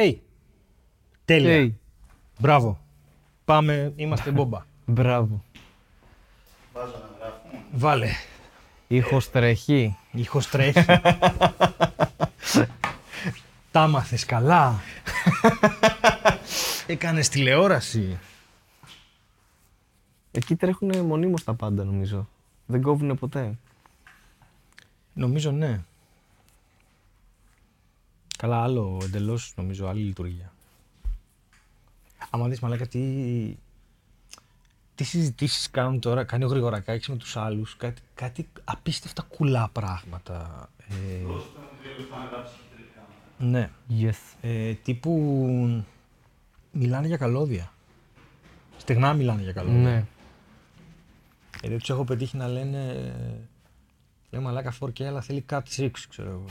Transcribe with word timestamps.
Hey. 0.00 0.14
Τέλεια. 1.24 1.64
Hey. 1.64 1.70
Μπράβο. 2.38 2.78
Πάμε, 3.44 3.92
είμαστε 3.96 4.30
μπόμπα. 4.30 4.66
Μπράβο. 4.86 5.44
Βάζω 6.72 6.92
να 6.92 7.18
γράφω. 7.18 7.40
Βάλε. 7.72 8.10
Ήχος 8.88 9.30
τρέχει. 9.30 9.96
Ήχος 10.12 10.48
τρέχει. 10.48 10.84
Τα 13.72 13.86
μάθες 13.88 14.24
καλά. 14.24 14.80
Έκανες 16.86 17.28
τηλεόραση. 17.28 18.18
Εκεί 20.30 20.56
τρέχουν 20.56 20.98
μονίμως 20.98 21.44
τα 21.44 21.54
πάντα 21.54 21.84
νομίζω. 21.84 22.28
Δεν 22.66 22.82
κόβουν 22.82 23.18
ποτέ. 23.18 23.58
Νομίζω 25.12 25.50
ναι. 25.50 25.80
Καλά, 28.38 28.62
άλλο 28.62 29.00
εντελώς 29.02 29.52
νομίζω, 29.56 29.86
άλλη 29.86 30.00
λειτουργία. 30.00 30.52
Άμα 32.30 32.48
δεις 32.48 32.60
μαλάκα 32.60 32.86
τι, 32.86 33.00
τι 34.94 35.04
συζητήσεις 35.04 35.70
κάνουν 35.70 36.00
τώρα, 36.00 36.24
κάνει 36.24 36.44
ο 36.44 36.46
Γρηγορακάκης 36.46 37.08
με 37.08 37.16
τους 37.16 37.36
άλλους, 37.36 37.76
κάτι, 37.76 38.02
κάτι 38.14 38.48
απίστευτα 38.64 39.22
κουλά 39.22 39.68
πράγματα. 39.72 40.68
Ε, 40.88 41.24
ναι. 43.38 43.70
Yes. 44.00 44.36
Ε, 44.40 44.72
τύπου 44.72 45.12
μιλάνε 46.72 47.06
για 47.06 47.16
καλώδια. 47.16 47.72
Στεγνά 48.76 49.12
μιλάνε 49.12 49.42
για 49.42 49.52
καλώδια. 49.52 49.78
Ναι. 49.78 50.06
Ε, 51.62 51.68
δεν 51.68 51.78
τους 51.78 51.90
έχω 51.90 52.04
πετύχει 52.04 52.36
να 52.36 52.48
λένε. 52.48 53.10
Λέει 54.30 54.42
μαλάκα 54.42 54.72
4K, 54.80 55.02
αλλά 55.02 55.20
θέλει 55.20 55.44
Cat 55.50 55.60
6, 55.76 55.88
ξέρω 56.08 56.30
εγώ. 56.30 56.44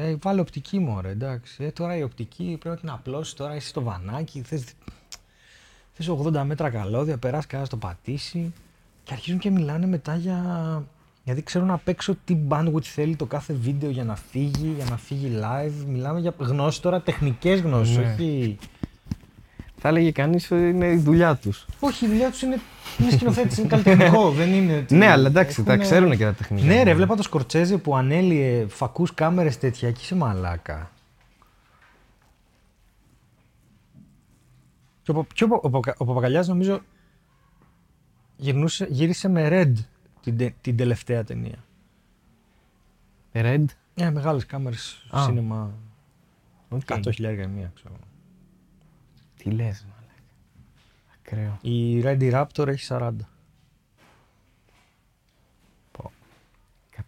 Ε, 0.00 0.08
ε, 0.10 0.16
βάλε 0.20 0.40
οπτική 0.40 0.78
μου, 0.78 1.00
ρε, 1.00 1.08
εντάξει. 1.10 1.64
Ε, 1.64 1.70
τώρα 1.70 1.96
η 1.96 2.02
οπτική 2.02 2.44
πρέπει 2.60 2.68
να 2.68 2.76
την 2.76 2.90
απλώσεις. 2.90 3.34
Τώρα 3.34 3.54
είσαι 3.54 3.68
στο 3.68 3.82
βανάκι. 3.82 4.42
Θες, 4.42 4.64
θες 5.92 6.08
80 6.10 6.42
μέτρα 6.44 6.70
καλώδια, 6.70 7.18
περάσει 7.18 7.46
κανένας 7.46 7.70
το 7.70 7.76
πατήσει. 7.76 8.52
Και 9.04 9.12
αρχίζουν 9.12 9.38
και 9.38 9.50
μιλάνε 9.50 9.86
μετά 9.86 10.16
για. 10.16 10.84
Γιατί 11.24 11.42
ξέρουν 11.42 11.70
απ' 11.70 11.88
έξω 11.88 12.16
τι 12.24 12.36
bandwidth 12.48 12.82
θέλει 12.82 13.16
το 13.16 13.26
κάθε 13.26 13.52
βίντεο 13.52 13.90
για 13.90 14.04
να 14.04 14.16
φύγει, 14.16 14.72
για 14.76 14.84
να 14.90 14.96
φύγει 14.96 15.38
live. 15.42 15.84
Μιλάμε 15.86 16.20
για 16.20 16.34
γνώσεις 16.38 16.80
τώρα, 16.80 17.00
τεχνικές 17.02 17.60
γνώσεις, 17.60 17.96
Ναι. 17.96 18.12
όχι. 18.12 18.58
Θα 19.88 19.94
έλεγε 19.94 20.10
κανείς 20.12 20.50
ότι 20.50 20.68
είναι 20.68 20.86
η 20.86 20.96
δουλειά 20.96 21.36
τους. 21.36 21.66
Όχι, 21.80 22.04
η 22.04 22.08
δουλειά 22.08 22.30
τους 22.30 22.42
είναι, 22.42 22.58
είναι 22.98 23.10
σκηνοθέτης, 23.10 23.58
είναι 23.58 23.68
καλλιτεχνικό. 23.68 24.30
δεν 24.38 24.52
είναι. 24.52 24.76
ότι 24.76 24.94
Ναι, 24.94 25.06
αλλά 25.10 25.26
εντάξει, 25.28 25.54
τα 25.62 25.72
έχουνε- 25.72 25.80
ξέρουν 25.90 26.16
και 26.16 26.24
τα 26.24 26.32
τεχνικά. 26.32 26.66
Ναι, 26.66 26.82
ρε, 26.82 26.94
βλέπα 26.94 27.16
το 27.16 27.22
Σκορτσέζε 27.22 27.76
που 27.78 27.96
ανέλυε 27.96 28.66
φακούς 28.66 29.14
κάμερες 29.14 29.58
τέτοια 29.58 29.90
και 29.90 29.98
είσαι 30.02 30.14
μαλάκα. 30.14 30.90
Και 35.02 35.10
ο, 35.10 35.14
Πα- 35.14 35.26
και 35.34 35.44
ο, 35.44 35.48
Πα- 35.48 35.60
ο, 35.62 35.70
Πακα- 35.70 36.00
ο 36.00 36.04
Παπακαλιάς 36.04 36.48
νομίζω 36.48 36.80
γυρνούσε, 38.36 38.86
γύρισε 38.90 39.28
με 39.28 39.48
Red 39.52 39.72
την, 40.22 40.36
τε- 40.36 40.54
την 40.60 40.76
τελευταία 40.76 41.24
ταινία. 41.24 41.64
Red; 43.32 43.64
Ναι, 43.94 44.10
μεγάλες 44.10 44.46
κάμερες 44.46 45.06
Α. 45.10 45.22
σίνεμα, 45.24 45.70
Οκ. 46.68 46.80
100 46.86 47.00
χιλιάρια 47.12 47.42
η 47.42 47.46
μία, 47.46 47.72
ξέρω. 47.74 47.94
Τι 49.46 49.52
λες, 49.52 49.86
μαλάκα. 49.88 50.22
Ακραίο. 51.14 51.58
Η 51.60 52.02
RED 52.04 52.32
V-Raptor 52.32 52.66
έχει 52.66 52.86
40. 52.88 53.12
Πω. 55.92 56.12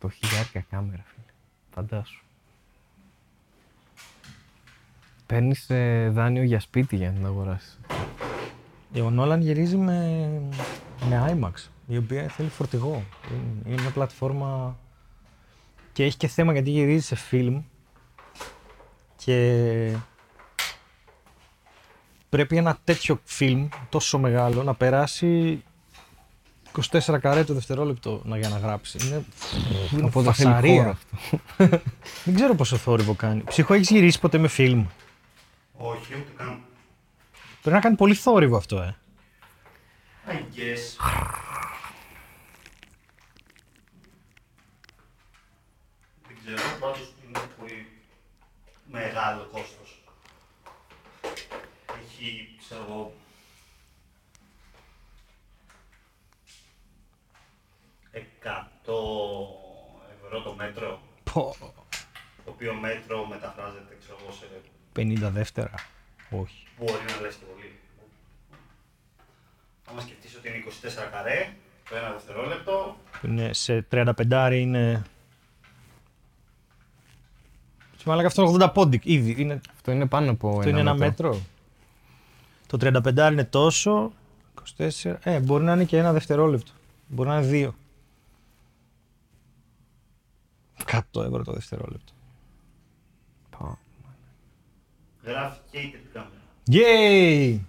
100 0.02 0.08
χιλιάρικα 0.12 0.60
κάμερα, 0.60 1.04
φίλε. 1.06 1.32
Φαντάσου. 1.70 2.24
Παίρνεις 5.26 5.66
δάνειο 6.10 6.42
για 6.42 6.60
σπίτι 6.60 6.96
για 6.96 7.08
να 7.08 7.14
την 7.14 7.26
αγοράσεις. 7.26 7.78
Ο 9.04 9.10
Νόλαν 9.10 9.40
γυρίζει 9.40 9.76
με, 9.76 10.28
με 11.08 11.38
IMAX, 11.40 11.68
η 11.86 11.96
οποία 11.96 12.28
θέλει 12.28 12.48
φορτηγό. 12.48 13.04
Είναι, 13.32 13.72
είναι 13.72 13.80
μια 13.82 13.90
πλατφόρμα 13.90 14.78
και 15.92 16.04
έχει 16.04 16.16
και 16.16 16.28
θέμα 16.28 16.52
γιατί 16.52 16.70
γυρίζει 16.70 17.04
σε 17.04 17.14
φιλμ 17.14 17.62
και 19.16 19.96
πρέπει 22.28 22.56
ένα 22.56 22.78
τέτοιο 22.84 23.20
φιλμ 23.24 23.68
τόσο 23.88 24.18
μεγάλο 24.18 24.62
να 24.62 24.74
περάσει 24.74 25.62
24 26.90 27.18
καρέ 27.20 27.44
το 27.44 27.54
δευτερόλεπτο 27.54 28.22
να, 28.24 28.38
για 28.38 28.48
να 28.48 28.58
γράψει. 28.58 28.98
Είναι, 29.06 29.24
είναι 29.92 30.04
Οπότε 30.04 30.32
θέλει 30.32 30.48
φασαρία. 30.48 30.74
χώρο 30.82 30.90
αυτό. 30.90 31.80
Δεν 32.24 32.34
ξέρω 32.34 32.54
πόσο 32.54 32.76
θόρυβο 32.76 33.14
κάνει. 33.14 33.42
Ψυχο, 33.42 33.74
έχεις 33.74 33.90
γυρίσει 33.90 34.20
ποτέ 34.20 34.38
με 34.38 34.48
φιλμ; 34.48 34.86
Όχι, 35.76 36.14
ούτε 36.14 36.32
καν. 36.36 36.60
Πρέπει 37.62 37.76
να 37.76 37.82
κάνει 37.82 37.96
πολύ 37.96 38.14
θόρυβο 38.14 38.56
αυτό, 38.56 38.76
ε. 38.82 38.96
I 40.28 40.30
guess. 40.30 40.96
Δεν 46.26 46.36
ξέρω, 46.44 46.62
πάντως 46.80 47.12
είναι 47.28 47.38
πολύ 47.58 47.86
μεγάλο 48.90 49.48
κόστος. 49.52 50.02
Έχει, 52.04 52.48
ξέρω 52.68 52.84
εγώ, 52.88 53.12
100 58.12 58.18
ευρώ 60.24 60.42
το 60.42 60.54
μέτρο, 60.54 61.00
Πω. 61.32 61.54
το 62.44 62.50
οποίο 62.50 62.74
μέτρο 62.74 63.26
μεταφράζεται, 63.26 63.96
ξέρω 64.00 64.16
εγώ, 64.22 64.32
σε 64.32 64.46
50 64.96 65.30
δεύτερα. 65.32 65.74
Όχι. 66.30 66.66
Μπορεί 66.78 66.92
να 67.16 67.20
λες 67.20 67.34
και 67.34 67.44
πολύ. 67.54 67.78
Άμα 69.90 70.00
σκεφτείς 70.00 70.36
ότι 70.36 70.48
είναι 70.48 70.56
24 70.58 71.10
καρέ, 71.12 71.52
το 71.90 71.96
ένα 71.96 72.12
δευτερόλεπτο, 72.12 72.96
Είναι 73.24 73.52
σε 73.52 73.86
35 73.90 74.50
είναι. 74.52 75.02
Σε 77.96 78.04
μαλάκα 78.08 78.26
αυτό 78.26 78.42
είναι 78.42 78.64
80 78.64 78.72
πόντι 78.74 79.00
ήδη. 79.04 79.34
Είναι, 79.38 79.60
Αυτό 79.74 79.92
είναι 79.92 80.06
πάνω 80.06 80.30
από 80.30 80.58
αυτό 80.58 80.68
είναι 80.68 80.80
ένα 80.80 80.94
μέτρο. 80.94 81.40
Το 82.68 82.78
35 82.80 83.28
είναι 83.32 83.44
τόσο. 83.44 84.12
24. 84.78 85.14
Ε, 85.22 85.40
μπορεί 85.40 85.64
να 85.64 85.72
είναι 85.72 85.84
και 85.84 85.98
ένα 85.98 86.12
δευτερόλεπτο. 86.12 86.72
Μπορεί 87.06 87.28
να 87.28 87.36
είναι 87.36 87.46
δύο. 87.46 87.74
100 90.86 91.00
ευρώ 91.14 91.44
το 91.44 91.52
δευτερόλεπτο. 91.52 92.12
Πω. 93.50 93.78
γράφει 95.22 95.60
και 95.70 95.78
η 95.78 95.90
τριπλή 95.90 96.10
κάμερα. 96.12 96.40
Yay! 96.70 97.60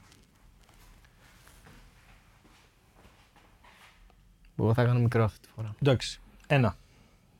Εγώ 4.57 4.73
θα 4.73 4.83
κάνω 4.83 4.99
μικρό 4.99 5.23
αυτή 5.23 5.39
τη 5.39 5.47
φορά. 5.55 5.75
Εντάξει. 5.81 6.19
Ένα, 6.47 6.75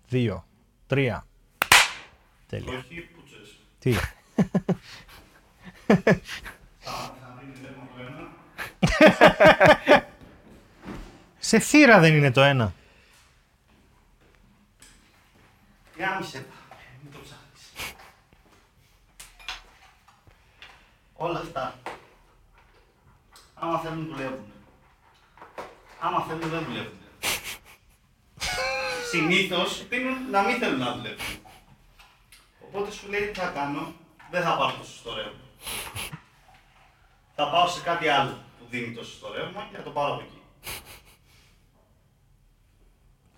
δύο, 0.07 0.45
τρία. 0.87 1.25
Τέλεια. 2.47 2.77
Όχι 2.77 3.01
πουτσες. 3.01 3.57
Τι; 3.79 3.93
Θα 6.83 7.41
μην 7.41 7.53
βλέπουμε 7.53 7.87
το 7.95 8.01
ένα. 8.01 8.31
Σε 11.39 11.59
θύρα 11.59 11.99
δεν 11.99 12.15
είναι 12.15 12.31
το 12.31 12.41
ένα. 12.41 12.73
Γάμισε 15.97 16.37
τα. 16.37 16.53
Μην 17.03 17.11
το 17.11 17.17
ψάχνεις. 17.23 17.95
Όλα 21.13 21.39
αυτά. 21.39 21.75
Άμα 23.53 23.79
θέλουν 23.79 24.05
δουλεύουν. 24.05 24.51
Άμα 25.99 26.21
θέλουν 26.21 26.49
δεν 26.49 26.63
δουλεύουν. 26.63 26.97
Συνήθως 29.11 29.83
πίνουν 29.89 30.29
να 30.29 30.41
μην 30.41 30.57
θέλουν 30.57 30.79
να 30.79 30.95
δουλεύουν. 30.95 31.25
Οπότε 32.67 32.91
σου 32.91 33.09
λέει 33.09 33.27
τι 33.27 33.39
θα 33.39 33.47
κάνω, 33.47 33.93
δεν 34.31 34.43
θα 34.43 34.57
πάρω 34.57 34.73
το 34.77 34.83
σωστό 34.83 35.15
ρεύμα. 35.15 35.39
θα 37.35 37.49
πάω 37.49 37.67
σε 37.67 37.81
κάτι 37.81 38.07
άλλο 38.07 38.43
που 38.69 38.75
δίνει 38.77 38.93
το 38.95 39.03
σωστό 39.03 39.33
ρεύμα 39.33 39.67
και 39.71 39.77
θα 39.77 39.83
το 39.83 39.89
πάρω 39.89 40.13
από 40.13 40.21
εκεί. 40.21 40.41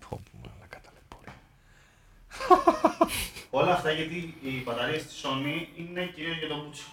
Πω, 0.08 0.20
πω, 0.30 0.38
μαλάκα 0.42 0.80
ταλαιπωρία. 0.80 1.34
Όλα 3.60 3.72
αυτά 3.72 3.90
γιατί 3.92 4.34
οι 4.42 4.62
μπαταρίες 4.64 5.06
της 5.06 5.24
Sony 5.24 5.78
είναι 5.78 6.06
κυρίως 6.14 6.38
για 6.38 6.48
τον 6.48 6.64
πουτσό. 6.64 6.86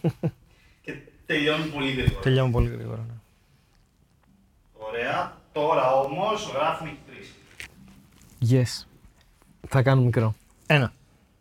και 0.84 0.96
τελειώνουν 1.26 1.72
πολύ 1.72 1.90
γρήγορα. 1.90 2.20
Τελειώνω 2.20 2.50
πολύ 2.50 2.68
γρήγορα. 2.68 3.06
ναι. 3.08 3.14
Ωραία. 4.72 5.38
Τώρα 5.52 5.94
όμως 5.94 6.50
γράφουν 6.54 6.88
και 6.88 7.12
τρεις. 7.12 7.34
Yes. 8.50 8.86
Θα 9.68 9.82
κάνω 9.82 10.00
μικρό. 10.02 10.34
Ένα, 10.66 10.92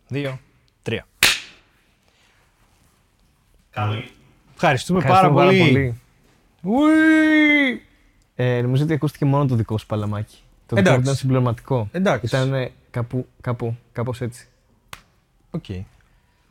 δύο, 0.07 0.39
τρία. 0.81 1.07
Καλό. 3.69 4.03
Ευχαριστούμε, 4.61 4.99
Ευχαριστούμε 4.99 5.33
πάρα 5.35 5.49
πολύ. 5.49 5.99
Ουί! 6.63 7.81
Ε, 8.35 8.61
νομίζω 8.61 8.83
ότι 8.83 8.93
ακούστηκε 8.93 9.25
μόνο 9.25 9.45
το 9.45 9.55
δικό 9.55 9.77
σου 9.77 9.85
παλαμάκι. 9.85 10.37
Το 10.65 10.75
δικό 10.75 10.79
Εντάξει. 10.79 10.97
μου 10.97 11.01
ήταν 11.03 11.15
συμπληρωματικό. 11.15 11.87
Εντάξει. 11.91 12.25
Ήταν 12.35 12.69
κάπου, 12.91 13.27
κάπου, 13.41 13.77
κάπως 13.91 14.21
έτσι. 14.21 14.47
Οκ. 15.51 15.65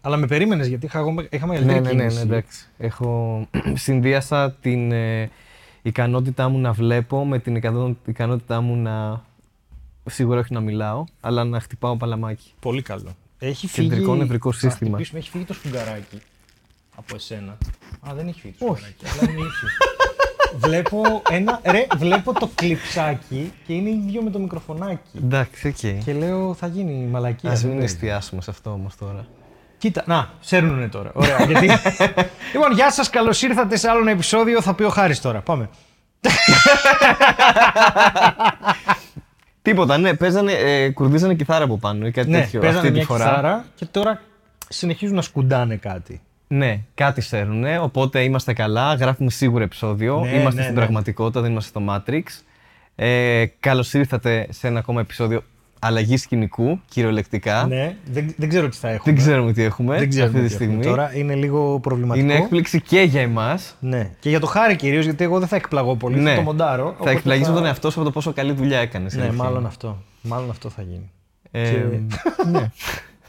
Αλλά 0.00 0.16
με 0.16 0.26
περίμενες 0.26 0.66
γιατί 0.66 0.86
είχα, 0.86 0.98
εγώ- 0.98 1.26
είχαμε 1.30 1.58
Ναι, 1.58 1.64
μεγαλύτερη 1.64 1.96
ναι, 1.96 2.02
ναι, 2.02 2.08
ναι, 2.08 2.08
κίνηση. 2.08 2.20
εντάξει. 2.26 2.66
Έχω 2.78 3.46
συνδύασα 3.74 4.52
την 4.52 4.92
ε, 4.92 5.30
ικανότητά 5.82 6.48
μου 6.48 6.58
να 6.58 6.72
βλέπω 6.72 7.26
με 7.26 7.38
την 7.38 7.56
ικανό- 7.56 7.96
ικανότητά 8.06 8.60
μου 8.60 8.76
να. 8.76 9.24
Σίγουρα 10.10 10.40
όχι 10.40 10.52
να 10.52 10.60
μιλάω, 10.60 11.04
αλλά 11.20 11.44
να 11.44 11.60
χτυπάω 11.60 11.96
παλαμάκι. 11.96 12.52
Πολύ 12.60 12.82
καλό. 12.82 13.16
Έχει 13.38 13.68
Κεντρικό 13.68 14.04
φύγει... 14.10 14.18
νευρικό 14.18 14.52
Θα 14.52 14.58
σύστημα. 14.58 14.90
χτυπήσουμε, 14.90 15.18
έχει 15.18 15.30
φύγει 15.30 15.44
το 15.44 15.54
σφουγγαράκι 15.54 16.18
από 16.96 17.14
εσένα. 17.14 17.56
Α, 18.00 18.14
δεν 18.14 18.28
έχει 18.28 18.40
φύγει 18.40 18.54
το 18.58 18.64
σφουγγαράκι. 18.64 19.04
Αλλά 19.12 19.30
είναι 19.30 19.40
ίσιο. 19.40 19.68
βλέπω, 20.68 21.22
ένα, 21.30 21.60
ρε, 21.64 21.86
βλέπω 21.96 22.32
το 22.32 22.50
κλιπσάκι 22.54 23.52
και 23.66 23.72
είναι 23.72 23.88
ίδιο 23.88 24.22
με 24.22 24.30
το 24.30 24.38
μικροφωνάκι. 24.38 25.18
Εντάξει, 25.24 25.68
οκ. 25.68 26.04
Και 26.04 26.12
λέω 26.12 26.54
θα 26.54 26.66
γίνει 26.66 27.06
μαλακία. 27.06 27.50
Α 27.50 27.54
δεν 27.54 27.68
μην 27.68 27.78
παίζει. 27.78 27.94
εστιάσουμε 27.94 28.42
σε 28.42 28.50
αυτό 28.50 28.70
όμως 28.70 28.96
τώρα. 28.96 29.26
Κοίτα, 29.78 30.02
να, 30.06 30.30
σέρνουνε 30.40 30.88
τώρα. 30.88 31.10
Ωραία. 31.14 31.44
γιατί... 31.44 31.66
λοιπόν, 32.52 32.72
γεια 32.72 32.90
σας, 32.92 33.10
καλώς 33.10 33.42
ήρθατε 33.42 33.76
σε 33.76 33.88
άλλο 33.90 34.00
ένα 34.00 34.10
επεισόδιο. 34.10 34.62
Θα 34.62 34.74
πει 34.74 34.82
ο 34.82 34.88
Χάρης 34.88 35.20
τώρα. 35.20 35.40
Πάμε. 35.40 35.68
Τίποτα, 39.62 39.98
ναι, 39.98 40.14
παίζανε, 40.14 40.52
ε, 40.52 40.90
κουρδίζανε 40.90 41.34
κιθάρα 41.34 41.64
από 41.64 41.78
πάνω 41.78 42.06
ή 42.06 42.10
κάτι 42.10 42.30
ναι, 42.30 42.40
τέτοιο 42.40 42.60
παίζανε 42.60 42.78
αυτή 42.78 42.90
μια 42.90 43.00
τη 43.00 43.06
φορά. 43.06 43.24
κιθάρα 43.24 43.64
και 43.74 43.84
τώρα 43.84 44.20
συνεχίζουν 44.68 45.14
να 45.14 45.22
σκουντάνε 45.22 45.76
κάτι. 45.76 46.20
Ναι, 46.48 46.80
κάτι 46.94 47.20
σέρουνε, 47.20 47.78
οπότε 47.78 48.22
είμαστε 48.22 48.52
καλά, 48.52 48.94
γράφουμε 48.94 49.30
σίγουρα 49.30 49.64
επεισόδιο. 49.64 50.20
Ναι, 50.20 50.28
είμαστε 50.28 50.54
ναι, 50.54 50.62
στην 50.62 50.74
ναι. 50.74 50.80
πραγματικότητα, 50.80 51.40
δεν 51.40 51.50
είμαστε 51.50 51.78
στο 51.78 51.82
Matrix. 51.88 52.22
Ε, 52.94 53.44
Καλώς 53.60 53.92
ήρθατε 53.94 54.46
σε 54.50 54.66
ένα 54.66 54.78
ακόμα 54.78 55.00
επεισόδιο 55.00 55.42
αλλαγής 55.80 56.22
σκηνικού, 56.22 56.80
κυριολεκτικά. 56.88 57.66
Ναι, 57.66 57.96
δεν, 58.04 58.34
δεν 58.36 58.48
ξέρω 58.48 58.68
τι 58.68 58.76
θα 58.76 58.88
έχουμε. 58.88 59.14
Δεν 59.14 59.24
ξέρουμε 59.24 59.52
τι 59.52 59.62
έχουμε 59.62 59.98
Δεν 59.98 60.08
ξέρουμε 60.08 60.38
αυτή 60.38 60.48
τη 60.48 60.56
τι 60.56 60.64
έχουμε 60.64 60.82
στιγμή. 60.82 60.96
Τώρα 60.96 61.16
είναι 61.16 61.34
λίγο 61.34 61.80
προβληματικό. 61.80 62.24
Είναι 62.24 62.34
έκπληξη 62.34 62.80
και 62.80 63.00
για 63.00 63.20
εμάς. 63.20 63.76
Ναι. 63.80 64.10
Και 64.20 64.28
για 64.28 64.40
το 64.40 64.46
χάρη 64.46 64.76
κυρίως, 64.76 65.04
γιατί 65.04 65.24
εγώ 65.24 65.38
δεν 65.38 65.48
θα 65.48 65.56
εκπλαγώ 65.56 65.96
πολύ. 65.96 66.18
Ναι. 66.18 66.30
Θα 66.30 66.36
το 66.36 66.42
μοντάρω. 66.42 66.84
Θα 66.84 66.90
οπότε 66.90 67.10
εκπλαγείς 67.10 67.48
με 67.48 67.54
τον 67.54 67.64
εαυτό 67.64 67.90
σου 67.90 68.00
από 68.00 68.08
το 68.08 68.14
πόσο 68.14 68.32
καλή 68.32 68.52
δουλειά 68.52 68.78
έκανες. 68.78 69.14
Ναι, 69.16 69.32
μάλλον 69.32 69.66
αυτό. 69.66 70.02
Μάλλον 70.22 70.50
αυτό 70.50 70.68
θα 70.70 70.82
γίνει. 70.82 71.10
Ε, 71.50 71.70
Και- 71.70 71.78
ναι. 72.52 72.70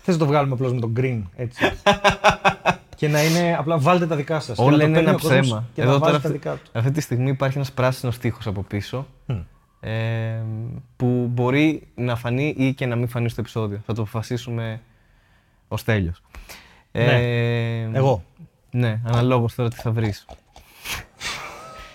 Θες 0.01 0.13
να 0.13 0.17
το 0.17 0.25
βγάλουμε 0.25 0.53
απλώς 0.53 0.73
με 0.73 0.79
τον 0.79 0.93
green, 0.97 1.21
έτσι. 1.35 1.63
και 2.99 3.07
να 3.07 3.23
είναι 3.23 3.55
απλά 3.59 3.77
βάλτε 3.77 4.07
τα 4.07 4.15
δικά 4.15 4.39
σας. 4.39 4.57
Όλα 4.57 4.83
είναι 4.83 4.99
ένα 4.99 5.15
ψέμα. 5.15 5.65
Και 5.73 5.81
Εδώ 5.81 5.91
να 5.91 5.99
τώρα 5.99 6.11
βάζει 6.11 6.21
τα 6.21 6.27
αυτή, 6.27 6.31
δικά 6.31 6.55
τους. 6.55 6.69
αυτή 6.73 6.91
τη 6.91 7.01
στιγμή 7.01 7.29
υπάρχει 7.29 7.57
ένας 7.57 7.71
πράσινος 7.71 8.17
τοίχος 8.17 8.47
από 8.47 8.61
πίσω 8.63 9.07
Μμ. 9.25 9.35
ε, 9.79 10.41
που 10.95 11.27
μπορεί 11.31 11.87
να 11.95 12.15
φανεί 12.15 12.53
ή 12.57 12.73
και 12.73 12.85
να 12.85 12.95
μην 12.95 13.07
φανεί 13.07 13.29
στο 13.29 13.41
επεισόδιο. 13.41 13.81
Θα 13.85 13.93
το 13.93 14.01
αποφασίσουμε 14.01 14.81
ως 15.67 15.83
τέλειος. 15.83 16.21
Ε, 16.91 17.89
Εγώ. 17.93 18.23
Ναι, 18.71 18.99
αναλόγως 19.05 19.55
τώρα 19.55 19.69
τι 19.69 19.75
θα 19.75 19.91
βρεις. 19.91 20.25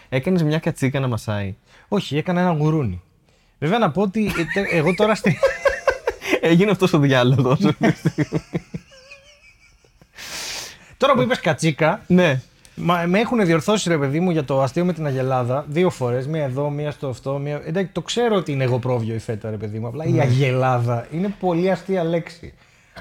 Έκανες 0.09 0.43
μια 0.43 0.59
κατσίκα 0.59 1.01
να 1.01 1.09
μασάει. 1.09 1.55
Όχι, 1.89 2.17
έκανα 2.17 2.41
ένα 2.41 2.51
γουρούνι. 2.53 3.03
Βέβαια 3.59 3.79
να 3.79 3.91
πω 3.91 4.03
ότι 4.03 4.27
ε, 4.27 4.31
τε- 4.55 4.73
εγώ 4.73 4.95
τώρα 4.95 5.15
στη. 5.15 5.39
Έγινε 6.41 6.71
αυτός 6.71 6.93
ο 6.93 6.99
διάλογος. 6.99 7.59
τώρα 11.07 11.15
που 11.19 11.23
είπες 11.23 11.41
κατσίκα, 11.41 12.01
ναι. 12.07 12.41
Μα, 12.77 13.03
με 13.07 13.19
έχουν 13.19 13.45
διορθώσει 13.45 13.89
ρε 13.89 13.99
παιδί 13.99 14.21
μου 14.21 14.31
για 14.31 14.45
το 14.45 14.63
αστείο 14.63 14.85
με 14.85 14.93
την 14.93 15.07
Αγελάδα 15.07 15.65
δύο 15.69 15.91
φορές. 15.91 16.27
Μία 16.27 16.45
εδώ, 16.45 16.71
μία 16.71 16.91
στο 16.91 17.09
αυτό. 17.09 17.39
Μία... 17.39 17.61
Εντάξει, 17.65 17.91
το 17.93 18.01
ξέρω 18.01 18.37
ότι 18.37 18.53
είναι 18.53 18.65
εγώ 18.65 18.79
πρόβιο 18.79 19.15
η 19.15 19.19
φέτα, 19.19 19.51
ρε 19.51 19.57
παιδί 19.57 19.79
μου. 19.79 19.87
Απλά 19.87 20.05
Ναι. 20.05 20.17
η 20.17 20.21
Αγελάδα 20.21 21.07
είναι 21.11 21.35
πολύ 21.41 21.71
αστεία 21.71 22.05
λέξη. 22.05 22.55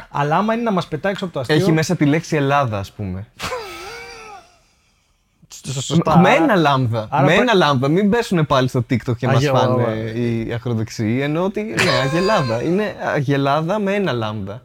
Αλλά 0.09 0.37
άμα 0.37 0.53
είναι 0.53 0.63
να 0.63 0.71
μας 0.71 0.87
πετάξει 0.87 1.23
από 1.23 1.33
το 1.33 1.39
αστείο. 1.39 1.55
Έχει 1.55 1.71
μέσα 1.71 1.95
τη 1.95 2.05
λέξη 2.05 2.35
Ελλάδα, 2.35 2.77
ας 2.79 2.91
πούμε. 2.91 3.27
σ- 5.47 5.81
σωστά. 5.81 6.17
με 6.19 6.29
ένα 6.29 6.55
λάμδα. 6.55 7.07
άρα 7.09 7.25
με 7.25 7.35
πα- 7.35 7.41
ένα 7.41 7.53
λάμδα. 7.53 7.87
Μην 7.87 8.09
πέσουν 8.09 8.45
πάλι 8.45 8.67
στο 8.67 8.79
TikTok 8.89 9.17
και 9.17 9.27
μας 9.27 9.35
Αγέλα, 9.35 9.59
φάνε 9.59 9.73
ωραία. 9.73 9.95
οι 10.13 10.53
ακροδεξιοί. 10.53 11.19
Ενώ 11.21 11.43
ότι 11.43 11.61
ναι, 11.61 11.91
αγελάδα. 12.03 12.61
Είναι 12.63 12.95
αγελάδα 13.13 13.79
με 13.79 13.93
ένα 13.93 14.11
λάμδα. 14.11 14.61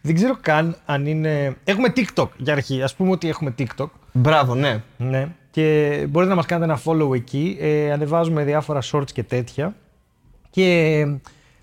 Δεν 0.00 0.14
ξέρω 0.14 0.36
καν 0.40 0.76
αν 0.86 1.06
είναι. 1.06 1.56
Έχουμε 1.64 1.92
TikTok 1.96 2.28
για 2.36 2.52
αρχή. 2.52 2.82
Α 2.82 2.88
πούμε 2.96 3.10
ότι 3.10 3.28
έχουμε 3.28 3.54
TikTok. 3.58 3.86
Μπράβο, 4.12 4.54
ναι. 4.54 4.82
Ναι. 4.96 5.28
Και 5.50 5.96
μπορείτε 6.08 6.30
να 6.30 6.36
μας 6.36 6.46
κάνετε 6.46 6.72
ένα 6.72 6.80
follow 6.84 7.14
εκεί. 7.14 7.56
Ε, 7.60 7.92
ανεβάζουμε 7.92 8.44
διάφορα 8.44 8.80
shorts 8.92 9.12
και 9.12 9.22
τέτοια. 9.22 9.74
Και 10.50 11.00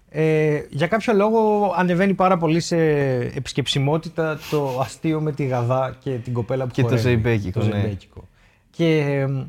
ε, 0.09 0.61
για 0.69 0.87
κάποιο 0.87 1.13
λόγο 1.13 1.73
ανεβαίνει 1.77 2.13
πάρα 2.13 2.37
πολύ 2.37 2.59
σε 2.59 2.77
επισκεψιμότητα 3.15 4.39
το 4.49 4.79
αστείο 4.81 5.21
με 5.21 5.31
τη 5.31 5.45
γαδά 5.45 5.95
και 6.03 6.11
την 6.11 6.33
κοπέλα 6.33 6.65
που 6.65 6.71
Και 6.71 6.81
το 6.81 6.87
χορεύει. 6.87 7.07
ζεϊμπέκικο, 7.07 7.59
Το 7.59 7.65
ναι. 7.65 7.71
ζεϊμπέκικο. 7.71 8.27
Και 8.71 8.97
ε, 8.99 9.45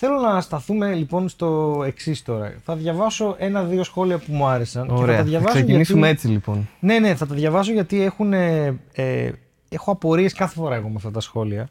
θέλω 0.00 0.20
να 0.20 0.40
σταθούμε 0.40 0.92
λοιπόν 0.94 1.28
στο 1.28 1.82
εξής 1.86 2.22
τώρα. 2.22 2.54
Θα 2.64 2.76
διαβάσω 2.76 3.34
ένα-δύο 3.38 3.82
σχόλια 3.84 4.18
που 4.18 4.32
μου 4.32 4.46
άρεσαν. 4.46 4.82
και 4.86 4.92
θα 4.92 4.96
Ωραία. 4.98 5.16
τα 5.16 5.22
Θα 5.22 5.28
διαβάσω 5.28 5.54
ξεκινήσουμε 5.54 5.98
γιατί... 5.98 6.12
έτσι 6.14 6.28
λοιπόν. 6.28 6.68
Ναι, 6.80 6.98
ναι, 6.98 7.14
θα 7.14 7.26
τα 7.26 7.34
διαβάσω 7.34 7.72
γιατί 7.72 8.02
έχουν. 8.02 8.32
Ε, 8.32 8.78
ε, 8.92 9.30
έχω 9.68 9.90
απορίες 9.90 10.32
κάθε 10.32 10.54
φορά 10.54 10.74
εγώ 10.76 10.88
με 10.88 10.94
αυτά 10.96 11.10
τα 11.10 11.20
σχόλια. 11.20 11.68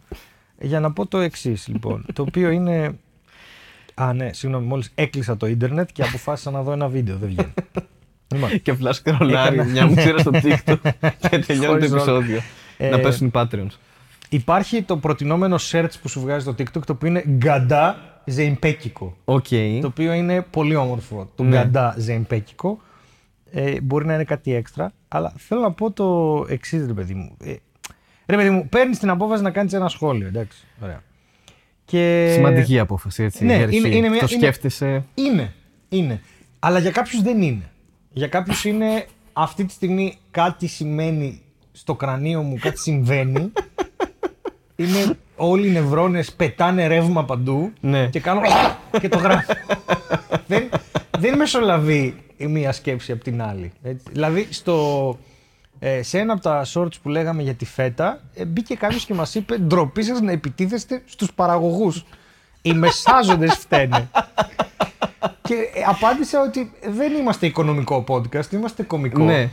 Για 0.60 0.80
να 0.80 0.92
πω 0.92 1.06
το 1.08 1.18
εξής, 1.18 1.68
λοιπόν. 1.68 2.06
το 2.14 2.22
οποίο 2.22 2.50
είναι. 2.50 2.92
Α, 3.94 4.14
ναι, 4.14 4.34
συγγνώμη, 4.34 4.66
μόλις 4.66 4.92
έκλεισα 4.96 5.38
το 5.38 5.46
ίντερνετ 5.48 5.90
και 5.94 6.04
αποφάσισα 6.04 6.52
να 6.52 6.62
δω 6.62 6.72
ένα 6.72 6.88
βίντεο. 6.88 7.18
Δεν 7.18 7.30
βγαίνει. 7.30 7.54
λοιπόν, 8.34 8.62
Και 8.62 8.72
απλά 8.72 8.94
σκρολάρει 8.94 9.56
Έκανα- 9.56 9.72
μια 9.72 9.86
μουτσίρα 9.88 10.18
στο 10.18 10.32
TikTok 10.34 10.76
και 11.30 11.40
τελειώνει 11.40 11.66
το 11.66 11.68
Χωρίς 11.68 11.90
ρόλο. 11.90 12.18
επεισόδιο. 12.18 12.42
Ε, 12.78 12.90
Να 12.90 13.00
πέσουν 13.00 13.28
οι 13.28 13.32
Patreons. 13.34 13.72
υπάρχει 14.30 14.82
το 14.82 14.98
προτεινόμενο 14.98 15.56
search 15.72 15.90
που 16.02 16.08
σου 16.10 16.20
βγάζει 16.22 16.46
το 16.46 16.52
TikTok 16.58 16.82
το 16.86 16.94
οποίο 16.94 17.08
είναι 17.08 17.24
ΓΑΔΑ 17.28 18.16
ζεϊμπέκικο. 18.28 19.18
Οκ. 19.26 19.48
Το 19.82 19.88
οποίο 19.88 20.14
είναι 20.14 20.42
πολύ 20.42 20.76
όμορφο. 20.76 21.32
Το 21.36 21.44
Ναι. 21.44 21.50
ΓΑΔΑ 21.58 21.96
ζεϊμπέκικο. 21.98 22.82
Ε, 23.52 23.82
μπορεί 23.82 24.06
να 24.06 24.14
είναι 24.14 24.24
κάτι 24.24 24.54
έξτρα. 24.54 24.92
Αλλά 25.08 25.34
θέλω 25.38 25.62
να 25.62 25.72
πω 25.72 25.92
το 25.92 26.46
εξής, 26.50 26.86
ρε 26.86 26.94
παιδί 26.94 27.14
μου. 27.14 27.36
Ε, 27.44 27.54
ρε 28.26 28.36
παιδί 28.36 28.50
μου, 28.50 28.68
παίρνεις 28.70 29.00
την 29.00 29.10
απόφαση 29.10 29.44
να 29.44 29.52
κάνεις 29.52 29.74
ένα 29.74 29.88
σχόλιο. 29.90 30.28
Εντάξει. 30.28 30.66
Ωραία. 30.84 31.04
Και... 31.86 32.32
Σημαντική 32.34 32.80
απόφαση, 32.80 33.24
έτσι. 33.24 33.46
ναι, 33.46 33.56
για 33.56 33.64
αρχή. 33.64 33.78
είναι- 33.78 33.88
είναι 33.88 34.10
μια- 34.10 34.20
Το 34.20 34.28
είναι- 34.32 34.42
σκέφτεσαι. 34.42 35.04
Είναι. 35.16 35.54
Είναι. 35.90 36.22
Αλλά 36.60 36.80
για 36.80 36.92
κάποιους 36.92 37.22
δεν 37.22 37.42
είναι. 37.42 37.70
Για 38.14 38.28
κάποιους 38.28 38.66
είναι 38.66 39.06
αυτή 39.34 39.66
τη 39.66 39.74
στιγμή 39.74 40.18
κάτι 40.32 40.68
σημαίνει 40.68 41.42
στο 41.72 41.96
κρανίο 41.96 42.42
μου, 42.42 42.58
κάτι 42.62 42.80
συμβαίνει. 42.80 43.52
είναι 44.76 45.18
όλοι 45.38 45.68
οι 45.68 45.72
νευρώνες 45.72 46.32
πετάνε 46.32 46.88
ρεύμα 46.88 47.26
παντού 47.26 47.72
Ναι. 47.80 48.08
και 48.08 48.20
κάνω 48.20 48.42
και 49.02 49.10
το 49.10 49.18
γράφω. 49.18 49.54
δεν, 50.48 50.70
δεν 51.20 51.38
μεσολαβεί 51.38 52.16
η 52.38 52.46
μία 52.48 52.72
σκέψη 52.72 53.12
από 53.12 53.24
την 53.24 53.42
άλλη. 53.42 53.72
Έτσι. 53.84 54.06
Δηλαδή 54.12 54.48
στο, 54.50 55.18
ε, 55.80 56.02
σε 56.04 56.20
ένα 56.20 56.34
από 56.34 56.42
τα 56.42 56.66
shorts 56.74 57.00
που 57.02 57.10
λέγαμε 57.10 57.42
για 57.44 57.54
τη 57.54 57.66
φέτα 57.66 58.22
ε, 58.34 58.46
μπήκε 58.46 58.76
κάποιος 58.76 59.06
και 59.06 59.14
μας 59.14 59.36
είπε 59.36 59.58
ντροπή 59.58 60.04
σας 60.04 60.22
να 60.22 60.32
επιτίθεστε 60.32 61.02
στους 61.06 61.34
παραγωγούς. 61.34 62.06
Οι 62.62 62.74
μεσάζοντες 62.74 63.54
φταίνε. 63.56 64.10
και 65.42 65.54
ε, 65.54 65.82
απάντησα 65.88 66.42
ότι 66.42 66.72
δεν 66.88 67.14
είμαστε 67.14 67.46
οικονομικό 67.46 68.04
podcast, 68.08 68.52
είμαστε 68.52 68.84
κωμικό. 68.84 69.24
Ναι. 69.24 69.50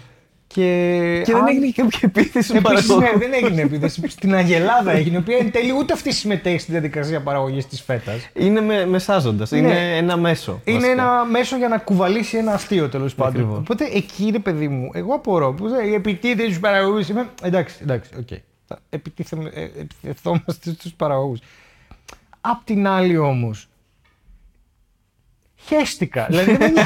Και, 0.46 1.20
Και 1.24 1.32
δεν 1.32 1.40
αν- 1.40 1.46
έγινε 1.48 1.66
και 1.66 1.82
κάποια 1.82 1.98
επίθεση 2.02 2.56
Επίσης, 2.56 2.86
παραγωγού. 2.86 3.00
ναι, 3.00 3.26
δεν 3.26 3.32
έγινε 3.44 3.62
επίθεση. 3.62 4.08
Στην 4.08 4.34
Αγελάδα 4.34 4.90
έγινε, 4.92 5.16
η 5.16 5.18
οποία 5.18 5.36
εν 5.36 5.50
τέλει 5.50 5.72
ούτε 5.78 5.92
αυτή 5.92 6.12
συμμετέχει 6.12 6.58
στη 6.58 6.70
διαδικασία 6.72 7.20
παραγωγής 7.22 7.66
της 7.66 7.82
φέτας. 7.82 8.28
Είναι 8.34 8.60
με, 8.60 8.86
μεσάζοντας. 8.86 9.50
Είναι 9.50 9.96
ένα 9.96 10.16
μέσο. 10.16 10.52
Ναι. 10.64 10.72
Είναι 10.72 10.80
βασικά. 10.86 11.02
ένα 11.02 11.24
μέσο 11.24 11.56
για 11.56 11.68
να 11.68 11.78
κουβαλήσει 11.78 12.36
ένα 12.36 12.52
αστείο 12.52 12.88
τέλος 12.88 13.14
πάντων. 13.14 13.32
Ακριβώς. 13.34 13.58
Οπότε 13.58 13.84
εκεί 13.92 14.26
είναι 14.26 14.38
παιδί 14.38 14.68
μου, 14.68 14.90
εγώ 14.94 15.14
απορώ 15.14 15.52
που 15.52 15.66
λέει, 15.66 15.88
η 15.88 15.94
επιτίθεση 15.94 16.46
στους 16.46 16.60
παραγωγούς. 16.60 17.08
Είμαι... 17.08 17.28
Εντάξει, 17.42 17.76
εντάξει, 17.82 18.10
οκ. 18.18 18.28
Θα 18.66 18.78
επιτίθεμε- 18.90 19.56
ε, 19.56 19.62
επιτιθόμαστε 19.62 20.70
στους 20.72 20.92
παραγωγούς. 20.92 21.38
Απ' 22.40 22.64
την 22.64 22.86
άλλη 22.86 23.16
όμως. 23.16 23.68
Χέστηκα. 25.66 26.26
δηλαδή 26.30 26.56
δεν 26.56 26.72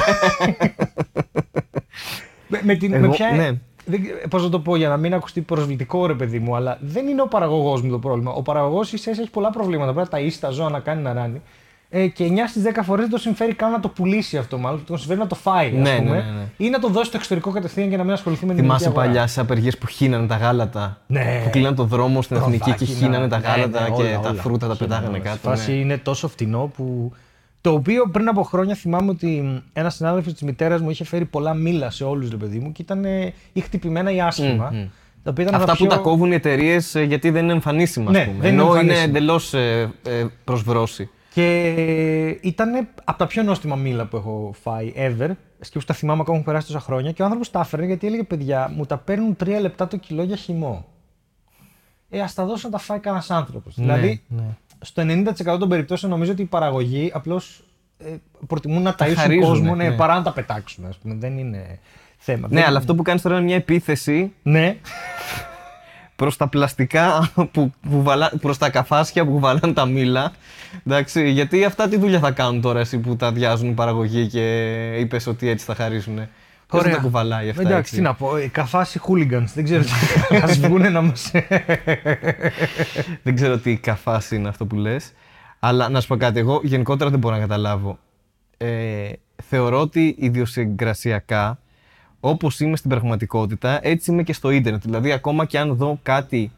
με 2.49 2.57
νοιάζει. 2.61 2.65
με, 2.65 2.73
με, 2.73 2.75
την, 2.75 2.91
με 2.91 2.97
Εγώ- 2.97 3.09
ποια. 3.15 3.31
ναι. 3.31 3.49
Δεν, 3.85 4.01
πώς 4.29 4.43
να 4.43 4.49
το 4.49 4.59
πω 4.59 4.75
για 4.75 4.89
να 4.89 4.97
μην 4.97 5.13
ακουστεί 5.13 5.41
προσβλητικό 5.41 6.05
ρε 6.05 6.13
παιδί 6.13 6.39
μου, 6.39 6.55
αλλά 6.55 6.77
δεν 6.81 7.07
είναι 7.07 7.21
ο 7.21 7.27
παραγωγός 7.27 7.81
μου 7.81 7.91
το 7.91 7.99
πρόβλημα. 7.99 8.31
Ο 8.31 8.41
παραγωγός 8.41 8.93
ίσα 8.93 9.11
ίσα 9.11 9.21
έχει 9.21 9.29
πολλά 9.29 9.49
προβλήματα. 9.49 9.93
Πρέπει 9.93 10.09
να 10.11 10.19
ταΐσει 10.19 10.37
τα 10.39 10.49
ζώα, 10.49 10.69
να 10.69 10.79
κάνει 10.79 11.01
να 11.01 11.13
ράνει. 11.13 11.41
Ε, 11.89 12.07
και 12.07 12.23
9 12.25 12.47
στις 12.47 12.63
10 12.63 12.83
φορές 12.83 13.01
δεν 13.03 13.11
το 13.13 13.17
συμφέρει 13.17 13.53
καν 13.53 13.71
να 13.71 13.79
το 13.79 13.87
πουλήσει 13.89 14.37
αυτό, 14.37 14.57
μάλλον. 14.57 14.83
Το 14.87 14.97
συμφέρει 14.97 15.19
να 15.19 15.27
το 15.27 15.35
φάει, 15.35 15.67
ας 15.67 15.73
Ναι, 15.73 15.79
ναι, 15.79 15.97
πούμε. 15.97 16.09
ναι, 16.09 16.15
ναι. 16.21 16.65
Ή 16.65 16.69
να 16.69 16.79
το 16.79 16.87
δώσει 16.89 17.05
στο 17.07 17.17
εξωτερικό 17.17 17.51
κατευθείαν 17.51 17.89
και 17.89 17.97
να 17.97 18.03
μην 18.03 18.13
ασχοληθεί 18.13 18.45
με 18.45 18.53
την 18.53 18.61
Θυμάσαι 18.63 18.83
ελληνική 18.83 18.99
αγορά. 18.99 19.13
παλιάς 19.13 19.31
στι 19.31 19.39
απεργίες 19.39 19.77
που 19.77 19.87
χύνανε 19.87 20.27
τα 20.27 20.35
γάλατα; 20.35 21.01
Ναι. 21.07 21.41
Που 21.43 21.49
κλείναν 21.49 21.75
το 21.75 21.83
δρόμο 21.83 22.21
στην 22.21 22.35
εθνική 22.37 22.57
και 22.57 22.63
Προδάκινα. 22.85 22.97
χύνανε 22.97 23.27
τα 23.27 23.39
Ναι, 23.39 23.47
γάλατα 23.47 23.81
ναι, 23.81 23.89
και 23.95 24.01
όλα, 24.01 24.19
τα 24.19 24.29
όλα. 24.29 24.41
φρούτα 24.41 24.67
τα 24.67 24.73
Χύνανε 24.73 24.93
πετάγανε 24.93 25.07
όλα. 25.17 25.23
κάτω. 25.23 25.37
Στη 25.37 25.47
φάση 25.47 25.71
ναι. 25.71 25.77
είναι 25.77 25.97
τόσο 25.97 26.27
φτηνό 26.27 26.71
που. 26.75 27.13
Το 27.61 27.71
οποίο 27.73 28.09
πριν 28.11 28.27
από 28.27 28.43
χρόνια 28.43 28.75
θυμάμαι 28.75 29.09
ότι 29.11 29.61
ένας 29.73 29.95
συνάδελφος 29.95 30.33
της 30.33 30.41
μητέρας 30.41 30.81
μου 30.81 30.89
είχε 30.89 31.03
φέρει 31.03 31.25
πολλά 31.25 31.53
μήλα 31.53 31.89
σε 31.89 32.03
όλους, 32.03 32.29
ρε 32.29 32.37
παιδί 32.37 32.59
μου, 32.59 32.71
και 32.71 32.81
ήταν 32.81 33.05
ε, 33.05 33.33
ή 33.53 33.59
χτυπημένα 33.59 34.11
ή 34.11 34.21
άσχημα. 34.21 34.69
Μμμ, 34.71 34.79
μμ. 34.79 34.87
Τα 35.23 35.31
οποία 35.31 35.43
ήταν 35.43 35.55
Αυτά 35.61 35.73
πιο... 35.75 35.85
που 35.85 35.91
τα 35.91 35.97
κόβουν 35.97 36.31
οι 36.31 36.35
εταιρείες 36.35 36.95
γιατί 37.07 37.29
δεν 37.29 37.43
είναι 37.43 37.53
εμφανίσιμα, 37.53 38.11
Ναι, 38.11 38.19
ας 38.19 38.25
πούμε. 38.25 38.37
δεν 38.41 38.51
είναι 38.53 38.61
Ενώ 38.61 38.69
είναι 38.71 38.79
εμφανίσιμα. 38.79 39.03
εντελώς 39.17 39.53
ε, 39.53 39.93
ε, 40.07 40.25
προσβρώση. 40.43 41.09
Και 41.33 41.69
ήταν 42.41 42.87
από 43.03 43.17
τα 43.17 43.27
πιο 43.27 43.43
νόστιμα 43.43 43.75
μήλα 43.75 44.05
που 44.05 44.15
έχω 44.17 44.53
φάει 44.61 44.93
ever. 44.95 45.29
Σκέψου 45.59 45.87
τα 45.87 45.93
θυμάμαι 45.93 46.21
ακόμα 46.21 46.37
έχουν 46.37 46.43
περάσει 46.51 46.67
τόσα 46.67 46.79
χρόνια. 46.79 47.11
Και 47.11 47.21
ο 47.21 47.25
άνθρωπος 47.25 47.49
τα 47.51 47.59
έφερε 47.59 47.85
γιατί 47.85 48.07
έλεγε: 48.07 48.23
Παιδιά, 48.23 48.71
μου 48.75 48.85
τα 48.85 48.97
παίρνουν 48.97 49.35
3 49.43 49.47
λεπτά 49.61 49.87
το 49.87 49.97
κιλό 49.97 50.23
για 50.23 50.35
χυμό. 50.35 50.85
Ε, 52.09 52.21
ας 52.21 52.33
τα 52.33 52.45
δώσω 52.45 52.67
να 52.67 52.73
τα 52.73 52.79
φάει 52.83 52.99
κανένας 52.99 53.31
άνθρωπος. 53.31 53.75
δηλαδή, 53.75 54.21
ναι. 54.27 54.43
Στο 54.81 55.01
90% 55.55 55.59
των 55.59 55.69
περιπτώσεων 55.69 56.11
νομίζω 56.11 56.31
ότι 56.31 56.41
οι 56.41 56.45
παραγωγοί 56.45 57.11
απλώς 57.13 57.63
ε, 57.97 58.15
προτιμούν 58.47 58.81
να 58.81 58.95
Τα 58.95 59.05
ταΐσουν 59.05 59.13
χαρίζουνε, 59.15 59.47
κόσμο 59.47 59.75
ναι, 59.75 59.87
ναι. 59.89 59.95
παρά 59.95 60.13
να 60.15 60.21
τα 60.21 60.31
πετάξουν. 60.33 60.85
Ας 60.85 60.97
πούμε. 60.97 61.15
Δεν 61.19 61.37
είναι 61.37 61.79
θέμα. 62.17 62.47
Ναι, 62.51 62.55
Δεν- 62.59 62.67
αλλά 62.67 62.77
αυτό 62.77 62.95
που 62.95 63.01
κάνεις 63.01 63.21
τώρα 63.21 63.35
είναι 63.35 63.45
μια 63.45 63.55
επίθεση 63.55 64.31
Ναι, 64.43 64.77
προς 66.15 66.37
τα 66.37 66.47
πλαστικά, 66.47 67.31
που, 67.35 67.71
που 67.89 68.03
βαλά, 68.03 68.31
προς 68.41 68.57
τα 68.57 68.69
καφάσια 68.69 69.25
που 69.25 69.31
κουβαλάνε 69.31 69.73
τα 69.73 69.85
μήλα. 69.85 70.31
Εντάξει, 70.87 71.29
γιατί 71.29 71.63
αυτά 71.65 71.87
τι 71.87 71.97
δουλειά 71.97 72.19
θα 72.19 72.31
κάνουν 72.31 72.61
τώρα 72.61 72.79
εσύ 72.79 72.97
που 72.97 73.15
τα 73.15 73.27
αδειάζουν 73.27 73.69
οι 73.69 73.73
παραγωγοί 73.73 74.27
και 74.27 74.75
είπες 74.99 75.27
ότι 75.27 75.49
έτσι 75.49 75.65
θα 75.65 75.75
χαρίσουν. 75.75 76.19
Ποιος 76.69 76.83
θα 76.83 76.89
τα 76.89 76.97
κουβαλάει 76.97 77.49
αυτά 77.49 77.61
Εντάξει, 77.61 77.77
έτσι. 77.79 77.95
τι 77.95 78.01
να 78.01 78.13
πω. 78.13 78.35
ε, 78.37 78.47
Καφάσι 78.47 78.99
hooligans. 79.07 79.45
Δεν 79.53 79.63
ξέρω 79.63 79.83
τι. 79.83 80.35
Α 80.35 80.47
βγουν 80.47 80.91
να 80.91 81.01
μα. 81.01 81.13
Δεν 83.23 83.35
ξέρω 83.35 83.57
τι 83.57 83.75
καφάς 83.77 84.31
είναι 84.31 84.47
αυτό 84.47 84.65
που 84.65 84.75
λες. 84.75 85.11
Αλλά 85.59 85.89
να 85.89 86.01
σου 86.01 86.07
πω 86.07 86.17
κάτι, 86.17 86.39
εγώ 86.39 86.59
γενικότερα 86.63 87.09
δεν 87.09 87.19
μπορώ 87.19 87.35
να 87.35 87.41
καταλάβω. 87.41 87.99
Ε, 88.57 89.09
θεωρώ 89.43 89.79
ότι 89.79 90.15
ιδιοσυγκρασιακά, 90.19 91.59
όπως 92.19 92.59
είμαι 92.59 92.75
στην 92.75 92.89
πραγματικότητα, 92.89 93.79
έτσι 93.81 94.11
είμαι 94.11 94.23
και 94.23 94.33
στο 94.33 94.49
ίντερνετ. 94.49 94.81
Δηλαδή, 94.81 95.11
ακόμα 95.11 95.45
και 95.45 95.59
αν 95.59 95.75
δω 95.75 95.99
κάτι, 96.03 96.51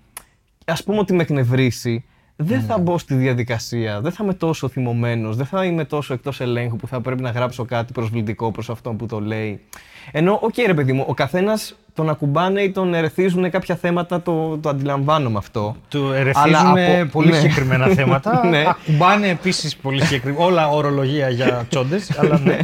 ας 0.65 0.83
πούμε 0.83 0.99
ότι 0.99 1.13
με 1.13 1.21
εκνευρίσει, 1.21 2.05
δεν 2.35 2.61
θα 2.61 2.77
μπω 2.77 2.97
στη 2.97 3.13
διαδικασία, 3.15 4.01
δεν 4.01 4.11
θα 4.11 4.23
είμαι 4.23 4.33
τόσο 4.33 4.67
θυμωμένος, 4.67 5.35
δεν 5.35 5.45
θα 5.45 5.65
είμαι 5.65 5.85
τόσο 5.85 6.13
εκτός 6.13 6.41
ελέγχου 6.41 6.75
που 6.75 6.87
θα 6.87 7.01
πρέπει 7.01 7.21
να 7.21 7.29
γράψω 7.29 7.65
κάτι 7.65 7.93
προσβλητικό 7.93 8.51
προς 8.51 8.69
αυτόν 8.69 8.97
που 8.97 9.05
το 9.05 9.19
λέει. 9.19 9.61
Ενώ, 10.11 10.39
οκ 10.41 10.53
ρε 10.65 10.73
παιδί 10.73 10.93
μου, 10.93 11.05
ο 11.07 11.13
καθένας 11.13 11.75
τον 11.93 12.09
ακουμπάνε 12.09 12.61
ή 12.61 12.71
τον 12.71 12.93
ερεθίζουν 12.93 13.49
κάποια 13.49 13.75
θέματα, 13.75 14.21
το, 14.21 14.57
το 14.57 14.69
αντιλαμβάνομαι 14.69 15.37
αυτό. 15.37 15.75
Του 15.89 16.11
ερεθίζουν 16.15 16.55
από- 16.55 17.09
πολύ 17.11 17.29
ναι. 17.29 17.35
συγκεκριμένα 17.35 17.87
θέματα. 17.97 18.45
Ναι. 18.47 18.63
Ακουμπάνε 18.67 19.27
επίσης 19.27 19.75
πολύ 19.75 20.03
συγκεκριμένα. 20.05 20.43
Όλα 20.45 20.67
ορολογία 20.69 21.29
για 21.29 21.65
τσόντες. 21.69 22.19
αλλά 22.19 22.39
ναι. 22.39 22.57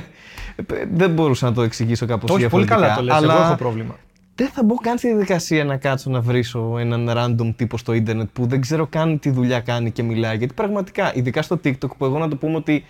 Ε, 0.55 0.63
Δεν 0.93 1.09
μπορούσα 1.11 1.45
να 1.45 1.53
το 1.53 1.61
εξηγήσω 1.61 2.05
κάπως 2.05 2.29
Όχι, 2.29 2.47
πολύ 2.47 2.63
διαφορετικά. 2.65 2.75
καλά 2.75 2.95
το 2.95 3.03
λες. 3.03 3.15
αλλά 3.15 3.33
Εγώ 3.33 3.43
έχω 3.43 3.55
πρόβλημα. 3.55 3.95
Δεν 4.37 4.47
θα 4.47 4.63
μπω 4.63 4.75
καν 4.75 4.97
στη 4.97 5.07
διαδικασία 5.07 5.63
να 5.63 5.77
κάτσω 5.77 6.09
να 6.09 6.21
βρίσω 6.21 6.77
έναν 6.77 7.09
random 7.15 7.53
τύπο 7.55 7.77
στο 7.77 7.93
ίντερνετ 7.93 8.27
που 8.33 8.45
δεν 8.45 8.61
ξέρω 8.61 8.87
καν 8.87 9.19
τι 9.19 9.29
δουλειά 9.29 9.59
κάνει 9.59 9.91
και 9.91 10.03
μιλάει. 10.03 10.37
Γιατί 10.37 10.53
πραγματικά, 10.53 11.15
ειδικά 11.15 11.41
στο 11.41 11.59
TikTok, 11.63 11.97
που 11.97 12.05
εγώ 12.05 12.17
να 12.17 12.27
το 12.27 12.35
πούμε 12.35 12.55
ότι 12.55 12.85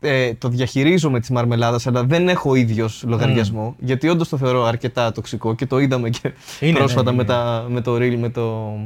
ε, 0.00 0.34
το 0.34 0.48
διαχειρίζομαι 0.48 1.20
τη 1.20 1.32
μαρμελάδα, 1.32 1.80
αλλά 1.84 2.04
δεν 2.04 2.28
έχω 2.28 2.54
ίδιος 2.54 3.04
λογαριασμό. 3.06 3.76
Γιατί 3.78 4.08
όντως 4.08 4.28
το 4.28 4.36
θεωρώ 4.36 4.64
αρκετά 4.64 5.12
τοξικό 5.12 5.54
και 5.54 5.66
το 5.66 5.78
είδαμε 5.78 6.10
και 6.10 6.32
Είναι, 6.60 6.78
πρόσφατα 6.78 7.10
ναι, 7.10 7.16
με, 7.16 7.22
είναι. 7.22 7.32
τα, 7.32 7.66
με 7.68 7.80
το 7.80 7.94
reel, 7.94 8.16
με, 8.16 8.30
το, 8.30 8.76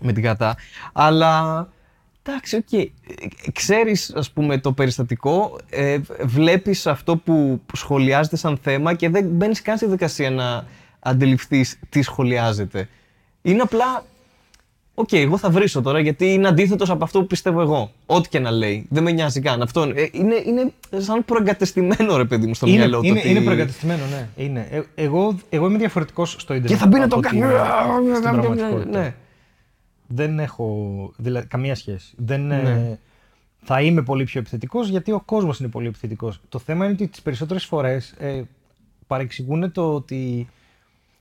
με 0.00 0.12
την 0.12 0.22
κατά. 0.22 0.56
Αλλά 0.92 1.68
εντάξει, 2.26 2.56
οκ. 2.56 2.72
Ε, 2.72 2.84
Ξέρεις, 3.52 4.12
ας 4.16 4.30
πούμε, 4.30 4.58
το 4.58 4.72
περιστατικό, 4.72 5.58
ε, 5.70 5.98
βλέπεις 6.24 6.86
αυτό 6.86 7.16
που 7.16 7.60
σχολιάζεται 7.76 8.36
σαν 8.36 8.58
θέμα 8.62 8.94
και 8.94 9.08
δεν 9.08 9.24
μπαίνεις 9.28 9.62
καν 9.62 9.76
στη 9.76 9.86
διαδικασία 9.86 10.30
να 10.30 10.64
αντιληφθείς 11.00 11.78
τι 11.88 12.02
σχολιάζεται. 12.02 12.88
Είναι 13.42 13.62
απλά, 13.62 14.04
οκ, 14.94 15.12
εγώ 15.12 15.38
θα 15.38 15.50
βρίσω 15.50 15.82
τώρα 15.82 16.00
γιατί 16.00 16.32
είναι 16.32 16.48
αντίθετος 16.48 16.90
από 16.90 17.04
αυτό 17.04 17.20
που 17.20 17.26
πιστεύω 17.26 17.60
εγώ. 17.60 17.92
Ό,τι 18.06 18.28
και 18.28 18.38
να 18.38 18.50
λέει. 18.50 18.86
Δεν 18.90 19.02
με 19.02 19.10
νοιάζει 19.10 19.40
καν. 19.40 19.62
Αυτό 19.62 19.82
ε, 19.82 20.08
είναι, 20.12 20.34
είναι 20.46 20.72
σαν 20.96 21.24
προεγκατεστημένο, 21.24 22.16
ρε 22.16 22.24
παιδί 22.24 22.46
μου, 22.46 22.54
στο 22.54 22.66
Είναι, 22.66 22.76
μυαλό 22.76 23.00
του. 23.00 23.06
είναι, 23.06 23.18
ότι- 23.18 23.28
είναι 23.30 23.40
προεγκατεστημένο, 23.40 24.02
ναι. 24.10 24.28
Είναι. 24.44 24.68
Ε, 24.70 24.80
εγώ, 24.94 25.36
εγώ 25.48 25.66
είμαι 25.68 25.78
διαφορετικός 25.78 26.30
στο 26.38 26.54
ίντερνετ. 26.54 26.68
Και 26.68 26.76
θα 26.76 26.86
μπει 26.86 26.98
να 26.98 27.04
από 27.04 27.10
το 27.12 27.16
ότι 27.16 27.28
κάνει. 27.28 27.38
είμαι 28.04 28.14
στην 28.14 28.22
πραγματικότητα. 28.30 28.98
Ναι. 28.98 29.14
Δεν 30.06 30.38
έχω 30.38 31.12
δηλαδή, 31.16 31.46
καμία 31.46 31.74
σχέση. 31.74 32.14
Δεν, 32.16 32.50
ε, 32.50 32.62
Ναι. 32.62 32.98
θα 33.62 33.80
είμαι 33.80 34.02
πολύ 34.02 34.24
πιο 34.24 34.40
επιθετικός 34.40 34.88
γιατί 34.88 35.12
ο 35.12 35.20
κόσμος 35.20 35.58
είναι 35.58 35.68
πολύ 35.68 35.86
επιθετικός. 35.86 36.40
Το 36.48 36.58
θέμα 36.58 36.84
είναι 36.84 36.94
ότι 36.94 37.08
τις 37.08 37.22
περισσότερες 37.22 37.64
φορές 37.64 38.14
ε, 38.18 38.42
παρεξηγούν 39.06 39.72
το 39.72 39.94
ότι. 39.94 40.48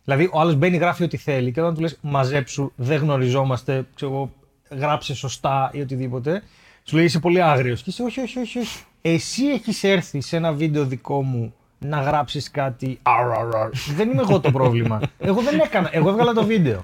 Δηλαδή, 0.03 0.29
ο 0.33 0.39
άλλος 0.39 0.55
μπαίνει, 0.55 0.77
γράφει 0.77 1.03
ό,τι 1.03 1.17
θέλει 1.17 1.51
και 1.51 1.61
όταν 1.61 1.73
του 1.73 1.81
λες 1.81 1.97
μαζέψου, 2.01 2.71
δεν 2.75 2.97
γνωριζόμαστε, 2.99 3.85
ξέρω 3.95 4.11
εγώ, 4.11 4.33
γράψε 4.79 5.15
σωστά 5.15 5.69
ή 5.73 5.81
οτιδήποτε, 5.81 6.43
σου 6.83 6.95
λέει 6.95 7.05
είσαι 7.05 7.19
πολύ 7.19 7.41
άγριος. 7.41 7.81
Και 7.83 7.89
είσαι, 7.89 8.03
όχι, 8.03 8.19
όχι, 8.21 8.39
όχι, 8.39 8.59
όχι. 8.59 8.83
Εσύ 9.01 9.45
έχεις 9.45 9.83
έρθει 9.83 10.21
σε 10.21 10.35
ένα 10.37 10.51
βίντεο 10.53 10.85
δικό 10.85 11.23
μου 11.23 11.53
να 11.79 12.01
γράψεις 12.01 12.51
κάτι. 12.51 12.99
αρ, 13.01 13.31
αρ, 13.31 13.55
αρ. 13.55 13.69
δεν 13.95 14.09
είμαι 14.09 14.21
εγώ 14.21 14.39
το 14.39 14.51
πρόβλημα. 14.51 15.01
Εγώ 15.19 15.41
δεν 15.41 15.59
έκανα. 15.59 15.89
Εγώ 15.91 16.09
έβγαλα 16.09 16.33
το 16.33 16.43
βίντεο. 16.45 16.83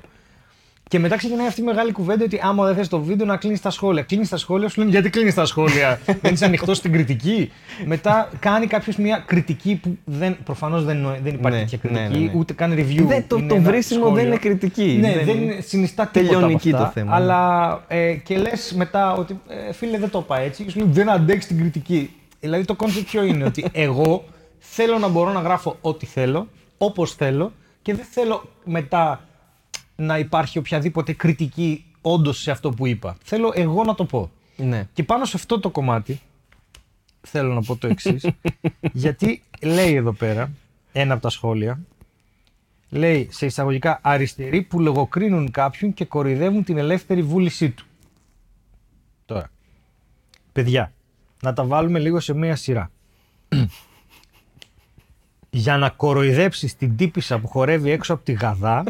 Και 0.92 1.00
μετά 1.00 1.16
ξεκινάει 1.16 1.48
αυτή 1.48 1.62
η 1.62 1.64
μεγάλη 1.64 1.92
κουβέντα 1.92 2.24
ότι 2.24 2.40
άμα 2.44 2.66
δεν 2.66 2.76
θες 2.76 2.88
το 2.88 3.02
βίντεο 3.02 3.26
να 3.26 3.38
κλείνεις 3.38 3.62
τα 3.62 3.70
σχόλια. 3.70 4.04
Κλείνεις 4.04 4.30
τα 4.30 4.38
σχόλια, 4.38 4.70
σου 4.70 4.80
λένε 4.80 4.92
γιατί 4.92 5.10
κλείνεις 5.10 5.34
τα 5.34 5.46
σχόλια; 5.46 6.00
δεν 6.22 6.34
είσαι 6.34 6.46
ανοιχτός 6.46 6.78
στην 6.78 6.92
κριτική; 6.92 7.52
Μετά 7.86 8.30
κάνει 8.40 8.68
κάποιος 8.68 8.96
μια 8.96 9.24
κριτική 9.26 9.76
που 9.76 9.98
δεν, 10.06 10.38
προφανώς 10.44 10.84
δεν, 10.84 11.08
δεν 11.24 11.34
υπάρχει 11.34 11.58
Ναι, 11.58 11.66
τέτοια 11.66 11.80
ναι, 11.82 12.00
κριτική, 12.00 12.20
ναι, 12.20 12.26
ναι. 12.26 12.40
ούτε 12.40 12.54
καν 12.54 12.74
review. 12.74 13.04
Δεν, 13.08 13.24
το, 13.28 13.36
είναι 13.38 13.48
το 13.48 13.56
ένα 13.56 13.70
βρίσιμο 13.70 14.00
σχόλιο. 14.00 14.16
δεν 14.16 14.26
είναι 14.26 14.38
κριτική. 14.38 14.98
Ναι, 15.02 15.22
δεν, 15.24 15.42
είναι 15.42 15.62
συνιστά 15.62 16.08
τίποτα 16.08 16.30
τελειώνει 16.30 16.54
από 16.54 16.56
αυτά, 16.56 16.70
εκεί 16.70 16.78
το 16.78 16.92
θέμα, 16.94 17.16
Αλλά 17.16 17.84
ε, 17.88 18.14
και 18.14 18.38
λες 18.38 18.74
μετά 18.76 19.14
ότι 19.14 19.40
ε, 19.48 19.74
φίλε 19.74 19.98
δεν 19.98 20.10
το 20.10 20.20
είπα 20.20 20.40
έτσι. 20.40 20.64
Και 20.64 20.70
σου 20.70 20.80
λέει 20.80 20.88
δεν 20.92 21.10
αντέξει 21.10 21.48
την 21.48 21.58
κριτική. 21.58 22.14
Δηλαδή 22.40 22.66
το 22.66 22.76
concept 22.76 23.10
ποιο 23.10 23.24
είναι, 23.24 23.44
ότι 23.44 23.66
εγώ 23.88 24.24
θέλω 24.60 24.98
να 24.98 25.08
μπορώ 25.08 25.32
να 25.32 25.40
γράφω 25.40 25.78
ό,τι 25.82 26.06
θέλω, 26.06 26.48
όπως 26.78 27.14
θέλω 27.14 27.52
και 27.82 27.94
δεν 27.94 28.06
θέλω 28.12 28.44
μετά 28.64 29.26
να 30.02 30.20
υπάρχει 30.20 30.58
οποιαδήποτε 30.58 31.14
κριτική 31.14 31.86
όντως 32.02 32.42
σε 32.42 32.52
αυτό 32.52 32.70
που 32.70 32.88
είπα. 32.88 33.18
Θέλω 33.24 33.52
εγώ 33.56 33.84
να 33.84 33.96
το 33.96 34.06
πω. 34.06 34.32
Ναι. 34.58 34.88
Και 34.94 35.04
πάνω 35.04 35.26
σε 35.26 35.34
αυτό 35.36 35.60
το 35.60 35.70
κομμάτι 35.70 36.22
θέλω 37.22 37.54
να 37.54 37.62
πω 37.62 37.76
το 37.76 37.88
εξής. 37.88 38.26
γιατί 38.94 39.42
λέει 39.62 39.94
εδώ 39.94 40.12
πέρα 40.12 40.52
ένα 40.92 41.14
από 41.14 41.22
τα 41.22 41.30
σχόλια. 41.30 41.80
Λέει 42.90 43.28
σε 43.32 43.46
εισαγωγικά 43.46 44.00
αριστεροί 44.02 44.62
που 44.62 44.80
λογοκρίνουν 44.80 45.52
κάποιον 45.52 45.94
και 45.94 46.06
κοροϊδεύουν 46.06 46.64
την 46.64 46.78
ελεύθερη 46.78 47.22
βούλησή 47.22 47.70
του. 47.70 47.86
Τώρα. 49.26 49.52
Παιδιά, 50.52 50.94
να 51.42 51.54
τα 51.54 51.66
βάλουμε 51.66 52.00
λίγο 52.00 52.20
σε 52.20 52.34
μία 52.34 52.56
σειρά. 52.56 52.92
Για 55.50 55.78
να 55.78 55.90
κοροϊδέψεις 55.90 56.76
την 56.76 56.96
τύπησα 56.96 57.40
που 57.40 57.48
χορεύει 57.48 57.92
έξω 57.92 58.14
από 58.14 58.24
τη 58.24 58.32
γαδά, 58.32 58.84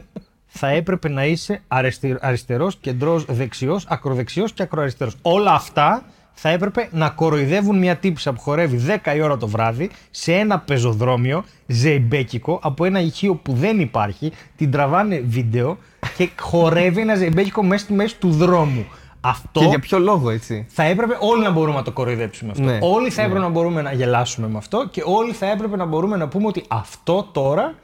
θα 0.54 0.68
έπρεπε 0.68 1.10
να 1.10 1.26
είσαι 1.26 1.62
αριστερ, 1.68 2.26
αριστερός, 2.26 2.78
κεντρός, 2.82 3.26
δεξιός, 3.26 3.86
ακροδεξιός 3.88 4.54
και 4.54 4.64
ακροαριστερός. 4.64 5.16
Όλα 5.22 5.54
αυτά 5.54 6.04
θα 6.34 6.50
έπρεπε 6.50 6.90
να 6.92 7.10
κοροϊδεύουν 7.10 7.78
μια 7.78 7.96
τύπησα 7.96 8.34
που 8.34 8.42
χορεύει 8.42 9.00
10 9.04 9.16
η 9.16 9.22
ώρα 9.22 9.38
το 9.38 9.48
βράδυ 9.48 9.90
σε 10.12 10.34
ένα 10.34 10.60
πεζοδρόμιο 10.60 11.44
ζεϊμπέκικο 11.68 12.60
από 12.64 12.86
ένα 12.86 13.00
ηχείο 13.00 13.36
που 13.36 13.54
δεν 13.54 13.80
υπάρχει, 13.80 14.32
την 14.56 14.72
τραβάνε 14.72 15.20
βίντεο 15.20 15.78
και 16.18 16.30
χορεύει 16.40 17.02
ένα 17.02 17.16
ζεϊμπέκικο 17.16 17.64
μέσα 17.64 17.84
στη 17.84 17.94
μέση 17.94 18.18
του 18.18 18.32
δρόμου. 18.32 18.86
Αυτό 19.22 19.60
Και 19.60 19.66
για 19.66 19.80
ποιο 19.80 20.00
λόγο, 20.00 20.30
έτσι; 20.30 20.66
θα 20.70 20.84
έπρεπε 20.84 21.18
όλοι 21.20 21.44
να 21.44 21.52
μπορούμε 21.52 21.78
να 21.78 21.84
το 21.84 21.92
κοροϊδέψουμε 21.92 22.52
αυτό. 22.52 22.64
Ναι, 22.64 22.78
όλοι 22.82 23.10
θα 23.10 23.22
έπρεπε 23.22 23.40
να 23.40 23.50
μπορούμε 23.50 23.82
να 23.82 23.94
γελάσουμε 23.94 24.48
με 24.48 24.58
αυτό 24.58 24.88
και 24.92 25.04
όλοι 25.06 25.32
θα 25.32 25.46
έπρεπε 25.52 25.76
να 25.76 25.86
μπορούμε 25.86 26.18
να 26.18 26.28
πούμε 26.28 26.48
ότι 26.48 26.64
αυτό 26.68 27.30
τώρα 27.32 27.76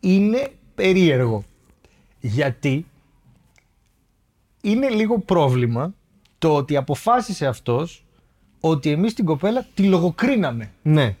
είναι 0.00 0.48
περίεργο. 0.74 1.44
Γιατί 2.20 2.86
είναι 4.60 4.88
λίγο 4.88 5.18
πρόβλημα 5.18 5.94
το 6.38 6.54
ότι 6.54 6.76
αποφάσισε 6.76 7.46
αυτός 7.46 8.04
ότι 8.60 8.90
εμείς 8.90 9.14
την 9.14 9.24
κοπέλα 9.24 9.66
τη 9.74 9.82
λογοκρίναμε. 9.82 10.70
Ναι. 10.82 11.16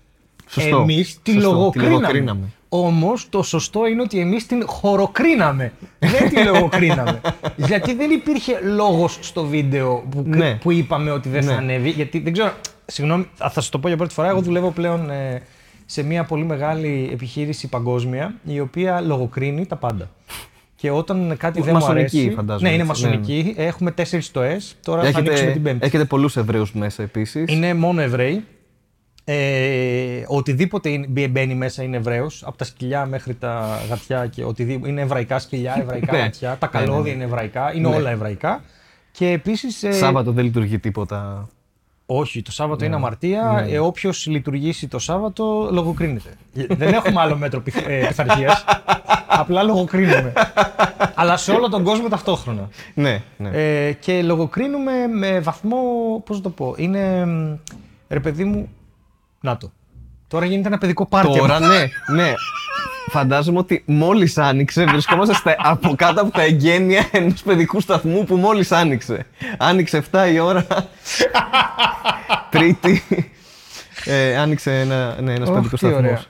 Σωστό. 0.48 0.76
Εμείς 0.80 1.18
τη 1.22 1.32
Σωστό, 1.32 1.50
λογοκρίναμε. 1.50 1.90
λογοκρίναμε. 1.94 2.52
Όμως 2.68 3.28
το 3.28 3.42
σωστό 3.42 3.86
είναι 3.86 4.02
ότι 4.02 4.18
εμείς 4.20 4.46
την 4.46 4.66
χωροκρίναμε. 4.66 5.72
δεν 5.98 6.28
τη 6.28 6.44
λογοκρίναμε. 6.44 7.20
γιατί 7.68 7.94
δεν 7.94 8.10
υπήρχε 8.10 8.60
λόγος 8.60 9.18
στο 9.20 9.44
βίντεο 9.46 10.04
που, 10.10 10.22
Ναι. 10.26 10.54
που 10.54 10.70
είπαμε 10.72 11.10
ότι 11.10 11.28
δεν 11.28 11.42
θα 11.42 11.50
Ναι. 11.52 11.56
ανέβει. 11.56 11.90
Γιατί 11.90 12.18
δεν 12.18 12.32
ξέρω, 12.32 12.52
συγγνώμη, 12.86 13.28
θα 13.34 13.50
θα 13.50 13.60
σας 13.60 13.68
το 13.68 13.78
πω 13.78 13.88
για 13.88 13.96
πρώτη 13.96 14.14
φορά. 14.14 14.28
Εγώ 14.28 14.40
δουλεύω 14.40 14.70
πλέον 14.70 15.10
ε, 15.10 15.42
σε 15.86 16.02
μια 16.02 16.24
πολύ 16.24 16.44
μεγάλη 16.44 17.08
επιχείρηση 17.12 17.68
παγκόσμια 17.68 18.34
η 18.44 18.60
οποία 18.60 19.00
λογοκρίνει 19.00 19.66
τα 19.66 19.76
πάντα. 19.76 20.10
Και 20.80 20.90
όταν 20.90 21.36
κάτι 21.38 21.60
δεν 21.60 21.68
μου 21.74 21.80
Μασονική, 21.80 22.18
αρέσει. 22.20 22.34
φαντάζομαι, 22.36 22.68
Ναι, 22.68 22.74
είναι 22.74 22.84
έτσι. 22.90 23.02
Ναι, 23.04 23.08
μασονική. 23.10 23.54
Έχουμε 23.56 23.90
τέσσερις 23.90 24.26
στοέ. 24.26 24.56
Τώρα 24.82 25.02
θα 25.02 25.06
ανοίξουμε 25.18 25.34
την 25.38 25.42
Έχετε, 25.48 25.58
πέμπτη. 25.60 25.86
έχετε 25.86 26.04
πολλούς 26.04 26.36
Εβραίους 26.36 26.72
μέσα 26.72 27.02
επίσης. 27.02 27.52
Είναι 27.52 27.74
μόνο 27.74 28.00
Εβραίοι. 28.00 28.44
Ε, 29.24 30.22
οτιδήποτε 30.26 30.88
είναι- 30.88 31.06
μπει- 31.06 31.30
μπαίνει 31.30 31.54
μέσα 31.54 31.82
είναι 31.82 31.96
Εβραίος, 31.96 32.42
από 32.46 32.56
τα 32.58 32.64
σκυλιά 32.64 33.06
μέχρι 33.06 33.34
τα 33.34 33.78
γατιά 33.88 34.26
και 34.26 34.44
οτιδήποτε. 34.44 34.90
Είναι 34.90 35.00
εβραϊκά 35.00 35.38
σκυλιά, 35.38 35.76
εβραϊκά 35.82 36.12
Ναι. 36.12 36.18
γατιά. 36.18 36.56
Τα 36.58 36.70
Ναι, 36.72 36.80
ναι, 36.80 36.86
καλώδια 36.86 37.02
ναι. 37.12 37.16
είναι 37.16 37.24
εβραϊκά, 37.24 37.74
είναι 37.74 37.88
Ναι. 37.88 37.94
όλα 37.94 38.10
εβραϊκά. 38.10 38.62
Και 39.10 39.28
επίσης... 39.28 39.82
ε, 39.82 39.92
Σάββατο 39.92 40.32
δεν 40.32 40.44
λειτουργεί 40.44 40.78
τίποτα. 40.78 41.48
Όχι, 42.10 42.42
το 42.42 42.52
Σάββατο 42.52 42.80
Ναι. 42.80 42.86
είναι 42.86 42.94
αμαρτία. 42.96 43.66
Ε, 43.68 43.78
Όποιος 43.78 44.26
λειτουργήσει 44.26 44.88
το 44.88 44.98
Σάββατο 44.98 45.68
λογοκρίνεται. 45.72 46.36
Δεν 46.52 46.92
έχουμε 46.94 47.20
άλλο 47.20 47.36
μέτρο 47.36 47.60
πειθ, 47.60 47.76
ε, 47.86 48.06
πειθαρχίας. 48.08 48.64
Απλά 49.26 49.62
λογοκρίνουμε. 49.62 50.32
Αλλά 51.14 51.36
σε 51.36 51.52
όλο 51.52 51.68
τον 51.68 51.82
κόσμο 51.84 52.08
ταυτόχρονα. 52.08 52.68
Ναι, 52.94 53.22
ναι. 53.36 53.50
Ε, 53.52 53.92
και 53.92 54.22
λογοκρίνουμε 54.22 55.06
με 55.06 55.40
βαθμό. 55.40 55.78
Πώς 56.26 56.36
να 56.36 56.42
το 56.42 56.50
πω. 56.50 56.74
Είναι. 56.76 57.26
μ, 57.26 57.56
Ρε 58.08 58.20
παιδί 58.20 58.44
μου. 58.44 58.68
Να 59.40 59.56
το. 59.56 59.70
Τώρα 60.28 60.44
γίνεται 60.46 60.68
ένα 60.68 60.78
παιδικό 60.78 61.06
πάρτι. 61.06 61.38
Τώρα 61.38 61.60
ναι, 61.60 61.88
ναι. 62.14 62.32
Φαντάζομαι 63.08 63.58
ότι 63.58 63.82
μόλις 63.86 64.38
άνοιξε, 64.38 64.84
βρισκόμαστε 64.84 65.34
στα, 65.34 65.56
από 65.58 65.94
κάτω 65.96 66.20
από 66.20 66.30
τα 66.30 66.42
εγγένεια 66.42 67.08
ενός 67.12 67.42
παιδικού 67.42 67.80
σταθμού 67.80 68.24
που 68.24 68.36
μόλις 68.36 68.72
άνοιξε. 68.72 69.26
Άνοιξε 69.58 70.04
7 70.12 70.28
η 70.32 70.38
ώρα. 70.38 70.66
Τρίτη. 72.50 73.02
Ε, 74.04 74.36
άνοιξε 74.36 74.80
ένα, 74.80 75.16
ναι, 75.20 75.32
ένας 75.32 75.48
Ωχ, 75.48 75.54
παιδικός 75.54 75.80
τι 75.80 75.86
ωραία. 75.86 76.22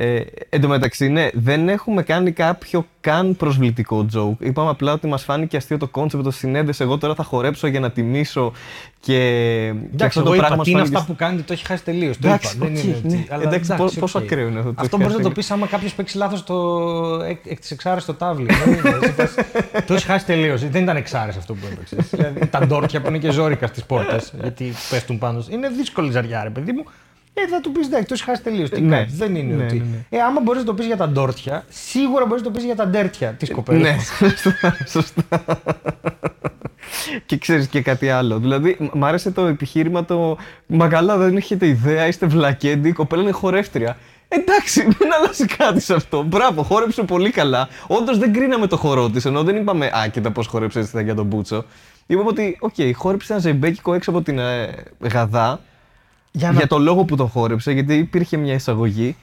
Σταθμός. 0.00 0.18
Ε, 0.20 0.24
εν 0.48 0.60
τω 0.60 0.68
μεταξύ, 0.68 1.08
ναι, 1.08 1.28
δεν 1.32 1.68
έχουμε 1.68 2.02
κάνει 2.02 2.32
κάποιο 2.32 2.86
καν 3.00 3.36
προσβλητικό 3.36 4.06
joke. 4.14 4.44
Είπαμε 4.46 4.70
απλά 4.70 4.92
ότι 4.92 5.06
μας 5.06 5.22
φάνηκε 5.22 5.56
αστείο 5.56 5.78
το 5.78 5.88
κόνσεπτ, 5.88 6.24
το 6.24 6.30
συνέδεσαι. 6.30 6.82
Εγώ 6.82 6.98
τώρα 6.98 7.14
θα 7.14 7.22
χορέψω 7.22 7.66
για 7.66 7.80
να 7.80 7.90
τιμήσω 7.90 8.52
και. 9.00 9.12
και 9.12 9.74
Εντάξει, 9.94 10.18
αυτό 10.18 10.20
εγώ 10.20 10.34
είπα, 10.34 10.56
μας 10.56 10.64
τι 10.64 10.70
είναι 10.70 10.78
φάνηκε 10.80 10.96
αυτά 10.98 11.12
που 11.12 11.18
κάνετε, 11.18 11.42
το 11.42 11.52
έχει 11.52 11.66
χάσει 11.66 11.84
τελείως. 11.84 12.18
Το 12.18 12.28
Εντάξει, 12.28 12.56
είπα. 12.56 12.66
Δεν 12.66 12.76
οκ, 12.76 12.82
είναι. 12.84 12.96
ναι. 13.02 13.14
ότι- 13.16 13.26
αλλά 13.30 13.42
Εντάξει, 13.42 13.74
πο- 13.76 13.90
πόσο 14.00 14.18
οκ. 14.18 14.24
ακραίο 14.24 14.48
είναι 14.48 14.58
αυτό 14.58 14.70
το 14.72 14.80
Αυτό 14.82 14.96
μπορείς 14.96 15.12
να 15.12 15.18
το 15.18 15.28
χάσει 15.28 15.34
πεις 15.40 15.50
άμα 15.50 15.66
κάποιος 15.66 15.94
παίξει 15.94 16.16
λάθος 16.16 16.44
το 16.44 16.54
εκ, 17.28 17.46
εκ 17.46 17.60
της 17.60 17.70
εξάρε 17.70 18.00
στο 18.00 18.14
τάβλι. 18.14 18.46
Δεν 18.64 18.72
είναι, 18.72 18.98
σε 19.06 19.12
φάση- 19.12 19.44
το 19.86 19.92
έχεις 19.94 20.04
χάσει 20.04 20.24
τελείως. 20.24 20.68
Δεν 20.68 20.82
ήταν 20.82 20.96
εξάρες 20.96 21.36
αυτό 21.36 21.54
που 21.54 21.60
έπαιξες. 21.72 22.10
δηλαδή 22.10 22.46
τα 22.46 22.66
ντόρτια 22.66 23.00
που 23.00 23.08
είναι 23.08 23.18
και 23.18 23.30
ζώρικα 23.30 23.66
στις 23.66 23.84
πόρτες, 23.84 24.32
γιατί 24.40 24.72
πέφτουν 24.90 25.18
πάνω. 25.18 25.44
Είναι 25.50 25.68
δύσκολη 25.68 26.10
ζαριά, 26.10 26.42
ρε 26.42 26.50
παιδί 26.50 26.72
μου. 26.72 26.84
Ε, 27.44 27.48
θα 27.48 27.60
του 27.60 27.72
πεις 27.72 27.86
εντάξει, 27.86 28.06
το 28.06 28.14
έχει 28.14 28.22
χάσει 28.24 28.42
τελείως. 28.42 28.70
Τι 28.70 28.80
Ναι. 28.80 28.96
κάνεις, 28.96 29.16
Δεν 29.16 29.34
είναι 29.34 29.54
Ναι, 29.54 29.64
ότι. 29.64 29.76
ναι, 29.78 29.84
ναι. 30.10 30.18
Ε, 30.18 30.22
άμα 30.22 30.40
μπορείς 30.40 30.60
να 30.60 30.66
το 30.66 30.74
πεις 30.74 30.86
για 30.86 30.96
τα 30.96 31.08
ντόρτια, 31.08 31.64
σίγουρα 31.68 32.26
μπορείς 32.26 32.42
να 32.42 32.48
το 32.50 32.54
πεις 32.54 32.64
για 32.64 32.76
τα 32.76 32.86
ντέρτια 32.86 33.28
της 33.28 33.50
κοπέλας. 33.50 33.82
Ναι, 34.20 34.28
σωστά, 34.42 34.76
σωστά. 34.86 35.22
και 37.26 37.36
ξέρεις 37.38 37.66
και 37.66 37.80
κάτι 37.82 38.10
άλλο. 38.10 38.38
Δηλαδή, 38.38 38.76
μ- 38.80 38.94
μ' 38.94 39.04
άρεσε 39.04 39.30
το 39.30 39.46
επιχείρημα 39.46 40.04
το 40.04 40.36
«Μα 40.66 40.88
καλά, 40.88 41.16
δεν 41.16 41.36
έχετε 41.36 41.66
ιδέα, 41.66 42.06
είστε 42.06 42.26
βλακέντι, 42.26 42.88
η 42.88 42.92
κοπέλα 42.92 43.22
είναι 43.22 43.30
χορεύτρια». 43.30 43.96
Εντάξει, 44.28 44.82
δεν 44.98 45.08
αλλάζει 45.20 45.44
κάτι 45.46 45.80
σε 45.80 45.94
αυτό. 45.94 46.22
Μπράβο, 46.22 46.62
χόρεψε 46.62 47.02
πολύ 47.02 47.30
καλά. 47.30 47.68
Όντως 47.86 48.18
δεν 48.18 48.32
κρίναμε 48.32 48.66
το 48.66 48.76
χορό 48.76 49.10
της, 49.10 49.24
ενώ 49.24 49.42
δεν 49.42 49.56
είπαμε 49.56 49.86
Α, 49.86 50.08
κοίτα 50.08 50.30
πώς 50.30 50.46
χόρεψε 50.46 50.78
έτσι 50.78 50.90
θα 50.90 51.00
για 51.00 51.14
τον 51.14 51.26
Μπούτσο. 51.26 51.64
Είπαμε 52.06 52.28
ότι, 52.28 52.56
οκ, 52.60 52.74
χόρεψε 52.96 53.32
ένα 53.32 53.40
ζεμπέκικο 53.42 53.94
έξω 53.94 54.10
από 54.10 54.22
την 54.22 54.38
ε, 54.38 54.68
ΓΑΔΑ 55.12 55.60
Για 56.32 56.50
για, 56.50 56.60
να- 56.60 56.66
το 56.66 56.78
λόγο 56.78 57.04
που 57.04 57.16
το 57.16 57.26
χόρεψε, 57.26 57.72
γιατί 57.72 57.94
υπήρχε 57.94 58.36
μια 58.36 58.54
εισαγωγή 58.54 59.16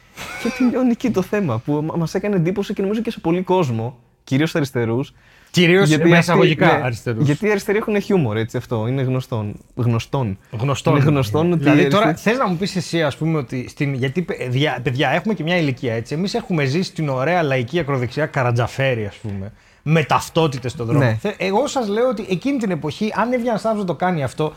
και 0.44 0.50
τελειώνει 0.58 0.90
εκεί 0.92 1.10
το 1.12 1.22
θέμα 1.22 1.58
που 1.66 1.74
μας 1.98 2.08
έκανε 2.14 2.36
εντύπωση 2.36 2.74
και 2.74 2.82
νομίζω 2.82 3.02
και 3.02 3.12
σε 3.12 3.20
πολύ 3.20 3.42
κόσμο, 3.42 3.98
κυρίως 4.24 4.56
αριστερούς. 4.56 5.14
Κυρίως 5.52 5.90
με 5.90 5.96
αυτοί- 5.96 6.18
εισαγωγικά 6.18 6.66
ναι, 6.78 6.82
αριστερούς. 6.84 7.26
Γιατί 7.26 7.48
οι 7.48 7.50
αριστεροί 7.50 7.78
έχουν 7.78 8.02
χιούμορ, 8.02 8.38
έτσι 8.38 8.58
αυτό. 8.58 8.88
Είναι 8.88 9.02
γνωστόν. 9.02 9.56
γνωστόν. 9.76 10.38
Γνωστό. 10.52 10.90
Είναι 10.92 11.00
γνωστόν 11.00 11.52
ότι. 11.52 11.64
Δηλαδή 11.64 11.82
οι 11.82 11.88
τώρα 11.88 12.06
αριστεροί- 12.08 12.38
θες 12.38 12.46
να 12.46 12.52
μου 12.52 12.58
πεις 12.58 12.76
εσύ, 12.76 13.04
ας 13.04 13.18
πούμε, 13.18 13.38
ότι. 13.38 13.66
Στην, 13.70 13.94
γιατί 13.94 14.22
παιδιά, 14.22 14.80
παιδιά, 14.84 15.10
έχουμε 15.10 15.34
και 15.34 15.44
μια 15.44 15.58
ηλικία 15.58 15.94
έτσι. 15.94 16.14
Εμείς 16.14 16.34
έχουμε 16.34 16.66
ζήσει 16.66 16.94
την 16.94 17.10
ωραία 17.10 17.44
λαϊκή 17.44 17.80
ακροδεξιά 17.80 18.26
καρατζαφέρη, 18.26 19.06
ας 19.06 19.16
πούμε. 19.16 19.52
Με 19.90 20.04
ταυτότητες 20.04 20.72
στον 20.72 20.86
δρόμο. 20.86 21.00
Ναι. 21.04 21.18
Θε- 21.22 21.36
Εγώ 21.38 21.68
σας 21.68 21.88
λέω 21.88 22.08
ότι 22.08 22.26
εκείνη 22.30 22.58
την 22.58 22.72
εποχή, 22.72 23.12
αν 23.16 23.26
έβγαινε 23.34 23.50
ένα 23.50 23.54
άνθρωπο 23.64 23.78
να 23.80 23.86
το 23.86 23.96
κάνει 23.96 24.24
αυτό, 24.24 24.54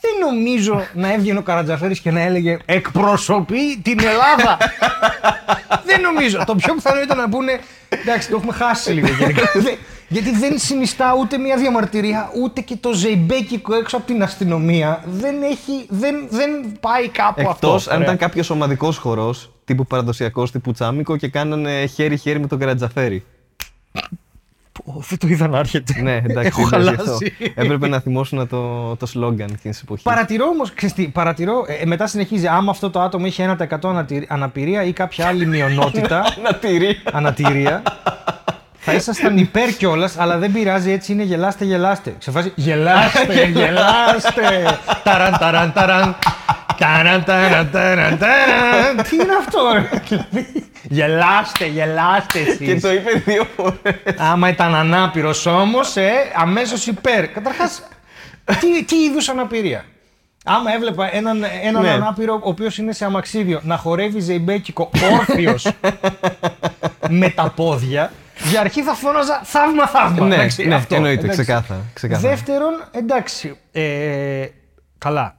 δεν 0.00 0.30
νομίζω 0.30 0.86
να 0.94 1.12
έβγαινε 1.12 1.38
ο 1.38 1.42
Καρατζαφέρης 1.42 2.00
και 2.00 2.10
να 2.10 2.20
έλεγε 2.20 2.58
εκπροσωπεί 2.64 3.78
την 3.82 3.98
Ελλάδα. 4.00 4.56
δεν 5.84 6.00
νομίζω. 6.00 6.42
Το 6.46 6.54
πιο 6.54 6.74
πιθανό 6.74 7.00
ήταν 7.00 7.16
να 7.16 7.28
πούνε 7.28 7.60
εντάξει, 7.88 8.28
το 8.30 8.36
έχουμε 8.36 8.52
χάσει 8.52 8.92
λίγο 8.92 9.08
γενικά. 9.18 9.42
Δεν- 9.54 9.78
Γιατί 10.08 10.30
δεν 10.30 10.58
συνιστά 10.58 11.14
ούτε 11.20 11.38
μια 11.38 11.56
διαμαρτυρία, 11.56 12.30
ούτε 12.42 12.60
και 12.60 12.76
το 12.76 12.92
ζεϊμπέκικο 12.92 13.74
έξω 13.74 13.96
από 13.96 14.06
την 14.06 14.22
αστυνομία. 14.22 15.02
Δεν 15.06 15.42
έχει, 15.42 15.86
δεν, 15.88 16.26
δεν 16.30 16.50
πάει 16.80 17.08
κάπου 17.08 17.40
αυτό. 17.48 17.66
Εκτός 17.66 17.86
αν 17.88 17.94
Ωραία. 17.94 18.04
ήταν 18.06 18.16
κάποιος 18.16 18.50
ομαδικός 18.50 18.96
χορός, 18.96 19.52
τύπου 19.64 19.86
παραδοσιακός, 19.86 20.50
τύπου 20.50 20.72
τσάμικο 20.72 21.16
και 21.16 21.28
κάνανε 21.28 21.86
χέρι-χέρι 21.86 22.40
με 22.40 22.46
τον 22.46 22.58
Καρατζαφέρη. 22.58 23.24
Πω, 24.86 25.02
Δεν 25.08 25.18
το 25.18 25.26
είδα 25.26 25.48
να 25.48 25.58
έρχεται. 25.58 26.00
ναι, 26.02 26.16
εντάξει. 26.16 26.46
Έχω 26.46 26.60
εντάξει, 26.60 26.68
χαλάσει. 26.74 26.96
αυτό. 27.00 27.18
Έπρεπε 27.54 27.88
να 27.88 28.00
θυμώσουν 28.00 28.48
το, 28.48 28.96
το 28.96 29.06
σλόγκαν 29.06 29.48
εκείνη 29.52 29.72
της 29.72 29.82
εποχής. 29.82 30.02
Παρατηρώ 30.04 30.46
όμως, 30.46 30.72
παρατηρώ, 31.12 31.64
ε, 31.82 31.86
μετά 31.86 32.06
συνεχίζει, 32.06 32.46
άμα 32.46 32.70
αυτό 32.70 32.90
το 32.90 33.00
άτομο 33.00 33.26
είχε 33.26 33.56
1% 33.58 33.88
ανατηρ- 33.88 34.32
αναπηρία 34.32 34.82
ή 34.84 34.92
κάποια 34.92 35.26
άλλη 35.26 35.46
μειονότητα, 35.52 36.24
Να 36.42 36.54
τηρεί. 36.54 37.00
αναπηρία, 37.12 37.82
θα 38.78 38.92
ήσασταν 38.94 39.38
υπέρ 39.38 39.76
κιόλας, 39.76 40.18
αλλά 40.18 40.38
δεν 40.38 40.52
πειράζει, 40.52 40.90
έτσι 40.90 41.12
είναι 41.12 41.22
γελάστε, 41.22 41.64
γελάστε. 41.64 42.14
Ξεφάζει 42.18 42.52
γελάστε, 42.54 43.44
γελάστε. 43.54 44.78
Ταραν, 45.02 45.36
ταραν, 45.38 45.72
ταραν. 45.72 46.16
Ταραν, 46.78 47.24
ταραν, 47.24 47.70
ταραν, 47.70 48.18
ταραν. 48.18 48.96
Τι 49.08 49.14
είναι 49.16 49.34
αυτό, 49.38 49.60
ρε. 49.72 49.88
Δηλαδή, 50.08 50.64
Γελάστε, 50.88 51.66
γελάστε 51.66 52.38
Και 52.38 52.64
εσείς. 52.70 52.82
το 52.82 52.92
είπε 52.92 53.10
δύο 53.24 53.46
φορές. 53.56 53.94
Άμα 54.18 54.48
ήταν 54.48 54.74
ανάπηρος 54.74 55.46
όμως, 55.46 55.96
ε, 55.96 56.12
αμέσως 56.36 56.86
υπέρ. 56.86 57.28
Καταρχάς, 57.28 57.82
τι, 58.60 58.84
τι 58.84 58.96
είδους 58.96 59.28
αναπηρία; 59.28 59.84
Άμα 60.44 60.72
έβλεπα 60.74 61.14
έναν, 61.14 61.44
έναν 61.62 61.82
Ναι. 61.82 61.90
ανάπηρο 61.90 62.34
ο 62.34 62.48
οποίος 62.48 62.78
είναι 62.78 62.92
σε 62.92 63.04
αμαξίδιο 63.04 63.60
να 63.62 63.76
χορεύει 63.76 64.20
ζεϊμπέκικο 64.20 64.90
όρθιος 65.18 65.66
με 67.08 67.28
τα 67.30 67.52
πόδια, 67.56 68.12
για 68.50 68.60
αρχή 68.60 68.82
θα 68.82 68.94
φώναζα 68.94 69.40
θαύμα, 69.44 69.86
θαύμα. 69.86 70.26
ναι, 70.26 70.34
Εντάξει, 70.34 70.64
ναι, 70.66 70.74
αυτό, 70.74 70.94
εννοείται, 70.94 71.20
εντάξει. 71.24 71.42
ξεκάθαρα. 71.42 71.80
ξεκάθαρα. 71.94 72.28
Δεύτερον, 72.28 72.72
εντάξει. 72.90 73.56
Ε, 73.72 74.46
καλά. 74.98 75.36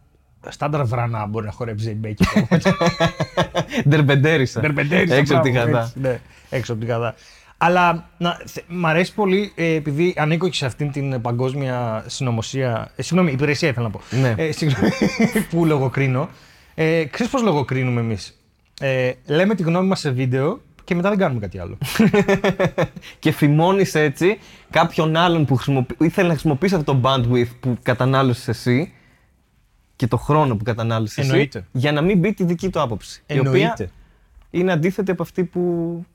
Στάνταρ 0.50 0.86
βρανά 0.86 1.26
μπορεί 1.26 1.46
να 1.46 1.52
χορεύει 1.52 1.82
ζεϊμπέκικο. 1.82 2.48
Ντερμπεντέρισα. 3.90 4.60
Ντερμπεντέρισα, 4.62 5.16
Έξω 5.16 5.34
από 5.36 5.44
την 5.44 5.52
μπράβο, 5.54 5.70
Γαδά. 5.72 5.84
έτσι, 5.86 6.00
Ναι, 6.00 6.20
έξω 6.50 6.72
από 6.72 6.82
την 6.82 6.90
Γαδά. 6.90 7.16
Αλλά 7.58 8.10
να, 8.18 8.38
θε- 8.46 8.64
μ' 8.68 8.86
αρέσει 8.86 9.14
πολύ 9.14 9.52
ε, 9.56 9.66
επειδή 9.74 10.14
ανήκω 10.18 10.48
και 10.50 10.56
σε 10.56 10.66
αυτήν 10.66 10.92
την 10.92 11.22
παγκόσμια 11.22 12.04
συνωμοσία. 12.08 12.92
Ε, 12.96 13.02
συγγνώμη, 13.02 13.32
υπηρεσία 13.32 13.70
ήθελα 13.70 13.86
να 13.86 13.92
πω. 13.92 14.02
Ναι. 14.22 14.34
Ε, 14.38 14.52
συγγνώμη, 14.52 14.92
που 15.50 15.66
λογοκρίνω. 15.66 16.30
Ε, 16.76 17.04
Ξέρεις 17.06 17.32
πώς 17.32 17.42
λογοκρίνουμε 17.42 18.02
εμείς; 18.02 18.40
Ε, 18.80 19.12
λέμε 19.26 19.56
τη 19.56 19.64
γνώμη 19.64 19.88
μας 19.88 20.00
σε 20.00 20.10
βίντεο 20.12 20.60
και 20.84 20.96
μετά 20.96 21.10
δεν 21.10 21.18
κάνουμε 21.18 21.40
κάτι 21.40 21.60
άλλο. 21.60 21.78
και 23.20 23.32
φημώνεις 23.32 23.96
έτσι 23.96 24.40
κάποιον 24.70 25.16
άλλον 25.16 25.46
που 25.46 25.56
χρησιμοποιεί, 25.56 25.96
ήθελε 26.00 26.28
να 26.28 26.34
χρησιμοποιήσει 26.34 26.76
αυτό 26.76 26.94
το 26.94 27.00
bandwidth 27.04 27.48
που 27.60 27.78
κατανάλωσες 27.84 28.48
εσύ 28.48 28.92
και 29.98 30.08
το 30.08 30.18
χρόνο 30.18 30.56
που 30.56 30.64
κατανάλωσες 30.64 31.18
εσύ 31.18 31.28
Εννοείται. 31.30 31.66
για 31.72 31.92
να 31.92 32.02
μην 32.02 32.20
μπει 32.20 32.34
τη 32.34 32.44
δική 32.44 32.70
του 32.70 32.82
άποψη. 32.82 33.24
Η 33.28 33.40
οποία 33.40 33.52
Εννοείται. 33.52 33.90
είναι 34.50 34.72
αντίθετη 34.72 35.12
από 35.12 35.24
αυτή 35.24 35.44
που. 35.44 35.62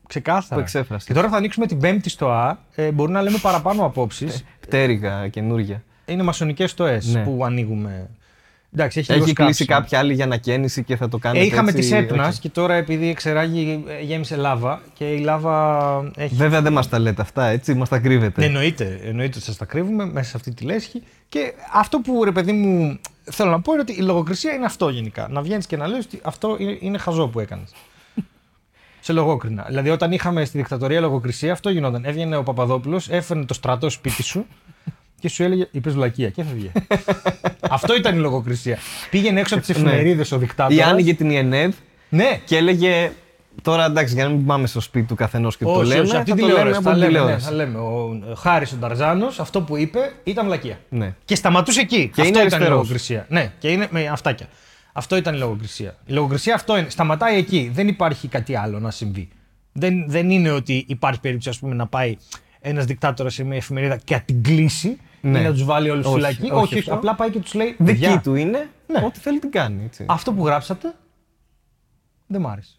Ξεκάθαρα. 0.07 0.55
Που 0.55 0.61
εξέφρασες. 0.61 1.07
Και 1.07 1.15
τώρα 1.15 1.29
θα 1.29 1.37
ανοίξουμε 1.37 1.67
την 1.67 1.79
Πέμπτη 1.79 2.09
στο 2.09 2.29
Α. 2.31 2.59
Ε, 2.75 2.91
μπορεί 2.91 3.13
να 3.13 3.23
λέμε 3.23 3.39
παραπάνω 3.43 3.85
απόψεις. 3.85 4.45
πτέρυγα 4.61 5.29
καινούργια. 5.29 5.83
Είναι 6.07 6.23
μασονικές 6.23 6.71
στοές 6.71 7.15
Ναι. 7.15 7.23
που 7.25 7.45
ανοίγουμε. 7.45 8.09
Εντάξει, 8.75 8.99
έχει, 8.99 9.13
λίγο 9.13 9.25
Έχει 9.25 9.33
κλείσει 9.33 9.53
σκάψιμο. 9.53 9.79
κάποια 9.79 9.99
άλλη 9.99 10.15
για 10.15 10.25
ανακαίνιση 10.25 10.85
και 10.85 10.97
θα 10.97 11.09
το 11.09 11.19
κάνει. 11.19 11.39
Ε, 11.39 11.43
είχαμε 11.45 11.71
έτσι, 11.71 11.91
τη 11.91 11.97
Έτνα 11.97 12.29
όχι. 12.29 12.41
και 12.41 12.49
τώρα 12.49 12.75
επειδή 12.75 13.09
εξεράγει 13.09 13.85
ε, 13.89 14.03
γέμισε 14.03 14.37
λάβα 14.37 14.83
και 14.93 15.05
η 15.05 15.19
λάβα 15.19 16.11
έχει. 16.17 16.35
Βέβαια 16.35 16.63
δεν 16.63 16.73
μας 16.73 16.89
τα 16.89 16.99
λέτε 16.99 17.23
αυτά, 17.23 17.47
έτσι, 17.47 17.75
μας 17.75 17.89
τα 17.89 17.99
κρύβετε. 17.99 18.41
Ναι, 18.41 18.47
εννοείται, 18.47 19.01
εννοείται 19.05 19.37
ότι 19.37 19.47
σας 19.47 19.57
τα 19.57 19.65
κρύβουμε 19.65 20.05
μέσα 20.05 20.31
σε 20.31 20.37
αυτή 20.37 20.55
τη 20.55 20.65
λέσχη. 20.65 21.03
Και 21.29 21.53
αυτό 21.73 21.99
που 21.99 22.25
ρε 22.25 22.33
παιδί 22.33 22.53
μου 22.53 22.99
θέλω 23.25 23.51
να 23.51 23.61
πω 23.61 23.73
είναι 23.73 23.81
ότι 23.81 23.93
η 23.93 24.03
λογοκρισία 24.03 24.53
είναι 24.53 24.65
αυτό 24.65 24.89
γενικά. 24.89 25.29
Να 25.31 25.43
βγαίνεις 25.43 25.67
και 25.67 25.77
να 25.77 25.87
λες 25.87 26.05
ότι 26.05 26.21
αυτό 26.23 26.57
είναι, 26.59 26.77
είναι 26.81 26.99
χαζό 26.99 27.29
που 27.29 27.41
έκανες. 27.41 27.71
σε 29.01 29.13
λογόκρινα. 29.13 29.65
Δηλαδή, 29.69 29.91
όταν 29.91 30.13
είχαμε 30.13 30.45
στη 30.45 30.59
δικτατορία 30.59 31.01
λογοκρισία, 31.01 31.53
αυτό 31.53 31.71
γινόταν. 31.71 32.05
Έβγαινε 32.05 32.37
ο 32.37 32.43
Παπαδόπουλος, 32.43 33.09
έφερνε 33.09 33.45
το 33.45 33.55
στρατό 33.55 33.91
σπίτι 33.91 34.23
σου 34.23 34.47
και 35.23 35.29
σου 35.29 35.43
έλεγε 35.43 35.69
Είπες 35.71 35.95
βλακεία 35.95 36.31
και 36.31 36.41
έφευγε. 36.41 36.73
αυτό 37.77 37.97
ήταν 37.97 38.17
η 38.17 38.19
λογοκρισία. 38.19 38.79
Πήγαινε 39.11 39.41
έξω 39.41 39.55
από 39.55 39.67
τις 39.67 39.77
εφημερίδες 39.77 40.33
ο 40.33 40.39
δικτάτορας. 40.39 40.87
Ή 40.87 40.91
άνοιγε 40.91 41.15
την 41.15 41.31
ΙΕΝΕΔ 41.31 41.75
Ναι, 42.09 42.41
και 42.45 42.57
έλεγε. 42.57 43.13
Τώρα 43.63 43.85
εντάξει, 43.85 44.15
για 44.15 44.25
να 44.25 44.31
μην 44.31 44.47
πάμε 44.47 44.67
στο 44.67 44.81
σπίτι 44.81 45.07
του 45.07 45.15
καθενός 45.15 45.57
και 45.57 45.65
το 45.65 45.71
όχι, 45.73 45.87
λέμε. 45.89 46.01
όχι, 46.01 46.17
από 46.17 46.25
την 46.25 46.35
θα 46.37 46.41
το 46.41 46.47
λέμε 46.47 46.59
τηλεόραση. 46.59 46.79
από 46.79 46.89
Θα 46.89 46.91
την 46.93 46.99
λέμε, 46.99 47.13
ναι, 47.13 47.19
τηλεόραση. 47.19 47.45
θα 47.47 47.53
λέμε. 47.53 47.79
Ο 47.79 48.35
Χάρης 48.37 48.73
ο 48.73 48.77
Νταρζάνος, 48.77 49.41
αυτό 49.41 49.61
που 49.63 49.77
είπε 49.77 50.13
ήταν 50.25 50.45
βλακεία. 50.47 50.81
Ναι. 50.89 51.15
Και 51.25 51.35
σταματούσε 51.35 51.81
εκεί. 51.81 52.11
Και 52.15 52.21
αυτό 52.21 52.23
είναι 52.23 52.29
ήταν 52.29 52.39
η 52.39 52.41
αριστερός. 52.41 52.69
λογοκρισία. 52.69 53.27
Ναι, 53.29 53.53
και 53.59 53.69
είναι 53.69 53.87
με 53.91 54.07
αυτάκια. 54.07 54.47
Αυτό 54.93 55.17
ήταν 55.17 55.35
η 55.35 55.39
λογοκρισία. 55.39 55.97
Η 56.07 56.13
λογοκρισία 56.13 56.55
αυτό 56.55 56.77
είναι. 56.79 56.91
Σταματάει 56.91 57.37
εκεί. 57.37 57.71
Δεν 57.75 57.89
υπάρχει 57.89 58.29
κάτι 58.29 58.57
άλλο 58.57 58.79
να 58.81 58.91
συμβεί. 58.91 59.29
Δεν, 59.73 60.05
δεν 60.11 60.31
είναι 60.31 60.51
ότι 60.51 60.85
υπάρχει 60.89 61.21
περίπτωση 61.21 61.49
ας 61.49 61.59
πούμε, 61.59 61.75
να 61.75 61.87
πάει 61.87 62.17
ένας 62.63 62.85
δικτάτορας 62.85 63.35
σε 63.35 63.45
μια 63.45 63.57
εφημερίδα 63.57 63.97
και 63.97 64.15
να 64.15 64.21
την 64.21 64.43
κλείσει 64.43 64.99
Ναι. 65.21 65.39
ή 65.41 65.43
να 65.43 65.53
τους 65.53 65.65
βάλει 65.65 65.91
όλους 65.91 66.07
Όχι, 66.07 66.15
φυλακή. 66.15 66.43
όχι 66.43 66.53
Όχι, 66.53 66.65
όχι, 66.65 66.79
αυτό. 66.79 66.95
απλά 66.95 67.15
πάει 67.15 67.31
και 67.31 67.39
τους 67.39 67.55
λέει. 67.55 67.67
Δική 67.79 67.85
«Παιδιά, 68.01 68.21
του 68.21 68.35
είναι, 68.35 68.69
Ναι. 68.87 69.03
ό,τι 69.05 69.19
θέλει 69.21 69.39
την 69.39 69.51
κάνει. 69.51 69.85
Έτσι. 69.85 70.05
Αυτό 70.09 70.33
που 70.33 70.47
γράψατε 70.47 70.95
δεν 72.27 72.41
μ' 72.41 72.47
άρεσε. 72.47 72.77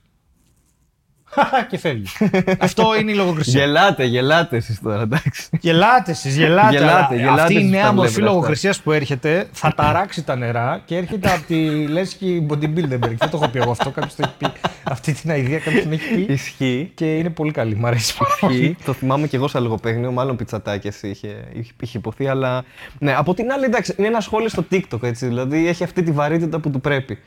Και 1.70 1.78
φεύγει. 1.78 2.06
αυτό 2.60 2.96
είναι 3.00 3.12
η 3.12 3.16
λογοκρισία. 3.16 3.60
Γελάτε, 3.66 4.04
γελάτε 4.06 4.56
εσείς 4.58 4.82
τώρα, 4.82 5.02
εντάξει. 5.02 5.48
Γελάτε 5.60 6.12
εσείς, 6.12 6.38
γελάτε. 6.38 6.72
Γελάτε, 6.78 6.94
αλλά 6.96 7.16
γελάτε 7.16 7.42
Αυτή 7.42 7.54
η 7.54 7.58
εσείς 7.58 7.70
νέα 7.70 7.84
τα 7.84 7.94
μορφή 7.94 8.10
βλέπετε 8.12 8.26
αυτά. 8.26 8.34
λογοκρισίας 8.36 8.82
που 8.82 8.92
έρχεται 8.92 9.48
θα 9.52 9.74
ταράξει 9.74 10.24
τα 10.24 10.36
νερά 10.36 10.82
και 10.86 10.98
έρχεται 10.98 11.30
από 11.32 11.42
τη 11.48 11.88
λέσχη 11.88 12.46
bodybuilder. 12.50 13.00
Δεν 13.00 13.18
το 13.18 13.30
έχω 13.34 13.48
πει 13.50 13.58
εγώ 13.60 13.72
αυτό. 13.72 13.90
Κάποιος 13.90 14.16
το 14.16 14.24
έχει 14.26 14.34
πει. 14.38 14.60
Αυτή 14.84 15.14
την 15.14 15.30
ιδέα 15.36 15.60
κάποιος 15.60 15.82
την 15.82 15.92
έχει 15.92 16.14
πει. 16.16 16.34
Ισχύει. 16.34 16.92
Και 16.96 17.16
είναι 17.18 17.30
πολύ 17.30 17.52
καλή. 17.52 17.76
Μ' 17.76 17.86
αρέσει 17.86 18.18
πάρα 18.18 18.32
Ισχύει. 18.34 18.46
πολύ. 18.48 18.78
το 18.86 18.94
θυμάμαι 18.94 19.28
και 19.28 19.36
εγώ 19.36 19.48
σαν 19.48 19.64
λογοπαίγνιο, 19.64 20.12
μάλλον 20.12 20.36
πιτσατάκιας 20.36 21.02
είχε, 21.02 21.28
είχε, 21.54 21.72
είχε 21.82 21.98
ειπωθεί, 21.98 22.28
αλλά. 22.28 22.64
Ναι, 23.00 23.14
από 23.16 23.34
την 23.34 23.52
άλλη, 23.52 23.66
εντάξει, 23.66 23.94
είναι 23.98 24.08
ένα 24.08 24.20
σχόλιο 24.20 24.50
στο 24.50 24.66
TikTok, 24.72 25.04
έτσι. 25.04 25.26
Δηλαδή 25.28 25.68
έχει 25.68 25.84
αυτή 25.84 26.04
τη 26.04 26.12
βαρύτητα 26.12 26.60
που 26.60 26.70
του 26.70 26.82
πρέπει. 26.82 27.20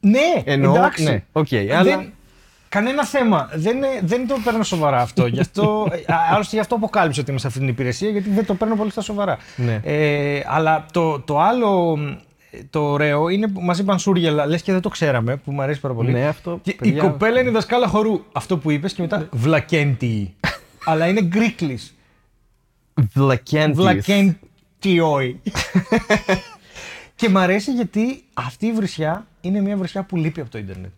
Ναι, 0.00 0.42
Εννοώ, 0.44 0.74
εντάξει. 0.76 1.02
ναι, 1.04 1.22
οκ, 1.32 1.48
Δεν- 1.48 1.72
αλλά- 1.76 2.04
Κανένα 2.72 3.04
θέμα. 3.06 3.48
Δεν, 3.54 3.76
είναι- 3.76 4.00
δεν 4.02 4.26
το 4.26 4.36
παίρνω 4.44 4.62
σοβαρά 4.62 5.00
αυτό. 5.00 5.26
Γι' 5.26 5.40
αυτό, 5.40 5.88
α, 6.06 6.14
άλλωστε 6.32 6.54
γι' 6.56 6.60
αυτό 6.60 6.74
αποκάλυψα 6.74 7.20
ότι 7.20 7.30
είμαι 7.30 7.40
σε 7.40 7.46
αυτή 7.46 7.58
την 7.58 7.68
υπηρεσία, 7.68 8.10
γιατί 8.10 8.30
δεν 8.30 8.46
το 8.46 8.54
παίρνω 8.54 8.76
πολύ 8.76 8.90
στα 8.90 9.00
σοβαρά. 9.00 9.38
Ναι. 9.56 9.80
Ε, 9.84 10.42
αλλά 10.46 10.86
το, 10.92 11.20
το 11.20 11.40
άλλο, 11.40 11.98
το 12.70 12.80
ωραίο 12.84 13.28
είναι 13.28 13.48
που 13.48 13.60
μας 13.60 13.78
είπαν 13.78 13.98
Σούργελα, 13.98 14.46
λες 14.46 14.62
και 14.62 14.72
δεν 14.72 14.80
το 14.80 14.88
ξέραμε, 14.88 15.36
που 15.36 15.52
μου 15.52 15.62
αρέσει 15.62 15.80
πάρα 15.80 15.94
πολύ. 15.94 16.12
Ναι, 16.12 16.26
αυτό, 16.26 16.58
Και 16.62 16.70
η 16.70 16.74
παιδιά, 16.74 17.02
κοπέλα 17.02 17.40
είναι 17.40 17.48
η 17.48 17.52
δασκάλα 17.52 17.86
χορού. 17.86 18.20
Αυτό 18.32 18.58
που 18.58 18.70
είπες 18.70 18.92
και 18.92 19.02
μετά 19.02 19.28
βλακέντι. 19.30 20.34
αλλά 20.90 21.06
είναι 21.06 21.22
Greeklish. 21.22 21.78
Βλακέντιες. 23.14 23.76
Βλακέντιοι. 23.76 25.40
και 27.14 27.28
μ' 27.28 27.38
αρέσει 27.38 27.72
γιατί 27.72 28.24
αυτή 28.34 28.66
η 28.66 28.72
βρισιά 28.72 29.26
είναι 29.40 29.60
μια 29.60 29.76
βρισιά 29.76 30.02
που 30.02 30.16
λείπει 30.16 30.40
από 30.40 30.50
το 30.50 30.58
Ιντερνετ. 30.58 30.92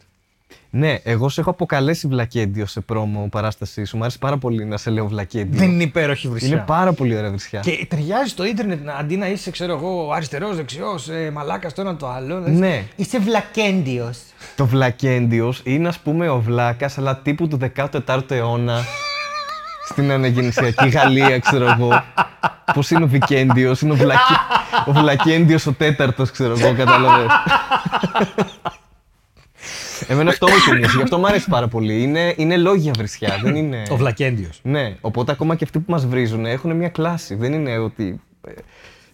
Ναι, 0.70 0.98
εγώ 1.02 1.28
σε 1.28 1.40
έχω 1.40 1.50
αποκαλέσει 1.50 2.06
βλακέντιο 2.08 2.66
σε 2.66 2.80
πρόμο 2.80 3.28
παράστασή 3.30 3.84
σου. 3.84 3.96
Μου 3.96 4.02
άρεσε 4.02 4.18
πάρα 4.18 4.36
πολύ 4.38 4.64
να 4.64 4.76
σε 4.76 4.90
λέω 4.90 5.06
βλακέντιο. 5.06 5.58
Δεν 5.58 5.70
είναι 5.70 5.82
υπέροχη 5.82 6.28
βρισιά. 6.28 6.48
Είναι 6.48 6.64
πάρα 6.66 6.92
πολύ 6.92 7.16
ωραία 7.16 7.30
βρισιά. 7.30 7.60
Και 7.60 7.86
ταιριάζει 7.88 8.28
στο 8.30 8.44
ίντερνετ 8.44 8.84
να- 8.84 8.94
αντί 8.94 9.16
να 9.16 9.26
είσαι, 9.28 9.50
ξέρω 9.50 9.72
εγώ, 9.72 10.12
αριστερός, 10.14 10.56
δεξιός, 10.56 11.08
ε, 11.08 11.30
μαλάκας 11.34 11.74
το 11.74 11.80
ένα 11.80 11.96
το 11.96 12.08
άλλο. 12.08 12.38
να 12.40 12.50
είσαι- 12.50 12.58
Ναι. 12.60 12.84
Είσαι 12.96 13.18
βλακέντιος. 13.18 14.18
Το 14.56 14.66
βλακέντιος 14.66 15.60
είναι, 15.64 15.88
ας 15.88 15.98
πούμε, 15.98 16.28
ο 16.28 16.40
βλάκας, 16.40 16.98
αλλά 16.98 17.16
τύπου 17.16 17.48
του 17.48 17.56
14ου 17.56 18.30
αιώνα. 18.34 18.80
στην 19.88 20.10
αναγεννησιακή 20.10 20.88
Γαλλία, 20.88 21.38
ξέρω 21.38 21.64
εγώ. 21.70 22.02
Πώς 22.74 22.90
είναι 22.90 23.04
ο 23.04 23.06
Βικέντιος, 23.08 23.80
είναι 23.80 23.92
ο, 23.92 23.96
βλακι... 23.96 24.32
ο 24.86 24.92
Βλακέντιος 24.92 25.66
ο 25.66 25.72
τέταρτος, 25.72 26.30
ξέρω 26.30 26.54
εγώ, 26.58 26.74
κατάλαβες. 26.76 27.26
Εμένα 30.08 30.30
αυτό 30.30 30.48
μου 30.48 30.54
θυμίζει, 30.54 30.96
γι' 30.96 31.02
αυτό 31.02 31.18
μου 31.18 31.26
αρέσει 31.26 31.48
πάρα 31.48 31.68
πολύ. 31.68 32.02
Είναι, 32.02 32.34
είναι 32.36 32.56
λόγια 32.56 32.92
βρισιά, 32.96 33.40
δεν 33.42 33.54
είναι. 33.54 33.82
Ο 33.90 33.96
βλακέντιος. 33.96 34.60
Ναι, 34.62 34.96
οπότε 35.00 35.32
ακόμα 35.32 35.54
και 35.54 35.64
αυτοί 35.64 35.78
που 35.78 35.92
μας 35.92 36.06
βρίζουν 36.06 36.46
έχουν 36.46 36.76
μια 36.76 36.88
κλάση. 36.88 37.34
Δεν 37.34 37.52
είναι 37.52 37.78
ότι 37.78 38.20
ε, 38.46 38.52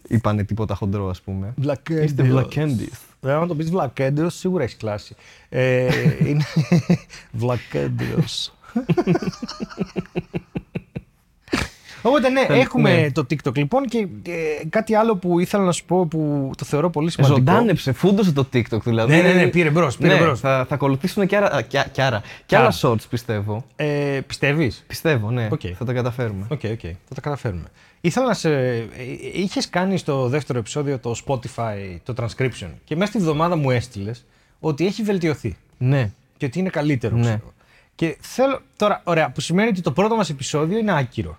είπανε 0.08 0.44
τίποτα 0.44 0.74
χοντρό, 0.74 1.08
ας 1.08 1.20
πούμε. 1.20 1.54
Βλακέντιος. 1.56 2.04
Είστε 2.04 2.22
βλακέντιες. 2.22 2.98
Βέβαια, 3.20 3.38
αν 3.38 3.48
το 3.48 3.54
πεις 3.54 3.70
βλακέντιος, 3.70 4.34
σίγουρα 4.34 4.62
έχεις 4.62 4.76
κλάση. 4.76 5.14
Ε, 5.48 5.88
είναι. 6.26 6.44
βλακέντιος. 7.32 8.52
Οπότε 12.02 12.28
ναι, 12.28 12.40
έχουμε 12.48 13.00
ναι. 13.00 13.10
το 13.10 13.26
TikTok 13.30 13.56
λοιπόν 13.56 13.84
και 13.84 13.98
ε, 14.26 14.66
κάτι 14.68 14.94
άλλο 14.94 15.16
που 15.16 15.40
ήθελα 15.40 15.64
να 15.64 15.72
σου 15.72 15.84
πω 15.84 16.06
που 16.06 16.50
το 16.56 16.64
θεωρώ 16.64 16.90
πολύ 16.90 17.10
σημαντικό. 17.10 17.38
Ζωντάνεψε, 17.38 17.92
φούντωσε 17.92 18.32
το 18.32 18.46
TikTok 18.52 18.80
δηλαδή. 18.82 19.14
Ναι, 19.16 19.22
ναι, 19.22 19.32
ναι, 19.32 19.46
πήρε 19.46 19.70
μπρος, 19.70 19.96
πήρε 19.96 20.14
ναι, 20.14 20.20
μπρος. 20.20 20.40
Θα, 20.40 20.64
θα 20.68 20.74
ακολουθήσουν 20.74 21.26
και, 21.26 21.36
άρα, 21.36 21.62
και, 21.62 21.84
και, 21.92 22.02
άρα, 22.02 22.20
και 22.20 22.26
Κι 22.46 22.54
άλλα 22.54 22.66
άρα. 22.66 22.76
shorts 22.82 23.08
πιστεύω. 23.10 23.64
Ε, 23.76 24.20
Πιστεύεις; 24.26 24.84
Πιστεύω, 24.86 25.30
ναι. 25.30 25.48
Οκ. 25.52 25.60
Θα 25.78 25.84
τα 25.84 25.92
καταφέρουμε. 25.92 26.46
Οκ, 26.48 26.60
οκ. 26.64 26.80
Θα 26.80 27.14
τα 27.14 27.20
καταφέρουμε. 27.20 27.64
Ήθελα 28.00 28.26
να 28.26 28.34
σε. 28.34 28.50
Είχες 29.32 29.68
κάνει 29.70 29.96
στο 29.98 30.28
δεύτερο 30.28 30.58
επεισόδιο 30.58 30.98
το 30.98 31.14
Spotify, 31.26 31.96
το 32.02 32.14
transcription 32.16 32.68
και 32.84 32.96
μέσα 32.96 33.10
στη 33.10 33.20
βδομάδα 33.20 33.56
μου 33.56 33.70
έστειλες 33.70 34.24
ότι 34.60 34.86
έχει 34.86 35.02
βελτιωθεί 35.02 35.56
Ναι. 35.78 36.10
και 36.36 36.46
ότι 36.46 36.58
είναι 36.58 36.68
καλύτερο. 36.68 37.16
Ναι. 37.16 37.22
ξέρω. 37.22 37.52
Και 37.94 38.16
θέλω. 38.20 38.60
Τώρα, 38.76 39.00
ωραία, 39.04 39.30
που 39.30 39.40
σημαίνει 39.40 39.68
ότι 39.68 39.80
το 39.80 39.92
πρώτο 39.92 40.16
μας 40.16 40.30
επεισόδιο 40.30 40.78
είναι 40.78 40.98
άκυρο. 40.98 41.38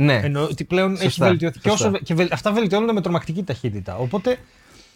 Ναι. 0.00 0.14
Εννοώ 0.24 0.42
ότι 0.44 0.64
πλέον 0.64 0.92
έχει 0.94 1.02
Σωστά, 1.02 1.26
βελτιωθεί. 1.26 1.58
Και, 1.58 1.68
σωστά. 1.68 1.88
όσο, 1.88 1.98
και 1.98 2.14
βελ- 2.14 2.32
αυτά 2.32 2.52
βελτιώνονται 2.52 2.92
με 2.92 3.00
τρομακτική 3.00 3.42
ταχύτητα. 3.42 3.96
Οπότε 3.96 4.38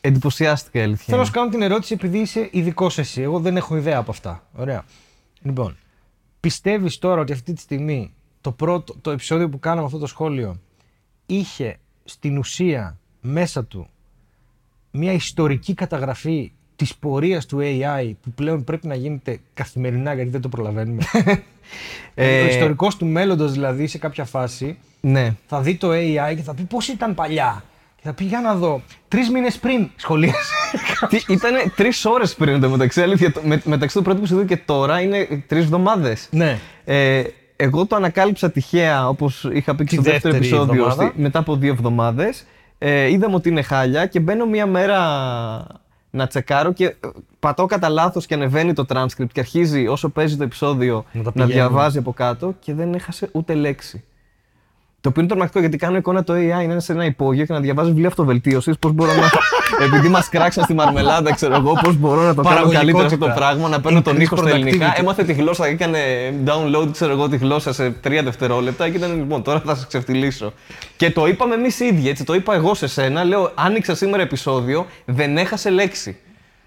Εντυπωσιάστηκα 0.01 0.79
η 0.79 0.83
αλήθεια. 0.83 1.05
θέλω 1.05 1.17
να 1.17 1.23
είναι. 1.23 1.27
σου 1.33 1.39
κάνω 1.41 1.51
την 1.51 1.63
ερώτηση 1.63 1.95
επειδή 1.95 2.19
είσαι 2.19 2.49
ειδικός 2.53 2.99
εσύ. 2.99 3.23
Εγώ 3.23 3.41
δεν 3.41 3.57
έχω 3.57 3.77
ιδέα 3.77 3.99
από 3.99 4.11
αυτά. 4.11 4.47
Ωραία. 4.53 4.85
Λοιπόν, 5.43 5.77
πιστεύεις 6.41 6.99
τώρα 6.99 7.21
ότι 7.21 7.33
αυτή 7.33 7.53
τη 7.53 7.61
στιγμή 7.61 8.13
το 8.41 8.53
πρώτο 8.53 8.95
το 9.01 9.11
επεισόδιο 9.11 9.49
που 9.49 9.59
κάναμε 9.59 9.87
αυτό 9.87 9.99
το 9.99 10.07
σχόλιο 10.07 10.61
είχε 11.27 11.79
στην 12.05 12.39
ουσία 12.39 12.99
μέσα 13.21 13.65
του 13.65 13.89
μια 14.91 15.13
ιστορική 15.13 15.75
καταγραφή 15.75 16.53
της 16.83 16.95
πορείας 16.95 17.47
του 17.47 17.59
AI 17.61 18.13
που 18.23 18.31
πλέον 18.35 18.65
πρέπει 18.65 18.87
να 18.87 18.95
γίνεται 18.95 19.39
καθημερινά 19.55 20.15
γιατί 20.15 20.31
δεν 20.31 20.41
το 20.41 20.49
προλαβαίνουμε. 20.49 21.03
Ε, 22.15 22.43
Ο 22.43 22.47
ιστορικός 22.47 22.97
του 22.97 23.07
μέλλοντος 23.07 23.53
δηλαδή 23.53 23.87
σε 23.87 23.99
κάποια 23.99 24.25
φάση 24.25 24.79
Ναι. 25.01 25.35
θα 25.47 25.61
δει 25.61 25.75
το 25.77 25.89
AI 25.91 26.35
και 26.37 26.43
θα 26.43 26.55
πει 26.55 26.63
πώς 26.63 26.89
ήταν 26.89 27.15
παλιά. 27.15 27.65
Και 27.97 28.03
θα 28.05 28.13
πει 28.13 28.25
για 28.25 28.41
να 28.41 28.55
δω. 28.55 28.83
Τρεις 29.09 29.31
μήνες 29.31 29.59
πριν 29.59 29.89
σχολίασε. 29.97 30.39
Τι, 31.09 31.23
ήτανε 31.29 31.59
τρεις 31.77 32.05
ώρες 32.05 32.35
πριν 32.35 32.61
το 32.61 32.69
μεταξύ. 32.71 33.03
Αλήθεια, 33.03 33.33
το- 33.33 33.41
με, 33.45 33.61
μεταξύ 33.65 33.97
του 33.97 34.03
πρώτου 34.03 34.19
επεισοδίου 34.19 34.45
και 34.45 34.57
τώρα 34.57 35.01
είναι 35.01 35.45
τρεις 35.47 35.63
εβδομάδες. 35.65 36.29
ναι. 36.31 36.59
Ε, 36.85 37.23
εγώ 37.57 37.87
το 37.87 37.97
ανακάλυψα 37.97 38.51
τυχαία, 38.51 39.09
όπως 39.09 39.49
είχα 39.53 39.75
πει 39.75 39.85
και 39.85 39.97
Τη 39.97 40.03
στο 40.03 40.11
δεύτερο 40.11 40.35
δεύτερη 40.35 40.37
επεισόδιο, 40.37 40.83
εβδομάδα. 40.83 41.11
στη- 41.11 41.21
μετά 41.21 41.39
από 41.39 41.57
δύο 41.57 41.73
εβδομάδες. 41.73 42.45
Ε, 42.79 43.11
είδαμε 43.11 43.35
ότι 43.35 43.49
είναι 43.49 43.63
χάλια 43.63 44.07
και 44.07 44.21
μπαίνω 44.21 44.47
μία 44.47 44.67
μέρα 44.67 44.99
να 46.15 46.27
τσεκάρω 46.27 46.73
και 46.73 46.85
ε, 46.85 46.95
πατώ 47.39 47.67
κατά 47.67 47.89
λάθος 47.89 48.27
και 48.27 48.35
ανεβαίνει 48.35 48.73
το 48.73 48.85
transcript 48.89 49.31
και 49.33 49.41
αρχίζει 49.41 49.87
όσο 49.87 50.09
παίζει 50.09 50.37
το 50.37 50.43
επεισόδιο 50.45 51.05
Να 51.13 51.23
τα 51.23 51.25
να, 51.25 51.33
πηγαίνει. 51.33 51.53
διαβάζει 51.53 51.99
από 51.99 52.13
κάτω 52.13 52.55
και 52.61 52.75
δεν 52.75 52.95
έχασε 52.95 53.29
ούτε 53.33 53.55
λέξη. 53.55 54.05
Το 55.03 55.09
οποίο 55.09 55.23
είναι 55.23 55.31
τρομακτικό 55.31 55.61
γιατί 55.61 55.77
κάνω 55.77 55.97
εικόνα 55.97 56.25
το 56.25 56.33
AI 56.33 56.63
είναι 56.63 56.81
σε 56.81 56.93
ένα 56.93 57.05
υπόγειο 57.05 57.45
και 57.47 57.53
να 57.53 57.61
διαβάζει 57.61 57.89
βιβλία 57.89 58.09
αυτοβελτίωση. 58.09 58.73
Πώς 58.79 58.93
μπορώ 58.93 59.13
να. 59.15 59.31
επειδή 59.85 60.09
μας 60.09 60.29
κράξαν 60.29 60.65
στη 60.65 60.75
μαρμελάδα, 60.75 61.35
ξέρω 61.35 61.55
εγώ, 61.55 61.73
πώς 61.83 61.97
μπορώ 61.97 62.23
να 62.23 62.35
το 62.35 62.43
κάνω 62.43 62.69
καλύτερα 62.71 63.05
αυτό 63.05 63.19
το 63.19 63.27
Παραγωγικότητα. 63.27 63.33
πράγμα, 63.33 63.69
να 63.69 63.81
παίρνω 63.81 64.03
τον 64.03 64.17
Increased 64.17 64.21
ήχο 64.21 64.37
στα 64.37 64.49
ελληνικά. 64.51 64.93
productivity. 64.93 64.99
Έμαθε 65.01 65.25
τη 65.25 65.33
γλώσσα, 65.33 65.67
έκανε 65.67 65.99
download, 66.45 66.89
ξέρω 66.93 67.13
εγώ, 67.13 67.29
τη 67.29 67.37
γλώσσα 67.37 67.73
σε 67.73 67.91
τρία 67.91 68.23
δευτερόλεπτα 68.23 68.89
και 68.89 68.97
ήταν 68.97 69.17
λοιπόν, 69.17 69.43
τώρα 69.43 69.61
θα 69.61 69.75
σας 69.75 69.87
ξεφτυλίσω. 69.87 70.53
Και 70.97 71.11
το 71.11 71.27
είπαμε 71.27 71.55
εμείς 71.55 71.81
οι 71.81 71.85
ίδιοι, 71.87 72.09
έτσι. 72.09 72.25
Το 72.25 72.35
είπα 72.35 72.55
εγώ 72.55 72.75
σε 72.75 72.87
σένα. 72.87 73.25
Λέω, 73.25 73.51
άνοιξα 73.55 73.95
σήμερα 73.95 74.23
επεισόδιο, 74.23 74.87
δεν 75.05 75.37
έχασε 75.37 75.71
λέξη. 75.71 76.17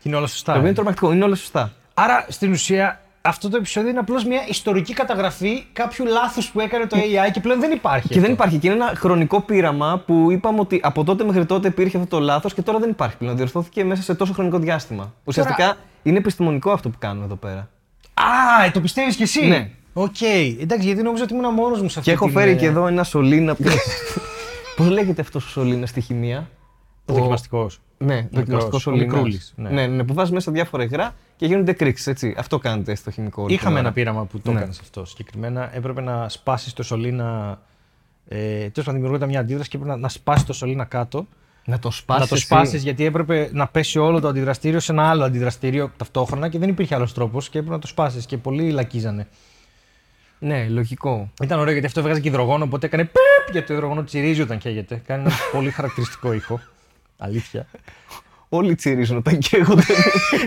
Είναι 0.04 0.16
όλα 0.16 0.26
Το 0.26 0.32
σωστά. 0.32 0.52
οποίο 0.52 0.64
ε. 0.64 0.66
είναι 0.66 0.76
τρομακτικό, 0.76 1.12
είναι 1.12 1.24
όλα 1.24 1.36
σωστά. 1.36 1.74
Άρα 1.94 2.26
στην 2.30 2.52
ουσία 2.52 3.00
αυτό 3.26 3.50
το 3.50 3.58
επεισόδιο 3.58 3.90
είναι 3.90 4.00
απλώς 4.00 4.26
μια 4.26 4.42
ιστορική 4.48 4.94
καταγραφή 4.94 5.66
κάποιου 5.74 6.06
λάθους 6.06 6.50
που 6.52 6.60
έκανε 6.60 6.86
το 6.86 6.98
AI 6.98 7.32
και 7.32 7.40
πλέον 7.40 7.60
δεν 7.60 7.72
υπάρχει. 7.72 8.08
Και 8.08 8.14
δεν 8.14 8.22
αυτό. 8.22 8.34
υπάρχει. 8.34 8.58
Και 8.58 8.68
είναι 8.68 8.76
ένα 8.76 8.94
χρονικό 8.96 9.42
πείραμα 9.42 10.04
που 10.06 10.32
είπαμε 10.32 10.60
ότι 10.60 10.80
από 10.84 11.04
τότε 11.04 11.24
μέχρι 11.24 11.46
τότε 11.46 11.68
υπήρχε 11.68 11.98
αυτό 11.98 12.18
το 12.18 12.24
λάθος 12.24 12.54
και 12.54 12.62
τώρα 12.62 12.80
δεν 12.80 12.90
υπάρχει 12.90 13.18
πλέον. 13.18 13.36
Διορθώθηκε 13.36 13.84
μέσα 13.84 14.02
σε 14.02 14.16
τόσο 14.16 14.34
χρονικό 14.34 14.60
διάστημα. 14.60 15.14
Ουσιαστικά 15.24 15.78
είναι 16.04 16.18
επιστημονικό 16.18 16.72
αυτό 16.72 16.90
που 16.90 16.98
κάνουμε 17.00 17.26
εδώ 17.26 17.36
πέρα. 17.36 17.70
Α, 18.14 18.66
ε, 18.66 18.72
το 18.72 18.82
πιστεύεις 18.82 19.16
κι 19.16 19.24
εσύ; 19.24 19.48
Ναι. 19.48 19.70
Οκ. 19.94 20.22
Εντάξει, 20.62 20.86
γιατί 20.86 21.02
νόμιζα 21.02 21.24
ότι 21.24 21.34
ήμουν 21.34 21.54
μόνος 21.54 21.82
μου 21.82 21.90
σε 21.90 22.00
αυτή 22.00 22.10
Και 22.10 22.16
έχω 22.16 22.26
την, 22.26 22.34
φέρει 22.34 22.52
ε, 22.52 22.56
και 22.56 22.66
εδώ 22.66 22.88
ένα 22.88 23.04
σωλήνα. 23.04 23.56
Πώς 24.76 24.90
λέγεται 24.90 25.22
αυτός 25.22 25.46
ο 25.46 25.50
σωλήνας 25.50 25.90
στη 25.90 26.02
χημεία; 26.02 26.50
Ο 27.06 27.14
δοκιμαστικός. 27.14 27.80
Ναι, 27.98 28.16
Μικρός, 28.16 28.30
δοκιμαστικό 28.34 28.76
ο 28.76 28.80
σωλήνα. 28.80 29.04
μικρούλης, 29.14 29.54
ναι. 29.56 29.70
Ναι. 29.70 29.88
ναι, 29.88 30.04
που 30.04 30.14
βάζει 30.14 30.34
μέσα 30.34 30.52
διάφορα 30.52 30.84
υγρά 30.84 31.16
και 31.36 31.46
γίνονται 31.46 31.74
κρίξεις. 31.74 32.08
Έτσι. 32.08 32.36
Αυτό 32.38 32.58
κάνετε 32.58 32.96
στο 32.96 33.12
χημικό. 33.12 33.42
όλη 33.42 33.50
την 33.52 33.60
Είχαμε 33.60 33.74
ώρα. 33.80 33.86
ένα 33.86 33.94
πείραμα 33.94 34.26
που 34.26 34.40
το 34.40 34.52
Ναι. 34.52 34.58
έκανε 34.60 34.74
αυτό 34.82 35.06
συγκεκριμένα. 35.06 35.76
Έπρεπε 35.76 36.02
να 36.02 36.30
σπάσεις 36.30 36.74
το 36.74 36.84
σωλήνα. 36.84 37.60
Ε, 38.28 38.38
Τέλος 38.38 38.72
πάντων, 38.76 38.94
δημιουργούνται 38.94 39.26
μια 39.28 39.40
αντίδραση 39.40 39.70
και 39.70 39.78
έπρεπε 39.78 39.96
να, 39.96 40.02
να 40.02 40.10
σπάσεις 40.10 40.46
το 40.46 40.54
σωλήνα 40.54 40.84
κάτω. 40.86 41.28
Να 41.66 41.80
το 41.80 41.92
σπάσεις. 41.92 42.22
να 42.24 42.28
το 42.28 42.36
σπάσεις 42.42 42.84
γιατί 42.84 43.06
έπρεπε 43.06 43.50
να 43.54 43.68
πέσει 43.68 44.00
όλο 44.00 44.20
το 44.20 44.28
αντιδραστήριο 44.28 44.80
σε 44.80 44.92
ένα 44.92 45.10
άλλο 45.10 45.24
αντιδραστήριο 45.24 45.92
ταυτόχρονα 45.98 46.50
και 46.50 46.60
δεν 46.60 46.70
υπήρχε 46.70 46.96
άλλος 46.96 47.14
τρόπος 47.14 47.50
και 47.50 47.58
έπρεπε 47.58 47.76
να 47.76 47.82
το 47.82 47.88
σπάσεις 47.88 48.26
και 48.26 48.38
πολλοί 48.38 48.72
λακίζανε. 48.72 49.28
Ναι, 50.40 50.68
λογικό. 50.70 51.32
Ήταν 51.44 51.60
ωραίο 51.60 51.72
γιατί 51.72 51.88
αυτό 51.88 52.00
έβγαζε 52.00 52.20
και 52.20 52.28
υδρογόνο, 52.28 52.64
οπότε 52.64 52.86
έκανε 52.86 53.04
πιπ 53.04 53.52
γιατί 53.52 53.68
το 53.68 53.74
υδρογόνο 53.74 54.04
τσιρίζει 54.04 54.42
όταν 54.42 54.58
καίγεται. 54.58 55.02
Κάνει 55.06 55.22
ένα 55.22 55.32
πολύ 55.52 55.70
χαρακτηριστικό 55.72 56.34
ήχο. 56.34 56.60
Αλήθεια. 57.18 57.68
Όλοι 58.50 58.76
τσιρίζουν 58.76 59.18
όταν 59.18 59.38
καίγονται. 59.38 59.84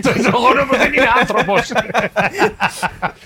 Το 0.01 0.13
υδρογόνο 0.17 0.63
μου 0.65 0.77
δεν 0.77 0.93
είναι 0.93 1.07
άνθρωπος. 1.19 1.71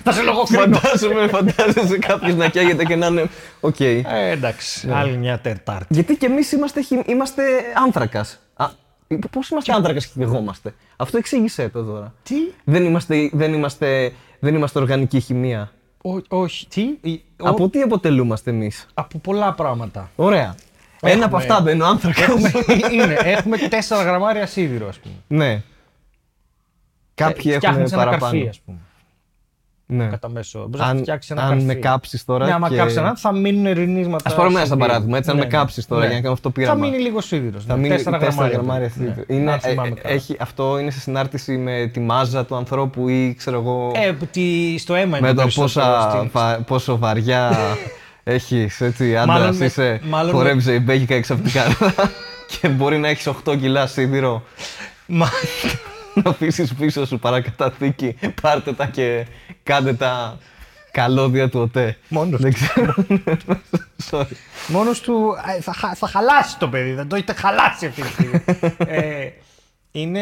Θα 0.04 0.12
σε 0.12 0.22
λογοκρίνω. 0.22 0.78
Φαντάζομαι, 0.78 1.28
φαντάζεσαι 1.28 1.98
κάποιο 1.98 2.36
να 2.36 2.48
καίγεται 2.50 2.84
και 2.86 2.96
να 2.96 3.06
είναι. 3.06 3.30
Οκ. 3.60 3.80
Ε, 3.80 4.04
εντάξει, 4.32 4.90
άλλη 4.92 5.18
μια 5.18 5.40
Τετάρτη. 5.40 5.86
Γιατί 5.94 6.16
και 6.16 6.26
εμείς 6.26 6.52
είμαστε, 6.52 6.82
χι- 6.82 7.08
είμαστε 7.10 7.44
άνθρακας. 7.86 8.40
Πώς 9.32 9.50
είμαστε 9.50 9.74
άνθρακας 9.74 10.06
και 10.08 10.14
καιγόμαστε. 10.20 10.74
Αυτό 10.96 11.18
εξήγησε 11.18 11.70
το 11.70 11.84
τώρα. 11.84 12.14
Τι, 12.24 12.36
Δεν 12.64 12.84
είμαστε, 12.86 13.30
δεν 13.34 13.54
είμαστε, 13.54 14.14
δεν 14.40 14.56
είμαστε 14.56 14.80
οργανική 14.80 15.20
χημεία. 15.20 15.72
Ό- 16.02 16.22
όχι, 16.38 16.68
τι, 16.68 16.82
η- 17.02 17.24
ο- 17.40 17.50
Από 17.50 17.70
τι 17.70 17.82
αποτελούμαστε 17.82 18.50
εμείς; 18.52 18.86
από 18.94 19.18
πολλά 19.20 19.54
πράγματα. 19.54 20.10
Ωραία. 20.16 20.56
Ένα 21.10 21.26
από 21.26 21.38
Έχουμε- 21.38 21.52
αυτά 21.54 21.62
μπαίνει 21.64 21.82
ο 21.82 21.86
άνθρακα. 21.86 22.24
Έχουμε, 22.24 22.52
είναι, 22.92 23.18
έχουμε 23.24 23.58
4 23.58 24.04
γραμμάρια 24.04 24.46
σίδηρο, 24.46 24.88
ας 24.88 24.98
πούμε. 25.00 25.16
ναι. 25.28 25.62
Κάποιοι 27.16 27.42
Ε, 27.46 27.50
έχουν 27.50 27.60
φτιάχνεις 27.60 27.92
ένα 27.92 28.04
παραπάνω. 28.04 28.32
καρφί, 28.32 28.48
ας 28.50 28.60
πούμε. 28.66 28.78
Ναι. 29.86 30.06
Κατά 30.08 30.30
μέσο. 30.30 30.60
Μπορείς 30.60 30.80
να 30.80 30.86
Αν, 30.86 30.98
φτιάξεις 30.98 31.32
ένα 31.32 31.42
αν 31.42 31.50
καρφί. 31.50 31.64
με 31.66 31.74
κάψεις 31.74 32.26
τώρα. 32.26 32.46
Ναι, 32.46 32.54
άμα 32.54 32.70
και... 32.70 32.76
κάψεις 32.76 32.98
ένα, 32.98 33.16
θα 33.16 33.32
μείνουν 33.32 33.66
ερηνίσματα. 33.66 34.24
Ας 34.30 34.36
πάρουμε 34.36 34.56
ένα 34.60 34.66
σαν 34.66 34.68
σιδήρου. 34.68 34.88
παράδειγμα, 34.88 35.18
έτσι, 35.18 35.30
αν 35.30 35.38
με 35.38 35.46
κάψεις 35.46 35.88
τώρα, 35.88 36.06
για 36.06 36.16
να 36.16 36.22
κάνω 36.22 36.34
αυτό 36.34 36.48
το 36.50 36.54
πείραμα. 36.54 36.80
Θα 36.80 36.86
μείνει 36.90 37.02
λίγο 37.02 37.22
σίδηρος. 37.22 37.66
Θα 37.66 37.76
μείνει 37.76 37.88
τέσσερα 37.96 38.18
τέσσερα 38.18 38.48
γραμμάρια. 38.48 38.58
γραμμάρια 38.58 38.92
Ναι. 38.96 39.14
θήτη. 39.14 39.34
Ναι, 39.34 39.40
Είναι, 39.40 39.52
αν 39.52 39.60
θυμάμαι 39.60 39.88
ε, 39.90 39.92
καλά. 40.02 40.14
έχει, 40.16 40.36
αυτό 40.40 40.80
είναι 40.80 40.92
σε 40.92 41.00
συνάρτηση 41.00 41.58
με 41.58 41.90
τη 41.94 42.00
μάζα 42.00 42.46
του 42.46 42.56
ανθρώπου 42.56 43.10
ή 43.10 43.34
ξέρω 43.38 43.60
εγώ. 43.60 43.92
Ε, 43.96 44.12
που 44.12 44.26
τι- 44.26 44.76
στο 44.78 44.94
αίμα 44.96 45.18
είναι 45.18 45.28
με 45.28 45.34
το 45.34 45.42
περισσότερο 45.42 45.86
πόσα, 45.96 46.10
στην- 46.16 46.30
βα- 46.34 46.58
πόσο 46.68 46.98
βαριά 46.98 47.52
έχει, 48.24 48.70
έτσι, 48.80 49.18
άντρας 49.18 49.38
Μάλλον 49.40 49.56
με- 49.56 49.66
είσαι. 49.66 50.00
μάλλον 50.04 50.32
με- 50.32 50.38
Χορεύεις 50.38 50.64
ζεϊμπέκικα 50.64 51.16
έξω 51.16 51.34
από 51.34 51.44
την 51.44 51.52
καρδιά 51.52 51.94
και 52.60 52.68
μπορεί 52.68 52.98
να 52.98 53.08
έχεις 53.08 53.28
8 53.28 53.58
κιλά 53.60 53.88
σίδηρο. 53.88 54.44
Μα- 55.06 55.30
να 56.24 56.30
αφήσεις 56.30 56.74
πίσω 56.74 57.06
σου 57.06 57.20
παρακαταθήκη. 57.20 58.16
Πάρτε 58.42 58.74
τα 58.74 58.86
και 58.86 59.26
κάντε 59.64 59.94
τα 59.94 60.38
καλώδια 60.92 61.50
του 61.50 61.60
ΟΤΕ. 61.60 61.98
Μόνος 62.08 62.42
Δεν 62.42 62.54
ξέρω. 62.54 62.96
Sorry. 64.12 64.26
Μόνος 64.68 65.02
του 65.02 65.36
ε, 65.58 65.62
θα, 65.62 65.74
χα- 65.74 65.94
θα 65.96 66.08
χαλάσει 66.08 66.58
το 66.58 66.68
παιδί, 66.68 66.94
θα 66.94 67.08
το 67.08 67.16
έχετε 67.16 67.34
χαλάσει 67.34 67.86
αυτή 67.86 68.02
τη 68.02 68.08
στιγμή. 68.08 68.44
ε, 68.78 69.28
είναι, 69.92 70.22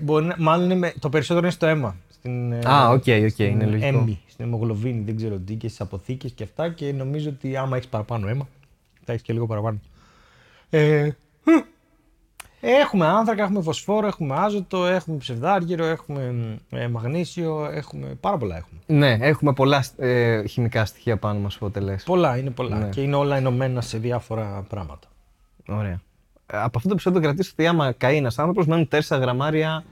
μπορεί 0.00 0.24
να, 0.24 0.34
μάλλον 0.38 0.64
είναι 0.64 0.74
με- 0.74 0.94
το 0.98 1.08
περισσότερο 1.08 1.46
είναι 1.46 1.54
στο 1.54 1.66
αίμα. 1.66 1.96
Στην, 2.18 2.52
ε, 2.52 2.58
Α, 2.66 2.88
οκ, 2.88 2.92
οκ, 3.24 3.30
στην 3.30 3.46
είναι 3.46 3.64
λογικό. 3.64 4.08
Έμμη, 4.40 4.52
στην 4.52 4.62
αιμογλοβίνη, 4.64 5.04
δεν 5.04 5.16
ξέρω 5.16 5.38
τι 5.38 5.54
και 5.54 5.66
στις 5.68 5.80
αποθήκες 5.80 6.32
και 6.32 6.42
αυτά 6.42 6.68
και 6.68 6.92
νομίζω 6.92 7.28
ότι 7.30 7.56
άμα 7.56 7.76
έχεις 7.76 7.88
παραπάνω 7.88 8.28
αίμα, 8.28 8.48
θα 9.04 9.12
έχεις 9.12 9.22
και 9.24 9.32
λίγο 9.32 9.46
παραπάνω. 9.46 9.78
Ε, 10.70 11.10
μ, 11.44 11.50
έχουμε 12.60 13.06
άνθρακα, 13.06 13.42
έχουμε 13.42 13.62
φωσφόρο, 13.62 14.06
έχουμε 14.06 14.34
άζωτο, 14.36 14.86
έχουμε 14.86 15.16
ψευδάργυρο, 15.16 15.84
έχουμε 15.84 16.58
ε, 16.70 16.88
μαγνήσιο, 16.88 17.64
έχουμε 17.72 18.06
πάρα 18.20 18.36
πολλά 18.36 18.56
έχουμε. 18.56 18.80
Ναι, 18.86 19.16
έχουμε 19.20 19.52
πολλά 19.52 19.84
ε, 19.96 20.46
χημικά 20.46 20.84
στοιχεία 20.84 21.16
πάνω 21.16 21.38
μας 21.40 21.56
αποτελέσει. 21.56 22.04
Πολλά, 22.04 22.36
είναι 22.38 22.50
πολλά 22.50 22.78
Ναι. 22.78 22.88
και 22.88 23.00
είναι 23.02 23.14
όλα 23.16 23.36
ενωμένα 23.36 23.80
σε 23.80 23.98
διάφορα 23.98 24.64
πράγματα. 24.68 25.08
Ωραία. 25.68 26.00
Ε, 26.46 26.56
Από 26.58 26.76
αυτό 26.76 26.88
το 26.88 26.94
επεισόδιο 26.94 27.20
κρατήστε 27.20 27.52
ότι 27.58 27.66
άμα 27.66 27.92
καεί 27.92 28.16
ένα 28.16 28.32
άνθρωπος, 28.36 28.66
μένουν 28.66 28.88
4 28.88 29.00
γραμμάρια 29.20 29.84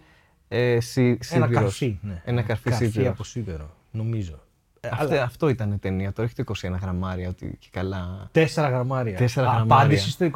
ε, 0.48 0.80
σι, 0.80 1.02
Ένα 1.08 1.16
σίδηρος. 1.20 1.50
καρφί. 1.52 1.98
Ναι. 2.02 2.22
Ένα 2.24 2.42
καρφί, 2.42 2.70
καρφί 2.70 2.84
σίδηρος. 2.84 3.08
από 3.08 3.24
σίδερο, 3.24 3.70
νομίζω. 3.90 4.42
Ε, 4.80 4.88
Αυτό, 4.92 5.04
αλλά 5.14 5.22
αυτό 5.22 5.48
ήταν 5.48 5.72
η 5.72 5.78
ταινία. 5.78 6.12
Τώρα 6.12 6.28
έχει 6.32 6.44
το 6.44 6.54
21 6.76 6.80
γραμμάρια, 6.80 7.28
ότι 7.28 7.56
και 7.58 7.68
καλά. 7.70 8.28
τέσσερα 8.32 8.68
γραμμάρια. 8.68 9.16
Τέσσερα 9.16 9.48
Α, 9.48 9.52
γραμμάρια. 9.52 9.76
Απάντηση 9.84 10.10
στο 10.10 10.30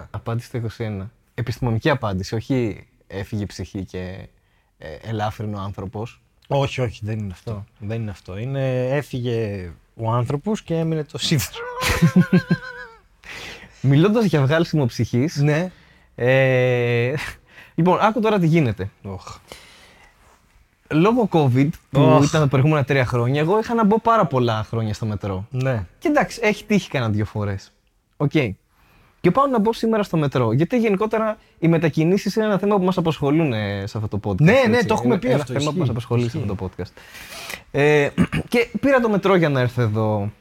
21. 0.00 0.06
Απάντηση 0.10 0.46
στο 0.46 0.60
21. 0.78 1.06
Επιστημονική 1.34 1.90
απάντηση, 1.90 2.34
όχι 2.34 2.86
έφυγε 3.06 3.42
η 3.42 3.46
ψυχή 3.46 3.84
και 3.84 4.28
ε, 4.78 4.94
ελάφρυνε 5.02 5.56
ο 5.56 5.60
άνθρωπος. 5.60 6.22
Όχι, 6.48 6.80
όχι, 6.80 7.00
δεν 7.04 7.18
είναι 7.18 7.32
αυτό. 7.32 7.64
Δεν 7.78 8.00
είναι 8.00 8.10
αυτό. 8.10 8.38
Είναι, 8.38 8.88
έφυγε 8.96 9.70
ο 9.94 10.10
άνθρωπος 10.10 10.62
και 10.62 10.74
έμεινε 10.74 11.04
το 11.04 11.18
σίδερο. 11.18 11.64
Μιλώντας 13.80 14.24
για 14.24 14.40
βγάλσιμο 14.42 14.86
ψυχής. 14.86 15.36
ναι. 15.36 15.70
Ε, 16.14 17.14
λοιπόν, 17.74 17.98
άκου 18.00 18.20
τώρα 18.20 18.38
τι 18.38 18.46
γίνεται. 18.46 18.90
Οχ. 19.02 19.38
Λόγω 20.90 21.28
COVID, 21.32 21.68
που 21.90 22.00
Οχ. 22.00 22.24
ήταν 22.24 22.40
τα 22.40 22.48
προηγούμενα 22.48 22.84
τρία 22.84 23.04
χρόνια, 23.06 23.40
εγώ 23.40 23.58
είχα 23.58 23.74
να 23.74 23.84
μπω 23.84 24.00
πάρα 24.00 24.26
πολλά 24.26 24.64
χρόνια 24.68 24.94
στο 24.94 25.06
μετρό. 25.06 25.46
Ναι. 25.50 25.86
Και 25.98 26.08
εντάξει, 26.08 26.40
έχει 26.42 26.64
τύχει 26.64 26.88
κανένα 26.90 27.12
δύο 27.12 27.24
φορές. 27.24 27.72
Οκ. 28.16 28.30
Και 29.20 29.30
πάω 29.30 29.46
να 29.46 29.58
μπω 29.58 29.72
σήμερα 29.72 30.02
στο 30.02 30.16
μετρό. 30.16 30.52
Γιατί 30.52 30.78
γενικότερα 30.78 31.36
οι 31.58 31.68
μετακινήσεις 31.68 32.36
είναι 32.36 32.44
ένα 32.44 32.58
θέμα 32.58 32.78
που 32.78 32.84
μας 32.84 32.96
απασχολούν 32.96 33.52
ε, 33.52 33.86
σε 33.86 33.98
αυτό 33.98 34.18
το 34.18 34.30
podcast. 34.30 34.40
Ναι, 34.40 34.52
ναι, 34.68 34.74
έτσι. 34.74 34.86
το 34.86 34.94
έχουμε 34.94 35.14
Είναι 35.14 35.18
πει 35.22 35.26
ένα 35.28 35.36
αυτό, 35.42 35.52
θέμα 35.52 35.64
που 35.64 35.70
ισχύει, 35.70 35.84
μας 35.84 35.90
απασχολεί 35.90 36.20
σε 36.20 36.26
ισχύει. 36.26 36.38
αυτό 36.50 36.54
το 36.54 36.70
podcast. 36.76 36.90
Ε, 37.70 38.08
και 38.48 38.68
πήρα 38.80 39.00
το 39.00 39.08
μετρό 39.08 39.34
για 39.34 39.48
να 39.48 39.60
έρθω 39.60 39.82
εδώ. 39.82 40.32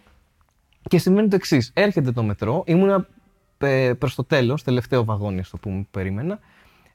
Και 0.89 0.97
σημαίνει 0.97 1.27
το 1.27 1.36
εξής. 1.36 1.71
Έρχεται 1.73 2.12
το 2.12 2.23
μετρό. 2.23 2.63
Ήμουνα 2.65 3.07
ε, 3.57 3.93
προς 3.93 4.15
το 4.15 4.23
τέλος, 4.23 4.63
τελευταίο 4.63 5.03
βαγόνι, 5.03 5.43
στο 5.43 5.57
πούμε, 5.57 5.77
που 5.77 5.88
περίμενα. 5.91 6.39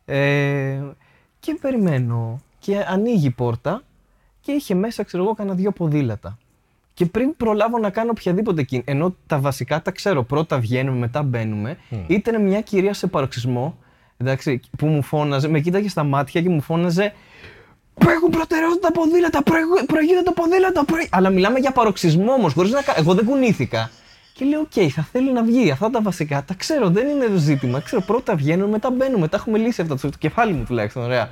Ε, 0.05 0.81
και 1.41 1.59
περιμένω. 1.61 2.41
Και 2.65 2.85
ανοίγει 2.89 3.27
η 3.27 3.31
πόρτα 3.31 3.83
και 4.41 4.53
είχε 4.53 4.75
μέσα, 4.75 5.03
ξέρω 5.03 5.23
εγώ, 5.23 5.35
κάνα 5.35 5.55
δύο 5.55 5.71
ποδήλατα. 5.73 6.39
Και 6.95 7.07
πριν 7.07 7.37
προλάβω 7.37 7.79
να 7.79 7.91
κάνω 7.91 8.11
οποιαδήποτε 8.11 8.63
κίνηση, 8.63 8.91
ενώ 8.91 9.15
τα 9.27 9.39
βασικά 9.39 9.83
τα 9.83 9.91
ξέρω, 9.91 10.23
πρώτα 10.23 10.59
βγαίνουμε, 10.59 10.99
μετά 10.99 11.23
μπαίνουμε, 11.23 11.77
ήταν 12.07 12.43
μια 12.43 12.61
κυρία 12.61 12.95
σε 12.95 13.07
παροξισμό, 13.07 13.79
εντάξει, 14.17 14.61
που 14.79 14.87
μου 14.87 15.03
φώναζε, 15.03 15.49
με 15.49 15.61
κοίταγε 15.61 15.89
στα 15.89 16.05
μάτια 16.05 16.43
και 16.43 16.49
μου 16.49 16.61
φώναζε 16.61 17.13
Έχουν 18.09 18.31
προτεραιότητα 18.31 18.87
τα 18.87 18.93
ποδήλατα, 18.93 19.43
προηγου- 19.43 19.87
προηγείται 19.87 20.23
το 20.23 20.33
ποδήλατο. 20.33 20.85
Προηγ... 20.85 21.07
Αλλά 21.11 21.31
μιλάμε 21.31 21.59
για 21.59 21.73
παροξυσμό 21.73 22.33
όμως, 22.33 22.53
χωρίς 22.53 22.71
να. 22.71 22.83
κα- 22.83 22.95
Εγώ 22.99 23.15
δεν 23.15 23.25
κουνήθηκα. 23.25 23.91
Και 24.35 24.45
λέω: 24.45 24.61
Οκ, 24.61 24.91
θα 24.95 25.03
θέλει 25.13 25.33
να 25.33 25.43
βγει. 25.43 25.71
Αυτά 25.71 25.91
τα 25.91 26.03
βασικά 26.03 26.45
τα 26.47 26.55
ξέρω, 26.55 26.91
δεν 26.91 27.09
είναι 27.09 27.27
το 27.27 27.37
ζήτημα. 27.37 27.81
Ξέρω, 27.81 28.03
πρώτα 28.03 28.35
βγαίνουμε, 28.37 28.71
μετά 28.71 28.91
μπαίνουμε. 28.91 29.29
Τα 29.29 29.37
έχουμε 29.37 29.59
λύσει 29.59 29.81
αυτά. 29.83 29.97
Το 29.97 30.09
κεφάλι 30.19 30.53
μου 30.53 30.65
τουλάχιστον, 30.65 31.03
ωραία. 31.03 31.31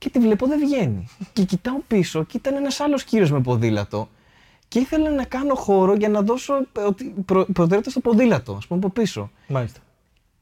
Και 0.00 0.10
τη 0.10 0.18
βλέπω 0.18 0.46
δεν 0.46 0.58
βγαίνει. 0.58 1.08
Και 1.32 1.42
κοιτάω 1.42 1.78
πίσω 1.86 2.24
και 2.24 2.36
ήταν 2.36 2.54
ένας 2.54 2.80
άλλος 2.80 3.04
κύριος 3.04 3.30
με 3.30 3.40
ποδήλατο. 3.40 4.08
Και 4.68 4.78
ήθελα 4.78 5.10
να 5.10 5.24
κάνω 5.24 5.54
χώρο 5.54 5.94
για 5.94 6.08
να 6.08 6.22
δώσω 6.22 6.54
ε, 6.54 6.80
ότι 6.86 7.14
προ, 7.24 7.44
προτεραιότητα 7.44 7.90
στο 7.90 8.00
ποδήλατο, 8.00 8.52
ας 8.52 8.66
πούμε 8.66 8.80
από 8.84 8.90
πίσω. 9.00 9.30
Μάλιστα. 9.48 9.80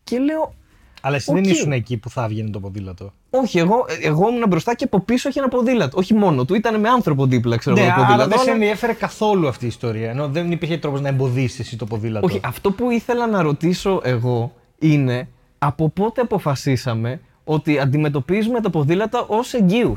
Και 0.05 0.19
λέω, 0.19 0.55
Αλλά 1.01 1.17
εσύ 1.17 1.31
Οκ. 1.31 1.37
δεν 1.37 1.45
ήσουν 1.45 1.73
εκεί 1.73 1.97
που 1.97 2.11
θα 2.11 2.25
έβγαινε 2.25 2.51
το 2.51 2.61
ποδήλατο. 2.61 3.13
Όχι, 3.31 3.59
εγώ, 3.59 3.85
ε, 3.89 4.07
εγώ 4.07 4.29
ήμουν 4.29 4.49
μπροστά 4.49 4.75
και 4.75 4.85
από 4.85 5.01
πίσω 5.01 5.29
είχε 5.29 5.39
ένα 5.39 5.49
ποδήλατο. 5.49 5.99
Όχι 5.99 6.15
μόνο 6.15 6.45
του, 6.45 6.55
ήταν 6.55 6.81
με 6.81 6.89
άνθρωπο 6.89 7.27
δίπλα, 7.27 7.57
ξέρω 7.57 7.77
Ναι, 7.77 7.83
εγώ, 7.83 7.91
το 7.91 7.95
αλλά 7.97 8.07
ποδήλατο. 8.07 8.29
δεν 8.29 8.39
σε 8.39 8.45
αλλά- 8.45 8.53
ενδιέφερε 8.53 8.93
καθόλου 8.93 9.49
αυτή 9.49 9.65
η 9.65 9.69
ιστορία. 9.69 10.11
Ενώ 10.11 10.29
δεν 10.29 10.51
υπήρχε 10.53 10.77
τρόπος 10.79 11.01
να 11.01 11.09
εμποδίσεις 11.09 11.59
εσύ 11.59 11.77
το 11.77 11.85
ποδήλατο. 11.87 12.27
Όχι, 12.27 12.41
αυτό 12.45 12.71
που 12.73 12.91
ήθελα 12.91 13.27
να 13.27 13.43
ρωτήσω 13.43 14.01
εγώ 14.05 14.53
είναι 14.79 15.29
από 15.59 15.89
πότε 15.89 16.21
αποφασίσαμε 16.21 17.21
ότι 17.51 17.79
αντιμετωπίζουμε 17.79 18.61
τα 18.61 18.71
ποδήλατα 18.71 19.25
ως 19.29 19.55
εγκύους. 19.55 19.97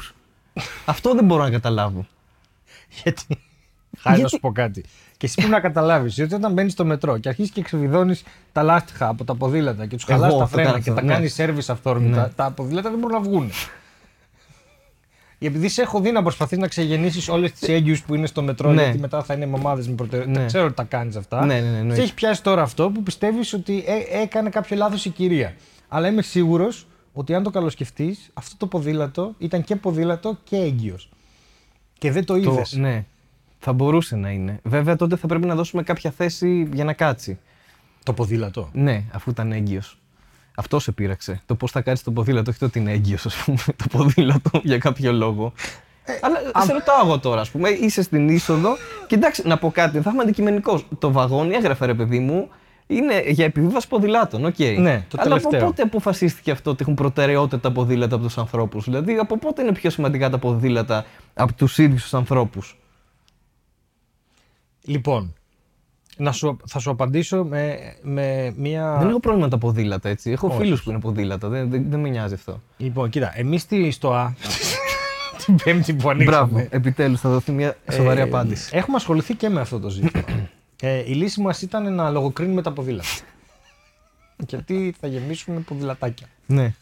αυτό 0.85 1.13
δεν 1.13 1.25
μπορώ 1.25 1.43
να 1.43 1.49
καταλάβω. 1.49 2.05
Γιατί; 3.03 3.25
Χάρη 3.27 3.41
να 4.03 4.15
Γιατί- 4.15 4.29
σου 4.29 4.39
πω 4.39 4.51
κάτι. 4.51 4.81
Και 5.17 5.25
εσύ 5.25 5.35
πρέπει 5.35 5.51
να 5.51 5.59
καταλάβεις 5.59 6.19
ότι 6.19 6.33
όταν 6.33 6.53
μπαίνεις 6.53 6.71
στο 6.71 6.85
μετρό 6.85 7.17
και 7.17 7.29
αρχίσει 7.29 7.51
και 7.51 7.59
εξεβιδώνει 7.59 8.15
τα 8.51 8.63
λάστιχα 8.63 9.07
από 9.07 9.23
τα 9.23 9.35
ποδήλατα 9.35 9.85
και 9.85 9.95
τους 9.95 10.05
Εγώ 10.07 10.19
χαλάς 10.19 10.37
τα 10.37 10.43
αυτό 10.43 10.55
φρένα 10.55 10.69
κάνω 10.71 10.83
και 10.83 10.89
αυτό, 10.89 11.01
τα 11.01 11.07
ναι. 11.07 11.13
κάνεις 11.13 11.33
σερβι 11.33 11.61
αυθόρμητα, 11.67 12.21
Ναι. 12.21 12.27
τα 12.35 12.51
ποδήλατα 12.51 12.89
δεν 12.89 12.99
μπορούν 12.99 13.15
να 13.15 13.23
βγουν. 13.29 13.51
Επειδή 15.39 15.69
σε 15.69 15.81
έχω 15.81 15.99
δει 15.99 16.11
να 16.11 16.21
προσπαθείς 16.21 16.57
να 16.57 16.67
ξεγεννήσεις 16.67 17.29
όλες 17.29 17.51
τις 17.51 17.69
έγκυους 17.69 18.01
που 18.03 18.15
είναι 18.15 18.25
στο 18.27 18.41
μετρό, 18.41 18.71
Ναι. 18.71 18.83
γιατί 18.83 18.99
μετά 18.99 19.23
θα 19.23 19.33
είναι 19.33 19.45
μαμάδες 19.45 19.87
με 19.87 19.95
προτεραιότητα. 19.95 20.39
Ναι. 20.39 20.45
Ξέρω 20.45 20.65
ότι 20.65 20.73
τα 20.73 20.83
κάνεις 20.83 21.15
αυτά. 21.15 21.45
Ναι, 21.45 21.53
ναι, 21.53 21.69
ναι, 21.69 21.77
εννοείται. 21.77 21.95
Σε 21.95 22.01
έχει 22.01 22.13
πιάσει 22.13 22.43
τώρα 22.43 22.61
αυτό 22.61 22.89
που 22.89 23.03
πιστεύεις 23.03 23.53
ότι 23.53 23.83
ε, 23.87 24.21
έκανε 24.21 24.49
κάποιο 24.49 24.77
λάθος 24.77 25.05
η 25.05 25.09
κυρία. 25.09 25.53
Αλλά 25.87 26.07
είμαι 26.07 26.21
σίγουρος 26.21 26.87
ότι 27.13 27.33
αν 27.33 27.43
το 27.43 27.49
καλοσκεφτείς, 27.49 28.29
αυτό 28.33 28.55
το 28.57 28.67
ποδήλατο 28.67 29.33
ήταν 29.37 29.63
και 29.63 29.75
ποδήλατο 29.75 30.37
και 30.43 30.55
έγκυος. 30.55 31.09
Και 31.97 32.11
δεν 32.11 32.25
το 32.25 32.35
είδες. 32.35 32.69
Το, 32.69 32.79
ναι, 32.79 33.05
θα 33.59 33.73
μπορούσε 33.73 34.15
να 34.15 34.29
είναι. 34.29 34.59
Βέβαια 34.63 34.95
τότε 34.95 35.15
θα 35.15 35.27
πρέπει 35.27 35.45
να 35.45 35.55
δώσουμε 35.55 35.83
κάποια 35.83 36.11
θέση 36.11 36.69
για 36.73 36.83
να 36.83 36.93
κάτσει. 36.93 37.39
Το 38.03 38.13
ποδήλατο. 38.13 38.69
Ναι, 38.73 39.03
αφού 39.11 39.29
ήταν 39.29 39.51
έγκυος. 39.51 39.97
Αυτό 40.55 40.79
σε 40.79 40.91
πείραξε. 40.91 41.41
Το 41.45 41.55
πώς 41.55 41.71
θα 41.71 41.81
κάτσει 41.81 42.03
το 42.03 42.11
ποδήλατο, 42.11 42.49
όχι 42.49 42.59
το 42.59 42.65
ότι 42.65 42.79
είναι 42.79 42.91
έγκυος, 42.91 43.25
ας 43.25 43.35
πούμε, 43.35 43.57
το 43.75 43.85
ποδήλατο 43.91 44.61
για 44.63 44.77
κάποιο 44.77 45.11
λόγο. 45.11 45.53
Αλλά 46.21 46.65
σε 46.65 46.73
ρωτάω 46.73 47.05
εγώ 47.05 47.19
τώρα, 47.19 47.41
ας 47.41 47.51
πούμε, 47.51 47.69
είσαι 47.69 48.01
στην 48.01 48.29
είσοδο 48.29 48.77
και 49.07 49.15
εντάξει, 49.15 49.47
να 49.47 49.57
πω 49.57 49.71
κάτι, 49.71 50.01
θα 50.01 50.09
είμαι 50.13 50.21
αντικειμενικός. 50.21 50.85
Το 50.99 51.11
βαγόνι 51.11 51.53
έγραφε 51.53 51.85
ρε 51.85 51.93
παιδί 51.93 52.19
μου, 52.19 52.49
είναι 52.87 53.23
για 53.27 53.45
επιβίβαση 53.45 53.87
ποδηλάτων, 53.87 54.45
οκ. 54.45 54.59
Ναι, 54.59 55.05
το 55.07 55.17
Αλλά 55.19 55.23
τελευταίο. 55.23 55.59
από 55.59 55.65
πότε 55.65 55.81
αποφασίστηκε 55.81 56.51
αυτό 56.51 56.69
ότι 56.69 56.81
έχουν 56.81 56.93
προτεραιότητα 56.93 57.59
τα 57.59 57.71
ποδήλατα 57.71 58.15
από 58.15 58.23
τους 58.23 58.37
ανθρώπους; 58.37 58.83
Δηλαδή, 58.85 59.13
από 59.13 59.37
πότε 59.37 59.61
είναι 59.61 59.71
πιο 59.73 59.89
σημαντικά 59.89 60.29
τα 60.29 60.37
ποδήλατα 60.37 61.05
από 61.33 61.53
τους 61.53 61.77
ίδιους 61.77 62.01
τους 62.01 62.13
ανθρώπους; 62.13 62.77
Λοιπόν, 64.83 65.33
να 66.17 66.31
σου, 66.31 66.57
θα 66.65 66.79
σου 66.79 66.89
απαντήσω 66.89 67.43
με, 67.43 67.77
με 68.01 68.53
μία. 68.57 68.97
Δεν 68.99 69.09
έχω 69.09 69.19
πρόβλημα 69.19 69.45
με 69.45 69.51
τα 69.51 69.57
ποδήλατα 69.57 70.09
έτσι. 70.09 70.31
Έχω 70.31 70.47
Όχι. 70.47 70.57
φίλους 70.57 70.83
που 70.83 70.89
είναι 70.89 70.99
ποδήλατα. 70.99 71.47
Δεν, 71.47 71.69
δεν, 71.69 71.85
δεν 71.89 71.99
με 71.99 72.09
νοιάζει 72.09 72.33
αυτό. 72.33 72.61
Λοιπόν, 72.77 73.09
κοίτα, 73.09 73.31
εμείς 73.35 73.67
στο 73.89 74.13
Α. 74.13 74.33
την 75.45 75.55
Πέμπτη 75.63 75.93
που 75.93 76.09
ανοίξαμε. 76.09 76.47
Μπράβο. 76.47 76.67
Επιτέλους 76.69 77.19
θα 77.19 77.29
δοθεί 77.29 77.51
μια 77.51 77.75
σοβαρή 77.91 78.19
ε, 78.19 78.23
απάντηση. 78.23 78.69
Έχουμε 78.73 78.95
ασχοληθεί 78.95 79.35
και 79.35 79.49
με 79.49 79.61
αυτό 79.61 79.79
το 79.79 79.89
ζήτημα. 79.89 80.23
Ε, 80.81 80.97
η 80.97 81.13
λύση 81.13 81.41
μας 81.41 81.61
ήταν 81.61 81.93
να 81.93 82.09
λογοκρίνουμε 82.09 82.61
τα 82.61 82.71
ποδήλατα. 82.71 83.07
Γιατί 84.49 84.95
θα 84.99 85.07
γεμίσουμε 85.07 85.59
ποδηλατάκια. 85.59 86.27
Ναι. 86.45 86.73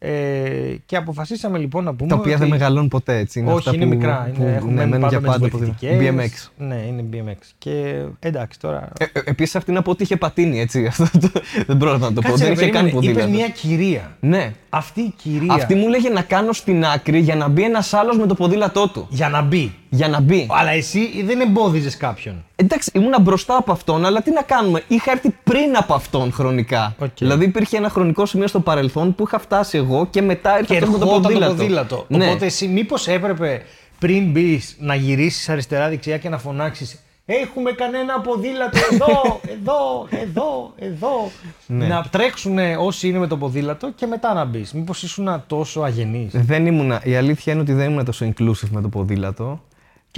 Ε, 0.00 0.74
και 0.86 0.96
αποφασίσαμε 0.96 1.58
λοιπόν 1.58 1.84
να 1.84 1.94
πούμε. 1.94 2.08
Τα 2.08 2.16
οποία 2.16 2.30
ότι... 2.30 2.40
δεν 2.40 2.48
μεγαλώνουν 2.48 2.88
ποτέ 2.88 3.16
έτσι. 3.18 3.38
Είναι 3.38 3.52
Όχι, 3.52 3.58
αυτά 3.58 3.74
είναι 3.74 3.84
που, 3.84 3.96
μικρά. 3.96 4.30
Που, 4.34 4.42
Είναι, 4.42 4.54
έχουν 4.54 4.74
ναι, 4.74 4.86
μένουν 4.86 5.08
για 5.08 5.20
πάντα 5.20 5.48
ποδήλατα. 5.48 5.76
ποδήλατα. 5.80 6.24
BMX. 6.24 6.48
Ναι, 6.56 6.74
είναι 6.74 7.04
BMX. 7.12 7.36
Και 7.58 8.04
εντάξει 8.20 8.58
τώρα. 8.60 8.88
Ε, 8.98 9.04
ε, 9.04 9.20
Επίσης 9.24 9.56
αυτή 9.56 9.72
να 9.72 9.82
πω 9.82 9.90
ότι 9.90 10.02
είχε 10.02 10.16
πατίνι 10.16 10.60
έτσι. 10.60 10.86
Αυτό 10.90 11.18
το, 11.18 11.30
δεν 11.66 11.76
πρόλαβα 11.76 12.08
να 12.08 12.14
το 12.14 12.20
πω. 12.20 12.28
Κάτσε, 12.28 12.44
Δεν 12.44 12.54
ρε, 12.54 12.60
είχε 12.62 12.70
καν 12.72 12.84
περίμενε, 12.84 13.10
είπες 13.10 13.22
ποδήλατο. 13.24 13.44
μια 13.44 13.48
κυρία. 13.48 14.16
Ναι. 14.20 14.52
Αυτή 14.68 15.00
η 15.00 15.14
κυρία. 15.16 15.54
Αυτή 15.54 15.74
μου 15.74 15.88
λέγε 15.88 16.08
να 16.08 16.22
κάνω 16.22 16.52
στην 16.52 16.84
άκρη 16.84 17.18
για 17.18 17.34
να 17.36 17.48
μπει 17.48 17.62
ένας 17.62 17.92
άλλος 17.94 18.18
με 18.18 18.26
το 18.26 18.34
ποδήλατό 18.34 18.88
του. 18.88 19.06
Για 19.10 19.28
να 19.28 19.42
μπει. 19.42 19.74
Για 19.88 20.08
να 20.08 20.20
μπει. 20.20 20.46
Αλλά 20.50 20.70
εσύ 20.70 21.22
δεν 21.24 21.40
εμπόδιζες 21.40 21.96
κάποιον. 21.96 22.44
Εντάξει, 22.60 22.90
ήμουνα 22.94 23.20
μπροστά 23.20 23.56
από 23.56 23.72
αυτόν, 23.72 24.04
αλλά 24.04 24.22
τι 24.22 24.30
να 24.30 24.42
κάνουμε. 24.42 24.82
Είχα 24.88 25.10
έρθει 25.10 25.34
πριν 25.44 25.76
από 25.76 25.94
αυτόν 25.94 26.32
χρονικά. 26.32 26.94
Οκ. 26.98 27.08
Δηλαδή 27.18 27.44
υπήρχε 27.44 27.76
ένα 27.76 27.88
χρονικό 27.88 28.26
σημείο 28.26 28.46
στο 28.46 28.60
παρελθόν 28.60 29.14
που 29.14 29.24
είχα 29.26 29.38
φτάσει 29.38 29.76
εγώ 29.76 30.06
και 30.10 30.22
μετά 30.22 30.58
ήρθε 30.58 30.74
Και 30.74 30.84
αυτό 30.84 30.90
με 30.90 30.98
το 30.98 31.04
ερχόταν 31.04 31.22
ποδήλατο. 31.22 31.52
το 31.54 31.56
ποδήλατο. 31.56 32.04
Ναι. 32.08 32.26
Οπότε 32.26 32.46
εσύ 32.46 32.68
μήπως 32.68 33.08
έπρεπε 33.08 33.62
πριν 33.98 34.30
μπεις 34.30 34.76
να 34.78 34.94
γυρίσεις 34.94 35.48
αριστερά-δεξιά 35.48 36.18
και 36.18 36.28
να 36.28 36.38
φωνάξεις 36.38 36.98
Έχουμε 37.30 37.72
κανένα 37.72 38.20
ποδήλατο 38.20 38.78
εδώ, 38.92 39.40
εδώ, 39.56 40.06
εδώ, 40.10 40.72
εδώ. 40.76 41.30
Ναι. 41.66 41.86
Να 41.86 42.06
τρέξουν 42.10 42.58
όσοι 42.78 43.08
είναι 43.08 43.18
με 43.18 43.26
το 43.26 43.36
ποδήλατο 43.36 43.90
και 43.94 44.06
μετά 44.06 44.34
να 44.34 44.44
μπεις. 44.44 44.72
Μήπως 44.72 45.02
ήσουν 45.02 45.42
τόσο 45.46 45.80
αγενής. 45.80 46.32
Δεν 46.34 46.66
ήμουνα, 46.66 47.00
η 47.04 47.16
αλήθεια 47.16 47.52
είναι 47.52 47.62
ότι 47.62 47.72
δεν 47.72 47.90
ήμουν 47.90 48.04
τόσο 48.04 48.26
inclusive 48.26 48.68
με 48.70 48.80
το 48.80 48.88
ποδήλατο. 48.88 49.60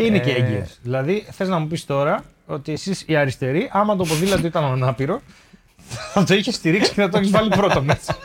Και 0.00 0.06
είναι 0.06 0.18
και 0.18 0.30
Ε, 0.30 0.34
έγκυες. 0.34 0.78
Δηλαδή, 0.82 1.26
θες 1.30 1.48
να 1.48 1.58
μου 1.58 1.66
πεις 1.66 1.84
τώρα 1.84 2.24
ότι 2.46 2.72
εσείς 2.72 3.04
οι 3.06 3.16
αριστεροί, 3.16 3.68
άμα 3.72 3.96
το 3.96 4.04
ποδήλατο 4.04 4.46
ήταν 4.46 4.64
ανάπηρο, 4.64 5.20
θα 6.12 6.24
το 6.24 6.34
είχες 6.34 6.54
στηρίξει 6.54 6.92
και 6.92 7.00
θα 7.00 7.08
το 7.08 7.18
έχεις 7.18 7.30
βάλει 7.30 7.48
πρώτο 7.48 7.82
μέσα. 7.82 8.16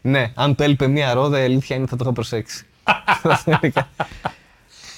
Ναι, 0.00 0.30
αν 0.34 0.54
το 0.54 0.62
έλειπε 0.62 0.86
μία 0.86 1.14
ρόδα, 1.14 1.40
η 1.40 1.44
αλήθεια 1.44 1.76
είναι 1.76 1.84
ότι 1.84 1.90
θα 1.92 1.96
το 1.96 2.04
είχα 2.04 2.12
προσέξει. 2.12 2.66
Θα 3.22 3.42
το 3.44 3.58
έλεγα. 3.62 3.88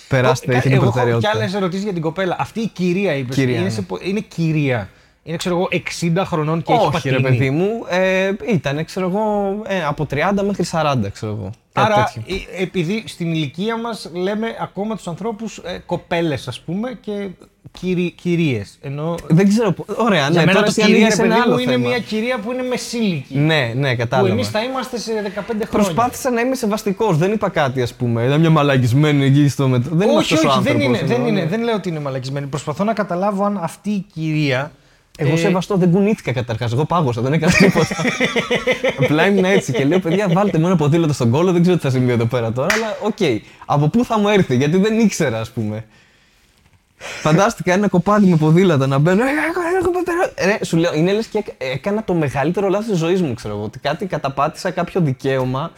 Περάστε, 0.08 0.52
έχει 0.52 0.60
την 0.62 0.70
Εγώ 0.72 0.82
έχω 0.82 0.84
και 0.90 0.92
προτεραιότητα. 0.92 1.30
άλλες 1.30 1.54
ερωτήσεις 1.54 1.84
για 1.84 1.92
την 1.92 2.02
κοπέλα. 2.02 2.36
Αυτή 2.38 2.60
η 2.60 2.66
κυρία 2.68 3.14
είπες. 3.14 3.34
Κυρία, 3.36 3.54
είναι, 3.54 3.64
ναι. 3.64 3.70
σε 3.70 3.82
πο- 3.82 3.98
είναι 4.02 4.20
κυρία. 4.20 4.88
Είναι, 5.28 5.36
ξέρω 5.36 5.54
εγώ, 5.56 5.68
60 6.16 6.22
χρονών 6.24 6.62
και 6.62 6.72
έχει 6.72 6.82
Όχι, 6.82 6.90
πατίνι. 6.92 7.16
ρε 7.16 7.22
παιδί 7.22 7.50
μου, 7.50 7.70
ε, 7.88 8.30
ήταν, 8.52 8.84
ξέρω 8.84 9.06
εγώ, 9.08 9.56
ε, 9.66 9.84
από 9.84 10.06
30 10.10 10.42
μέχρι 10.46 10.64
40, 10.72 10.96
ξέρω 11.12 11.32
εγώ. 11.32 11.50
Κάτι 11.72 11.92
Άρα, 11.92 12.04
τέτοιο. 12.14 12.36
ε, 12.58 12.62
επειδή 12.62 13.02
στην 13.06 13.32
ηλικία 13.32 13.76
μας 13.76 14.10
λέμε 14.14 14.46
ακόμα 14.60 14.96
τους 14.96 15.06
ανθρώπους 15.08 15.56
ε, 15.58 15.82
κοπέλες, 15.86 16.48
ας 16.48 16.60
πούμε, 16.60 16.98
και 17.00 17.28
κυρι, 17.70 18.10
κυρίες. 18.10 18.78
Ενώ 18.82 19.14
Δεν 19.28 19.48
ξέρω. 19.48 19.72
πο- 19.72 19.84
Ωραία, 19.96 20.20
για 20.20 20.28
ναι, 20.28 20.38
μένα 20.38 20.52
τώρα 20.52 20.62
το 20.64 20.72
εσύ 20.76 20.80
κυρία, 20.80 20.96
ρε 20.96 20.98
ανοίγεις 21.04 21.16
παιδί 21.16 21.28
ένα 21.32 21.42
άλλο 21.42 21.52
μου, 21.54 21.58
είναι 21.58 21.70
θέμα. 21.72 21.88
μια 21.88 21.98
κυρία 21.98 22.38
που 22.38 22.52
είναι 22.52 22.62
μεσήλικη. 22.62 23.38
Ναι, 23.38 23.72
ναι, 23.76 23.90
που 23.90 23.96
κατάλαβα. 23.96 24.28
εμείς 24.32 24.48
θα 24.48 24.62
είμαστε 24.62 24.98
σε 24.98 25.12
15 25.12 25.42
χρόνια. 25.46 25.66
Προσπάθησα 25.70 26.30
να 26.30 26.40
είμαι 26.40 26.54
σεβαστικός. 26.54 27.16
Δεν 27.18 27.32
είπα 27.32 27.48
κάτι, 27.48 27.82
ας 27.82 27.94
πούμε. 27.94 28.24
Ήταν 28.24 28.40
μια 28.40 28.50
μαλακισμένη 28.50 29.24
εκεί 29.24 29.48
στο 29.48 29.68
μετρό. 29.68 29.94
Δεν 29.94 30.08
είμαι 30.08 30.18
όχι, 30.18 30.34
αυτός 30.34 30.50
ο 30.50 30.54
όχι, 30.54 30.62
δεν, 30.62 30.72
άνθρωπος, 30.74 30.98
είναι, 31.00 31.08
δεν, 31.08 31.16
εννοώ. 31.16 31.28
είναι, 31.28 31.46
δεν 31.46 31.62
λέω 31.62 31.74
ότι 31.74 31.88
είναι 31.88 32.00
μαλακισμένη. 32.00 32.46
Προσπαθώ 32.46 32.84
να 32.84 32.92
καταλάβω 32.92 33.44
αν 33.44 33.58
αυτή 33.62 33.90
η 33.90 34.04
κυρία. 34.14 34.70
Εγώ 35.20 35.32
ε, 35.32 35.36
σεβαστό 35.36 35.76
δεν 35.76 35.90
κουνήθηκα 35.90 36.32
καταρχάς. 36.32 36.72
Εγώ 36.72 36.84
πάγωσα, 36.84 37.20
δεν 37.20 37.32
έκανα 37.32 37.52
τίποτα. 37.52 37.96
Απλά 39.00 39.26
ήμουν 39.26 39.44
έτσι 39.44 39.72
και 39.72 39.84
λέω: 39.84 39.98
Παιδιά, 40.00 40.28
βάλτε 40.32 40.58
μου 40.58 40.66
ένα 40.66 40.76
ποδήλατο 40.76 41.12
στον 41.12 41.30
κώλο. 41.30 41.52
Δεν 41.52 41.62
ξέρω 41.62 41.76
τι 41.76 41.82
θα 41.82 41.90
συμβεί 41.90 42.12
εδώ 42.12 42.24
πέρα 42.24 42.52
τώρα, 42.52 42.74
αλλά 42.74 42.96
οκ. 43.02 43.42
Από 43.66 43.88
πού 43.88 44.04
θα 44.04 44.18
μου 44.18 44.28
έρθει, 44.28 44.56
γιατί 44.56 44.76
δεν 44.76 44.98
ήξερα, 44.98 45.40
ας 45.40 45.50
πούμε. 45.50 45.84
Φαντάστηκα 46.96 47.72
ένα 47.72 47.88
κοπάδι 47.88 48.26
με 48.26 48.36
ποδήλατα 48.36 48.86
να 48.86 48.98
μπαίνω. 48.98 49.22
«Ε, 49.22 49.26
έχω- 49.26 49.60
έχω 49.80 49.90
προτεραιότητα». 49.90 50.44
Ρε, 50.44 50.64
σου 50.64 50.76
λέω, 50.76 50.94
είναι 50.94 51.12
λες 51.12 51.26
και 51.26 51.38
έκ- 51.38 51.62
έκανα 51.74 52.04
το 52.04 52.14
μεγαλύτερο 52.14 52.68
λάθος 52.68 52.86
της 52.88 52.98
ζωής 52.98 53.22
μου, 53.22 53.34
ξέρω 53.34 53.54
εγώ. 53.54 53.64
Ότι 53.64 53.78
κάτι 53.78 54.06
καταπάτησα 54.06 54.70
κάποιο 54.70 55.00
δικαίωμα 55.00 55.72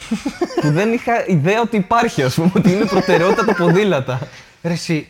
που 0.61 0.71
δεν 0.71 0.93
είχα 0.93 1.13
ιδέα 1.27 1.61
ότι 1.61 1.77
υπάρχει, 1.77 2.23
ας 2.23 2.35
πούμε, 2.35 2.51
ότι 2.57 2.71
είναι 2.73 2.85
προτεραιότητα 2.85 3.45
τα 3.45 3.55
ποδήλατα. 3.55 4.19
Ρε 4.63 4.73
εσύ, 4.73 5.09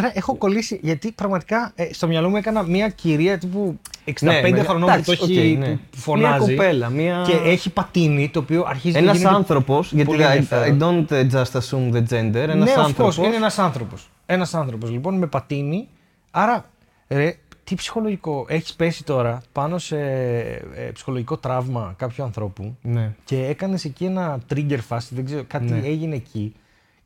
τώρα 0.00 0.10
έχω 0.14 0.34
κολλήσει 0.34 0.78
γιατί 0.82 1.12
πραγματικά 1.12 1.72
ε, 1.74 1.92
στο 1.92 2.06
μυαλό 2.06 2.28
μου 2.28 2.36
έκανα 2.36 2.62
μια 2.62 2.88
κυρία 2.88 3.38
τύπου 3.38 3.78
65 4.06 4.12
Ναι, 4.20 4.40
με- 4.50 4.62
χρονών 4.62 4.80
που 4.80 5.02
το 5.04 5.12
εντάξει, 5.12 5.12
έχει 5.32 5.52
οκ, 5.52 5.58
ναι. 5.58 5.78
που 5.90 5.96
φωνάζει. 5.98 6.44
Μια 6.44 6.56
κοπέλα, 6.56 6.88
μια- 6.88 7.24
Και 7.26 7.50
έχει 7.50 7.70
πατίνι 7.70 8.28
το 8.28 8.38
οποίο 8.38 8.64
αρχίζει 8.66 8.94
να 8.94 8.98
Ένας 9.02 9.16
γίνεται 9.16 9.34
άνθρωπος, 9.34 9.92
γιατί 9.92 10.10
πολύ 10.10 10.22
I, 10.22 10.26
ενδιαφέρον. 10.26 10.78
I 10.78 10.82
don't 10.82 11.12
uh, 11.12 11.30
just 11.30 11.60
assume 11.60 11.92
the 11.94 12.02
gender. 12.10 12.34
Ένας 12.34 12.56
ναι, 12.68 12.74
of 12.76 12.78
άνθρωπο. 12.78 13.22
course, 13.22 13.24
είναι 13.26 13.36
ένας 13.36 13.58
άνθρωπος. 13.58 14.10
Ένας 14.26 14.54
άνθρωπος, 14.54 14.90
λοιπόν, 14.90 15.18
με 15.18 15.26
πατίνι. 15.26 15.88
Άρα, 16.30 16.70
ρε, 17.08 17.36
τι 17.64 17.74
ψυχολογικό. 17.74 18.46
Έχεις 18.48 18.74
πέσει 18.74 19.04
τώρα 19.04 19.42
πάνω 19.52 19.78
σε 19.78 19.96
ε, 20.76 20.90
ψυχολογικό 20.92 21.36
τραύμα 21.36 21.94
κάποιου 21.98 22.24
ανθρώπου 22.24 22.76
Ναι. 22.82 23.12
και 23.24 23.44
έκανες 23.46 23.84
εκεί 23.84 24.04
ένα 24.04 24.38
trigger 24.54 24.78
fast, 24.88 25.06
δεν 25.10 25.24
ξέρω, 25.24 25.42
κάτι 25.46 25.64
Ναι. 25.72 25.80
έγινε 25.86 26.14
εκεί 26.14 26.54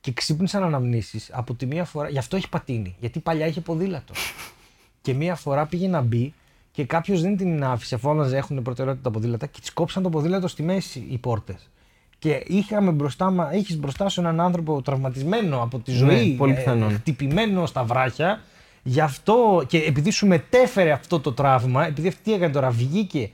και 0.06 0.12
ξύπνησαν 0.12 0.62
αναμνήσεις 0.62 1.30
από 1.32 1.54
τη 1.54 1.66
μία 1.66 1.84
φορά, 1.84 2.08
γι' 2.08 2.18
αυτό 2.18 2.36
έχει 2.36 2.48
πατίνι, 2.48 2.96
γιατί 3.00 3.20
παλιά 3.20 3.46
είχε 3.46 3.60
ποδήλατο. 3.60 4.12
και 5.02 5.14
μία 5.14 5.34
φορά 5.34 5.66
πήγε 5.66 5.88
να 5.88 6.00
μπει 6.00 6.34
και 6.72 6.84
κάποιος 6.84 7.20
δεν 7.22 7.36
την 7.36 7.64
άφησε, 7.64 7.96
φώναζε 7.96 8.36
έχουν 8.36 8.62
προτεραιότητα 8.62 9.04
τα 9.04 9.10
ποδήλατα 9.10 9.46
και 9.46 9.60
της 9.60 9.72
κόψαν 9.72 10.02
το 10.02 10.08
ποδήλατο 10.08 10.48
στη 10.48 10.62
μέση 10.62 11.06
οι 11.10 11.18
πόρτες. 11.18 11.70
Και 12.18 12.42
είχαμε 12.46 12.90
μπροστά 12.90 13.30
μα, 13.30 13.52
έχεις 13.52 13.76
μπροστά 13.78 14.08
σου 14.08 14.20
έναν 14.20 14.40
άνθρωπο 14.40 14.82
τραυματισμένο 14.82 15.62
από 15.62 15.78
τη 15.78 15.90
Ναι, 15.92 15.96
ζωή, 15.98 16.34
πολύ 16.38 16.54
πιθανόν. 16.54 16.90
χτυπημένο 16.94 17.66
στα 17.66 17.84
βράχια. 17.84 18.40
Γι' 18.82 19.00
αυτό 19.00 19.64
και 19.68 19.78
επειδή 19.78 20.10
σου 20.10 20.26
μετέφερε 20.26 20.90
αυτό 20.92 21.20
το 21.20 21.32
τραύμα, 21.32 21.86
επειδή 21.86 22.08
αυτή 22.08 22.20
τι 22.22 22.32
έκανε 22.32 22.52
τώρα, 22.52 22.70
βγήκε 22.70 23.30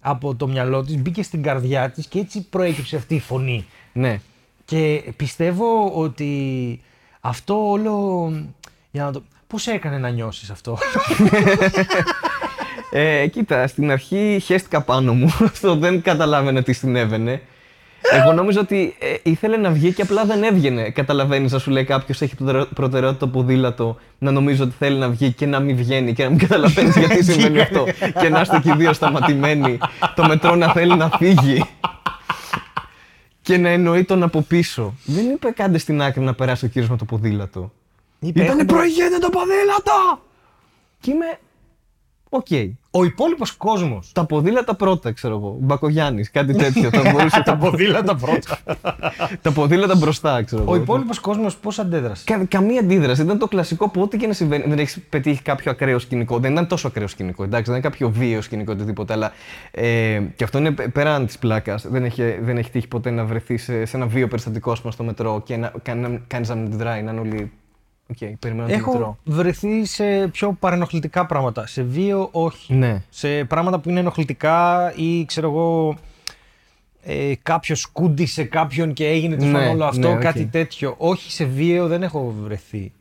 από 0.00 0.34
το 0.34 0.48
μυαλό 0.48 0.84
της, 0.84 0.96
μπήκε 0.96 1.22
στην 1.22 1.42
καρδιά 1.42 1.90
της 1.90 2.06
και 2.06 2.18
έτσι 2.18 2.46
προέκυψε 2.50 2.96
αυτή 2.96 3.14
η 3.14 3.20
φωνή. 3.20 3.66
ναι. 3.92 4.20
Και 4.66 5.02
πιστεύω 5.16 5.90
ότι 5.94 6.80
αυτό 7.20 7.70
όλο. 7.70 8.32
Για 8.90 9.04
να 9.04 9.12
το. 9.12 9.22
Πώς 9.46 9.66
έκανε 9.66 9.98
να 9.98 10.08
νιώσεις 10.08 10.50
αυτό; 10.50 10.78
Ε, 12.90 13.26
κοίτα, 13.26 13.66
στην 13.66 13.90
αρχή 13.90 14.38
χέστηκα 14.44 14.80
πάνω 14.80 15.14
μου. 15.14 15.34
Αυτό 15.50 15.76
δεν 15.76 16.02
καταλάβαινα 16.02 16.62
τι 16.62 16.72
συνέβαινε. 16.72 17.40
Εγώ 18.12 18.32
νόμιζα 18.32 18.60
ότι 18.60 18.96
ε, 18.98 19.30
ήθελε 19.30 19.56
να 19.56 19.70
βγει 19.70 19.92
και 19.92 20.02
απλά 20.02 20.24
δεν 20.24 20.42
έβγαινε. 20.42 20.90
Καταλαβαίνεις, 20.90 21.52
να 21.52 21.58
σου 21.58 21.70
λέει 21.70 21.84
κάποιος 21.84 22.22
έχει 22.22 22.34
προτεραι- 22.36 22.66
προτεραιότητα 22.74 23.26
το 23.26 23.32
ποδήλατο, 23.32 23.96
να 24.18 24.30
νομίζω 24.30 24.64
ότι 24.64 24.74
θέλει 24.78 24.98
να 24.98 25.08
βγει 25.08 25.32
και 25.32 25.46
να 25.46 25.60
μην 25.60 25.76
βγαίνει 25.76 26.12
και 26.12 26.22
να 26.24 26.30
μην 26.30 26.38
καταλαβαίνεις 26.38 26.96
γιατί 26.96 27.24
συμβαίνει 27.32 27.60
αυτό. 27.60 27.84
Και 28.20 28.28
να 28.28 28.40
είστε 28.40 28.60
και 28.62 28.68
οι 28.70 28.74
δύο 28.76 28.92
σταματημένοι, 28.92 29.78
το 30.14 30.24
μετρό 30.26 30.54
να 30.54 30.72
θέλει 30.72 30.96
να 30.96 31.10
φύγει. 31.18 31.64
Και 33.46 33.56
να 33.56 33.68
εννοεί 33.68 34.04
τον 34.04 34.22
από 34.22 34.42
πίσω. 34.42 34.94
Δεν 35.04 35.30
είπε 35.30 35.50
κάντε 35.50 35.78
στην 35.78 36.02
άκρη 36.02 36.20
να 36.22 36.34
περάσει 36.34 36.64
ο 36.64 36.68
κύριος 36.68 36.90
με 36.90 36.96
το 36.96 37.04
ποδήλατο. 37.04 37.72
Είπε, 38.18 38.28
Ήτανε 38.42 38.48
«Έχουμε- 38.48 38.64
προηγείται 38.64 39.18
το 39.18 39.28
ποδήλατο! 39.30 40.22
Και 41.00 41.10
είμαι. 41.10 41.38
Οκ. 42.28 42.46
Ο 42.98 43.04
υπόλοιπος 43.04 43.52
κόσμος. 43.52 44.10
Τα 44.12 44.24
ποδήλατα 44.24 44.74
πρώτα, 44.74 45.12
ξέρω 45.12 45.34
εγώ. 45.34 45.56
Μπακογιάννης, 45.60 46.30
κάτι 46.30 46.54
τέτοιο. 46.54 46.90
θα 46.90 47.10
μπορούσε 47.10 47.36
Τα 47.42 47.42
τα, 47.42 47.56
ποδήλατα 47.56 48.14
πρώτα. 48.16 48.58
τα 49.42 49.52
ποδήλατα 49.52 49.96
μπροστά, 49.96 50.42
ξέρω 50.42 50.62
εγώ. 50.62 50.72
Ο 50.72 50.76
υπόλοιπος 50.76 51.18
κόσμος 51.20 51.56
πώς 51.56 51.78
αντέδρασε; 51.78 52.24
Κα, 52.26 52.44
καμία 52.44 52.80
αντίδραση. 52.80 53.22
Ήταν 53.22 53.38
το 53.38 53.46
κλασικό 53.48 53.88
που 53.88 54.00
ό,τι 54.00 54.16
και 54.16 54.26
να 54.26 54.32
συμβαίνει. 54.32 54.64
Δεν 54.68 54.78
έχεις 54.78 54.98
πετύχει 55.08 55.42
κάποιο 55.42 55.70
ακραίο 55.70 55.98
σκηνικό. 55.98 56.38
Δεν 56.38 56.52
ήταν 56.52 56.66
τόσο 56.66 56.86
ακραίο 56.86 57.06
σκηνικό. 57.06 57.42
Εντάξει, 57.44 57.70
δεν 57.70 57.80
είναι 57.80 57.88
κάποιο 57.88 58.10
βίαιο 58.10 58.40
σκηνικό 58.40 58.72
οτιδήποτε. 58.72 59.12
Αλλά 59.12 59.32
ε, 59.70 60.20
και 60.36 60.44
αυτό 60.44 60.58
είναι 60.58 60.70
π- 60.70 60.88
πέραν 60.88 61.26
της 61.26 61.38
πλάκας. 61.38 61.86
Δεν 61.88 62.04
έχει, 62.04 62.38
δεν 62.42 62.56
έχει 62.56 62.70
τύχει 62.70 62.88
ποτέ 62.88 63.10
να 63.10 63.24
βρεθεί 63.24 63.56
σε, 63.56 63.84
σε 63.84 63.96
ένα 63.96 64.06
βίαιο 64.06 64.28
περιστατικό 64.28 64.70
ας 64.70 64.80
πούμε, 64.80 64.92
στο 64.92 65.04
μετρό 65.04 65.42
και 65.44 65.56
να 65.56 65.72
κάνει 65.82 66.00
να 66.48 66.54
μην 66.54 66.66
αντιδράει. 66.66 67.02
Να 67.02 67.10
είναι 67.10 67.20
όλοι. 67.20 67.52
Οκ, 68.10 68.16
περιμένω 68.38 68.68
το 68.68 68.74
μετρό. 68.74 68.90
Έχω 68.90 69.18
βρεθεί 69.24 69.84
σε 69.84 70.28
πιο 70.28 70.52
παρενοχλητικά 70.60 71.26
πράγματα. 71.26 71.66
Σε 71.66 71.82
βίαιο, 71.82 72.28
όχι. 72.32 72.74
Ναι. 72.74 73.02
Σε 73.08 73.44
πράγματα 73.44 73.78
που 73.78 73.90
είναι 73.90 74.00
ενοχλητικά 74.00 74.92
ή 74.96 75.24
ξέρω 75.24 75.48
εγώ. 75.50 75.96
Ε, 77.02 77.32
Κάποιος 77.42 77.80
σκούντησε 77.80 78.44
κάποιον 78.44 78.92
και 78.92 79.06
έγινε 79.08 79.36
τυχόν 79.36 79.60
Ναι, 79.60 79.68
όλο 79.68 79.84
αυτό, 79.84 80.08
ναι, 80.08 80.14
οκ. 80.14 80.20
κάτι 80.20 80.46
τέτοιο. 80.46 80.94
Όχι 80.98 81.32
σε 81.32 81.44
βίαιο 81.44 81.86
δεν 81.86 82.02
έχω 82.02 82.34
βρεθεί. 82.42 82.92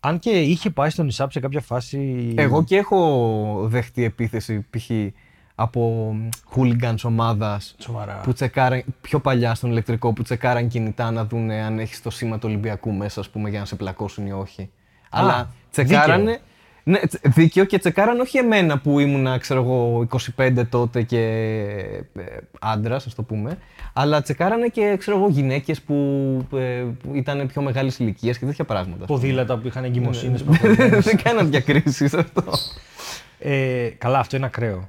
Αν 0.00 0.18
και 0.18 0.30
είχε 0.30 0.70
πάει 0.70 0.90
στον 0.90 1.08
ΗΣΑΠ 1.08 1.32
σε 1.32 1.40
κάποια 1.40 1.60
φάση. 1.60 2.32
Εγώ 2.36 2.64
και 2.64 2.76
έχω 2.76 3.66
δεχτεί 3.68 4.04
επίθεση 4.04 4.66
π.χ. 4.70 4.90
από 5.60 6.14
hooligans 6.56 6.94
ομάδας 7.02 7.74
Σοβαρά. 7.78 8.20
που 8.24 8.32
τσεκάραν 8.32 8.82
πιο 9.00 9.20
παλιά 9.20 9.54
στον 9.54 9.70
ηλεκτρικό 9.70 10.12
που 10.12 10.22
τσεκάραν 10.22 10.68
κινητά 10.68 11.10
να 11.10 11.24
δουν 11.24 11.50
αν 11.50 11.78
έχεις 11.78 12.02
το 12.02 12.10
σήμα 12.10 12.38
του 12.38 12.46
Ολυμπιακού 12.48 12.92
μέσα, 12.92 13.20
ας 13.20 13.28
πούμε, 13.28 13.48
για 13.50 13.58
να 13.58 13.64
σε 13.64 13.76
πλακώσουν 13.76 14.26
ή 14.26 14.32
όχι. 14.32 14.70
Αλλά 15.10 15.50
τσεκάρανε. 15.70 16.22
δίκαιο. 16.30 16.42
Ναι, 16.84 16.98
τ- 16.98 17.28
δίκαιο 17.28 17.64
και 17.64 17.78
τσεκάραν 17.78 18.20
όχι 18.20 18.38
εμένα 18.38 18.78
που 18.78 18.98
ήμουνα, 18.98 19.38
ξέρω 19.38 19.62
εγώ, 19.62 20.06
25 20.36 20.64
τότε 20.68 21.02
και 21.02 21.22
άντρας, 22.60 23.06
ας 23.06 23.14
το 23.14 23.22
πούμε, 23.22 23.58
αλλά 23.92 24.22
τσεκάρανε 24.22 24.68
και, 24.68 24.96
ξέρω 24.98 25.16
εγώ, 25.16 25.28
γυναίκες 25.28 25.80
που, 25.82 25.94
ε, 26.56 26.84
που 27.02 27.10
ήταν 27.14 27.46
πιο 27.46 27.62
μεγάλης 27.62 27.98
ηλικίας 27.98 28.38
και 28.38 28.44
τέτοια 28.46 28.64
πράγματα. 28.64 29.04
Ποδήλατα 29.04 29.56
που 29.58 29.66
είχαν 29.66 29.84
εγκυμοσύνες. 29.84 30.42
Δεν 31.00 31.22
κάναν 31.22 31.50
διακρίσεις 31.50 32.14
αυτό. 32.14 32.42
ε, 33.38 33.88
καλά, 33.98 34.18
αυτό 34.18 34.36
είναι 34.36 34.46
ακραίο. 34.46 34.88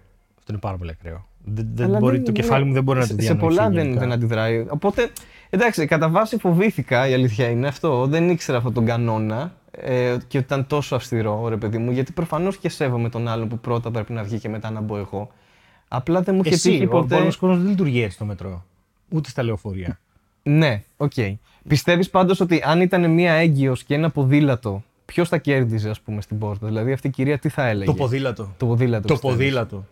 Αυτό 0.50 0.54
είναι 0.54 0.60
πάρα 0.62 0.78
πολύ 0.78 0.92
ακραίο. 1.00 1.28
Δεν, 1.46 1.68
δεν 1.74 1.86
Αλλά 1.90 2.00
μπορεί, 2.00 2.16
δεν- 2.16 2.26
το 2.26 2.32
ναι, 2.32 2.40
κεφάλι 2.40 2.66
μου 2.66 2.74
δεν 2.74 2.84
μπορεί 2.84 3.00
να 3.00 3.06
σε- 3.06 3.16
το 3.16 3.22
Σε 3.22 3.28
διανοηθεί. 3.28 3.48
πολλά 3.56 3.70
δεν, 3.70 3.84
γενικά. 3.84 4.00
δεν 4.00 4.12
αντιδράει. 4.12 4.66
Οπότε, 4.70 5.10
εντάξει, 5.50 5.86
κατά 5.86 6.10
βάση 6.10 6.38
φοβήθηκα, 6.38 7.08
η 7.08 7.14
αλήθεια 7.14 7.50
είναι 7.50 7.68
αυτό. 7.68 8.06
Δεν 8.08 8.30
ήξερα 8.30 8.58
αυτόν 8.58 8.74
τον 8.74 8.86
κανόνα 8.86 9.54
ε, 9.72 10.18
και 10.28 10.38
ότι 10.38 10.46
ήταν 10.46 10.68
τόσο 10.68 10.96
αυστηρό, 10.96 11.48
ρε 11.48 11.58
παιδί 11.58 11.78
μου, 11.78 11.92
γιατί 11.92 12.12
προφανώς 12.12 12.58
και 12.58 12.70
σέβομαι 12.70 13.10
τον 13.10 13.28
άλλον 13.28 13.48
που 13.48 13.60
πρώτα 13.60 13.92
πρέπει 13.92 14.14
να 14.14 14.24
βγει 14.24 14.40
και 14.40 14.50
μετά 14.50 14.70
να 14.72 14.82
μπω 14.82 14.98
εγώ. 14.98 15.32
Απλά 15.88 16.22
δεν 16.22 16.36
μου 16.36 16.42
είχε 16.46 16.54
Εσύ, 16.54 16.70
τύχει 16.70 16.86
ο 16.86 16.90
ποτέ. 16.90 17.16
πολλός 17.18 17.38
κόσμος 17.38 17.60
δεν 17.60 17.70
λειτουργεί 17.70 18.02
έτσι 18.02 18.16
στο 18.16 18.26
μετρό. 18.26 18.66
Ούτε 19.10 19.30
στα 19.30 19.44
λεωφορεία. 19.44 20.00
Ναι, 20.44 20.84
οκ. 20.98 21.12
Πιστεύεις 21.68 22.10
πάντως 22.10 22.40
ότι 22.40 22.62
αν 22.66 22.82
ήταν 22.82 23.12
μία 23.12 23.34
έγκυος 23.34 23.84
και 23.84 23.94
ένα 23.94 24.10
ποδήλατο, 24.10 24.84
ποιος 25.06 25.30
θα 25.30 25.38
κέρδιζε, 25.38 25.90
ας 25.90 26.00
πούμε, 26.00 26.22
στην 26.22 26.38
πόρτα; 26.38 26.68
Δηλαδή 26.68 26.92
αυτή 26.92 27.08
η 27.08 27.10
κυρία 27.12 27.38
τι 27.40 27.50
θα 27.50 27.68
έλεγε; 27.68 27.86
Το 27.86 27.94
ποδήλατο. 27.94 28.54
Το 28.58 28.66
ποδήλατο. 28.66 29.08
Το 29.08 29.14
πιστεύεις. 29.14 29.38
ποδήλατο. 29.38 29.86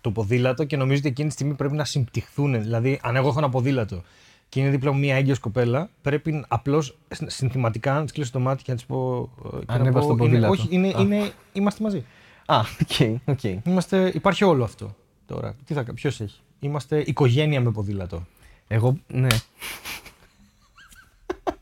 Το 0.00 0.10
ποδήλατο 0.10 0.64
και 0.64 0.76
νομίζω 0.76 0.98
ότι 0.98 1.08
εκείνη 1.08 1.28
τη 1.28 1.34
στιγμή 1.34 1.54
πρέπει 1.54 1.74
να 1.74 1.84
συμπτυχθούν. 1.84 2.62
Δηλαδή, 2.62 3.00
αν 3.02 3.16
εγώ 3.16 3.28
έχω 3.28 3.38
ένα 3.38 3.48
ποδήλατο 3.48 4.02
και 4.48 4.60
είναι 4.60 4.68
δίπλα 4.70 4.92
μου 4.92 4.98
μια 4.98 5.16
έγκυος 5.16 5.38
κοπέλα, 5.38 5.90
πρέπει 6.02 6.44
απλώς 6.48 6.98
συνθηματικά 7.26 7.92
να 7.94 8.02
της 8.02 8.12
κλείσω 8.12 8.30
το 8.32 8.40
μάτι 8.40 8.62
και 8.62 8.70
να 8.70 8.76
της 8.76 8.86
πω. 8.86 9.30
ε, 9.44 9.48
και 9.58 9.64
να 9.66 9.74
Ανέβα 9.74 9.98
πω, 9.98 10.04
στο 10.04 10.12
είναι- 10.12 10.22
ποδήλατο. 10.22 10.52
Όχι, 10.52 10.66
είναι, 10.70 10.88
Α. 10.88 11.00
είναι, 11.00 11.32
είμαστε 11.52 11.82
μαζί. 11.84 12.04
Α, 12.46 12.58
οκ, 12.60 13.18
οκ. 13.24 13.44
Είμαστε, 13.64 14.10
υπάρχει 14.14 14.44
όλο 14.44 14.64
αυτό 14.64 14.96
τώρα. 15.26 15.54
Τι 15.64 15.74
θα 15.74 15.84
ποιος 15.94 16.20
έχει; 16.20 16.40
Είμαστε 16.60 17.02
οικογένεια 17.06 17.60
με 17.60 17.70
ποδήλατο. 17.70 18.26
Εγώ, 18.68 18.98
ναι. 19.06 19.28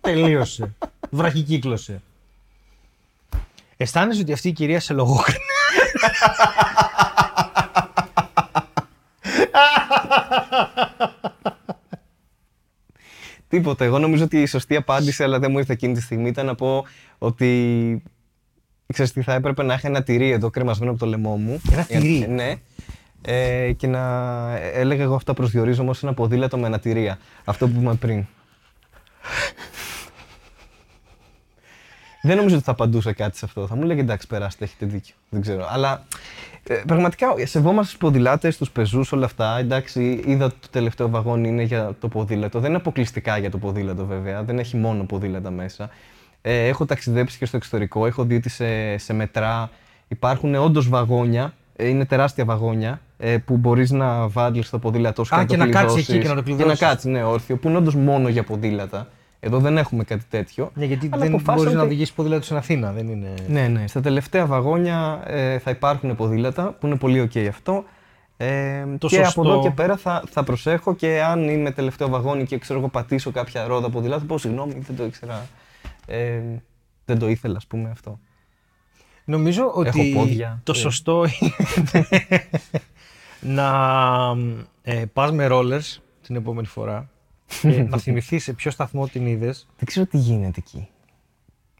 Τελείωσε. 0.00 0.74
Βραχικύκλωσε. 1.10 2.02
Αισθάνεσαι 3.76 4.20
ότι 4.20 4.32
αυτή 4.32 4.48
η 4.48 4.52
κυρία 4.52 4.80
σε 4.80 4.94
λογόκρινε. 4.94 5.38
Τίποτα. 13.48 13.84
Εγώ 13.84 13.98
νομίζω 13.98 14.24
ότι 14.24 14.42
η 14.42 14.46
σωστή 14.46 14.76
απάντηση, 14.76 15.22
αλλά 15.22 15.38
δεν 15.38 15.50
μου 15.50 15.58
ήρθε 15.58 15.72
εκείνη 15.72 15.94
τη 15.94 16.00
στιγμή, 16.00 16.28
ήταν 16.28 16.46
να 16.46 16.54
πω 16.54 16.84
ότι. 17.18 18.02
Ξέρεις 18.92 19.12
τι 19.12 19.22
θα 19.22 19.34
έπρεπε 19.34 19.62
να 19.62 19.74
έχει 19.74 19.86
ένα 19.86 20.02
τυρί 20.02 20.30
εδώ 20.30 20.50
κρεμασμένο 20.50 20.90
από 20.90 21.00
το 21.00 21.06
λαιμό 21.06 21.36
μου. 21.36 21.60
Ένα 21.72 21.84
τυρί; 21.84 22.22
Ε, 22.22 22.26
ναι. 22.26 22.54
Ε, 23.22 23.72
και 23.72 23.86
να 23.86 24.00
έλεγα 24.56 25.02
εγώ 25.02 25.14
αυτά 25.14 25.34
προσδιορίζομαι 25.34 25.90
ως 25.90 26.02
ένα 26.02 26.14
ποδήλατο 26.14 26.58
με 26.58 26.66
ανατηρία. 26.66 27.18
Αυτό 27.44 27.68
που 27.68 27.80
είπαμε 27.80 27.94
πριν. 27.94 28.26
Δεν 32.22 32.36
νομίζω 32.36 32.54
ότι 32.54 32.64
θα 32.64 32.70
απαντούσε 32.70 33.12
κάτι 33.12 33.36
σε 33.36 33.44
αυτό. 33.44 33.66
Θα 33.66 33.76
μου 33.76 33.82
λέγε 33.82 34.00
εντάξει, 34.00 34.26
περάστε, 34.26 34.64
έχετε 34.64 34.86
δίκιο. 34.86 35.14
Δεν 35.28 35.40
ξέρω. 35.40 35.66
Αλλά 35.70 36.06
ε, 36.68 36.74
πραγματικά 36.86 37.26
σεβόμαστε 37.42 37.90
τους 37.90 37.96
ποδηλάτες, 38.00 38.56
τους 38.56 38.70
πεζούς, 38.70 39.12
όλα 39.12 39.24
αυτά. 39.24 39.58
Εντάξει, 39.58 40.22
είδα 40.26 40.44
ότι 40.44 40.54
το 40.60 40.68
τελευταίο 40.70 41.08
βαγόνι 41.08 41.48
είναι 41.48 41.62
για 41.62 41.96
το 42.00 42.08
ποδήλατο. 42.08 42.58
Δεν 42.60 42.68
είναι 42.68 42.78
αποκλειστικά 42.78 43.38
για 43.38 43.50
το 43.50 43.58
ποδήλατο, 43.58 44.06
βέβαια. 44.06 44.42
Δεν 44.42 44.58
έχει 44.58 44.76
μόνο 44.76 45.04
ποδήλατα 45.04 45.50
μέσα. 45.50 45.90
Ε, 46.42 46.66
έχω 46.66 46.84
ταξιδέψει 46.84 47.38
και 47.38 47.46
στο 47.46 47.56
εξωτερικό. 47.56 48.06
Έχω 48.06 48.24
δει 48.24 48.34
ότι 48.36 48.48
σε, 48.48 48.98
σε 48.98 49.12
μετρά 49.12 49.70
υπάρχουν 50.08 50.54
όντως 50.54 50.88
βαγόνια. 50.88 51.52
ε, 51.76 51.88
Είναι 51.88 52.04
τεράστια 52.04 52.44
βαγόνια 52.44 53.00
ε, 53.18 53.36
που 53.38 53.56
μπορείς 53.56 53.90
να 53.90 54.28
βάλεις 54.28 54.70
το 54.70 54.78
ποδήλατό 54.78 55.24
σου 55.24 55.34
Α, 55.34 55.38
να 55.38 55.44
και 55.44 55.56
το 55.56 55.64
να 55.64 55.70
κάτσεις 55.70 56.06
κλειδώσεις. 56.06 56.14
εκεί 56.14 56.22
και 56.22 56.28
να 56.28 56.34
το 56.34 56.42
Και 56.42 56.50
να 56.50 56.56
κλειδώσεις. 56.56 56.80
κάτσεις, 56.80 57.10
ναι, 57.10 57.22
όρθιο, 57.24 57.56
που 57.56 57.68
είναι 57.68 57.76
όντως 57.76 57.94
μόνο 57.94 58.28
για 58.28 58.42
ποδήλατα. 58.44 59.06
Εδώ 59.40 59.58
δεν 59.58 59.78
έχουμε 59.78 60.04
κάτι 60.04 60.24
τέτοιο. 60.30 60.70
Ναι, 60.74 60.84
γιατί 60.84 61.08
Αλλά 61.12 61.22
δεν 61.22 61.28
αποφάσισαν 61.34 61.56
μπορείς 61.56 61.72
να 61.72 61.78
ότι- 61.80 61.88
οδηγήσει 61.88 62.14
ποδήλατο 62.14 62.44
στην 62.44 62.56
Αθήνα. 62.56 62.92
Δεν 62.92 63.08
είναι... 63.08 63.34
ναι, 63.48 63.68
ναι. 63.68 63.86
Στα 63.86 64.00
τελευταία 64.00 64.46
βαγόνια 64.46 65.22
ε, 65.26 65.58
θα 65.58 65.70
υπάρχουν 65.70 66.16
ποδήλατα 66.16 66.72
που 66.72 66.86
είναι 66.86 66.96
πολύ 66.96 67.30
ok 67.32 67.38
αυτό. 67.46 67.84
Ε, 68.36 68.84
Το 68.98 69.08
και 69.08 69.16
σωστό. 69.24 69.40
από 69.40 69.50
εδώ 69.50 69.62
και 69.62 69.70
πέρα 69.70 69.96
θα, 69.96 70.22
θα 70.30 70.44
προσέχω 70.44 70.94
και 70.94 71.22
αν 71.22 71.48
είμαι 71.48 71.70
τελευταίο 71.70 72.08
βαγόνι 72.08 72.44
και 72.44 72.58
ξέρω 72.58 72.78
εγώ 72.78 72.88
πατήσω 72.88 73.30
κάποια 73.30 73.66
ρόδα 73.66 73.90
ποδήλατο, 73.90 74.24
πω 74.24 74.38
συγγνώμη, 74.38 74.72
δεν 74.86 74.96
το 74.96 75.04
ήξερα. 75.04 75.46
Ε, 76.06 76.40
δεν 77.04 77.18
το 77.18 77.28
ήθελα, 77.28 77.56
ας 77.56 77.66
πούμε 77.66 77.90
αυτό. 77.90 78.18
Νομίζω 79.24 79.70
ότι 79.74 80.12
πόδια. 80.16 80.60
το 80.64 80.72
Ε. 80.76 80.78
σωστό 80.78 81.24
είναι 81.40 82.08
να 83.56 83.68
ε, 84.82 85.04
πας 85.12 85.32
με 85.32 85.46
rollers 85.50 85.96
την 86.22 86.36
επόμενη 86.36 86.66
φορά 86.66 87.08
και 87.60 87.82
να 87.90 87.98
θυμηθείς 87.98 88.42
σε 88.42 88.52
ποιο 88.52 88.70
σταθμό 88.70 89.06
την 89.08 89.26
είδες. 89.26 89.66
Δεν 89.76 89.86
ξέρω 89.86 90.06
τι 90.06 90.18
γίνεται 90.18 90.62
εκεί. 90.66 90.88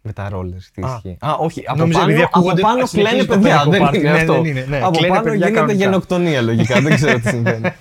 Με 0.02 0.12
τα 0.12 0.28
ρόλερ, 0.28 0.58
τι 0.74 0.82
Α. 0.82 0.94
ισχύει. 0.94 1.16
Α, 1.20 1.32
όχι. 1.38 1.62
Από 1.66 1.78
Νόμιζα 1.78 1.98
πάνω, 1.98 2.10
επειδή 2.10 2.24
από 2.26 2.38
ακούγονται- 2.38 2.62
πάνω 2.62 2.86
συνεχίζει 2.86 3.14
κλαίνε 3.16 3.28
το 3.28 3.34
παιδιά. 3.38 3.56
παιδικό 3.56 3.70
Δεν 3.70 3.80
πάρτι. 3.80 3.98
είναι 3.98 4.10
Ναι, 4.10 4.18
αυτό. 4.18 4.32
δεν 4.32 4.44
είναι, 4.44 4.64
ναι. 4.68 4.78
Από 4.80 4.90
Κλαίνε 4.90 5.08
πάνω 5.08 5.22
παιδιά 5.22 5.36
γίνεται 5.46 5.60
κανονικά. 5.60 5.84
γενοκτονία 5.84 6.42
λογικά. 6.42 6.80
δεν 6.80 6.94
ξέρω 6.94 7.20
τι 7.20 7.28
συμβαίνει. 7.28 7.70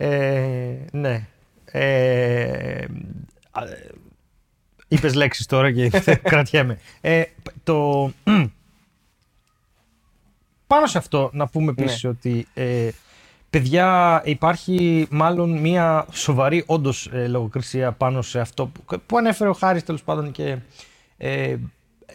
Ε, 0.00 0.76
ναι. 0.92 1.26
Ε, 1.64 2.84
α, 3.50 3.62
ε, 3.64 3.90
είπες 4.88 5.14
λέξεις 5.14 5.46
τώρα 5.46 5.72
και 5.72 5.90
κρατιέμαι. 6.22 6.78
Ε, 7.00 7.22
το, 7.64 8.10
πάνω 10.66 10.86
σε 10.86 10.98
αυτό 10.98 11.30
να 11.32 11.46
πούμε 11.48 11.70
επίσης 11.70 12.02
Ναι. 12.02 12.10
ότι 12.10 12.46
ε, 12.54 12.88
παιδιά 13.50 14.20
υπάρχει 14.24 15.06
μάλλον 15.10 15.58
μια 15.58 16.06
σοβαρή 16.12 16.62
όντως 16.66 17.10
ε, 17.12 17.26
λογοκρισία 17.26 17.92
πάνω 17.92 18.22
σε 18.22 18.40
αυτό 18.40 18.66
που, 18.66 19.00
που 19.06 19.16
ανέφερε 19.18 19.50
ο 19.50 19.52
Χάρης 19.52 19.84
τέλος 19.84 20.02
πάντων 20.02 20.30
και 20.32 20.56
ε, 21.16 21.56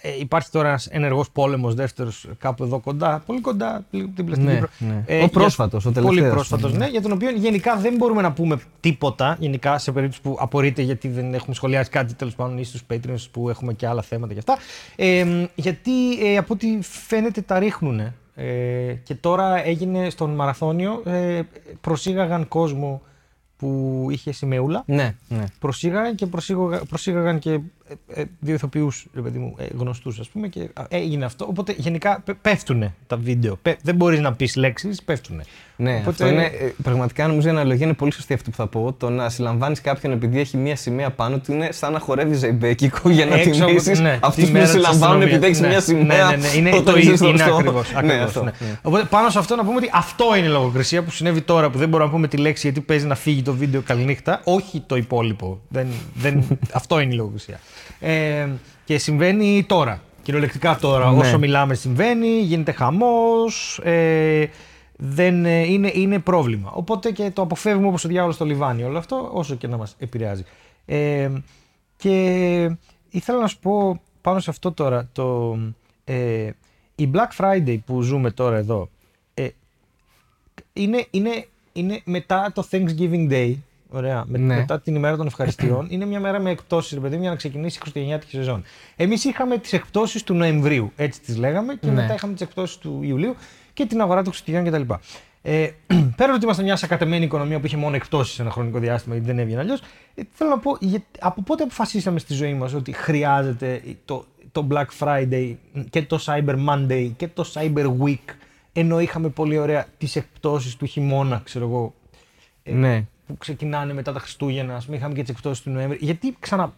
ε, 0.01 0.09
υπάρχει 0.19 0.49
τώρα 0.51 0.67
ένας 0.67 0.87
ενεργός 0.87 1.29
πόλεμος 1.31 1.73
δεύτερος 1.75 2.27
κάπου 2.37 2.63
εδώ 2.63 2.79
κοντά, 2.79 3.23
πολύ 3.25 3.41
κοντά, 3.41 3.85
λίγο 3.91 4.07
δίπλα 4.15 4.35
στην 4.35 4.47
Ναι, 4.47 4.53
Κύπρο. 4.53 4.69
ναι. 4.77 5.03
Ε, 5.05 5.15
Ο 5.15 5.19
για- 5.19 5.27
πρόσφατος, 5.27 5.85
ο 5.85 5.91
Πολύ 5.91 6.05
τελευταίος. 6.05 6.33
πρόσφατος, 6.33 6.73
ναι, 6.77 6.87
για 6.87 7.01
τον 7.01 7.11
οποίο 7.11 7.29
γενικά 7.31 7.75
δεν 7.75 7.95
μπορούμε 7.95 8.21
να 8.21 8.31
πούμε 8.31 8.59
τίποτα, 8.79 9.35
γενικά 9.39 9.77
σε 9.77 9.91
περίπτωση 9.91 10.21
που 10.21 10.37
απορείτε 10.39 10.81
γιατί 10.81 11.07
δεν 11.07 11.33
έχουμε 11.33 11.55
σχολιάσει 11.55 11.89
κάτι 11.89 12.13
τέλος 12.13 12.35
πάντων 12.35 12.57
ή 12.57 12.63
στους 12.63 12.81
Patreons 12.93 13.25
που 13.31 13.49
έχουμε 13.49 13.73
και 13.73 13.87
άλλα 13.87 14.01
θέματα 14.01 14.33
και 14.33 14.39
αυτά. 14.39 14.57
Ε, 14.95 15.25
γιατί 15.55 16.23
ε, 16.25 16.37
από 16.37 16.53
ό,τι 16.53 16.77
φαίνεται 16.81 17.41
τα 17.41 17.59
ρίχνουν. 17.59 18.13
Ε, 18.35 18.93
και 19.03 19.15
τώρα 19.15 19.65
έγινε 19.65 20.09
στον 20.09 20.35
Μαραθώνιο, 20.35 21.01
ε, 21.05 21.41
προσήγαγαν 21.81 22.47
κόσμο 22.47 23.01
που 23.57 24.07
είχε 24.09 24.31
σημαίουλα. 24.31 24.83
Ναι, 24.85 25.15
ναι. 25.27 25.43
Προσήγαγαν 25.59 26.15
και 26.15 26.25
προσήγαγαν, 26.25 26.81
προσήγαγαν 26.89 27.39
και 27.39 27.51
ε, 27.51 27.55
ε, 27.55 27.82
δύο 28.39 28.53
ηθοποιούς, 28.53 29.05
ρε 29.15 29.21
παιδί 29.21 29.37
μου, 29.39 29.55
ε, 29.57 29.65
γνωστούς 29.77 30.19
ας 30.19 30.27
πούμε 30.29 30.47
και 30.47 30.59
α, 30.73 30.83
έγινε 30.89 31.25
αυτό. 31.25 31.45
Οπότε 31.49 31.73
γενικά 31.77 32.23
πέφτουν 32.41 32.93
τα 33.07 33.17
βίντεο. 33.17 33.55
Πε- 33.61 33.79
δεν 33.83 33.95
μπορείς 33.95 34.19
να 34.19 34.33
πεις 34.33 34.55
λέξεις, 34.55 35.03
πέφτουν. 35.03 35.41
Ναι, 35.75 35.91
Οπότε- 35.91 36.09
αυτό 36.09 36.27
είναι. 36.27 36.43
ε, 36.43 36.73
Πραγματικά 36.83 37.27
νομίζω 37.27 37.47
η 37.47 37.51
αναλογία 37.51 37.85
είναι 37.85 37.95
πολύ 37.95 38.11
σωστή 38.13 38.33
αυτό 38.33 38.49
που 38.49 38.55
θα 38.55 38.67
πω. 38.67 38.93
Το 38.97 39.09
να 39.09 39.29
συλλαμβάνεις 39.29 39.81
κάποιον 39.81 40.11
επειδή 40.13 40.39
έχει 40.39 40.57
μία 40.57 40.75
σημαία 40.75 41.09
πάνω 41.11 41.37
του 41.39 41.51
είναι 41.51 41.71
σαν 41.71 41.91
να 41.93 41.99
χορεύεις 41.99 42.37
ζεϊμπέκικο 42.39 43.09
για 43.09 43.25
να 43.25 43.35
Έξω 43.35 43.49
από- 43.57 43.65
τιμήσεις 43.65 43.99
ναι, 43.99 44.19
αυτούς 44.21 44.35
τη 44.43 44.45
που 44.49 44.51
μέρα 44.51 44.63
της 44.65 44.73
συλλαμβάνουν 44.73 45.21
επειδή 45.21 45.45
έχεις 45.45 45.59
μία 45.61 45.77
αστυνομίας. 45.77 46.11
σημαία. 46.13 46.29
Ναι, 46.29 46.35
ναι, 46.35 46.47
ναι, 46.47 46.57
είναι 46.57 46.69
όταν 46.77 46.83
το 46.93 46.99
είσαι 46.99 47.01
ίδιο. 47.01 47.15
στο- 47.17 47.27
Είναι 47.27 47.37
στο- 47.37 47.53
ακριβώς. 47.55 47.91
Ναι, 48.03 48.13
αυτό. 48.13 48.43
ναι. 48.43 48.51
Οπότε 48.81 49.03
πάνω 49.09 49.29
σε 49.29 49.39
αυτό 49.39 49.55
να 49.55 49.63
πούμε 49.63 49.75
ότι 49.75 49.89
αυτό 49.93 50.35
είναι 50.37 50.45
η 50.45 50.49
λογοκρισία 50.49 51.03
που 51.03 51.11
συνέβη 51.11 51.41
τώρα 51.41 51.69
που 51.69 51.77
δεν 51.77 51.89
μπορούμε 51.89 52.09
να 52.09 52.15
πούμε 52.15 52.27
τη 52.27 52.37
λέξη 52.37 52.61
γιατί 52.67 52.81
παίζει 52.81 53.05
να 53.05 53.15
φύγει 53.15 53.41
το 53.41 53.53
βίντεο 53.53 53.81
καληνύχτα. 53.81 54.41
Όχι 54.43 54.83
το 54.87 54.95
υπόλοιπο. 54.95 55.61
Δεν, 55.67 55.87
δεν, 56.15 56.43
αυτό 56.73 56.99
είναι 56.99 57.13
η 57.13 57.17
λογοκρισία. 57.17 57.59
Ε, 57.99 58.49
και 58.85 58.97
συμβαίνει 58.97 59.63
τώρα. 59.67 60.01
Κυριολεκτικά 60.23 60.77
τώρα. 60.81 61.11
Ναι. 61.11 61.19
Όσο 61.19 61.39
μιλάμε 61.39 61.73
συμβαίνει, 61.73 62.27
γίνεται 62.27 62.71
χαμός, 62.71 63.79
ε, 63.83 64.45
δεν, 64.97 65.45
ε, 65.45 65.59
είναι, 65.59 65.91
είναι 65.93 66.19
πρόβλημα. 66.19 66.71
Οπότε 66.73 67.11
και 67.11 67.31
το 67.31 67.41
αποφεύγουμε 67.41 67.87
όπως 67.87 68.05
ο 68.05 68.07
διάβολος 68.07 68.35
στο 68.35 68.45
λιβάνι 68.45 68.83
όλο 68.83 68.97
αυτό, 68.97 69.29
όσο 69.33 69.55
και 69.55 69.67
να 69.67 69.77
μας 69.77 69.95
επηρεάζει. 69.99 70.43
Ε, 70.85 71.29
και 71.97 72.77
ήθελα 73.09 73.39
να 73.39 73.47
σου 73.47 73.59
πω 73.59 74.01
πάνω 74.21 74.39
σε 74.39 74.49
αυτό 74.49 74.71
τώρα, 74.71 75.09
το, 75.11 75.57
ε, 76.03 76.49
η 76.95 77.11
Black 77.13 77.37
Friday 77.37 77.77
που 77.85 78.01
ζούμε 78.01 78.31
τώρα 78.31 78.57
εδώ, 78.57 78.89
ε, 79.33 79.47
είναι, 80.73 81.05
είναι, 81.11 81.47
είναι 81.73 82.01
μετά 82.03 82.51
το 82.53 82.67
Thanksgiving 82.71 83.31
Day, 83.31 83.53
ωραία, 83.93 84.23
με- 84.27 84.37
Ναι. 84.37 84.55
μετά 84.55 84.79
την 84.79 84.95
ημέρα 84.95 85.17
των 85.17 85.25
ευχαριστειών, 85.27 85.87
είναι 85.89 86.05
μια 86.05 86.19
μέρα 86.19 86.39
με 86.39 86.49
εκπτώσεις, 86.49 86.93
ρε 86.93 86.99
παιδί 86.99 87.15
μου, 87.15 87.21
για 87.21 87.29
να 87.29 87.35
ξεκινήσει 87.35 87.77
η 87.77 87.79
χριστουγεννιάτικη 87.79 88.35
σεζόν. 88.35 88.63
Εμείς 88.95 89.23
είχαμε 89.23 89.57
τις 89.57 89.73
εκπτώσεις 89.73 90.23
του 90.23 90.33
Νοεμβρίου, 90.33 90.91
έτσι 90.95 91.21
τις 91.21 91.37
λέγαμε, 91.37 91.73
και 91.75 91.87
Ναι. 91.87 91.93
μετά 91.93 92.13
είχαμε 92.13 92.33
τις 92.33 92.41
εκπτώσεις 92.41 92.77
του 92.77 92.99
Ιουλίου 93.03 93.35
και 93.73 93.85
την 93.85 94.01
αγορά 94.01 94.21
των 94.23 94.31
Χριστουγέννων 94.31 94.71
κτλ. 94.73 94.93
Ε, 95.41 95.67
πέρα 96.17 96.33
ότι 96.33 96.43
είμαστε 96.43 96.63
μια 96.63 96.75
σακατεμένη 96.75 97.25
οικονομία 97.25 97.59
που 97.59 97.65
είχε 97.65 97.77
μόνο 97.77 97.95
εκπτώσεις 97.95 98.39
ένα 98.39 98.49
χρονικό 98.51 98.79
διάστημα 98.79 99.15
γιατί 99.15 99.29
δεν 99.31 99.39
έβγαινε 99.39 99.59
αλλιώς, 99.61 99.81
ε, 100.15 100.21
θέλω 100.31 100.49
να 100.49 100.59
πω, 100.59 100.77
για- 100.79 101.03
από 101.19 101.41
πότε 101.41 101.63
αποφασίσαμε 101.63 102.19
στη 102.19 102.33
ζωή 102.33 102.53
μας 102.53 102.73
ότι 102.73 102.91
χρειάζεται 102.91 103.81
το, 104.05 104.25
το 104.51 104.67
Black 104.71 104.85
Friday 104.99 105.55
και 105.89 106.01
το 106.03 106.19
Cyber 106.25 106.55
Monday 106.69 107.11
και 107.17 107.27
το 107.27 107.45
Cyber 107.53 107.85
Week 108.03 108.33
ενώ 108.73 108.99
είχαμε 108.99 109.29
πολύ 109.29 109.57
ωραία 109.57 109.85
τις 109.97 110.15
εκπτώσεις 110.15 110.75
του 110.75 110.85
χειμώνα, 110.85 111.41
ξέρω 111.43 111.65
εγώ, 111.65 111.93
ε, 112.63 112.71
Ναι. 112.73 113.05
Που 113.27 113.37
ξεκινάνε 113.37 113.93
μετά 113.93 114.11
τα 114.13 114.19
Χριστούγεννα, 114.19 114.75
ας 114.75 114.85
πούμε, 114.85 114.97
είχαμε 114.97 115.13
και 115.13 115.21
τις 115.21 115.29
εκπτώσεις 115.29 115.63
του 115.63 115.69
Νοέμβρη. 115.69 115.97
Γιατί 116.01 116.35
ξανά, 116.39 116.73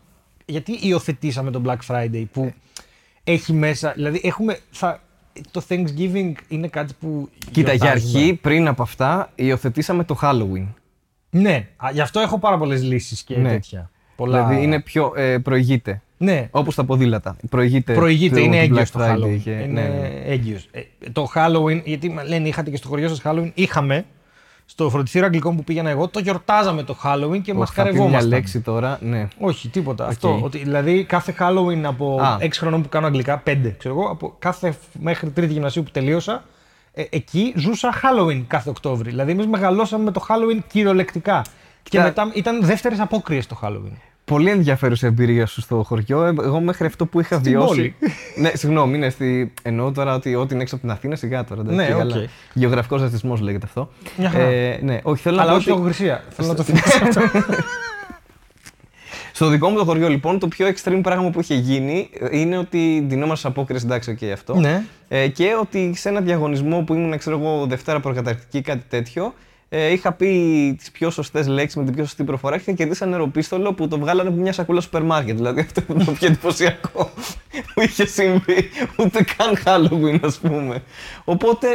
γιατί 0.46 0.72
υιοθετήσαμε 0.82 1.52
το 1.52 1.62
Black 1.66 1.78
Friday 1.88 2.24
που 2.32 2.54
έχει 3.24 3.54
μέσα, 3.54 3.92
δηλαδή 3.96 4.22
έχουμε, 4.24 4.60
θα, 4.72 5.00
το 5.52 5.62
Thanksgiving 5.70 6.32
είναι 6.48 6.68
κάτι 6.68 6.94
που 7.00 7.30
Κοίτα, 7.52 7.74
για 7.74 7.86
γιορτάζουμε. 7.86 8.20
αρχή, 8.20 8.34
πριν 8.34 8.68
από 8.68 8.82
αυτά, 8.82 9.32
υιοθετήσαμε 9.36 10.04
το 10.04 10.18
Halloween. 10.22 10.68
Ναι, 11.30 11.68
α, 11.78 11.90
γι' 11.94 12.02
αυτό 12.02 12.20
έχω 12.20 12.40
πάρα 12.40 12.58
πολλές 12.58 12.84
λύσεις 12.84 13.24
και 13.24 13.38
Ναι. 13.38 13.50
τέτοια. 13.50 13.90
Πολλά... 14.16 14.46
Δηλαδή 14.46 14.64
είναι 14.64 14.82
πιο. 14.82 15.14
Ε, 15.16 15.38
προηγείται. 15.38 16.02
Ναι, 16.18 16.48
Όπως 16.52 16.76
τα 16.76 16.84
ποδήλατα. 16.86 17.36
Προηγείται. 17.50 17.94
προηγείται, 17.94 18.36
το 18.36 18.42
είναι 18.42 18.58
έγκυος 18.60 18.80
Black 18.80 18.92
το 18.92 19.00
Friday 19.00 19.16
Halloween. 19.18 19.40
και- 19.44 19.52
είναι 19.52 19.66
ναι, 19.82 19.88
ναι. 19.88 20.08
έγκυος. 20.26 20.68
Ε, 20.72 20.82
το 21.12 21.28
Halloween, 21.36 21.82
γιατί 21.86 22.10
μα 22.10 22.24
λένε 22.24 22.48
είχατε 22.48 22.70
και 22.70 22.78
στο 22.78 22.88
χωριό 22.88 23.08
σας 23.08 23.22
Halloween, 23.24 23.52
είχαμε 23.54 24.06
στο 24.66 24.90
φροντιστήριο 24.90 25.28
Αγγλικών 25.28 25.56
που 25.56 25.64
πήγαινα 25.64 25.90
εγώ, 25.90 26.08
το 26.08 26.20
γιορτάζαμε 26.20 26.84
το 26.84 26.98
Halloween 27.04 27.42
και 27.42 27.54
μας 27.54 27.70
Ω, 27.70 27.74
θα 27.74 27.82
πει 27.84 27.88
μια 27.90 27.92
καρευόμασταν. 27.92 28.30
λέξη 28.30 28.62
τώρα. 28.62 28.98
Ναι. 29.02 29.28
Όχι, 29.40 29.68
τίποτα. 29.70 30.06
Αυτό. 30.08 30.40
Ότι, 30.44 30.58
δηλαδή 30.58 31.04
κάθε 31.04 31.36
Halloween 31.40 31.82
από 31.84 32.22
Α. 32.22 32.38
6 32.40 32.50
χρονών 32.60 32.82
που 32.82 32.90
κάνω 32.90 33.06
αγγλικά, 33.06 33.44
5 33.46 33.74
ξέρω 33.78 33.94
εγώ, 34.00 34.10
από 34.10 34.36
κάθε 34.40 34.72
φ- 34.72 34.78
μέχρι 35.00 35.30
τρίτη 35.30 35.54
γυμνασίου 35.54 35.84
που 35.84 35.92
τελείωσα, 35.92 36.44
ε, 36.94 37.04
εκεί 37.10 37.54
ζούσα 37.58 37.94
Halloween 38.04 38.44
κάθε 38.48 38.70
Οκτώβρη. 38.70 39.10
Δηλαδή 39.10 39.32
εμείς 39.32 39.48
μεγαλώσαμε 39.48 40.04
με 40.04 40.12
το 40.12 40.26
Halloween 40.30 40.60
κυριολεκτικά. 40.68 41.42
Και 41.84 41.90
Κοίτα. 41.90 42.04
μετά 42.04 42.32
ήταν 42.34 42.66
δεύτερες 42.66 43.00
απόκριες 43.00 43.48
το 43.48 43.60
Halloween. 43.62 43.98
Πολύ 44.26 44.50
ενδιαφέρουσα 44.50 45.08
εμπειρία 45.08 45.46
σου 45.46 45.62
στο 45.62 45.84
χωριό. 45.84 46.24
Ε, 46.26 46.34
Εγώ 46.44 46.60
μέχρι 46.60 46.86
αυτό 46.86 47.06
που 47.06 47.20
είχα 47.20 47.36
Στην 47.40 47.52
βιώσει. 47.52 47.68
πόλη. 47.76 47.96
ναι, 48.42 48.52
συγγνώμη, 48.54 48.96
είναι 48.98 49.10
στη... 49.10 49.54
εννοώ 49.62 49.92
τώρα 49.92 50.14
ότι 50.16 50.36
ό,τι 50.36 50.54
είναι 50.54 50.64
έξω 50.64 50.76
από 50.76 50.84
την 50.84 50.94
Αθήνα 50.94 51.16
σιγά 51.16 51.44
τώρα. 51.44 51.62
εντάξει, 51.62 51.78
Ναι, 51.78 51.96
οκ. 51.96 52.00
αλλά 52.02 52.26
Γεωγραφικός 52.54 53.02
ρατσισμός 53.02 53.36
λέγεται 53.36 53.66
αυτό. 53.66 53.90
Μια 54.18 54.30
χαρά. 54.30 54.44
Ε, 54.44 54.80
ναι, 54.82 55.00
όχι, 55.04 55.22
θέλω 55.22 55.36
Αλλά 55.36 55.46
να 55.46 55.52
πω 55.52 55.58
όχι 55.58 55.70
ότι 55.70 55.78
λογοκρισία. 55.78 56.24
Θέλω 56.30 56.48
να 56.48 56.56
το 56.56 56.64
θυμάσαι 56.64 57.04
αυτό. 57.08 57.22
στο 59.34 59.48
δικό 59.48 59.70
μου 59.70 59.78
το 59.78 59.84
χωριό 59.86 60.08
λοιπόν 60.10 60.40
το 60.40 60.48
πιο 60.48 60.68
extreme 60.68 61.00
πράγμα 61.04 61.30
που 61.30 61.40
είχε 61.40 61.56
γίνει 61.56 62.10
ε, 62.20 62.38
είναι 62.40 62.58
ότι 62.58 63.04
ντυνόμαστε 63.08 63.40
στις 63.42 63.48
απόκριες, 63.48 63.86
εντάξει, 63.86 64.12
οκ, 64.12 64.32
αυτό. 64.34 64.56
Ναι. 64.56 64.84
Ε, 65.08 65.28
και 65.28 65.56
ότι 65.62 65.94
σε 65.96 66.10
ένα 66.10 66.22
διαγωνισμό 66.22 66.82
που 66.82 66.94
ήμουν, 66.94 67.18
ξέρω 67.18 67.40
εγώ, 67.40 67.66
Δευτέρα 67.66 68.00
προκαταρκτική, 68.00 68.62
κάτι 68.62 68.84
τέτοιο, 68.90 69.34
ε, 69.70 69.92
είχα 69.92 70.12
πει 70.12 70.30
τις 70.78 70.92
πιο 70.92 71.10
σωστές 71.10 71.48
λέξεις 71.48 71.76
με 71.76 71.84
την 71.84 71.94
πιο 71.94 72.04
σωστή 72.04 72.24
προφορά 72.24 72.56
και 72.56 72.62
είχα 72.62 72.72
κερδίσει 72.72 73.00
ένα 73.04 73.12
νεροπίστολο 73.12 73.74
που 73.74 73.88
το 73.88 74.00
βγάλανε 74.00 74.30
από 74.30 74.38
μια 74.38 74.54
σακούλα 74.54 74.82
σούπερ 74.82 75.04
μάρκετ. 75.04 75.36
Δηλαδή 75.36 75.60
αυτό 75.60 75.82
είναι 75.90 76.04
το 76.04 76.12
πιο 76.12 76.28
εντυπωσιακό 76.28 77.12
που 77.74 77.82
είχε 77.82 78.06
συμβεί. 78.06 78.70
Ούτε 79.00 79.26
καν 79.38 79.58
Halloween, 79.66 80.20
ας 80.22 80.38
πούμε. 80.38 80.84
Οπότε 81.24 81.68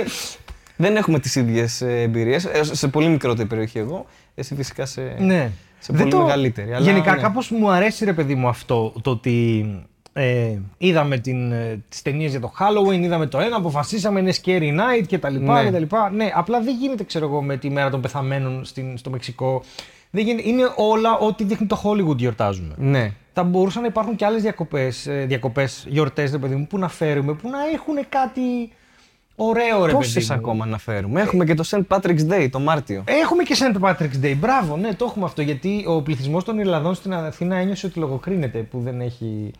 δεν 0.77 0.97
έχουμε 0.97 1.19
τις 1.19 1.35
ίδιες 1.35 1.81
εμπειρίες. 1.81 2.49
Σε 2.61 2.89
πολύ 2.89 3.09
μικρότερη 3.09 3.49
περιοχή 3.49 3.79
εγώ. 3.79 4.07
Εσύ 4.35 4.55
φυσικά 4.55 4.87
σε, 4.87 5.17
Ναι. 5.19 5.51
σε 5.79 5.93
Δεν 5.93 6.09
πολύ 6.09 6.23
μεγαλύτερη. 6.23 6.73
Αλλά, 6.75 6.85
Γενικά 6.85 7.15
ναι. 7.15 7.21
κάπως 7.21 7.51
μου 7.51 7.71
αρέσει 7.71 8.05
ρε 8.05 8.13
παιδί 8.13 8.35
μου 8.35 8.49
αυτό 8.49 8.93
το 9.03 9.11
ότι 9.11 9.65
ε, 10.13 10.57
είδαμε 10.79 11.19
την, 11.19 11.53
ε, 11.53 11.83
τις 11.89 12.03
ταινίες 12.03 12.31
για 12.31 12.41
το 12.41 12.53
Halloween, 12.59 13.01
είδαμε 13.01 13.27
το 13.27 13.39
ένα, 13.39 13.57
αποφασίσαμε 13.57 14.21
είναι 14.21 14.33
Scary 14.45 14.71
Night 14.79 15.05
και 15.07 15.19
τα 15.19 15.29
λοιπά 15.29 15.59
Ναι. 15.59 15.65
και 15.65 15.73
τα 15.73 15.79
λοιπά. 15.79 16.11
Ναι, 16.11 16.31
απλά 16.35 16.61
δεν 16.61 16.77
γίνεται 16.81 17.05
ξέρω 17.05 17.27
εγώ 17.27 17.43
με 17.43 17.57
τη 17.57 17.71
μέρα 17.71 17.91
των 17.91 18.01
πεθαμένων 18.01 18.65
στην, 18.65 18.99
στο 18.99 19.11
Μεξικό. 19.11 19.63
Δεν 20.11 20.25
γίνεται, 20.25 20.49
είναι 20.49 20.73
όλα 20.77 21.19
ό,τι 21.19 21.45
δείχνει 21.45 21.67
το 21.67 21.83
Hollywood 21.85 22.17
γιορτάζουμε. 22.17 22.75
Ναι. 22.77 23.13
Θα 23.33 23.43
μπορούσαν 23.43 23.83
να 23.83 23.89
υπάρχουν 23.89 24.17
και 24.17 24.25
άλλες 24.25 24.43
διακοπές, 24.43 25.07
ε, 25.07 25.25
διακοπές 25.29 25.85
γιορτές 25.89 26.31
ρε 26.31 26.39
παιδί 26.39 26.55
μου 26.55 26.67
που 26.67 26.79
να 26.79 26.89
φέρουμε, 26.89 27.33
που 27.35 27.49
να 27.51 27.59
έχουν 27.75 27.95
κάτι 28.09 28.41
ωραίο 29.37 29.79
ρε 29.79 29.93
παιδί 29.93 29.97
Πόσε 29.97 30.21
μου. 30.21 30.39
ακόμα 30.39 30.67
να 30.67 30.79
φέρουμε. 30.79 31.21
Έχουμε 31.21 31.45
και 31.45 31.55
το 31.55 31.65
St. 31.67 31.81
Patrick's 31.89 32.31
Day 32.33 32.49
το 32.51 32.59
Μάρτιο. 32.61 33.05
Έχουμε 33.07 33.43
και 33.43 33.57
St. 33.59 33.81
Patrick's 33.89 34.25
Day. 34.25 34.35
Μπράβο, 34.39 34.77
ναι, 34.77 34.95
το 34.95 35.05
έχουμε 35.05 35.25
αυτό. 35.25 35.43
Γιατί 35.43 35.85
ο 35.87 36.03
πληθυσμός 36.03 36.45
των 36.45 36.59
Ιρλανδών 36.59 36.95
στην 36.95 37.15
Αθήνα 37.15 37.57
ένιωσε 37.57 37.87
ότι 37.87 37.99
λογοκρίνεται 37.99 38.59
που 38.59 38.81
δεν 38.81 39.01
έχει 39.01 39.51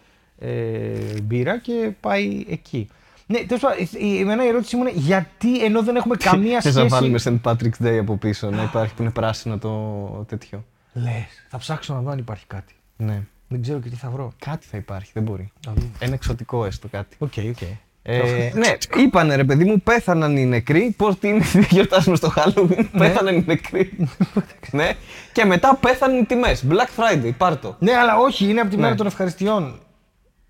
ε, 0.41 1.21
μπύρα 1.23 1.59
και 1.59 1.91
πάει 2.01 2.45
εκεί. 2.49 2.89
Ναι, 3.27 3.39
τέλος 3.39 3.63
πάντων, 3.63 3.79
η- 3.79 4.07
η- 4.07 4.21
εμένα 4.21 4.45
η 4.45 4.49
ερώτησή 4.49 4.77
μου 4.77 4.83
είναι 4.83 4.93
γιατί 4.95 5.65
ενώ 5.65 5.83
δεν 5.83 5.97
έχουμε 5.97 6.17
καμία 6.31 6.61
Θες 6.61 6.73
σχέση. 6.73 6.89
να 6.89 6.99
βάλουμε 6.99 7.19
St. 7.25 7.37
Patrick's 7.45 7.85
Day 7.87 7.99
από 8.01 8.17
πίσω, 8.17 8.51
να 8.51 8.63
υπάρχει 8.63 8.95
που 8.95 9.03
είναι 9.03 9.11
πράσινο 9.11 9.59
το 9.59 10.25
τέτοιο; 10.29 10.65
Λες, 10.93 11.47
θα 11.49 11.59
ψάξω 11.59 11.95
να 11.95 12.01
δω 12.01 12.11
αν 12.11 12.19
υπάρχει 12.19 12.45
κάτι. 12.47 12.75
Ναι. 12.97 13.23
Δεν 13.49 13.63
ξέρω 13.63 13.79
και 13.81 13.89
τι 13.89 13.97
θα 13.97 14.11
βρω. 14.11 14.33
Κάτι 14.39 14.67
θα 14.71 14.77
υπάρχει, 14.77 15.11
δεν 15.15 15.23
μπορεί. 15.23 15.53
Να 15.67 15.73
δούμε. 15.73 15.91
Ένα 15.99 16.15
εξωτικό 16.15 16.65
έστω 16.65 16.89
κάτι. 16.89 17.17
Οκ, 17.19 17.33
οκ. 17.51 17.61
Ε, 18.03 18.51
ναι, 18.55 18.73
είπανε 19.03 19.35
ρε 19.37 19.45
παιδί 19.45 19.65
μου, 19.65 19.81
πέθαναν 19.81 20.37
οι 20.37 20.47
νεκροί. 20.47 20.95
Πώς 20.97 21.19
τι 21.19 21.29
είναι, 21.29 21.45
γιορτάζουμε 21.71 22.17
στο 22.17 22.33
Halloween, 22.37 22.85
πέθαναν 22.99 23.37
οι 23.37 23.45
νεκροί. 23.47 23.97
ναι, 24.73 24.91
και 25.33 25.45
μετά 25.45 25.77
πέθαναν 25.81 26.19
οι 26.19 26.25
τιμές. 26.25 26.65
Black 26.71 27.01
Friday, 27.03 27.31
πάρτο. 27.39 27.77
Ναι, 27.79 27.93
αλλά 27.93 28.17
όχι, 28.17 28.49
είναι 28.51 28.61
από 28.61 28.71
τη 28.71 28.77
Ναι. 28.77 28.83
μέρα 28.83 28.95
των 28.95 29.07
ευχαριστιών. 29.07 29.79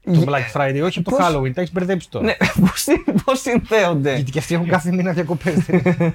Το 0.04 0.24
Black 0.26 0.56
Friday, 0.60 0.80
όχι 0.84 0.98
από 0.98 1.10
το 1.10 1.16
Πώς- 1.16 1.26
Halloween. 1.26 1.52
Τα 1.54 1.60
έχεις 1.60 1.72
μπερδέψει 1.72 2.10
τώρα. 2.10 2.24
Ναι, 2.24 2.36
πώς 3.24 3.40
συνδέονται; 3.40 4.14
Γιατί 4.14 4.30
και 4.30 4.38
αυτοί 4.38 4.54
έχουν 4.54 4.66
κάθε 4.68 4.92
μήνα 4.92 5.12
διακοπές. 5.12 5.56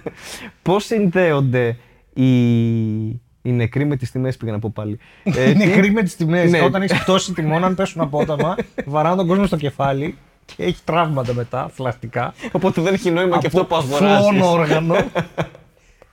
Πώς 0.61 0.85
συνδέονται 0.85 1.77
οι, 2.13 3.05
οι 3.41 3.51
νεκροί 3.51 3.85
με 3.85 3.95
τις 3.95 4.11
τιμές, 4.11 4.37
πήγα 4.37 4.51
να 4.51 4.59
πω 4.59 4.71
πάλι. 4.75 4.99
Ε, 5.23 5.49
Είναι 5.49 5.63
τι- 5.65 5.71
χρήμα 5.71 5.93
με 5.93 6.03
τις 6.03 6.15
τιμές. 6.15 6.51
Ναι. 6.51 6.61
Όταν 6.61 6.81
έχεις 6.81 6.99
πτώσει 6.99 7.33
τιμών, 7.33 7.63
αν 7.63 7.75
πέσουν 7.75 8.01
απότομα, 8.01 8.55
βαράνε 8.85 9.15
τον 9.15 9.27
κόσμο 9.27 9.45
στο 9.45 9.57
κεφάλι 9.57 10.17
και 10.55 10.63
έχει 10.63 10.81
τραύματα 10.83 11.33
μετά, 11.33 11.69
θλαστικά. 11.73 12.33
Οπότε 12.51 12.81
δεν 12.81 12.93
έχει 12.93 13.11
νόημα 13.11 13.37
και 13.37 13.47
αυτό 13.47 13.65
που 13.65 13.75
αγοράζεις. 13.75 14.27
φλόν 14.27 14.41
όργανο. 14.41 14.95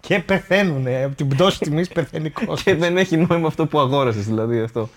και 0.01 0.19
πεθαίνουν. 0.19 0.87
Από 1.05 1.15
την 1.15 1.29
πτώση 1.29 1.59
τιμής 1.59 1.89
πεθαίνει 1.89 2.31
κόσμος. 2.31 2.63
Και 2.63 2.75
δεν 2.75 2.97
έχει 2.97 3.17
νόημα 3.17 3.47
αυτό 3.47 3.67
που 3.67 3.79
αγόρασες, 3.79 4.27
δηλαδή 4.27 4.61
αυτό. 4.61 4.89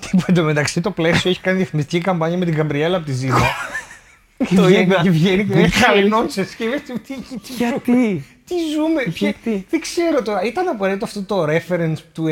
Και 0.10 0.22
εν 0.26 0.34
τω 0.34 0.42
μεταξύ 0.42 0.80
το 0.80 0.90
πλαίσιο 0.90 1.30
έχει 1.30 1.40
κάνει 1.40 1.56
διαφημιστική 1.56 2.00
καμπάνια 2.04 2.36
με 2.38 2.44
την 2.44 2.54
Καμπριέλα 2.54 2.96
από 2.96 3.06
τη 3.06 3.12
Ζήνα. 3.12 3.38
Και 4.48 4.54
Το 4.54 4.62
βγαίνει- 4.62 4.86
είδα. 4.90 5.02
Και 5.02 5.10
βγαίνει 5.10 5.44
και 5.44 5.52
Δεν 5.54 5.62
έχει 5.64 5.70
ξέρω. 5.72 5.86
χαλινότητε. 5.92 6.46
Και 6.56 6.64
είμαι 6.64 6.76
τι, 6.78 6.98
τι, 6.98 7.14
τι, 7.14 7.52
Γιατί; 7.56 8.24
τι 8.46 8.54
ζούμε. 8.74 9.02
Γιατί; 9.02 9.50
ποια- 9.50 9.64
Δεν 9.70 9.80
ξέρω 9.80 10.22
τώρα. 10.22 10.42
Ήταν 10.42 10.68
απαραίτητο 10.68 11.04
αυτό 11.04 11.22
το 11.22 11.44
reference 11.44 11.96
του 12.12 12.24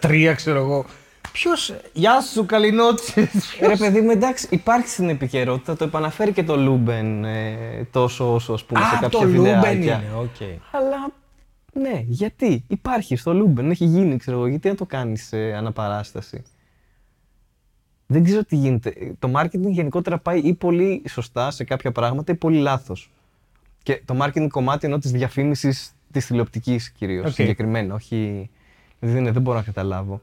93, 0.00 0.32
ξέρω 0.36 0.58
εγώ. 0.58 0.84
Ποιο. 1.32 1.50
Γεια 1.92 2.20
σου, 2.20 2.46
Καλινότσε. 2.46 3.30
Ρε 3.60 3.76
παιδί 3.76 4.00
μου, 4.00 4.10
εντάξει, 4.10 4.46
υπάρχει 4.50 4.88
στην 4.88 5.08
επικαιρότητα, 5.08 5.76
το 5.76 5.84
επαναφέρει 5.84 6.32
και 6.32 6.42
το 6.42 6.56
Λούμπεν 6.56 7.24
ε, 7.24 7.56
τόσο 7.90 8.34
όσο 8.34 8.52
ας 8.52 8.64
πούμε 8.64 8.80
σε 8.80 8.86
Α, 8.86 8.90
κάποια 9.00 9.08
το 9.08 9.24
Λούμπεν 9.24 9.42
βιντεάκια. 9.42 9.74
είναι, 9.94 10.04
οκ. 10.20 10.48
Αλλά 10.70 11.12
ναι, 11.72 12.02
γιατί; 12.06 12.64
Υπάρχει 12.68 13.16
στο 13.16 13.34
Λούμπεν, 13.34 13.70
έχει 13.70 13.84
γίνει, 13.84 14.16
ξέρω 14.16 14.36
εγώ, 14.36 14.46
γιατί 14.46 14.68
να 14.68 14.74
το 14.74 14.84
κάνεις 14.84 15.26
σε 15.26 15.36
αναπαράσταση; 15.36 16.42
Δεν 18.12 18.24
ξέρω 18.24 18.44
τι 18.44 18.56
γίνεται. 18.56 19.14
Το 19.18 19.32
marketing 19.36 19.60
γενικότερα 19.70 20.18
πάει 20.18 20.38
ή 20.38 20.54
πολύ 20.54 21.02
σωστά 21.08 21.50
σε 21.50 21.64
κάποια 21.64 21.92
πράγματα 21.92 22.32
ή 22.32 22.34
πολύ 22.34 22.58
λάθος. 22.58 23.10
Και 23.82 24.02
το 24.04 24.16
marketing 24.22 24.46
κομμάτι 24.50 24.86
ενώ 24.86 24.98
της 24.98 25.10
διαφήμισης 25.10 25.92
της 26.12 26.26
τηλεοπτικής 26.26 26.90
κυρίως. 26.90 27.26
Οκ. 27.26 27.32
Συγκεκριμένα, 27.32 27.94
όχι. 27.94 28.50
Δεν, 28.98 29.32
δεν 29.32 29.42
μπορώ 29.42 29.56
να 29.58 29.62
καταλάβω. 29.64 30.20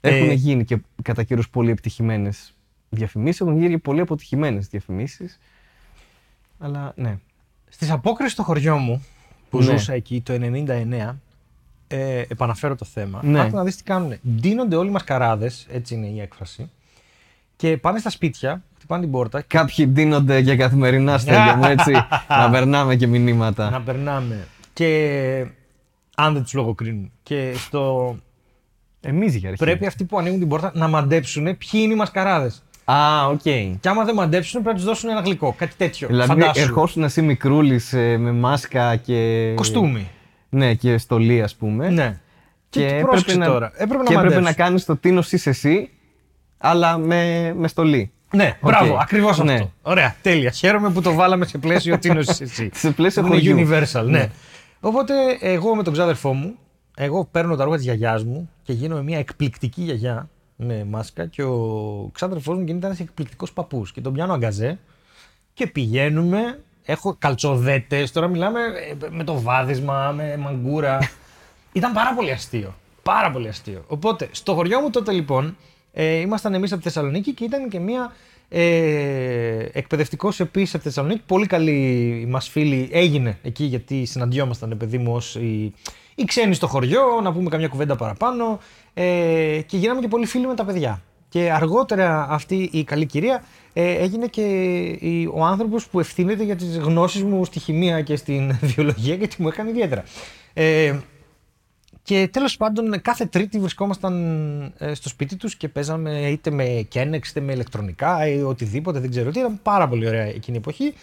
Ε, 0.00 0.16
Έχουν 0.16 0.30
γίνει 0.30 0.64
και 0.64 0.78
κατά 1.02 1.22
καιρούς 1.22 1.48
πολύ 1.50 1.70
επιτυχημένες 1.70 2.54
διαφημίσεις, 2.90 3.40
έχουν 3.40 3.56
γίνει 3.58 3.70
και 3.70 3.78
πολύ 3.78 4.00
αποτυχημένες 4.00 4.66
διαφημίσεις. 4.68 5.38
Αλλά 6.58 6.92
ναι. 6.96 7.18
Στις 7.68 7.90
απόκριες 7.90 8.32
στο 8.32 8.42
χωριό 8.42 8.76
μου, 8.76 9.04
που 9.50 9.58
Ναι. 9.58 9.64
ζούσα 9.64 9.92
εκεί 9.92 10.20
το 10.20 10.32
99, 10.32 11.20
ε, 11.88 12.24
επαναφέρω 12.28 12.74
το 12.76 12.84
θέμα. 12.84 13.20
Ναι. 13.24 13.40
Άκου 13.40 13.56
να 13.56 13.64
δεις 13.64 13.76
τι 13.76 13.82
κάνουν. 13.82 14.14
Ντύνονται 14.28 14.76
όλοι 14.76 14.88
οι 14.88 14.92
μασκαράδες, 14.92 15.66
έτσι 15.70 15.94
είναι 15.94 16.06
η 16.06 16.20
έκφραση, 16.20 16.70
και 17.62 17.76
πάνε 17.76 17.98
στα 17.98 18.10
σπίτια, 18.10 18.62
χτυπάνε 18.76 19.02
την 19.02 19.10
πόρτα 19.10 19.40
και 19.40 19.46
Κάποιοι 19.48 19.86
ντύνονται 19.86 20.38
για 20.38 20.56
καθημερινά 20.56 21.18
στέλνια 21.22 21.56
μου, 21.56 21.64
έτσι. 21.64 21.92
να 22.28 22.50
περνάμε 22.50 22.96
και 22.96 23.06
μηνύματα. 23.06 23.70
να 23.70 23.80
περνάμε. 23.80 24.46
Και 24.72 25.46
αν 26.16 26.32
δεν 26.32 26.42
τους 26.42 26.52
λογοκρίνουν. 26.52 27.12
Και 27.22 27.52
στο... 27.56 28.16
Εμείς 29.00 29.34
για 29.34 29.48
αρχή. 29.48 29.64
πρέπει 29.64 29.86
αυτοί 29.86 30.04
που 30.04 30.18
ανοίγουν 30.18 30.38
την 30.38 30.48
πόρτα 30.48 30.72
να 30.74 30.88
μαντέψουν 30.88 31.42
ποιοι 31.44 31.56
είναι 31.70 31.92
οι 31.92 31.96
μασκαράδες. 31.96 32.62
Α, 32.84 33.26
οκ. 33.26 33.40
Και 33.40 33.88
άμα 33.88 34.04
δεν 34.04 34.14
μαντέψουν 34.14 34.62
πρέπει 34.62 34.68
να 34.68 34.74
τους 34.84 34.92
δώσουν 34.92 35.10
ένα 35.10 35.20
γλυκό, 35.20 35.54
κάτι 35.58 35.74
τέτοιο. 35.76 36.06
Δηλαδή, 36.08 36.28
Φαντάσου. 36.28 36.60
ερχόσουν 36.60 37.02
εσύ 37.02 37.22
μικρούλης 37.22 37.92
με 37.92 38.32
μάσκα 38.32 38.96
και. 38.96 39.52
Κοστούμι. 39.56 40.08
Ναι, 40.48 40.74
και 40.74 40.98
στολή, 40.98 41.42
ας 41.42 41.54
πούμε. 41.54 41.90
Ναι. 41.90 42.20
Και, 42.68 42.80
Και, 42.80 42.86
έπρεπε 42.86 43.04
πρόσεξε 43.04 43.36
να, 43.36 43.46
τώρα. 43.46 43.72
Έπρεπε 43.74 43.96
να 43.96 44.04
και 44.04 44.14
έπρεπε 44.14 44.34
μαντέψουν. 44.34 44.42
να 44.42 44.52
κάνεις 44.52 44.84
το 44.84 44.96
τίνος 44.96 45.32
είσαι 45.32 45.50
εσύ, 45.50 45.90
αλλά 46.62 46.98
με, 46.98 47.52
με 47.56 47.68
στολή. 47.68 48.12
Ναι, 48.34 48.56
Οκ. 48.60 48.70
μπράβο, 48.70 48.96
ακριβώς 49.00 49.38
Ναι. 49.38 49.52
αυτό. 49.52 49.72
Ωραία, 49.82 50.16
τέλεια. 50.22 50.50
Χαίρομαι 50.50 50.90
που 50.90 51.00
το 51.00 51.12
βάλαμε 51.12 51.44
σε 51.46 51.58
πλαίσιο 51.58 51.98
τι 51.98 52.08
είναι 52.08 52.18
εσύ. 52.18 52.70
Σε 52.74 52.90
πλαίσιο 52.90 53.26
είναι 53.26 53.34
χωριού. 53.34 53.56
universal, 53.68 54.04
ναι. 54.04 54.18
Ναι. 54.18 54.30
Οπότε 54.80 55.14
εγώ 55.40 55.74
με 55.76 55.82
τον 55.82 55.92
ξάδερφό 55.92 56.32
μου, 56.32 56.54
εγώ 56.96 57.24
παίρνω 57.30 57.56
τα 57.56 57.64
ρούχα 57.64 57.76
της 57.76 57.84
γιαγιάς 57.84 58.24
μου 58.24 58.50
και 58.62 58.72
γίνομαι 58.72 59.02
μια 59.02 59.18
εκπληκτική 59.18 59.82
γιαγιά 59.82 60.28
με 60.56 60.84
μάσκα 60.84 61.26
και 61.26 61.42
ο 61.42 62.10
ξάδερφός 62.12 62.56
μου 62.56 62.64
γίνεται 62.64 62.86
ένας 62.86 63.00
εκπληκτικός 63.00 63.52
παππούς 63.52 63.92
και 63.92 64.00
τον 64.00 64.12
πιάνω 64.12 64.32
αγκαζέ 64.32 64.78
και 65.54 65.66
πηγαίνουμε, 65.66 66.60
έχω 66.84 67.16
καλτσοδέτες, 67.18 68.12
τώρα 68.12 68.28
μιλάμε 68.28 68.60
ε, 68.60 69.06
με 69.10 69.24
το 69.24 69.40
βάδισμα, 69.40 70.12
με 70.16 70.36
μαγκούρα. 70.36 70.98
Ήταν 71.72 71.92
πάρα 71.92 72.14
πολύ 72.14 72.30
αστείο. 72.30 72.74
Πάρα 73.02 73.30
πολύ 73.30 73.48
αστείο. 73.48 73.84
Οπότε, 73.86 74.28
στο 74.32 74.54
χωριό 74.54 74.80
μου 74.80 74.90
τότε 74.90 75.12
λοιπόν, 75.12 75.56
ε, 75.92 76.14
ήμασταν 76.14 76.54
εμείς 76.54 76.72
από 76.72 76.82
τη 76.82 76.88
Θεσσαλονίκη 76.88 77.32
και 77.32 77.44
ήταν 77.44 77.68
και 77.68 77.78
μία 77.78 78.12
ε, 78.48 79.66
εκπαιδευτικός 79.72 80.40
επίσης 80.40 80.74
από 80.74 80.82
τη 80.82 80.88
Θεσσαλονίκη. 80.88 81.22
Πολύ 81.26 81.46
καλή 81.46 82.26
μας 82.28 82.48
φίλη 82.48 82.88
έγινε 82.92 83.38
εκεί 83.42 83.64
γιατί 83.64 84.04
συναντιόμασταν, 84.04 84.76
παιδί 84.78 84.98
μου, 84.98 85.12
ως 85.14 85.34
οι, 85.36 85.72
οι 86.14 86.24
ξένοι 86.24 86.54
στο 86.54 86.66
χωριό, 86.66 87.20
να 87.22 87.32
πούμε 87.32 87.48
καμιά 87.50 87.68
κουβέντα 87.68 87.96
παραπάνω 87.96 88.58
ε, 88.94 89.60
και 89.66 89.76
γίναμε 89.76 90.00
και 90.00 90.08
πολύ 90.08 90.26
φίλοι 90.26 90.46
με 90.46 90.54
τα 90.54 90.64
παιδιά. 90.64 91.02
Και 91.28 91.50
αργότερα 91.52 92.26
αυτή 92.30 92.68
η 92.72 92.84
καλή 92.84 93.06
κυρία 93.06 93.44
ε, 93.72 93.94
έγινε 93.94 94.26
και 94.26 94.42
η- 95.00 95.30
ο 95.34 95.44
άνθρωπος 95.44 95.86
που 95.88 96.00
ευθύνεται 96.00 96.44
για 96.44 96.56
τις 96.56 96.78
γνώσεις 96.78 97.22
μου 97.22 97.44
στη 97.44 97.58
χημεία 97.58 98.00
και 98.02 98.16
στην 98.16 98.52
βιολογία 98.74 99.14
γιατί 99.14 99.36
μου 99.42 99.48
έκανε 99.48 99.70
ιδιαίτερα. 99.70 100.04
Ε, 100.54 100.94
και 102.02 102.28
τέλος 102.32 102.56
πάντων, 102.56 103.02
κάθε 103.02 103.26
Τρίτη 103.26 103.58
βρισκόμασταν 103.58 104.74
ε, 104.78 104.94
στο 104.94 105.08
σπίτι 105.08 105.36
τους 105.36 105.56
και 105.56 105.68
παίζαμε 105.68 106.30
είτε 106.30 106.50
με 106.50 106.88
Kennex 106.94 107.26
είτε 107.28 107.40
με 107.40 107.52
ηλεκτρονικά 107.52 108.26
ή 108.26 108.42
οτιδήποτε, 108.42 108.98
δεν 108.98 109.10
ξέρω 109.10 109.30
τι. 109.30 109.38
Ήταν 109.38 109.62
πάρα 109.62 109.88
πολύ 109.88 110.06
ωραία 110.06 110.24
εκείνη 110.24 110.56
η 110.56 110.60
εποχή. 110.60 110.94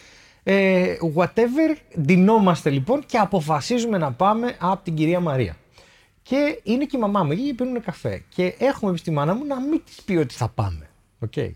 Ε, 0.43 0.95
whatever, 1.15 1.75
ντυνόμαστε 2.01 2.69
λοιπόν 2.69 3.05
και 3.05 3.17
αποφασίζουμε 3.17 3.97
να 3.97 4.11
πάμε 4.11 4.55
από 4.59 4.83
την 4.83 4.95
κυρία 4.95 5.19
Μαρία. 5.19 5.55
Και 6.21 6.59
είναι 6.63 6.85
και 6.85 6.97
η 6.97 6.99
μαμά 6.99 7.23
μου 7.23 7.31
εκεί 7.31 7.43
και 7.43 7.53
πίνουν 7.53 7.83
καφέ. 7.83 8.23
Και 8.29 8.55
έχουμε 8.57 8.91
πει 8.91 8.97
στη 8.97 9.11
μάνα 9.11 9.35
μου 9.35 9.45
να 9.45 9.61
μην 9.61 9.81
της 9.85 10.01
πει 10.01 10.15
ότι 10.15 10.33
θα 10.33 10.49
πάμε. 10.49 10.89
Okay. 11.29 11.51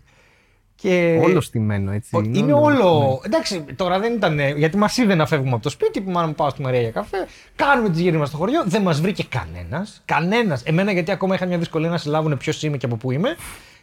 Και... 0.76 1.20
Όλος 1.22 1.44
στημένο 1.44 1.92
έτσι. 1.92 2.16
Ο- 2.16 2.20
Είναι 2.32 2.52
όλος. 2.52 3.20
Εντάξει, 3.26 3.64
τώρα 3.76 3.98
δεν 3.98 4.12
ήταν. 4.12 4.38
ε, 4.38 4.50
Γιατί 4.50 4.76
μας 4.76 4.96
είδε 4.96 5.14
να 5.14 5.26
φεύγουμε 5.26 5.52
από 5.52 5.62
το 5.62 5.68
σπίτι, 5.68 6.00
που 6.00 6.10
μάλλον 6.10 6.34
πάω 6.34 6.48
στη 6.50 6.62
Μαρία 6.62 6.80
για 6.80 6.90
καφέ. 6.90 7.26
Κάνουμε 7.56 7.90
τις 7.90 8.00
γύρι 8.00 8.16
μας 8.16 8.28
στο 8.28 8.36
χωριό. 8.36 8.62
Δεν 8.66 8.82
μας 8.82 9.00
βρήκε 9.00 9.24
κανένας. 9.28 10.02
Κανένας. 10.04 10.62
Εμένα, 10.64 10.92
γιατί 10.92 11.10
ακόμα 11.10 11.34
είχα 11.34 11.46
μια 11.46 11.58
δυσκολία 11.58 11.88
να 11.88 11.98
συλλάβουν 11.98 12.36
ποιος 12.36 12.62
είμαι 12.62 12.76
και 12.76 12.86
από 12.86 12.96
πού 12.96 13.10
είμαι. 13.10 13.36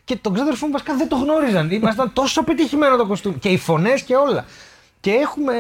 Και 0.04 0.16
τον 0.22 0.34
ξάδερφό 0.34 0.66
μου 0.66 0.72
βασικά 0.72 0.96
δεν 0.96 1.08
το 1.08 1.16
γνώριζαν. 1.16 1.72
Ήμασταν 1.72 2.12
τόσο 2.22 2.44
πετυχημένο 2.44 2.96
το 2.98 3.06
κοστούμι. 3.06 3.36
Και 3.36 3.50
οι 3.50 3.58
φωνές 3.58 4.02
και 4.02 4.16
όλα. 4.16 4.46
Και 5.00 5.12
έχουμε 5.12 5.54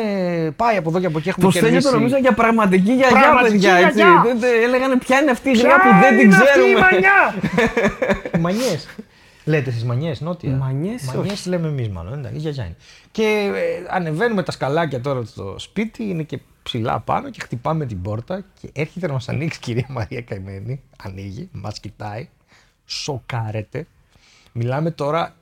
πάει 0.55 0.77
από 0.77 0.89
εδώ 0.89 0.99
και 0.99 1.05
από 1.05 1.17
εκεί. 1.17 1.29
Έχουμε 1.29 1.45
Το 1.45 1.51
Στέλιο 1.51 1.69
κερδίσει. 1.69 1.91
το 1.91 1.97
νομίζω 1.99 2.17
για 2.17 2.33
πραγματική 2.33 2.91
γιαγιά, 2.93 3.19
Πραγματική 3.19 3.53
παιδιά. 3.53 3.75
Έτσι. 3.75 3.93
γιαγιά. 3.99 4.21
Δεν- 4.25 4.39
δεν- 4.39 4.63
Έλεγανε 4.63 4.97
ποια 4.97 5.19
είναι 5.21 5.31
αυτή 5.31 5.49
η 5.49 5.51
Ποια 5.51 5.61
γριά 5.61 5.75
που 5.81 5.99
δεν 6.01 6.17
την 6.17 6.25
είναι 6.25 6.35
αυτή 6.35 6.59
η 6.59 6.73
ξέρουμε. 6.73 6.79
μανιά! 6.79 7.19
Μανιές. 9.45 9.59
Λέτε 9.59 9.69
εσείς 9.69 9.83
μανιές, 9.83 10.21
νότια; 10.21 10.55
Μανιές, 10.55 11.03
Μανιές 11.03 11.45
λέμε 11.45 11.67
εμείς 11.67 11.89
μάλλον, 11.89 12.13
εντάξει, 12.13 12.37
η 12.37 12.39
γιαγιά 12.39 12.65
είναι. 12.65 12.75
Και 13.11 13.51
ε, 13.55 13.85
ανεβαίνουμε 13.89 14.43
τα 14.43 14.51
σκαλάκια 14.51 15.01
τώρα 15.01 15.25
στο 15.25 15.55
σπίτι, 15.59 16.03
είναι 16.03 16.23
και 16.23 16.39
ψηλά 16.63 16.99
πάνω 16.99 17.29
και 17.29 17.41
χτυπάμε 17.41 17.85
την 17.85 18.01
πόρτα 18.01 18.45
και 18.61 18.69
έρχεται 18.73 19.07
να 19.07 19.13
μας 19.13 19.29
ανοίξει 19.29 19.57
η 19.57 19.61
κυρία 19.61 19.85
Μαρία 19.89 20.21
Καημένη, 20.21 20.81
ανοίγει, 21.03 21.49
μας 21.51 21.79
κοιτάει, 21.79 22.29
σοκάρεται. 22.85 23.87
Μιλάμε 24.51 24.91
τώρα, 24.91 25.25
Τι 25.27 25.40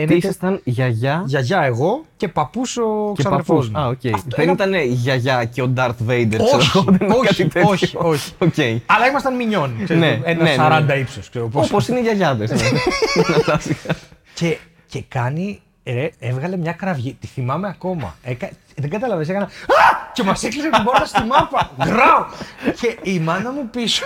φαίνεται 0.00 0.14
ήσασταν 0.14 0.60
γιαγιά 0.64 1.22
γιαγιά 1.26 1.62
εγώ 1.62 2.04
και 2.16 2.28
παππούς 2.28 2.76
ο 2.76 3.12
και 3.16 3.22
ξαδερφός 3.22 3.46
παππούς. 3.46 3.68
μου. 3.70 3.78
Α, 3.80 3.86
οκ. 3.86 4.14
Αυτό 4.14 4.36
Δεν 4.36 4.48
ένα- 4.48 4.52
ήταν 4.52 4.74
γιαγιά 4.88 5.44
και 5.44 5.62
ο 5.62 5.72
Darth 5.76 6.08
Vader, 6.08 6.26
ξέρω 6.28 6.56
Όχι, 6.56 6.70
εγώ, 6.74 6.84
δεν 6.84 6.94
ήταν 6.94 7.10
όχι, 7.10 7.26
κάτι 7.26 7.46
τέτοιο. 7.48 7.68
όχι, 7.70 7.96
όχι. 7.96 8.32
Οκ. 8.38 8.58
Αλλά 8.86 9.06
ήμασταν 9.10 9.34
μινιόνι, 9.36 9.84
ξέρεις, 9.84 10.02
Ναι, 10.02 10.20
ένα 10.24 10.42
ναι, 10.42 10.50
ναι, 10.50 10.56
40 10.58 10.84
ναι. 10.86 10.94
ύψος, 10.94 11.28
ξέρω 11.30 11.48
πώς. 11.48 11.66
Όπως 11.70 11.88
είναι 11.88 11.98
οι 11.98 12.02
γιαγιάδες. 12.02 12.50
ναι. 12.50 12.56
Και, 14.34 14.56
και 14.88 15.04
κάνει, 15.08 15.60
ρε, 15.92 16.10
έβγαλε 16.18 16.56
μια 16.56 16.72
κραυγή. 16.72 17.16
Τη 17.20 17.26
θυμάμαι 17.26 17.68
ακόμα. 17.68 18.16
Έκα, 18.22 18.48
δεν 18.76 18.90
κατάλαβε, 18.90 19.22
έκανα. 19.22 19.44
Α! 19.44 19.50
Και 20.12 20.22
μας 20.22 20.42
έκλεισε 20.44 20.70
την 20.70 20.84
πόρτα 20.84 21.04
στη 21.04 21.22
μάπα. 21.24 21.70
Γκράου! 21.84 22.24
Και 22.80 22.96
η 23.02 23.18
μάνα 23.18 23.50
μου 23.52 23.68
πίσω 23.70 24.04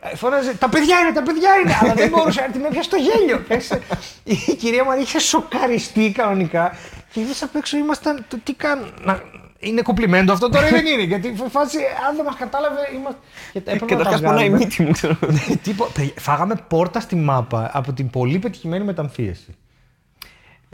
ε, 0.00 0.16
φώναζε: 0.16 0.54
Τα 0.54 0.68
παιδιά 0.68 0.98
είναι, 0.98 1.12
τα 1.12 1.22
παιδιά 1.22 1.50
είναι! 1.62 1.78
Αλλά 1.82 1.94
δεν 1.94 2.08
μπορούσε 2.08 2.40
να 2.40 2.46
την 2.48 2.64
έπιασε 2.64 2.82
στο 2.88 2.96
γέλιο. 2.96 3.38
Πέσε. 3.48 3.80
Η 4.24 4.34
κυρία 4.54 4.84
Μαρία 4.84 5.02
είχε 5.02 5.18
σοκαριστεί 5.18 6.12
κανονικά. 6.12 6.76
Και 7.12 7.20
εμεί 7.20 7.30
απ' 7.42 7.56
έξω 7.56 7.76
ήμασταν. 7.76 8.24
Το 8.28 8.38
τι 8.44 8.54
κάνουν. 8.54 8.92
Να, 9.04 9.22
είναι 9.58 9.82
κομπλιμέντο 9.82 10.32
αυτό 10.32 10.48
τώρα 10.48 10.66
ή 10.68 10.70
δεν 10.70 10.86
είναι; 10.86 11.02
Γιατί 11.02 11.28
η 11.28 11.36
φάση, 11.50 11.78
αν 12.08 12.16
δεν 12.16 12.24
μας 12.24 12.34
κατάλαβε, 12.38 12.80
είμαστε. 12.94 13.20
Και 13.52 13.58
έπρεπε 13.58 13.78
να 13.80 13.86
τα 13.86 13.94
Καταρχάς 13.96 14.20
πονάει 14.20 14.44
η 14.44 14.48
βγάλουμε. 14.48 14.58
μύτη 14.64 14.82
μου, 14.82 14.90
ξέρω. 14.92 15.16
Τίπο- 15.62 15.92
παιδιά, 15.92 16.12
Φάγαμε 16.18 16.54
πόρτα 16.68 17.00
στη 17.00 17.16
μάπα 17.16 17.70
από 17.72 17.92
την 17.92 18.10
πολύ 18.10 18.38
πετυχημένη 18.38 18.84
μεταμφίεση. 18.84 19.54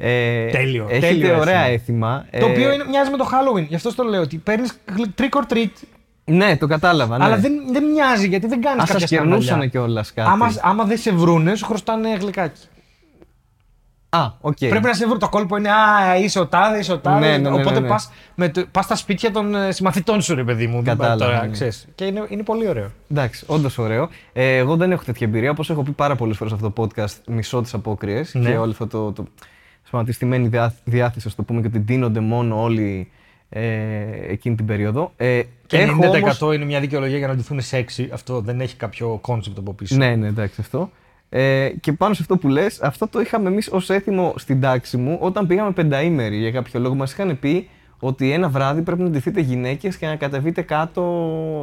Ε, 0.01 0.51
Τέλειο, 0.51 0.87
Έχετε 0.91 1.07
τέλειο 1.07 1.39
ωραία 1.39 1.61
έθιμο. 1.61 1.75
έθιμα. 1.75 2.27
Το 2.41 2.47
Ε, 2.47 2.51
οποίο 2.51 2.73
είναι, 2.73 2.85
μοιάζει 2.89 3.11
με 3.11 3.17
το 3.17 3.29
Halloween. 3.33 3.67
Γι' 3.69 3.75
αυτό 3.75 3.95
το 3.95 4.03
λέω 4.03 4.21
ότι 4.21 4.37
παίρνεις 4.37 4.73
trick 5.19 5.39
or 5.41 5.53
treat, 5.53 5.71
Ναι, 6.25 6.57
το 6.57 6.67
κατάλαβα. 6.67 7.19
Ναι. 7.19 7.25
αλλά 7.25 7.37
δεν, 7.37 7.53
δεν 7.73 7.85
μοιάζει 7.85 8.29
γιατί 8.29 8.47
δεν 8.47 8.61
κάνεις 8.61 8.83
Α, 8.83 8.87
κάποια 8.87 9.01
σας 9.01 9.09
κερνούσανε 9.11 9.43
σκανδαλιά. 9.45 9.69
κιόλας 9.71 10.13
κάτι. 10.13 10.31
Άμα, 10.31 10.55
άμα 10.63 10.85
δεν 10.85 10.99
σε 10.99 11.13
βρούνε, 11.13 11.55
σου 11.55 11.65
χρωστάνε 11.65 12.15
γλυκάκι. 12.21 12.61
Α, 14.11 14.27
οκ. 14.41 14.57
Πρέπει 14.59 14.87
να 14.87 14.95
σε 14.95 15.07
βρουν. 15.07 15.19
Το 15.19 15.29
κόλπο 15.29 15.57
είναι 15.57 15.71
Α, 15.71 16.17
είσαι 16.19 16.39
ο 16.39 16.47
τάδε, 16.47 16.79
είσαι 16.79 16.93
ο 16.93 16.99
τάδε. 16.99 17.19
Ναι, 17.19 17.37
ναι, 17.37 17.49
ναι, 17.51 17.61
Οπότε 17.61 17.75
ναι, 17.75 17.81
ναι. 17.81 17.89
πας, 17.89 18.11
με 18.35 18.49
το- 18.49 18.65
πας 18.71 18.85
στα 18.85 18.97
σπίτια 18.97 19.31
των 19.31 19.55
ε, 19.55 19.73
συμμαθητών 19.73 20.21
σου, 20.23 20.35
ρε 20.35 20.45
παιδί 20.45 20.67
μου. 20.67 20.83
Δεν 20.83 20.97
πάει 20.97 21.09
Κατάλαβα, 21.09 21.25
τώρα, 21.35 21.47
ναι. 21.47 21.53
ξέρεις. 21.53 21.87
Και 21.95 22.05
είναι, 22.05 22.25
είναι 22.29 22.43
πολύ 22.43 22.69
ωραίο. 22.69 22.91
Εντάξει, 23.11 23.45
όντως 23.49 23.79
ωραίο. 23.79 24.09
Ε, 24.33 24.57
εγώ 24.57 24.77
δεν 24.77 24.93
έχω 24.93 25.03
τέτοια 25.05 25.27
εμπειρία. 25.27 25.51
Όπως 25.51 25.71
έχω 25.71 25.83
πει 25.83 25.91
πάρα 25.91 26.17
πολλές 26.17 26.37
φορές 26.37 26.53
αυτό 26.53 26.71
το 26.71 26.83
podcast, 26.97 27.15
μισώ 27.27 27.63
τις 27.63 27.75
απόκριες 27.75 28.35
Ναι. 28.35 28.51
και 28.51 28.57
όλο 28.57 28.71
αυτό 28.71 28.87
το. 28.87 29.13
το 29.13 29.27
σχηματιστημένη 29.89 30.49
διά- 30.49 30.75
διάθεση, 30.85 31.29
ας 31.29 31.35
το 31.35 31.43
πούμε, 31.43 31.61
και 31.61 31.67
ότι 31.67 31.79
ντύνονται 31.79 32.21
μόνο 32.21 32.63
όλοι 32.63 33.11
ε, 33.49 33.63
εκείνη 34.29 34.55
την 34.57 34.67
περίοδο. 34.67 35.13
Ε, 35.17 35.43
Και 35.67 35.79
έχω 35.79 36.01
90% 36.03 36.17
όμως- 36.43 36.55
είναι 36.55 36.65
μια 36.65 36.81
δικαιολογία 36.81 37.19
για 37.19 37.27
να 37.27 37.35
ντυθούν 37.35 37.61
σεξy. 37.61 38.09
Αυτό 38.13 38.41
δεν 38.41 38.61
έχει 38.61 38.77
κάποιο 38.77 39.19
concept 39.21 39.59
από 39.59 39.73
πίσω. 39.73 39.97
Ναι, 39.97 40.15
ναι, 40.17 40.27
εντάξει 40.27 40.61
αυτό. 40.61 40.91
Ε, 41.29 41.69
και 41.81 41.93
πάνω 41.93 42.15
σε 42.15 42.23
αυτό 42.23 42.37
που 42.37 42.49
λες, 42.49 42.81
αυτό 42.83 43.09
το 43.09 43.21
είχαμε 43.21 43.49
εμείς 43.49 43.69
ως 43.73 43.91
έθιμο 43.91 44.35
στην 44.37 44.61
τάξη 44.61 44.97
μου 44.97 45.19
όταν 45.21 45.47
πήγαμε 45.47 45.71
πενταήμερη 45.71 46.37
για 46.37 46.51
κάποιο 46.51 46.81
λόγο. 46.81 46.95
Μας 46.95 47.13
είχαν 47.13 47.39
πει 47.39 47.69
ότι 47.99 48.33
ένα 48.33 48.49
βράδυ 48.49 48.83
πρέπει 48.83 49.03
να 49.03 49.09
ντυθείτε 49.09 49.41
γυναίκες 49.41 49.97
και 49.97 50.07
να 50.07 50.17
κατεβείτε 50.17 50.63
κάτω 50.63 51.03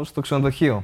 στο 0.04 0.22
ξενοδοχείο. 0.22 0.84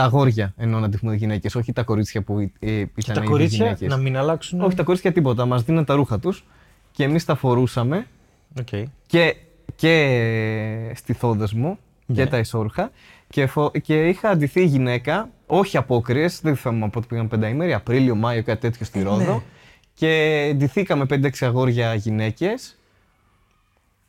Τα 0.00 0.06
αγόρια 0.06 0.54
εννοώ 0.56 0.80
να 0.80 0.88
ντυθούμε 0.88 1.14
γυναίκες, 1.14 1.54
όχι 1.54 1.72
τα 1.72 1.82
κορίτσια 1.82 2.22
που 2.22 2.38
ε, 2.40 2.48
Και 2.58 2.72
ήταν 2.96 3.14
τα 3.14 3.20
ήδη 3.20 3.26
κορίτσια 3.30 3.64
γυναίκες. 3.64 3.88
να 3.88 3.96
μην 3.96 4.16
αλλάξουν; 4.16 4.60
Όχι 4.60 4.76
τα 4.76 4.82
κορίτσια 4.82 5.12
τίποτα, 5.12 5.46
μας 5.46 5.62
δίναν 5.62 5.84
τα 5.84 5.94
ρούχα 5.94 6.18
τους 6.18 6.44
και 6.90 7.04
εμείς 7.04 7.24
τα 7.24 7.34
φορούσαμε 7.34 8.06
Οκ. 8.60 8.68
και, 9.06 9.36
και 9.74 10.92
στηθόδεσμου 10.94 11.78
και 12.14 12.22
Ναι. 12.22 12.26
τα 12.30 12.38
εσώρουχα 12.38 12.90
και, 13.28 13.46
φο- 13.46 13.70
και 13.82 14.08
είχα 14.08 14.28
ντυθεί 14.28 14.64
γυναίκα, 14.64 15.28
όχι 15.46 15.76
απόκριες, 15.76 16.40
δεν 16.40 16.56
θυμάμαι 16.56 16.82
από 16.84 16.90
πότε 16.90 17.06
πήγαμε 17.08 17.28
πενταήμερη, 17.28 17.72
Απρίλιο, 17.74 18.14
Μάιο, 18.14 18.42
κάτι 18.42 18.60
τέτοιο 18.60 18.86
στη 18.86 19.02
Ρόδο 19.02 19.32
ναι. 19.34 19.40
και 19.94 20.52
ντυθήκαμε 20.56 21.04
5-6 21.10 21.28
αγόρια 21.40 21.94
γυναίκες. 21.94 22.78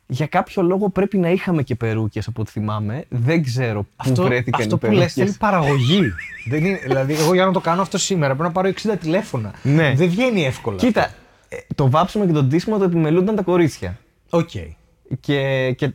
Για 0.06 0.26
κάποιο 0.26 0.62
λόγο 0.62 0.88
πρέπει 0.88 1.18
να 1.18 1.30
είχαμε 1.30 1.62
και 1.62 1.74
περούκες 1.74 2.26
από 2.26 2.40
ό,τι 2.40 2.50
θυμάμαι. 2.50 3.04
Δεν 3.08 3.42
ξέρω 3.42 3.82
πού 3.82 3.88
Αυτό, 3.96 4.22
βρέθηκαν 4.22 4.60
αυτό 4.60 4.74
οι 4.74 4.78
που 4.78 4.86
λες 4.86 4.94
περούκες. 4.94 5.12
θέλει 5.12 5.34
παραγωγή. 5.38 6.12
δεν 6.48 6.64
είναι, 6.64 6.78
δηλαδή, 6.82 7.14
εγώ 7.14 7.34
για 7.34 7.44
να 7.46 7.52
το 7.52 7.60
κάνω 7.60 7.82
αυτό 7.82 7.98
σήμερα 7.98 8.36
πρέπει 8.36 8.54
να 8.54 8.62
πάρω 8.62 8.74
60 8.94 8.98
τηλέφωνα. 9.00 9.54
Ναι. 9.62 9.92
Δεν 9.96 10.08
βγαίνει 10.08 10.44
εύκολα. 10.44 10.76
Κοίτα, 10.76 11.14
ε, 11.48 11.56
το 11.74 11.90
βάψιμο 11.90 12.26
και 12.26 12.32
το 12.32 12.42
ντύσιμο 12.42 12.78
το 12.78 12.84
επιμελούνταν 12.84 13.36
τα 13.36 13.42
κορίτσια. 13.42 13.98
Οκ. 14.30 14.50
Και, 15.20 15.72
και, 15.72 15.92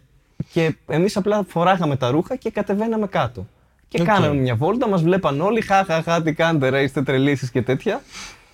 και 0.51 0.76
εμείς 0.88 1.18
απλά 1.18 1.45
φοράγαμε 1.47 1.95
τα 1.95 2.10
ρούχα 2.10 2.36
και 2.36 2.51
κατεβαίναμε 2.51 3.08
κάτω. 3.08 3.47
Και 3.88 4.01
Οκ. 4.01 4.08
κάναμε 4.08 4.36
μια 4.36 4.55
βόλτα, 4.55 4.88
μας 4.88 5.01
βλέπαν 5.01 5.41
όλοι, 5.41 5.62
χα, 5.62 5.84
χα, 5.84 6.01
χα, 6.01 6.22
τι 6.22 6.34
κάνετε 6.34 6.70
ρε, 6.70 6.84
είστε 6.84 7.01
τρελοί 7.01 7.29
εσείς 7.29 7.51
και 7.51 7.62
τέτοια. 7.62 8.01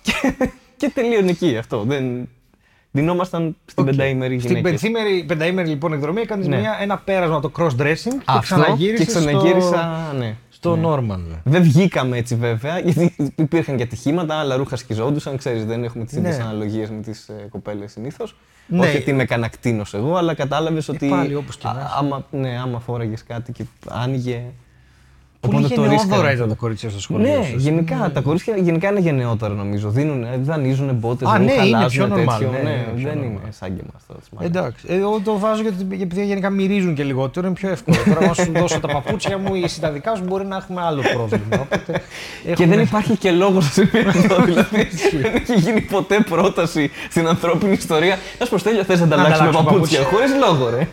Και, 0.02 0.12
και 0.76 0.90
τελείωνε 0.94 1.30
εκεί 1.30 1.56
αυτό. 1.56 1.82
Δεν... 1.82 2.28
Ντυνόμασταν 2.96 3.56
στην 3.66 3.82
Οκ. 3.82 3.90
πενταήμερη 3.90 4.38
Στην 4.38 4.50
γυναίκες. 4.56 4.70
πενθήμερη, 4.70 5.24
πενταήμερη 5.24 5.68
λοιπόν 5.68 5.92
εκδρομή 5.92 6.20
έκανες 6.20 6.46
Ναι. 6.46 6.58
μια, 6.58 6.76
ένα 6.80 6.98
πέρασμα 6.98 7.40
το 7.40 7.50
cross-dressing 7.58 8.14
και 8.18 8.22
Αυτό 8.24 8.40
ξαναγύρισες 8.40 8.98
και 8.98 9.04
ξαναγύρισα, 9.04 10.12
ναι. 10.18 10.36
στο, 10.48 10.78
στο 10.78 10.94
normal. 10.94 11.38
Δεν 11.44 11.62
βγήκαμε 11.62 12.16
έτσι 12.16 12.34
βέβαια, 12.34 12.78
γιατί 12.78 13.32
υπήρχαν 13.36 13.76
και 13.76 13.82
ατυχήματα, 13.82 14.34
άλλα 14.34 14.56
ρούχα 14.56 14.76
σκιζόντουσαν, 14.76 15.36
ξέρεις, 15.36 15.64
δεν 15.64 15.84
έχουμε 15.84 16.04
τις 16.04 16.16
ίδιες 16.16 16.36
Ναι. 16.36 16.42
αναλογίες 16.44 16.90
με 16.90 17.00
τις 17.00 17.28
ε, 17.28 17.46
κοπέλες 17.50 17.92
συνήθως. 17.92 18.36
Ναι. 18.66 18.80
Όχι 18.80 18.96
ότι 18.96 19.10
είμαι 19.10 19.24
κανένα 19.24 19.48
κτίνος 19.48 19.94
εγώ, 19.94 20.14
αλλά 20.16 20.34
κατάλαβες 20.34 20.88
ότι 20.88 21.08
πάλι 21.08 21.34
όπως 21.34 21.56
και 21.56 21.66
να 21.66 21.72
α- 21.72 21.80
έχει. 21.80 21.88
άμα, 21.98 22.26
ναι, 22.30 22.58
άμα 22.62 22.80
φόραγες 22.80 23.24
κάτι 23.24 23.52
και 23.52 23.64
άνοιγε, 23.88 24.42
Πολύ 25.46 25.56
Οπότε 25.64 25.74
το 25.74 25.80
γενναιόδωρα 25.80 26.16
ρίσκανε. 26.16 26.32
ήταν 26.32 26.48
τα 26.48 26.54
κορίτσια 26.54 26.90
στο 26.90 27.00
σχολείο. 27.00 27.38
Ναι, 27.38 27.44
σας. 27.52 27.62
γενικά. 27.62 28.10
Τα 28.14 28.20
κορίτσια 28.20 28.56
γενικά 28.56 28.90
είναι 28.90 29.00
γενναιότερα 29.00 29.54
νομίζω. 29.54 29.88
Δίνουν, 29.88 30.26
δανείζουν 30.42 30.94
μπότες, 30.94 31.28
Α, 31.28 31.38
ναι, 31.38 31.52
είναι 31.52 31.86
πιο 31.88 32.04
normal, 32.04 32.14
ναι, 32.14 32.58
Ναι, 32.62 32.70
είναι 32.70 32.92
πιο 32.96 33.08
δεν 33.08 33.18
normal. 33.18 33.24
είναι 33.24 33.40
σαν 33.50 33.76
και 33.76 33.82
εμάς 33.88 34.02
τώρα. 34.06 34.20
τις 34.20 34.28
μάγκες. 34.32 34.48
Εντάξει. 34.56 34.84
Ε, 34.88 34.94
Εγώ 34.96 35.20
το 35.24 35.38
βάζω 35.38 35.62
γιατί 35.62 36.02
επειδή 36.02 36.24
γενικά 36.24 36.50
μυρίζουν 36.50 36.94
και 36.94 37.02
λιγότερο, 37.02 37.46
είναι 37.46 37.54
πιο 37.54 37.68
εύκολο. 37.70 37.96
Τώρα, 38.14 38.28
αν 38.28 38.34
σου 38.34 38.52
δώσω 38.54 38.80
τα 38.80 38.88
παπούτσια 38.88 39.38
μου 39.38 39.54
ή 39.54 39.62
εσύ 39.64 39.80
τα 39.80 39.90
δικά 39.90 40.14
σου, 40.14 40.22
μπορεί 40.26 40.46
να 40.46 40.56
έχουμε 40.56 40.80
άλλο 40.82 41.02
πρόβλημα. 41.14 41.44
Οπότε, 41.60 42.02
Και 42.44 42.50
έχουμε- 42.50 42.68
δεν 42.68 42.80
υπάρχει 42.80 43.16
και 43.16 43.30
λόγος 43.30 43.64
να 43.64 43.70
συμβεί 43.70 43.98
αυτό. 43.98 44.42
Δηλαδή, 44.48 44.86
δεν 45.22 45.34
έχει 45.34 45.54
γίνει 45.60 45.80
ποτέ 45.80 46.20
πρόταση 46.28 46.90
στην 47.10 47.28
ανθρώπινη 47.28 47.72
ιστορία. 47.72 48.18
Να 48.38 48.44
σου 48.44 48.50
πω, 48.52 48.58
Στέλιο, 48.58 48.84
θες 48.84 48.98
να 48.98 49.04
ανταλλάξουμε 49.04 49.36
ανταλλάξουμε 49.48 49.70
παπούτσια. 49.72 49.98
παπούτσια. 50.02 50.28
Χωρίς 50.28 50.58
λόγο, 50.58 50.70
ρε. 50.76 50.88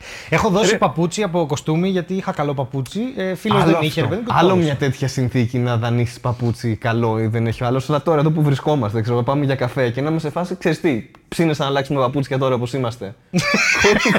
Βάση. 0.00 0.26
Έχω 0.28 0.48
δώσει 0.48 0.78
παπούτσι 0.78 1.22
από 1.22 1.46
κοστούμι 1.46 1.88
γιατί 1.88 2.14
είχα 2.14 2.32
καλό 2.32 2.54
παπούτσι. 2.54 3.00
Ε, 3.16 3.34
Φίλος 3.34 3.64
δεν 3.64 3.72
αυτό. 3.74 3.84
είχε, 3.86 4.00
ρε 4.00 4.06
παιδί 4.06 4.20
μου, 4.20 4.26
και 4.26 4.32
το 4.32 4.38
άλλο 4.38 4.48
έδωσα. 4.48 4.64
μια 4.64 4.76
τέτοια 4.76 5.08
συνθήκη 5.08 5.58
να 5.58 5.76
δανείσει 5.76 6.20
παπούτσι 6.20 6.76
καλό 6.76 7.18
ή 7.18 7.26
δεν 7.26 7.46
έχει 7.46 7.62
ο 7.62 7.66
άλλος. 7.66 7.88
Αλλά 7.90 8.02
τώρα 8.02 8.20
εδώ 8.20 8.30
που 8.30 8.42
βρισκόμαστε, 8.42 9.00
ξέρω, 9.00 9.22
πάμε 9.22 9.44
για 9.44 9.54
καφέ 9.54 9.90
και 9.90 10.00
να 10.00 10.08
είμαστε 10.10 10.28
σε 10.28 10.34
φάση, 10.34 10.56
ξέρεις 10.58 10.80
τι, 10.80 11.10
ψήνε 11.28 11.54
να 11.56 11.66
αλλάξουμε 11.66 12.00
παπούτσια 12.00 12.38
τώρα 12.38 12.54
όπως 12.54 12.72
είμαστε. 12.72 13.14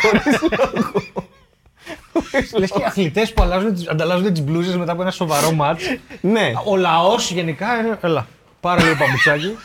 Χωρίς 0.01 0.41
λόγο. 0.41 0.91
Λες 2.59 2.71
και 2.71 2.83
αθλητές 2.85 3.33
που 3.33 3.43
αλλάζουν 3.43 3.73
τις- 3.73 3.89
ανταλλάζουν 3.89 4.33
τις 4.33 4.41
μπλούζες 4.43 4.77
μετά 4.77 4.91
από 4.91 5.01
ένα 5.01 5.11
σοβαρό 5.11 5.51
μάτς. 5.51 5.83
ναι, 6.21 6.51
Ο 6.65 6.75
λαός 6.77 7.31
γενικά 7.31 7.75
είναι. 7.79 7.97
Έλα, 8.01 8.27
πάρε 8.59 8.81
λίγο 8.83 8.95
παπουτσάκι. 8.95 9.55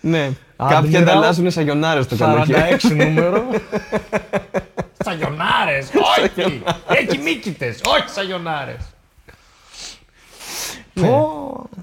ναι. 0.00 0.30
Admiral, 0.56 0.68
Κάποιοι 0.68 0.96
ανταλλάζουν 0.96 1.50
σαγιονάρε 1.50 2.04
το 2.04 2.16
καλοκαίρι. 2.16 2.76
46 2.82 2.90
νούμερο. 2.90 3.46
Σαγιονάρε! 5.04 5.78
Όχι! 6.18 6.62
Έχει 6.88 7.18
μήκητε! 7.18 7.66
Όχι 7.66 8.08
σαγιονάρε! 8.08 8.76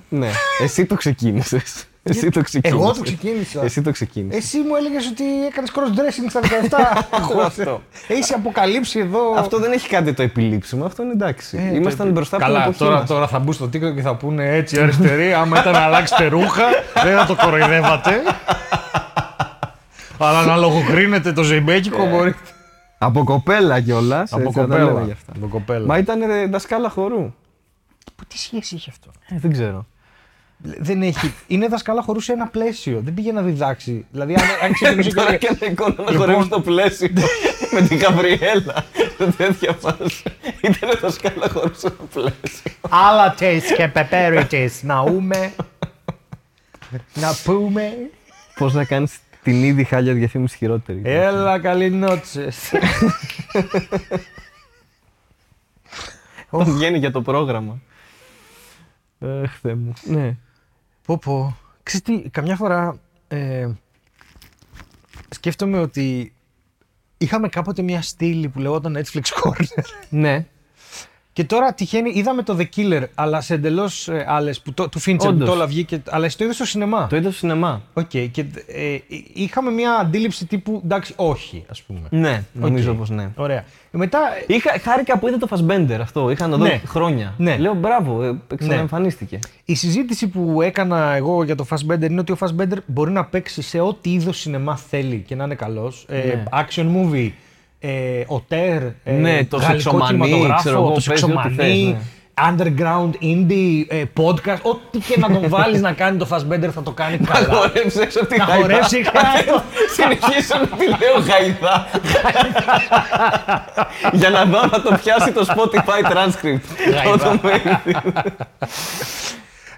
Ναι, 0.09 0.31
εσύ 0.61 0.85
το 0.85 0.95
ξεκίνησες. 0.95 1.85
Εσύ 2.05 2.29
το 2.29 2.41
ξεκίνησες. 2.41 2.79
Εγώ 2.81 2.93
το 2.93 3.01
ξεκίνησα. 3.01 3.63
Εσύ 3.63 3.81
το 3.81 3.91
ξεκίνησες. 3.91 4.43
Εσύ 4.43 4.57
μου 4.57 4.75
έλεγες 4.75 5.07
ότι 5.07 5.23
έκανες 5.49 5.71
cross 5.75 5.99
dressing 5.99 6.29
στα 6.29 6.39
17. 6.41 7.05
Εγώ 7.31 7.41
αυτό. 7.51 7.81
Έχει 8.07 8.33
αποκαλύψει 8.33 8.99
εδώ. 8.99 9.33
Αυτό 9.37 9.57
δεν 9.59 9.71
έχει 9.71 9.87
κάτι 9.89 10.13
το 10.13 10.21
επιλήψιμο, 10.23 10.85
αυτό 10.85 11.03
είναι 11.03 11.11
εντάξει. 11.11 11.57
Ε, 11.71 11.75
Ήμασταν 11.75 12.07
το- 12.07 12.13
μπροστά 12.13 12.35
από 12.35 12.45
την 12.45 12.53
Καλά, 12.53 12.65
εποχή 12.65 12.79
τώρα, 12.83 12.97
μας. 12.99 13.07
τώρα 13.07 13.27
θα 13.27 13.39
μπουν 13.39 13.53
στο 13.53 13.65
TikTok 13.65 13.93
και 13.95 14.01
θα 14.01 14.15
πούνε 14.15 14.55
έτσι 14.55 14.79
αριστεροί. 14.81 15.33
Άμα 15.33 15.59
ήταν 15.59 15.73
να 15.73 15.79
αλλάξετε 15.79 16.25
ρούχα, 16.27 16.63
δεν 17.03 17.17
θα 17.17 17.25
το 17.25 17.35
κοροϊδεύατε. 17.35 18.21
Αλλά 20.17 20.45
να 20.45 20.55
λογοκρίνετε 20.55 21.33
το 21.33 21.43
ζεϊμπέκικο 21.43 22.05
μπορείτε. 22.09 22.37
Από 22.97 23.23
κοπέλα 23.23 23.81
κιόλας. 23.81 24.33
Από 24.33 24.51
κοπέλα. 24.51 25.07
Από 25.35 25.47
κοπέλα. 25.49 25.85
Μα 25.85 25.97
ήταν 25.97 26.19
ρε, 26.25 26.45
δασκάλα 26.47 26.89
χορού. 26.89 27.33
Τι 28.27 28.37
σχέση 28.39 28.75
έχει 28.75 28.89
αυτό; 28.89 29.11
Ε, 29.29 29.35
δεν 29.39 29.51
ξέρω. 29.51 29.85
Δεν 30.65 31.01
έχει. 31.01 31.33
Είναι 31.47 31.67
δασκάλα 31.67 32.01
χορού 32.01 32.19
σε 32.19 32.31
ένα 32.31 32.47
πλαίσιο. 32.47 33.01
Δεν 33.03 33.13
πήγε 33.13 33.31
να 33.31 33.41
διδάξει. 33.41 34.05
Δηλαδή, 34.11 34.33
αν, 34.33 34.43
αν 34.63 34.73
ξεκινούσε 34.73 35.09
και 35.09 35.15
Τώρα 35.15 35.27
έλεγε, 35.27 35.47
και 35.47 35.57
ένα 35.61 35.71
εικόνα 35.71 35.93
να 35.97 36.11
Λοιπόν. 36.11 36.17
χορεύει 36.17 36.43
στο 36.43 36.61
πλαίσιο 36.61 37.09
με 37.71 37.81
την 37.81 37.97
Γαβριέλα. 37.97 38.85
τέτοια 39.37 39.73
φάση. 39.73 40.23
Ήταν 40.61 40.97
δασκάλα 41.01 41.49
χορού 41.49 41.73
στο 41.73 41.91
πλαίσιο. 42.13 42.71
Άλλα 42.89 43.35
taste 43.39 43.73
και 43.77 43.87
πεπέριτες. 43.87 44.83
Να 44.83 44.99
ούμε. 44.99 45.53
να 47.13 47.35
πούμε. 47.43 47.93
Πώς 48.55 48.73
να 48.73 48.83
κάνεις 48.85 49.19
την 49.43 49.63
ήδη 49.63 49.83
χάλια 49.83 50.13
διαφήμιση 50.13 50.57
χειρότερη. 50.57 51.01
Έλα, 51.03 51.59
καλή 51.59 51.89
νότσες. 51.89 52.71
Όταν 56.49 56.73
βγαίνει 56.73 56.97
για 56.97 57.11
το 57.11 57.21
πρόγραμμα. 57.21 57.79
Αχ, 59.19 59.59
Θεέ 59.61 59.75
μου. 59.75 59.93
Ναι. 60.03 60.35
Πω 61.05 61.17
πω. 61.17 61.57
Ξέρεις 61.83 62.05
τι, 62.05 62.29
καμιά 62.29 62.55
φορά 62.55 62.99
ε, 63.27 63.69
σκέφτομαι 65.29 65.79
ότι 65.79 66.33
είχαμε 67.17 67.47
κάποτε 67.47 67.81
μια 67.81 68.01
στήλη 68.01 68.49
που 68.49 68.59
λεγόταν 68.59 68.97
Netflix 68.97 69.21
Corner. 69.21 69.83
Ναι. 70.09 70.47
Και 71.33 71.43
τώρα 71.43 71.73
τυχαίνει, 71.73 72.11
είδαμε 72.15 72.43
το 72.43 72.57
The 72.59 72.65
Killer, 72.75 73.03
αλλά 73.15 73.41
σε 73.41 73.53
εντελώς 73.53 74.07
ε, 74.07 74.25
άλλες 74.27 74.59
που 74.61 74.73
το, 74.73 74.89
του 74.89 74.99
Fincher 75.01 75.15
που 75.17 75.27
Όντως. 75.27 75.47
το 75.47 75.53
όλα 75.53 75.67
βγήκε. 75.67 76.01
Αλλά 76.09 76.25
εσύ 76.25 76.37
το 76.37 76.43
είδες 76.43 76.55
στο 76.55 76.65
σινεμά; 76.65 77.07
Το 77.07 77.15
είδα 77.15 77.29
στο 77.29 77.37
σινεμά. 77.37 77.81
Οκ, 77.93 78.09
και 78.09 78.45
ε, 78.67 78.97
είχαμε 79.33 79.71
μια 79.71 79.93
αντίληψη 79.93 80.45
τύπου 80.45 80.81
εντάξει, 80.83 81.13
όχι, 81.15 81.65
ας 81.69 81.81
πούμε. 81.81 81.99
Ναι, 82.09 82.43
νομίζω 82.53 82.91
Οκ. 82.91 82.97
πως 82.97 83.09
ναι. 83.09 83.29
Ωραία. 83.35 83.57
Ε, 83.91 83.97
Μετά. 83.97 84.19
Είχα, 84.47 84.79
χάρηκα 84.81 85.17
που 85.19 85.27
είδα 85.27 85.37
το 85.37 85.47
Fassbender 85.49 85.97
αυτό. 86.01 86.29
Είχα 86.29 86.47
να 86.47 86.57
δω 86.57 86.63
Ναι. 86.63 86.81
χρόνια. 86.85 87.33
Ναι. 87.37 87.57
Λέω 87.57 87.73
μπράβο, 87.73 88.23
ε, 88.23 88.37
ξαναεμφανίστηκε. 88.57 89.39
Η 89.65 89.75
συζήτηση 89.75 90.27
που 90.27 90.61
έκανα 90.61 91.13
εγώ 91.15 91.43
για 91.43 91.55
το 91.55 91.65
Fassbender 91.69 92.01
είναι 92.09 92.19
ότι 92.19 92.31
ο 92.31 92.37
Fassbender 92.39 92.77
μπορεί 92.85 93.11
να 93.11 93.25
παίξει 93.25 93.61
σε 93.61 93.79
ό,τι 93.79 94.13
είδος 94.13 94.39
σινεμά 94.39 94.77
θέλει 94.77 95.23
και 95.27 95.35
να 95.35 95.43
είναι 95.43 95.55
καλός. 95.55 96.05
Ναι. 96.09 96.43
action 96.51 96.85
movie, 96.95 97.29
ε, 97.85 98.23
οτέρ, 98.27 98.81
ε, 99.03 99.11
Ναι, 99.11 99.45
το 99.45 99.57
γαλλικό 99.57 99.79
σεξομανί, 99.81 100.19
κινηματογράφο, 100.19 100.59
ξέρω 100.59 100.75
εγώ, 100.75 100.85
το 100.87 101.01
παίζει 101.05 101.09
ό,τι 101.09 101.19
σεξομανί, 101.19 101.55
θες, 101.55 101.77
ναι. 101.77 101.97
underground, 102.49 103.09
indie, 103.23 103.85
ε, 103.87 104.03
podcast, 104.17 104.61
ό,τι 104.61 104.97
και 104.99 105.15
να 105.19 105.27
τον 105.31 105.49
βάλεις 105.49 105.81
να 105.81 105.91
κάνει 105.91 106.17
το 106.17 106.27
Fassbender 106.31 106.69
θα 106.73 106.83
το 106.83 106.91
κάνει 106.91 107.17
Να 107.19 107.33
καλά. 107.33 107.53
χορέψεις 107.53 107.95
έξω 108.01 108.19
από 108.19 108.27
τη 108.29 108.37
Να 108.37 108.43
γαϊδά. 108.43 108.61
χορέψει 108.61 109.03
χάρη. 109.03 109.45
Συνεχίζω 109.97 110.55
να 110.61 110.77
τη 110.77 110.85
λέω 110.87 111.19
γαϊδά. 111.27 111.87
Για 114.19 114.29
να 114.29 114.45
δω 114.45 114.59
αν 114.59 114.69
θα 114.69 114.81
το 114.81 114.97
πιάσει 115.03 115.31
το 115.31 115.45
Spotify 115.55 116.11
transcript. 116.11 116.65
Γαϊδά. 116.93 117.39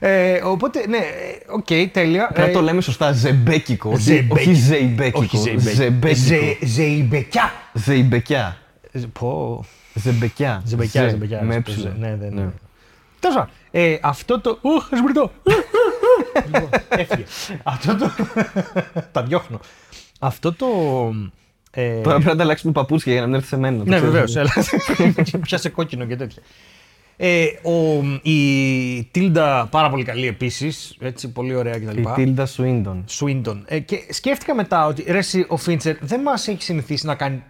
Όταν 0.06 0.14
μου 0.14 0.24
έρθει. 0.24 0.38
Ε, 0.38 0.42
οπότε, 0.44 0.88
ναι, 0.88 0.98
ε, 0.98 1.02
οκ, 1.48 1.92
τέλεια. 1.92 2.26
Πρέπει 2.28 2.40
να 2.40 2.46
Ε, 2.46 2.52
το 2.52 2.62
λέμε 2.62 2.82
σωστά, 2.82 3.12
ζεμπέκικο. 3.12 3.90
όχι- 3.90 4.02
Ζεμπέκικο. 4.02 4.36
Όχι 4.40 4.54
ζεϊμπέκικο. 4.54 5.20
όχι 5.20 5.38
ζεϊμπέ- 5.38 5.74
Ζεμπέκικο. 5.76 6.20
Ζε- 6.26 6.66
Ζεϊμπεκιά. 6.66 7.52
Ζεϊμπεκιά. 7.74 8.58
Ζε- 8.92 9.08
Πω. 9.08 9.66
Ζεμπεκιά. 9.94 10.62
Ζεμπεκιά, 10.66 11.02
Ζε, 11.04 11.10
ζεμπεκιά. 11.10 11.42
Με 11.42 11.54
ζε- 11.54 11.68
έψιλο. 11.68 11.94
Ναι, 12.00 12.08
ναι, 12.20 12.28
ναι. 12.30 12.50
Τέλος 13.20 13.36
πάντων, 13.38 13.50
ε, 13.72 13.98
αυτό 14.02 14.40
το. 14.40 14.58
Οχ, 14.62 14.90
εσμπριτό. 14.92 15.32
Λοιπόν, 16.46 16.70
Έφυγε. 16.90 17.24
Αυτό 17.64 17.96
το. 17.98 18.12
Τα 19.12 19.24
διώχνω. 19.24 19.60
Αυτό 20.20 20.54
το. 20.54 20.66
ε, 21.72 21.90
Τώρα 22.02 22.02
πρέπει 22.16 22.26
να 22.26 22.32
ανταλλάξουμε 22.32 22.72
παπούτσια 22.72 23.12
για 23.12 23.22
να 23.22 23.28
μην 23.28 23.36
έρθει 23.36 23.48
σε 23.48 23.58
μένα. 23.58 23.78
το 23.78 23.84
Ναι, 23.90 23.96
ξέρεις. 23.96 24.34
βεβαίως. 24.34 24.70
Πιάσε 25.42 25.70
κόκκινο 25.70 26.06
και 26.06 26.16
τέτοια. 26.16 26.42
Ε, 27.18 27.46
ο, 27.64 28.04
η 28.22 29.04
Τίλντα 29.12 29.68
πάρα 29.72 29.90
πολύ 29.90 30.04
καλή 30.04 30.28
επίσης. 30.28 30.96
Έτσι, 31.00 31.32
πολύ 31.32 31.56
ωραία 31.56 31.80
κτλ. 31.80 31.98
Η 31.98 32.06
Τίλντα 32.16 32.46
Σουίντον. 32.46 33.04
Σουίντον. 33.08 33.64
Ε, 33.68 33.80
και 33.80 34.00
σκέφτηκα 34.10 34.56
μετά 34.56 34.86
ότι 34.86 35.04
ρε, 35.08 35.18
εσύ, 35.18 35.46
ο 35.50 35.58
Φίντσερ 35.58 35.98
δεν 36.02 36.22
μας 36.22 36.48
έχει 36.48 36.64
συνηθίσει 36.64 37.06
να 37.06 37.16
κάνει 37.16 37.44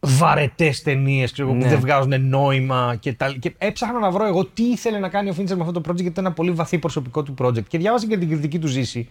βαρετές 0.00 0.82
ταινίες 0.82 1.32
που 1.32 1.54
Ναι. 1.54 1.68
δεν 1.68 1.80
βγάζουν 1.80 2.28
νόημα 2.28 2.96
και 3.00 3.12
τα 3.12 3.34
Και 3.40 3.54
έψαχνα 3.58 3.98
να 3.98 4.10
βρω 4.10 4.26
εγώ 4.26 4.44
τι 4.44 4.62
ήθελε 4.62 4.98
να 4.98 5.08
κάνει 5.08 5.30
ο 5.30 5.32
Φίντσερ 5.32 5.56
με 5.56 5.62
αυτό 5.62 5.80
το 5.80 5.90
project, 5.90 5.94
γιατί 5.94 6.10
ήταν 6.10 6.24
ένα 6.24 6.34
πολύ 6.34 6.50
βαθύ 6.50 6.78
προσωπικό 6.78 7.22
του 7.22 7.34
project. 7.38 7.64
Και 7.68 7.78
διάβασα 7.78 8.06
και 8.06 8.18
την 8.18 8.28
κριτική 8.28 8.58
του 8.58 8.66
ζήση. 8.66 9.08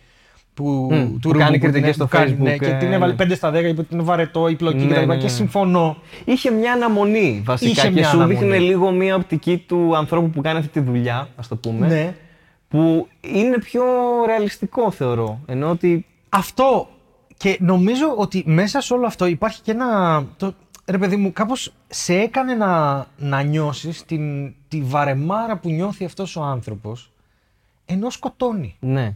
Που, 0.57 0.87
Μμ, 0.91 1.19
του 1.19 1.29
που 1.29 1.37
κάνει 1.37 1.43
Ρούμπου, 1.51 1.59
κριτικές 1.59 1.83
την- 1.83 1.93
στο 1.93 2.03
που 2.05 2.09
κάνει, 2.09 2.31
Facebook, 2.39 2.43
Ναι, 2.43 2.57
και 2.57 2.65
ε, 2.65 2.77
την 2.77 2.91
έβαλε 2.93 3.13
ναι. 3.13 3.25
5 3.25 3.35
στα 3.35 3.51
10, 3.51 3.53
είπε 3.67 3.81
ότι 3.81 3.93
είναι 3.93 4.03
βαρετό, 4.03 4.47
η 4.47 4.55
πλοκή 4.55 4.77
Ναι, 4.77 4.83
κτλ. 4.85 4.99
ναι, 4.99 5.05
ναι, 5.05 5.15
Και 5.17 5.23
ναι. 5.23 5.29
συμφωνώ. 5.29 5.97
Είχε 6.25 6.51
μια 6.51 6.73
αναμονή 6.73 7.41
βασικά 7.45 7.69
Είχε 7.71 7.81
και 7.81 7.89
μια 7.93 8.03
σου 8.07 8.15
αναμονή. 8.15 8.37
δείχνε 8.39 8.57
λίγο 8.57 8.91
μια 8.91 9.15
οπτική 9.15 9.57
του 9.67 9.95
ανθρώπου 9.97 10.29
που 10.29 10.41
κάνει 10.41 10.57
αυτή 10.59 10.71
τη 10.71 10.79
δουλειά, 10.79 11.27
ας 11.35 11.47
το 11.47 11.55
πούμε. 11.55 11.87
Ναι. 11.87 12.15
Που 12.67 13.07
είναι 13.21 13.57
πιο 13.59 13.83
ρεαλιστικό 14.25 14.91
θεωρώ. 14.91 15.39
Ενώ 15.45 15.69
ότι. 15.69 16.05
Αυτό 16.29 16.87
και 17.37 17.57
νομίζω 17.61 18.13
ότι 18.17 18.43
μέσα 18.45 18.81
σε 18.81 18.93
όλο 18.93 19.05
αυτό 19.05 19.25
υπάρχει 19.25 19.61
και 19.61 19.71
ένα. 19.71 20.23
Το, 20.37 20.53
ρε 20.85 20.97
παιδί 20.97 21.15
μου, 21.15 21.33
κάπως 21.33 21.73
σε 21.87 22.13
έκανε 22.13 22.53
να, 22.53 23.05
να 23.17 23.41
νιώσεις 23.41 24.05
την, 24.05 24.53
τη 24.67 24.81
βαρεμάρα 24.81 25.57
που 25.57 25.69
νιώθει 25.69 26.05
αυτός 26.05 26.35
ο 26.35 26.41
άνθρωπος 26.43 27.11
ενώ 27.85 28.09
σκοτώνει. 28.09 28.75
Ναι. 28.79 29.15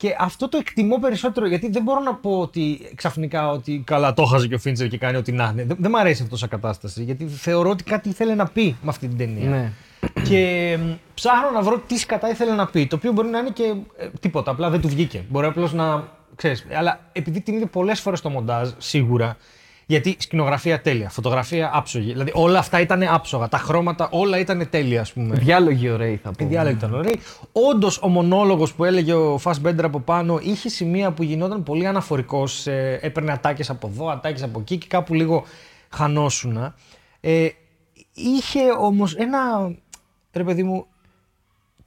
Και 0.00 0.16
αυτό 0.18 0.48
το 0.48 0.56
εκτιμώ 0.56 0.98
περισσότερο 0.98 1.46
γιατί 1.46 1.70
δεν 1.70 1.82
μπορώ 1.82 2.00
να 2.00 2.14
πω 2.14 2.40
ότι 2.40 2.92
ξαφνικά 2.94 3.50
ότι 3.50 3.82
καλά 3.86 4.14
το 4.14 4.22
έχασε 4.22 4.46
και 4.46 4.54
ο 4.54 4.58
Φίντσερ 4.58 4.88
και 4.88 4.98
κάνει 4.98 5.16
ό,τι 5.16 5.32
να 5.32 5.50
είναι. 5.52 5.64
Δεν, 5.64 5.76
δεν 5.80 5.90
μου 5.94 5.98
αρέσει 5.98 6.22
αυτό 6.22 6.36
σαν 6.36 6.48
κατάσταση 6.48 7.02
γιατί 7.02 7.26
θεωρώ 7.26 7.70
ότι 7.70 7.84
κάτι 7.84 8.08
ήθελε 8.08 8.34
να 8.34 8.46
πει 8.46 8.76
με 8.82 8.88
αυτή 8.88 9.08
την 9.08 9.16
ταινία. 9.16 9.48
Ναι. 9.48 9.72
Και 10.28 10.76
μ, 10.80 10.90
ψάχνω 11.14 11.50
να 11.50 11.62
βρω 11.62 11.78
τι 11.86 11.98
σκατά 11.98 12.30
ήθελε 12.30 12.54
να 12.54 12.66
πει. 12.66 12.86
Το 12.86 12.96
οποίο 12.96 13.12
μπορεί 13.12 13.28
να 13.28 13.38
είναι 13.38 13.50
και 13.50 13.74
ε, 13.96 14.08
τίποτα, 14.20 14.50
απλά 14.50 14.70
δεν 14.70 14.80
του 14.80 14.88
βγήκε. 14.88 15.24
Μπορεί 15.28 15.46
απλώς 15.46 15.72
να. 15.72 16.08
Ξέρεις, 16.36 16.66
αλλά 16.72 17.00
επειδή 17.12 17.40
την 17.40 17.54
είδε 17.54 17.66
πολλές 17.66 18.00
φορές 18.00 18.20
το 18.20 18.30
μοντάζ, 18.30 18.70
σίγουρα. 18.78 19.36
Γιατί 19.90 20.16
σκηνογραφία 20.18 20.80
τέλεια, 20.80 21.08
φωτογραφία 21.08 21.70
άψογη. 21.72 22.12
Δηλαδή 22.12 22.30
όλα 22.34 22.58
αυτά 22.58 22.80
ήταν 22.80 23.02
άψογα. 23.02 23.48
Τα 23.48 23.58
χρώματα 23.58 24.08
όλα 24.10 24.38
ήταν 24.38 24.68
τέλεια, 24.70 25.00
ας 25.00 25.12
πούμε. 25.12 25.36
Διάλογοι 25.36 25.90
ωραίοι 25.90 26.16
θα 26.22 26.30
πω. 26.30 26.44
Οι 26.44 26.46
διάλογοι 26.48 26.74
ήταν 26.74 26.94
ωραίοι. 26.94 27.20
Όντως, 27.52 28.02
ο 28.02 28.08
μονόλογος 28.08 28.74
που 28.74 28.84
έλεγε 28.84 29.12
ο 29.12 29.38
Φασμπέντερ 29.38 29.84
από 29.84 30.00
πάνω 30.00 30.38
είχε 30.42 30.68
σημεία 30.68 31.12
που 31.12 31.22
γινόταν 31.22 31.62
πολύ 31.62 31.86
αναφορικός. 31.86 32.66
έπαιρνε 33.00 33.32
ατάκες 33.32 33.70
από 33.70 33.86
εδώ, 33.86 34.08
ατάκες 34.08 34.42
από 34.42 34.60
εκεί 34.60 34.78
και 34.78 34.86
κάπου 34.86 35.14
λίγο 35.14 35.44
χανόσουνα. 35.88 36.74
Ε, 37.20 37.48
είχε 38.14 38.60
όμως 38.78 39.14
ένα. 39.14 39.38
Ρε 40.32 40.44
παιδί 40.44 40.62
μου, 40.62 40.86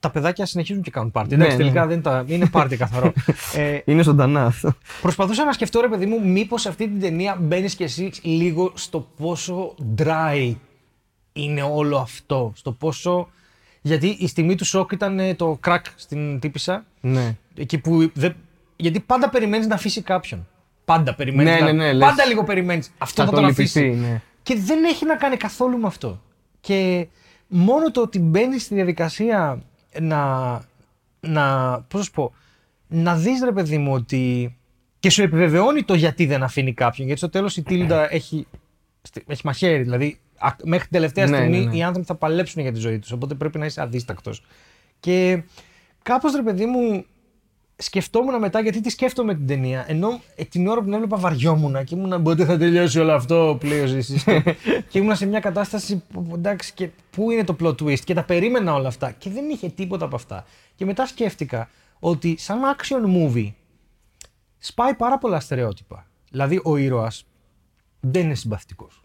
τα 0.04 0.12
παιδάκια 0.12 0.46
συνεχίζουν 0.46 0.82
και 0.82 0.92
κάνουν 0.92 1.12
πάρτι. 1.12 1.30
Ναι, 1.36 1.44
Εντάξει, 1.44 1.58
ναι. 1.58 1.64
τελικά 1.64 1.88
δεν 1.88 2.02
τα, 2.02 2.24
είναι 2.28 2.46
πάρτι 2.48 2.78
καθαρό. 2.78 3.14
ε, 3.56 3.80
Είναι 3.86 4.04
ζωντανά 4.04 4.46
αυτό. 4.46 4.74
προσπαθούσα 5.02 5.46
να 5.46 5.52
σκεφτώ, 5.54 5.82
ρε 5.82 5.88
παιδί 5.88 6.06
μου, 6.06 6.28
μήπως 6.28 6.62
σε 6.62 6.70
αυτή 6.70 6.88
την 6.88 7.00
ταινία 7.00 7.38
μπαίνεις 7.40 7.76
κι 7.76 7.84
εσύ 7.84 8.12
λίγο 8.22 8.72
στο 8.76 9.08
πόσο 9.18 9.76
dry 9.98 10.56
είναι 11.34 11.62
όλο 11.62 11.98
αυτό. 11.98 12.52
Στο 12.56 12.72
πόσο. 12.72 13.30
Γιατί 13.82 14.08
η 14.20 14.28
στιγμή 14.28 14.56
του 14.56 14.66
σοκ 14.66 14.92
ήταν 14.92 15.20
ε, 15.20 15.34
το 15.36 15.60
crack 15.68 15.82
στην 15.96 16.40
τύπησα. 16.40 16.86
ναι. 17.02 17.36
Εκεί 17.56 17.78
που 17.78 18.12
δεν... 18.14 18.36
Γιατί 18.76 19.00
πάντα 19.00 19.30
περιμένεις 19.30 19.68
να 19.68 19.76
αφήσει 19.76 20.02
κάποιον. 20.02 20.48
Πάντα 20.86 21.16
περιμένεις. 21.16 21.54
Ναι, 21.54 21.60
να... 21.60 21.66
ναι, 21.66 21.72
ναι, 21.86 21.94
λες. 21.94 22.08
πάντα 22.08 22.26
λίγο 22.26 22.44
περιμένεις. 22.44 22.92
Αυτό 22.98 23.22
Θα 23.24 23.30
θα 23.30 23.36
το 23.36 23.40
τον 23.42 23.50
λυπηθεί, 23.50 23.80
αφήσει. 23.80 24.00
ναι. 24.00 24.22
Και 24.44 24.56
δεν 24.60 24.84
έχει 24.84 25.06
να 25.06 25.16
κάνει 25.16 25.38
καθόλου 25.38 25.78
με 25.78 25.88
αυτό. 25.88 26.22
Και 26.62 27.08
μόνο 27.48 27.92
το 27.92 28.02
ότι 28.02 28.20
μπαίνεις 28.20 28.62
στη 28.64 28.76
διαδικασία 28.76 29.62
να. 30.02 30.52
να 31.20 31.74
πώς 31.88 32.00
να 32.00 32.04
σου 32.04 32.12
πω. 32.12 32.34
Να 32.88 33.16
δεις 33.16 33.42
ρε 33.44 33.52
παιδί 33.52 33.78
μου 33.78 33.94
ότι. 33.94 34.56
και 35.00 35.10
σου 35.10 35.22
επιβεβαιώνει 35.22 35.84
το 35.84 35.94
γιατί 35.94 36.26
δεν 36.26 36.44
αφήνει 36.44 36.74
κάποιον. 36.74 37.06
Γιατί 37.08 37.22
στο 37.22 37.30
τέλος 37.30 37.58
η 37.58 37.64
Τίλντα 37.64 38.14
έχει, 38.14 38.48
στη- 39.02 39.24
έχει 39.28 39.42
μαχαίρι. 39.46 39.84
Δηλαδή 39.84 40.20
α- 40.38 40.56
μέχρι 40.64 40.84
την 40.88 40.94
τελευταία 40.94 41.28
Ναι, 41.28 41.38
στιγμή 41.38 41.60
ναι, 41.60 41.66
ναι. 41.70 41.76
οι 41.76 41.84
άνθρωποι 41.84 42.08
θα 42.08 42.16
παλέψουν 42.16 42.62
για 42.62 42.72
τη 42.72 42.80
ζωή 42.80 43.00
τους. 43.00 43.12
Οπότε 43.12 43.34
πρέπει 43.36 43.58
να 43.58 43.66
είσαι 43.66 43.82
αδίστακτος. 43.82 44.44
Και 45.00 45.44
κάπως 46.02 46.36
ρε 46.36 46.42
παιδί 46.42 46.66
μου, 46.66 47.06
σκεφτόμουν 47.76 48.40
μετά 48.40 48.60
γιατί 48.60 48.82
τη 48.82 48.90
σκέφτομαι 48.90 49.36
την 49.36 49.48
ταινία. 49.48 49.86
Ενώ 49.88 50.22
ε, 50.36 50.44
την 50.44 50.68
ώρα 50.68 50.80
που 50.80 50.84
την 50.86 50.94
έβλεπα 50.94 51.18
βαριόμουν 51.18 51.84
και 51.84 51.96
ήμουν 51.96 52.22
πότε 52.24 52.46
θα 52.46 52.58
τελειώσει 52.58 53.00
όλο 53.00 53.14
αυτό 53.14 53.58
που 53.60 53.66
λέει 53.66 53.80
ο 53.82 53.86
Ζήσης. 53.86 54.24
και, 54.24 54.56
και 54.90 55.00
ήμουν 55.00 55.16
σε 55.16 55.26
μια 55.26 55.40
κατάσταση 55.40 56.04
που 56.14 56.24
που, 56.24 56.36
εντάξει 56.36 56.74
και 56.74 56.90
πού 57.10 57.32
είναι 57.32 57.44
το 57.44 57.56
plot 57.60 57.76
twist 57.82 58.00
και 58.00 58.14
τα 58.14 58.24
περίμενα 58.24 58.74
όλα 58.74 58.88
αυτά 58.88 59.12
και 59.12 59.30
δεν 59.30 59.50
είχε 59.50 59.70
τίποτα 59.70 60.06
από 60.06 60.16
αυτά. 60.16 60.46
Και 60.76 60.86
μετά 60.86 61.06
σκέφτηκα 61.06 61.70
ότι 62.00 62.36
σαν 62.38 62.60
action 62.76 63.16
movie 63.18 63.52
σπάει 64.58 64.94
πάρα 64.96 65.18
πολλά 65.18 65.40
στερεότυπα. 65.40 66.08
Δηλαδή 66.32 66.62
ο 66.64 66.78
ήρωας 66.78 67.26
δεν 68.00 68.24
είναι 68.24 68.36
συμπαθητικός. 68.36 69.04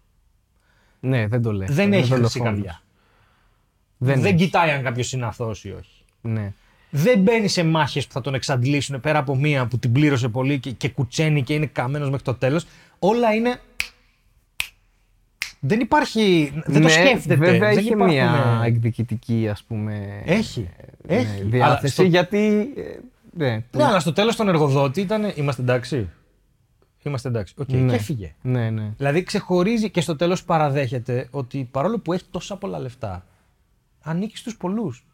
Ναι, 1.01 1.27
δεν 1.27 1.43
το 1.43 1.53
λέει. 1.53 1.69
Δεν 1.71 1.93
έχει 1.93 2.03
χρυσή 2.03 2.15
δολοφόνος. 2.15 2.49
καρδιά. 2.51 2.83
Δεν, 3.97 4.21
Δεν, 4.21 4.25
έχει. 4.25 4.45
κοιτάει 4.45 4.71
αν 4.71 4.83
κάποιος 4.83 5.13
είναι 5.13 5.27
αθώος 5.27 5.65
ή 5.65 5.73
όχι. 5.73 6.05
Ναι. 6.21 6.53
Δεν 6.91 7.19
μπαίνει 7.21 7.49
σε 7.49 7.65
μάχες 7.65 8.07
που 8.07 8.13
θα 8.13 8.21
τον 8.21 8.35
εξαντλήσουν 8.35 9.01
πέρα 9.01 9.19
από 9.19 9.37
μία 9.37 9.67
που 9.67 9.79
την 9.79 9.93
πλήρωσε 9.93 10.29
πολύ 10.29 10.59
και, 10.59 10.71
και 10.71 10.89
κουτσένει 10.89 11.43
και 11.43 11.55
είναι 11.55 11.67
καμένος 11.67 12.09
μέχρι 12.11 12.25
το 12.25 12.35
τέλος. 12.35 12.67
Όλα 12.99 13.35
είναι. 13.35 13.61
Δεν 15.61 15.81
υπάρχει. 15.81 16.51
Δεν 16.55 16.73
το 16.73 16.79
Ναι, 16.79 16.89
σκέφτεται. 16.89 17.35
Βέβαια 17.37 17.69
δεν 17.69 17.79
είχε 17.79 17.89
υπάρχουν- 17.89 18.15
μια 18.15 18.61
εκδικητική 18.65 19.49
ας 19.51 19.63
πούμε 19.63 20.23
Έχει. 20.25 20.69
ναι, 21.09 21.17
Έχει. 21.17 21.41
Αλλά 21.41 21.49
διάθεση 21.51 21.93
στο- 21.93 22.03
γιατί 22.03 22.69
ε, 22.77 22.83
ναι, 23.31 23.65
Ναι, 23.77 23.85
αλλά 23.85 24.01
στο 24.01 24.13
τέλος 24.13 24.37
τον 24.37 24.49
εργοδότη 24.49 25.01
ήταν. 25.01 25.33
Είμαστε 25.35 25.63
εντάξει. 25.63 26.09
Είμαστε 27.03 27.29
εντάξει. 27.29 27.55
Οκ, 27.59 27.69
Ναι. 27.73 27.89
και 27.89 27.95
έφυγε. 27.95 28.35
ναι, 28.43 28.71
ναι. 28.71 28.93
Δηλαδή 28.97 29.23
ξεχωρίζει 29.23 29.91
και 29.91 30.01
στο 30.01 30.17
τέλος 30.17 30.45
παραδέχεται 30.45 31.29
ότι 31.31 31.69
παρόλο 31.71 31.99
που 31.99 32.13
έχει 32.13 32.25
τόσα 32.31 32.57
πολλά 32.57 32.79
λεφτά, 32.79 33.27
ανήκει 34.03 34.37
στους 34.37 34.57
πολλούς. 34.57 35.07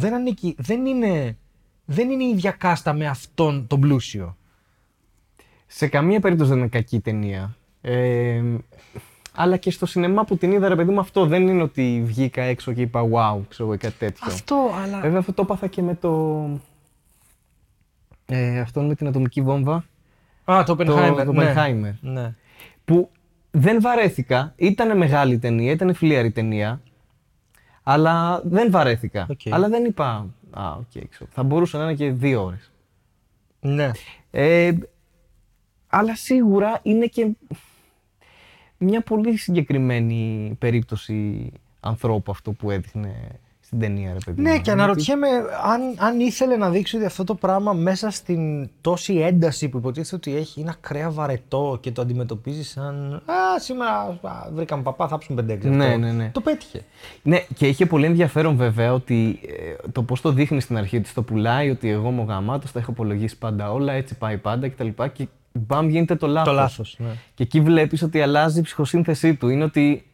Δεν 0.00 0.14
ανήκει. 0.14 0.54
Δεν 0.58 0.86
είναι, 0.86 1.36
δεν 1.84 2.10
είναι 2.10 2.24
η 2.24 2.28
ίδια 2.28 2.50
κάστα 2.50 2.92
με 2.92 3.06
αυτόν 3.06 3.66
τον 3.66 3.80
πλούσιο. 3.80 4.36
Σε 5.66 5.86
καμία 5.86 6.20
περίπτωση 6.20 6.50
δεν 6.50 6.58
είναι 6.58 6.68
κακή 6.68 7.00
ταινία. 7.00 7.56
Ε, 7.80 8.42
αλλά 9.34 9.56
και 9.56 9.70
στο 9.70 9.86
σινεμά 9.86 10.24
που 10.24 10.36
την 10.36 10.52
είδα, 10.52 10.68
ρε 10.68 10.76
παιδί 10.76 10.92
μου, 10.92 11.00
αυτό 11.00 11.26
δεν 11.26 11.48
είναι 11.48 11.62
ότι 11.62 12.02
βγήκα 12.04 12.42
έξω 12.42 12.72
και 12.72 12.80
είπα 12.80 13.02
wow, 13.02 13.40
ξέρω 13.48 13.64
εγώ, 13.64 13.72
ή 13.72 13.76
κάτι 13.76 13.94
τέτοιο. 13.98 14.26
Αυτό, 14.26 14.70
αλλά. 14.84 15.00
Βέβαια 15.00 15.18
αυτό 15.18 15.32
το 15.32 15.42
έπαθα 15.42 15.66
και 15.66 15.82
με 15.82 15.94
το... 15.94 16.44
Ε, 18.26 18.60
αυτό 18.60 18.82
με 18.82 18.94
την 18.94 19.06
ατομική 19.06 19.40
βόμβα. 19.42 19.84
Α, 20.44 20.62
το 20.66 20.76
Oppenheimer. 20.78 21.22
το 21.24 21.32
ναι. 21.32 21.54
Oppenheimer. 21.54 21.94
Ναι. 22.00 22.34
Που 22.84 23.10
δεν 23.50 23.80
βαρέθηκα. 23.80 24.52
Ήταν 24.56 24.96
μεγάλη 24.96 25.38
ταινία, 25.38 25.72
ήταν 25.72 25.94
φλύαρη 25.94 26.30
ταινία. 26.30 26.80
Αλλά 27.82 28.42
δεν 28.44 28.70
βαρέθηκα. 28.70 29.26
Οκ. 29.30 29.40
Αλλά 29.50 29.68
δεν 29.68 29.84
είπα. 29.84 30.26
Α, 30.50 30.72
οκ, 30.72 31.08
ξέρω. 31.08 31.30
Θα 31.32 31.42
μπορούσε 31.42 31.76
να 31.76 31.84
είναι 31.84 31.94
και 31.94 32.10
δύο 32.10 32.44
ώρες. 32.44 32.70
ναι. 33.60 33.90
Ε, 34.30 34.72
αλλά 35.88 36.16
σίγουρα 36.16 36.80
είναι 36.82 37.06
και 37.06 37.30
μια 38.78 39.00
πολύ 39.00 39.36
συγκεκριμένη 39.36 40.54
περίπτωση 40.58 41.52
ανθρώπου 41.80 42.30
αυτό 42.30 42.52
που 42.52 42.70
έδειχνε 42.70 43.40
στην 43.76 43.82
ταινία, 43.82 44.12
ρε 44.12 44.18
παιδί 44.24 44.42
Ναι, 44.42 44.52
μου. 44.54 44.60
και 44.60 44.70
αναρωτιέμαι 44.70 45.26
αν, 45.64 45.80
αν 45.98 46.20
ήθελε 46.20 46.56
να 46.56 46.70
δείξει 46.70 46.96
ότι 46.96 47.04
αυτό 47.04 47.24
το 47.24 47.34
πράγμα 47.34 47.72
μέσα 47.72 48.10
στην 48.10 48.68
τόση 48.80 49.14
ένταση 49.14 49.68
που 49.68 49.76
υποτίθεται 49.78 50.16
ότι 50.16 50.36
έχει 50.36 50.60
είναι 50.60 50.70
ακραία 50.70 51.10
βαρετό 51.10 51.78
και 51.80 51.90
το 51.90 52.02
αντιμετωπίζει 52.02 52.64
σαν. 52.64 53.14
Α, 53.14 53.60
σήμερα 53.60 54.18
α, 54.22 54.48
βρήκαμε 54.52 54.82
παπά, 54.82 55.08
θα 55.08 55.18
ψουν 55.18 55.38
5-6. 55.38 55.58
Ναι, 55.62 55.84
αυτό». 55.86 55.98
ναι, 55.98 56.12
ναι. 56.12 56.30
Το 56.34 56.40
πέτυχε. 56.40 56.84
Ναι, 57.22 57.38
και 57.54 57.68
είχε 57.68 57.86
πολύ 57.86 58.06
ενδιαφέρον 58.06 58.56
βέβαια 58.56 58.92
ότι 58.92 59.40
ε, 59.82 59.88
το 59.92 60.02
πώς 60.02 60.20
το 60.20 60.32
δείχνει 60.32 60.60
στην 60.60 60.76
αρχή, 60.76 60.96
ότι 60.96 61.12
το 61.14 61.22
πουλάει, 61.22 61.70
ότι 61.70 61.88
εγώ 61.88 62.08
είμαι 62.08 62.20
ο 62.20 62.24
γαμάτος, 62.24 62.72
τα 62.72 62.78
έχω 62.78 62.90
υπολογίσει 62.92 63.38
πάντα 63.38 63.72
όλα, 63.72 63.92
έτσι 63.92 64.14
πάει 64.18 64.36
πάντα 64.38 64.68
κτλ. 64.68 64.88
Και 65.12 65.26
μπαμ 65.52 65.88
γίνεται 65.88 66.14
το 66.16 66.26
λάθος. 66.26 66.52
Το 66.54 66.60
λάθος. 66.60 66.96
Ναι. 66.98 67.08
Και 67.34 67.42
εκεί 67.42 67.60
βλέπεις 67.60 68.02
ότι 68.02 68.20
αλλάζει 68.20 68.58
η 68.58 68.62
ψυχοσύνθεσή 68.62 69.34
του. 69.34 69.48
Είναι 69.48 69.64
ότι. 69.64 70.04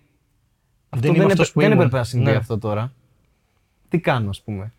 Αυτό 0.89 1.07
είμαι 1.07 1.17
δεν, 1.17 1.27
αυτός 1.27 1.49
έπρεπε, 1.49 1.53
που 1.53 1.61
δεν 1.61 1.71
ήμουν. 1.71 1.81
έπρεπε 1.81 1.97
να 1.99 2.05
συμβεί 2.05 2.31
Ναι. 2.31 2.37
αυτό 2.37 2.59
τώρα. 2.59 2.93
Τι 3.89 3.99
κάνω, 3.99 4.29
ας 4.29 4.41
πούμε. 4.41 4.73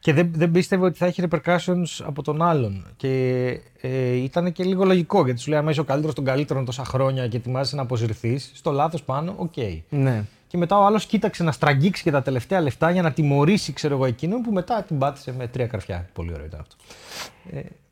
Και 0.00 0.12
δεν, 0.12 0.30
δεν 0.34 0.50
πίστευε 0.50 0.84
ότι 0.84 0.98
θα 0.98 1.06
έχει 1.06 1.22
repercussions 1.30 2.04
από 2.04 2.22
τον 2.22 2.42
άλλον. 2.42 2.86
Και 2.96 3.46
ε, 3.80 4.14
ήταν 4.14 4.52
και 4.52 4.64
λίγο 4.64 4.84
λογικό 4.84 5.24
γιατί 5.24 5.40
σου 5.40 5.50
λέει: 5.50 5.58
Αν 5.58 5.68
είσαι 5.68 5.80
ο 5.80 5.84
καλύτερος 5.84 6.14
των 6.14 6.24
καλύτερων 6.24 6.64
τόσα 6.64 6.84
χρόνια 6.84 7.28
και 7.28 7.36
ετοιμάζεσαι 7.36 7.76
να 7.76 7.82
αποσυρθείς, 7.82 8.50
στο 8.54 8.70
λάθος 8.70 9.02
πάνω, 9.02 9.34
οκ. 9.36 9.56
Ναι. 9.88 10.24
Και 10.46 10.56
μετά 10.56 10.78
ο 10.78 10.84
άλλος 10.84 11.06
κοίταξε 11.06 11.42
να 11.42 11.52
στραγγίξει 11.52 12.02
και 12.02 12.10
τα 12.10 12.22
τελευταία 12.22 12.60
λεφτά 12.60 12.90
για 12.90 13.02
να 13.02 13.12
τιμωρήσει, 13.12 13.72
ξέρω 13.72 13.94
εγώ, 13.94 14.04
εκείνον 14.04 14.40
που 14.40 14.52
μετά 14.52 14.82
την 14.82 14.98
πάτησε 14.98 15.32
με 15.32 15.46
τρία 15.46 15.66
καρφιά. 15.66 16.08
Πολύ 16.12 16.32
ωραίο 16.32 16.46
ήταν 16.46 16.60
αυτό. 16.60 16.76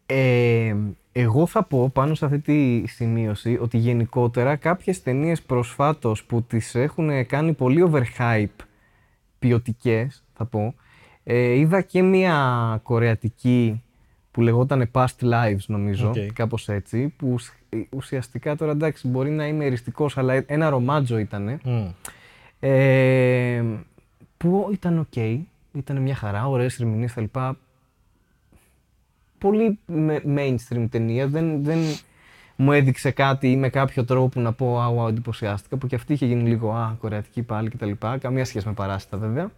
Ε, 0.06 0.74
εγώ 1.12 1.46
θα 1.46 1.62
πω 1.62 1.88
πάνω 1.88 2.14
σε 2.14 2.24
αυτή 2.24 2.38
τη 2.38 2.86
σημείωση 2.86 3.58
ότι 3.60 3.78
γενικότερα 3.78 4.56
κάποιες 4.56 5.02
ταινίες 5.02 5.42
προσφάτως 5.42 6.24
που 6.24 6.42
τις 6.42 6.74
έχουν 6.74 7.26
κάνει 7.26 7.52
πολύ 7.52 7.90
overhype 7.92 8.64
ποιοτικές, 9.38 10.24
θα 10.36 10.44
πω, 10.44 10.74
ε, 11.24 11.52
είδα 11.52 11.80
και 11.80 12.02
μια 12.02 12.80
κορεατική 12.82 13.82
που 14.30 14.40
λεγόταν 14.42 14.90
Past 14.92 15.20
Lives 15.22 15.64
νομίζω, 15.66 16.08
Οκ. 16.08 16.16
κάπως 16.32 16.68
έτσι, 16.68 17.08
που 17.16 17.28
ουσ- 17.32 17.52
ουσιαστικά 17.90 18.56
τώρα 18.56 18.72
εντάξει 18.72 19.08
μπορεί 19.08 19.30
να 19.30 19.46
είμαι 19.46 19.64
εριστικός 19.64 20.18
αλλά 20.18 20.42
ένα 20.46 20.68
ρομάτζο 20.68 21.18
ήτανε. 21.18 21.58
Μμ. 21.64 21.86
Ε, 22.60 23.62
που 24.36 24.68
ήταν 24.72 24.98
οκ, 24.98 25.16
ήταν 25.72 25.96
μια 26.02 26.14
χαρά, 26.14 26.46
ωραίες 26.48 26.80
ερμηνείες 26.80 27.12
τα 27.14 27.20
λοιπά. 27.20 27.56
Πολύ 29.38 29.78
με- 29.86 30.22
mainstream 30.36 30.86
ταινία, 30.90 31.26
δεν, 31.26 31.64
δεν 31.64 31.78
μου 32.56 32.72
έδειξε 32.72 33.10
κάτι 33.10 33.50
ή 33.50 33.56
με 33.56 33.68
κάποιο 33.68 34.04
τρόπο 34.04 34.28
που 34.28 34.40
να 34.40 34.52
πω 34.52 34.80
«Α, 34.80 34.94
wow, 35.04 35.08
εντυπωσιάστηκα», 35.08 35.76
που 35.76 35.86
και 35.86 35.94
αυτή 35.94 36.12
είχε 36.12 36.26
γίνει 36.26 36.48
λίγο 36.48 36.72
«Α, 36.72 36.96
κορεατική 37.00 37.42
πάλι» 37.42 37.70
κτλ. 37.70 37.90
Καμία 38.20 38.44
σχέση 38.44 38.66
με 38.66 38.72
παράσιτα 38.72 39.16
βέβαια. 39.16 39.50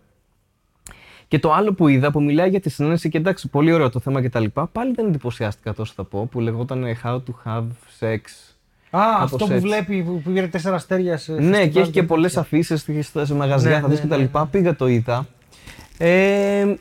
Και 1.28 1.38
το 1.38 1.52
άλλο 1.52 1.72
που 1.72 1.88
είδα 1.88 2.10
που 2.10 2.22
μιλάει 2.22 2.48
για 2.48 2.60
τη 2.60 2.70
συνένεση 2.70 3.08
και 3.08 3.18
εντάξει, 3.18 3.48
πολύ 3.48 3.72
ωραίο 3.72 3.90
το 3.90 4.00
θέμα 4.00 4.22
κτλ. 4.22 4.44
Πάλι 4.72 4.92
δεν 4.94 5.06
εντυπωσιάστηκα 5.06 5.74
τόσο 5.74 5.92
θα 5.96 6.04
πω, 6.04 6.28
που 6.30 6.40
λεγόταν 6.40 6.84
«How 7.04 7.14
to 7.14 7.50
have 7.50 7.64
sex». 8.00 8.18
Α, 8.90 9.00
Κάπως 9.00 9.22
αυτό 9.32 9.36
που 9.36 9.52
έτσι. 9.52 9.66
βλέπει 9.66 10.02
που 10.02 10.20
που 10.24 10.30
πήρε 10.32 10.46
τέσσερα 10.46 10.74
αστέρια 10.74 11.16
σε. 11.16 11.32
Ναι, 11.32 11.38
φεστιβάλ 11.40 11.68
και 11.70 11.78
έχει 11.78 11.86
και 11.90 11.92
τέτοια. 11.92 12.04
πολλές 12.04 12.36
αφήσεις 12.36 12.86
σε 13.22 13.34
μαγαζιά, 13.34 13.70
Ναι, 13.70 13.80
θα 13.80 13.88
δεις 13.88 13.96
ναι, 13.96 14.02
και 14.02 14.08
τα 14.10 14.16
ναι, 14.16 14.22
λοιπά. 14.22 14.46
Πήγα 14.46 14.76
το 14.76 14.86
είδα. 14.86 15.26
Ε, 15.98 16.74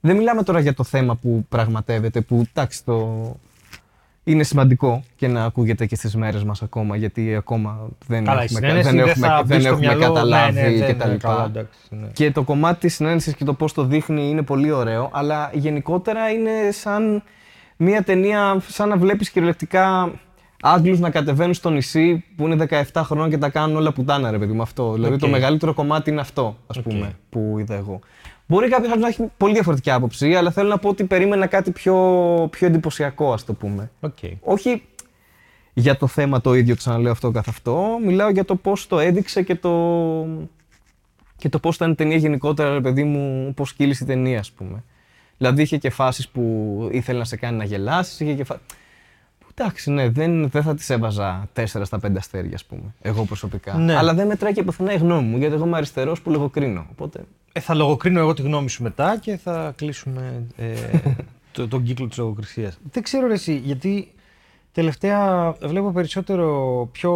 δεν 0.00 0.16
μιλάμε 0.16 0.42
τώρα 0.42 0.60
για 0.60 0.74
το 0.74 0.84
θέμα 0.84 1.16
που 1.16 1.46
πραγματεύεται, 1.48 2.20
που 2.20 2.46
εντάξει, 2.54 2.84
το... 2.84 3.36
είναι 4.30 4.42
σημαντικό 4.42 5.02
και 5.16 5.28
να 5.28 5.44
ακούγεται 5.44 5.86
και 5.86 5.96
στις 5.96 6.16
μέρες 6.16 6.44
μας 6.44 6.62
ακόμα, 6.62 6.96
γιατί 6.96 7.34
ακόμα 7.34 7.78
δεν 8.06 8.24
Καλά, 8.24 8.40
η 8.40 8.44
έχουμε, 8.44 8.58
συναίνεση 8.58 8.88
δεν 8.88 8.96
δεν 8.98 9.08
έχουμε, 9.08 9.26
θα 9.26 9.42
μπει 9.42 9.48
δεν 9.48 9.60
στο 9.60 9.68
έχουμε 9.68 9.86
μυαλό, 9.86 10.00
καταλάβει 10.02 10.52
ναι, 10.54 10.60
ναι, 10.68 10.72
και 10.72 10.84
δεν- 10.84 10.98
τα 10.98 11.06
ναι, 11.06 11.12
λοιπά. 11.12 11.28
καλά, 11.28 11.44
εντάξει, 11.44 11.78
ναι. 11.90 12.06
Και 12.12 12.30
το 12.30 12.42
κομμάτι 12.42 12.80
της 12.80 12.94
συναίνεσης 12.94 13.34
και 13.34 13.44
το 13.44 13.52
πώς 13.54 13.72
το 13.72 13.84
δείχνει 13.84 14.28
είναι 14.28 14.42
πολύ 14.42 14.70
ωραίο, 14.70 15.10
αλλά 15.12 15.50
γενικότερα 15.54 16.28
είναι 16.30 16.50
σαν 16.70 17.22
μια 17.76 18.02
ταινία, 18.02 18.62
σαν 18.68 18.88
να 18.88 18.96
βλέπεις 18.96 19.30
κυριολεκτικά 19.30 20.12
Άγγλους 20.62 20.98
να 21.00 21.10
κατεβαίνουν 21.10 21.54
στο 21.54 21.70
νησί 21.70 22.24
που 22.36 22.46
είναι 22.46 22.66
17 22.92 23.02
χρόνια 23.04 23.28
και 23.28 23.38
τα 23.38 23.48
κάνουν 23.48 23.76
όλα 23.76 23.92
πουτάνα, 23.92 24.30
ρε 24.30 24.38
παιδί 24.38 24.52
μου 24.52 24.62
αυτό. 24.62 24.92
Δηλαδή 24.92 25.16
το 25.16 25.26
Οκ. 25.26 25.32
μεγαλύτερο 25.32 25.74
κομμάτι 25.74 26.10
είναι 26.10 26.20
αυτό, 26.20 26.56
ας 26.66 26.76
Οκ. 26.76 26.82
πούμε, 26.82 27.12
που 27.30 27.56
είδα 27.58 27.74
εγώ. 27.74 28.00
Μπορεί 28.50 28.68
κάποιος 28.68 28.96
να 28.96 29.08
έχει 29.08 29.30
πολύ 29.36 29.52
διαφορετική 29.52 29.90
άποψη, 29.90 30.34
αλλά 30.34 30.50
θέλω 30.50 30.68
να 30.68 30.78
πω 30.78 30.88
ότι 30.88 31.04
περίμενα 31.04 31.46
κάτι 31.46 31.70
πιο, 31.70 31.96
πιο 32.50 32.66
εντυπωσιακό, 32.66 33.32
ας 33.32 33.44
το 33.44 33.52
πούμε. 33.52 33.90
Οκ. 34.00 34.18
Όχι 34.40 34.82
για 35.72 35.96
το 35.96 36.06
θέμα 36.06 36.40
το 36.40 36.54
ίδιο, 36.54 36.76
ξαναλέω 36.76 37.12
αυτό 37.12 37.30
καθ' 37.30 37.48
αυτό. 37.48 37.98
Μιλάω 38.04 38.30
για 38.30 38.44
το 38.44 38.56
πώς 38.56 38.86
το 38.86 38.98
έδειξε 38.98 39.42
και 39.42 39.54
το, 39.54 39.70
και 41.36 41.48
το 41.48 41.58
πώς 41.58 41.74
ήταν 41.74 41.90
η 41.90 41.94
ταινία 41.94 42.16
γενικότερα, 42.16 42.72
ρε 42.72 42.80
παιδί 42.80 43.04
μου, 43.04 43.52
πώς 43.54 43.72
κύλησε 43.74 44.04
η 44.04 44.06
ταινία, 44.06 44.38
ας 44.38 44.50
πούμε. 44.50 44.84
Δηλαδή 45.36 45.62
είχε 45.62 45.76
και 45.76 45.90
φάσεις 45.90 46.28
που 46.28 46.88
ήθελε 46.92 47.18
να 47.18 47.24
σε 47.24 47.36
κάνει 47.36 47.56
να 47.56 47.64
γελάσεις, 47.64 48.20
είχε 48.20 48.34
και 48.34 48.44
φάσεις. 48.44 48.60
Εντάξει, 49.54 49.90
ναι, 49.90 50.08
δεν, 50.08 50.48
δεν 50.48 50.62
θα 50.62 50.74
της 50.74 50.90
έβαζα 50.90 51.48
4 51.56 51.64
στα 51.64 51.98
5 52.06 52.12
αστέρια, 52.16 52.54
ας 52.54 52.64
πούμε. 52.64 52.94
Εγώ 53.02 53.24
προσωπικά. 53.24 53.74
Ναι. 53.74 53.96
Αλλά 53.96 54.14
δεν 54.14 54.26
μετράει 54.26 54.52
και 54.52 54.62
πουθενά 54.62 54.92
η 54.92 54.96
γνώμη 54.96 55.28
μου, 55.28 55.36
γιατί 55.36 55.54
εγώ 55.54 55.66
είμαι 55.66 55.76
αριστερός 55.76 56.20
που 56.22 56.30
λογοκρίνω. 56.30 56.86
Οπότε. 56.90 57.20
Ε, 57.52 57.60
θα 57.60 57.74
λογοκρίνω 57.74 58.20
εγώ 58.20 58.34
τη 58.34 58.42
γνώμη 58.42 58.68
σου 58.70 58.82
μετά 58.82 59.18
και 59.20 59.36
θα 59.36 59.72
κλείσουμε 59.76 60.46
ε, 60.56 60.66
το, 61.52 61.68
τον 61.68 61.82
κύκλο 61.82 62.06
της 62.08 62.18
λογοκρισίας. 62.18 62.78
Δεν 62.92 63.02
ξέρω 63.02 63.26
ρε 63.26 63.32
εσύ, 63.32 63.56
γιατί 63.64 64.12
τελευταία 64.72 65.50
βλέπω 65.62 65.90
περισσότερο 65.92 66.88
πιο 66.92 67.12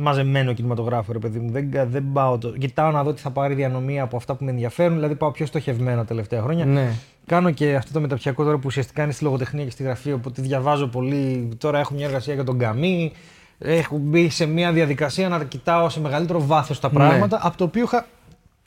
μαζεμένο 0.00 0.52
κινηματογράφο, 0.52 1.12
ρε 1.12 1.18
παιδί 1.18 1.38
μου. 1.38 1.50
Δεν, 1.50 1.70
δεν 1.90 2.04
πάω 2.12 2.38
το... 2.38 2.50
Κοιτάω 2.50 2.90
να 2.90 3.02
δω 3.02 3.12
τι 3.12 3.20
θα 3.20 3.30
πάρει 3.30 3.54
διανομή 3.54 4.00
από 4.00 4.16
αυτά 4.16 4.34
που 4.34 4.44
με 4.44 4.50
ενδιαφέρουν, 4.50 4.94
δηλαδή 4.94 5.14
πάω 5.14 5.30
πιο 5.30 5.46
στοχευμένα 5.46 6.04
τελευταία 6.04 6.42
χρόνια. 6.42 6.64
Ναι. 6.64 6.92
Κάνω 7.26 7.50
και 7.50 7.74
αυτό 7.74 7.92
το 7.92 8.00
μεταπτυχιακό 8.00 8.44
τώρα 8.44 8.56
που 8.56 8.62
ουσιαστικά 8.66 9.02
είναι 9.02 9.12
στη 9.12 9.24
λογοτεχνία 9.24 9.64
και 9.64 9.70
στη 9.70 9.82
γραφή, 9.82 10.12
οπότε 10.12 10.42
διαβάζω 10.42 10.86
πολύ. 10.86 11.48
Τώρα 11.58 11.78
έχω 11.78 11.94
μια 11.94 12.06
εργασία 12.06 12.34
για 12.34 12.44
τον 12.44 12.58
Καμί. 12.58 13.12
Έχω 13.58 13.96
μπει 13.98 14.28
σε 14.28 14.46
μια 14.46 14.72
διαδικασία 14.72 15.28
να 15.28 15.44
κοιτάω 15.44 15.88
σε 15.88 16.00
μεγαλύτερο 16.00 16.46
βάθος 16.46 16.80
τα 16.80 16.88
Ναι. 16.88 16.94
πράγματα, 16.94 17.38
από 17.42 17.56
το 17.56 17.64
οποίο 17.64 17.82
είχα 17.82 18.06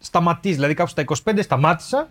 σταματήσει. 0.06 0.54
Δηλαδή 0.56 0.74
κάπου 0.74 0.90
στα 0.90 1.04
25 1.34 1.40
σταμάτησα 1.42 2.08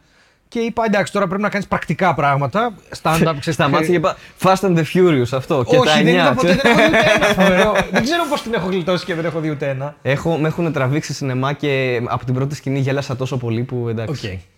και 0.48 0.58
είπα 0.58 0.84
εντάξει, 0.86 1.12
τώρα 1.12 1.26
πρέπει 1.26 1.42
να 1.42 1.48
κάνεις 1.48 1.66
πρακτικά 1.66 2.14
πράγματα. 2.14 2.74
Stand-up, 3.02 3.18
ξέρεις, 3.22 3.54
Σταμάτησε 3.54 3.90
και 3.90 3.96
είπα 3.96 4.16
Fast 4.42 4.60
and 4.60 4.76
the 4.76 4.84
Furious 4.94 5.28
αυτό. 5.32 5.64
Και 5.68 5.76
τα 5.76 5.80
Όχι, 5.80 6.02
δεν 6.02 6.14
9. 6.14 6.16
είδα 6.16 6.32
ποτέ, 6.34 6.54
δεν 6.62 6.70
έχω 6.72 6.76
δει 6.76 6.96
ούτε 6.96 7.10
ένα. 7.14 7.26
φοβερό. 7.42 7.74
δεν 7.90 8.02
ξέρω 8.02 8.22
πώς 8.30 8.42
την 8.42 8.54
έχω 8.54 8.66
γλιτώσει 8.68 9.04
και 9.04 9.14
δεν 9.14 9.24
έχω 9.24 9.40
δει 9.40 9.50
ούτε 9.50 9.68
ένα. 9.68 9.94
Έχω, 10.02 10.36
με 10.36 10.48
έχουν 10.48 10.72
τραβήξει 10.72 11.12
σινεμά 11.14 11.52
και 11.52 12.02
από 12.04 12.24
την 12.24 12.34
πρώτη 12.34 12.54
σκηνή 12.54 12.78
γέλασα 12.78 13.16
τόσο 13.16 13.36
πολύ 13.36 13.62
που 13.62 13.88
εντάξει. 13.88 14.26
Οκ. 14.26 14.53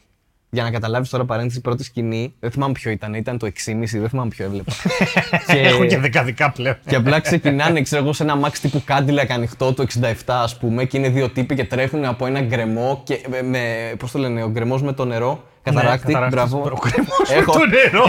Για 0.51 0.63
να 0.63 0.71
καταλάβεις 0.71 1.09
τώρα 1.09 1.25
παρένθεση, 1.25 1.59
η 1.59 1.61
πρώτη 1.61 1.85
σκηνή, 1.85 2.35
δεν 2.41 2.51
θυμάμαι 2.51 2.73
ποιο 2.73 2.91
ήταν, 2.91 3.15
ήταν 3.15 3.39
το 3.39 3.47
6,5, 3.47 3.53
δεν 3.93 4.09
θυμάμαι 4.09 4.29
ποιο 4.29 4.45
έβλεπα. 4.45 4.73
και, 5.53 5.59
Έχω 5.59 5.85
και 5.85 5.99
δεκαδικά 5.99 6.51
πλέον. 6.51 6.77
και 6.87 6.95
απλά 6.95 7.21
ξεκινάνε, 7.21 7.83
ξέρω 7.83 8.03
εγώ, 8.03 8.13
σε 8.13 8.23
ένα 8.23 8.37
μάξ 8.37 8.61
τύπου 8.61 8.83
Cadillac 8.89 9.27
ανοιχτό 9.29 9.75
το 9.75 9.87
67, 10.01 10.13
ας 10.27 10.59
πούμε, 10.59 10.85
και 10.85 10.97
είναι 10.99 11.09
δύο 11.09 11.29
τύποι 11.31 11.55
και 11.55 11.65
τρέχουν 11.65 12.05
από 12.05 12.27
ένα 12.27 12.41
γκρεμό 12.41 13.01
και 13.05 13.27
με, 13.29 13.43
με 13.43 13.95
πώς 13.99 14.11
το 14.11 14.19
λένε, 14.19 14.43
ο 14.43 14.49
γκρεμός 14.51 14.83
με 14.83 14.93
το 14.93 15.05
νερό. 15.05 15.45
Καταράκτη, 15.71 16.07
Ναι, 16.07 16.13
καταράκτη. 16.13 16.35
μπράβο. 16.37 16.71
Ο 16.75 16.79
κρεμός 16.79 17.29
με 17.31 17.35
Έχω- 17.37 17.53
το 17.53 17.59
νερό. 17.67 18.05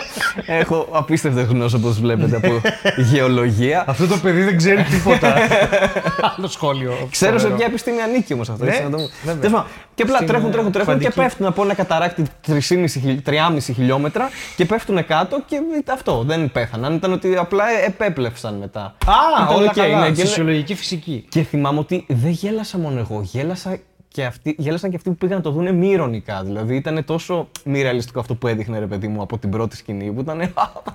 Έχω 0.60 0.88
απίστευτη 0.92 1.42
γνώση 1.42 1.74
όπως 1.76 2.00
βλέπετε 2.00 2.36
από 2.36 2.60
γεωλογία. 2.96 3.84
Αυτό 3.86 4.06
το 4.06 4.16
παιδί 4.16 4.42
δεν 4.42 4.56
ξέρει 4.56 4.82
τίποτα. 4.82 5.34
Άλλο 6.36 6.46
σχόλιο. 6.48 7.08
Ξέρω 7.10 7.32
σε 7.32 7.38
Φοβερό. 7.38 7.56
ποια 7.56 7.66
επιστήμη 7.66 8.00
ανήκει 8.00 8.32
όμως 8.32 8.48
αυτό. 8.48 8.64
Ναι, 8.64 8.70
έτσι, 8.70 8.82
να 8.82 8.90
το... 8.90 8.96
βέβαια. 9.24 9.40
Τέλος 9.40 9.52
πάντων, 9.52 9.66
Και 9.94 10.02
απλά 10.02 10.14
Στην, 10.16 10.26
τρέχουν, 10.28 10.48
ε, 10.48 10.52
τρέχουν, 10.52 10.72
τρέχουν 10.72 10.92
και 10.98 11.00
φαντική. 11.04 11.20
πέφτουν 11.20 11.46
από 11.46 11.62
ένα 11.62 11.74
καταράκτη 11.74 12.22
3,5 12.46 12.84
χιλι- 12.88 13.28
3,5 13.28 13.56
χιλιόμετρα 13.60 14.30
και 14.56 14.64
πέφτουν 14.64 15.06
κάτω 15.06 15.42
και 15.46 15.56
αυτό. 15.92 16.22
Δεν 16.26 16.52
πέθαναν. 16.52 16.94
Ήταν 16.94 17.12
ότι 17.12 17.36
απλά 17.36 17.64
επέπλευσαν 17.86 18.54
μετά. 18.54 18.80
Α, 18.80 19.12
Ήταν 19.42 19.56
όλα 19.56 19.68
οκ, 19.70 19.74
καλά. 19.74 20.00
ναι, 20.00 20.10
και- 20.10 20.20
Φυσιολογική 20.22 20.74
φυσική. 20.74 21.26
Και 21.28 21.42
θυμάμαι 21.42 21.78
ότι 21.78 22.04
δεν 22.08 22.30
γέλασα 22.30 22.78
μόνο 22.78 22.98
εγώ. 22.98 23.20
Γέλασα 23.24 23.78
και 24.12 24.24
αυτοί, 24.24 24.54
γέλασαν 24.58 24.90
και 24.90 24.96
αυτοί 24.96 25.10
που 25.10 25.16
πήγαν 25.16 25.36
να 25.36 25.42
το 25.42 25.50
δουν 25.50 25.74
μη 25.74 25.88
ειρωνικά. 25.88 26.42
Δηλαδή 26.42 26.76
ήταν 26.76 27.04
τόσο 27.04 27.48
μη 27.64 27.82
ρεαλιστικό 27.82 28.20
αυτό 28.20 28.34
που 28.34 28.46
έδειχνε 28.46 28.78
ρε 28.78 28.86
παιδί 28.86 29.08
μου 29.08 29.22
από 29.22 29.38
την 29.38 29.50
πρώτη 29.50 29.76
σκηνή 29.76 30.12
που 30.12 30.20
ήταν. 30.20 30.40
Α, 30.40 30.48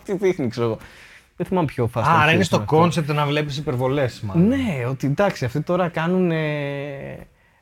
τι 0.03 0.15
δείχνει, 0.15 0.47
ξέρω 0.47 0.65
εγώ. 0.65 0.77
Δεν 1.35 1.45
θυμάμαι 1.45 1.65
ποιο 1.65 1.87
φάση. 1.87 2.09
Άρα 2.13 2.31
είναι 2.31 2.43
στο 2.43 2.59
concept 2.59 3.11
να 3.11 3.25
βλέπεις 3.25 3.57
υπερβολές, 3.57 4.21
μάλλον. 4.21 4.47
Ναι, 4.47 4.85
ότι 4.89 5.07
εντάξει, 5.07 5.45
αυτοί 5.45 5.61
τώρα 5.61 5.87
κάνουν. 5.89 6.31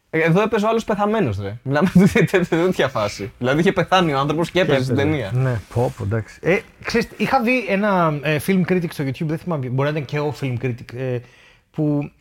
Εδώ 0.10 0.42
έπαιζε 0.42 0.66
ο 0.66 0.70
άλλος 0.70 0.84
πεθαμένος, 0.84 1.40
ρε. 1.42 1.58
Μιλάμε 1.64 1.90
για 1.94 2.46
τέτοια 2.50 2.88
φάση. 2.88 3.32
Δηλαδή 3.38 3.60
είχε 3.60 3.72
πεθάνει 3.72 4.14
ο 4.14 4.20
άνθρωπος 4.20 4.52
και 4.52 4.60
έπαιζε 4.60 4.84
στην 4.84 4.96
ταινία. 4.96 5.32
Ναι, 5.34 5.60
πω, 5.74 5.94
πω, 5.98 6.04
εντάξει. 6.04 6.40
Ε, 6.42 6.60
ξέρεις, 6.84 7.08
είχα 7.18 7.42
δει 7.42 7.66
ένα 7.68 8.20
ε, 8.22 8.38
film 8.48 8.62
critic 8.70 8.88
στο 8.90 9.04
YouTube, 9.04 9.26
δεν 9.26 9.38
θυμάμαι, 9.38 9.68
μπορεί 9.68 9.92
να 9.92 9.98
ήταν 9.98 10.06
και 10.06 10.20
ο 10.20 10.36
film 10.42 10.66
critic, 10.66 10.94
ε, 10.94 11.20
που 11.72 12.12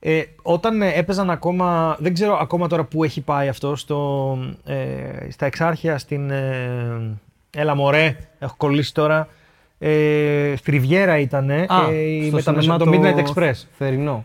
ε, 0.00 0.22
όταν 0.42 0.82
ε, 0.82 0.92
έπαιζαν 0.94 1.30
ακόμα, 1.30 1.96
δεν 2.00 2.14
ξέρω 2.14 2.38
ακόμα 2.40 2.66
τώρα 2.68 2.84
που 2.84 3.04
έχει 3.04 3.20
πάει 3.20 3.48
αυτό, 3.48 3.76
στο, 3.76 4.38
ε, 4.64 5.30
στα 5.30 5.46
εξάρχεια 5.46 5.98
στην, 5.98 6.30
ε, 6.30 7.16
έλα 7.50 7.74
μωρέ, 7.74 8.16
έχω 8.38 8.54
κολλήσει 8.56 8.94
τώρα, 8.94 9.28
ε, 9.78 10.52
στη 10.56 10.70
Ριβιέρα 10.70 11.18
ήταν, 11.18 11.50
ε, 11.50 11.66
η- 11.92 12.30
με 12.30 12.42
τα- 12.42 12.52
το 12.78 12.90
Midnight 13.02 13.24
Express. 13.26 13.52
Θερινό. 13.78 14.24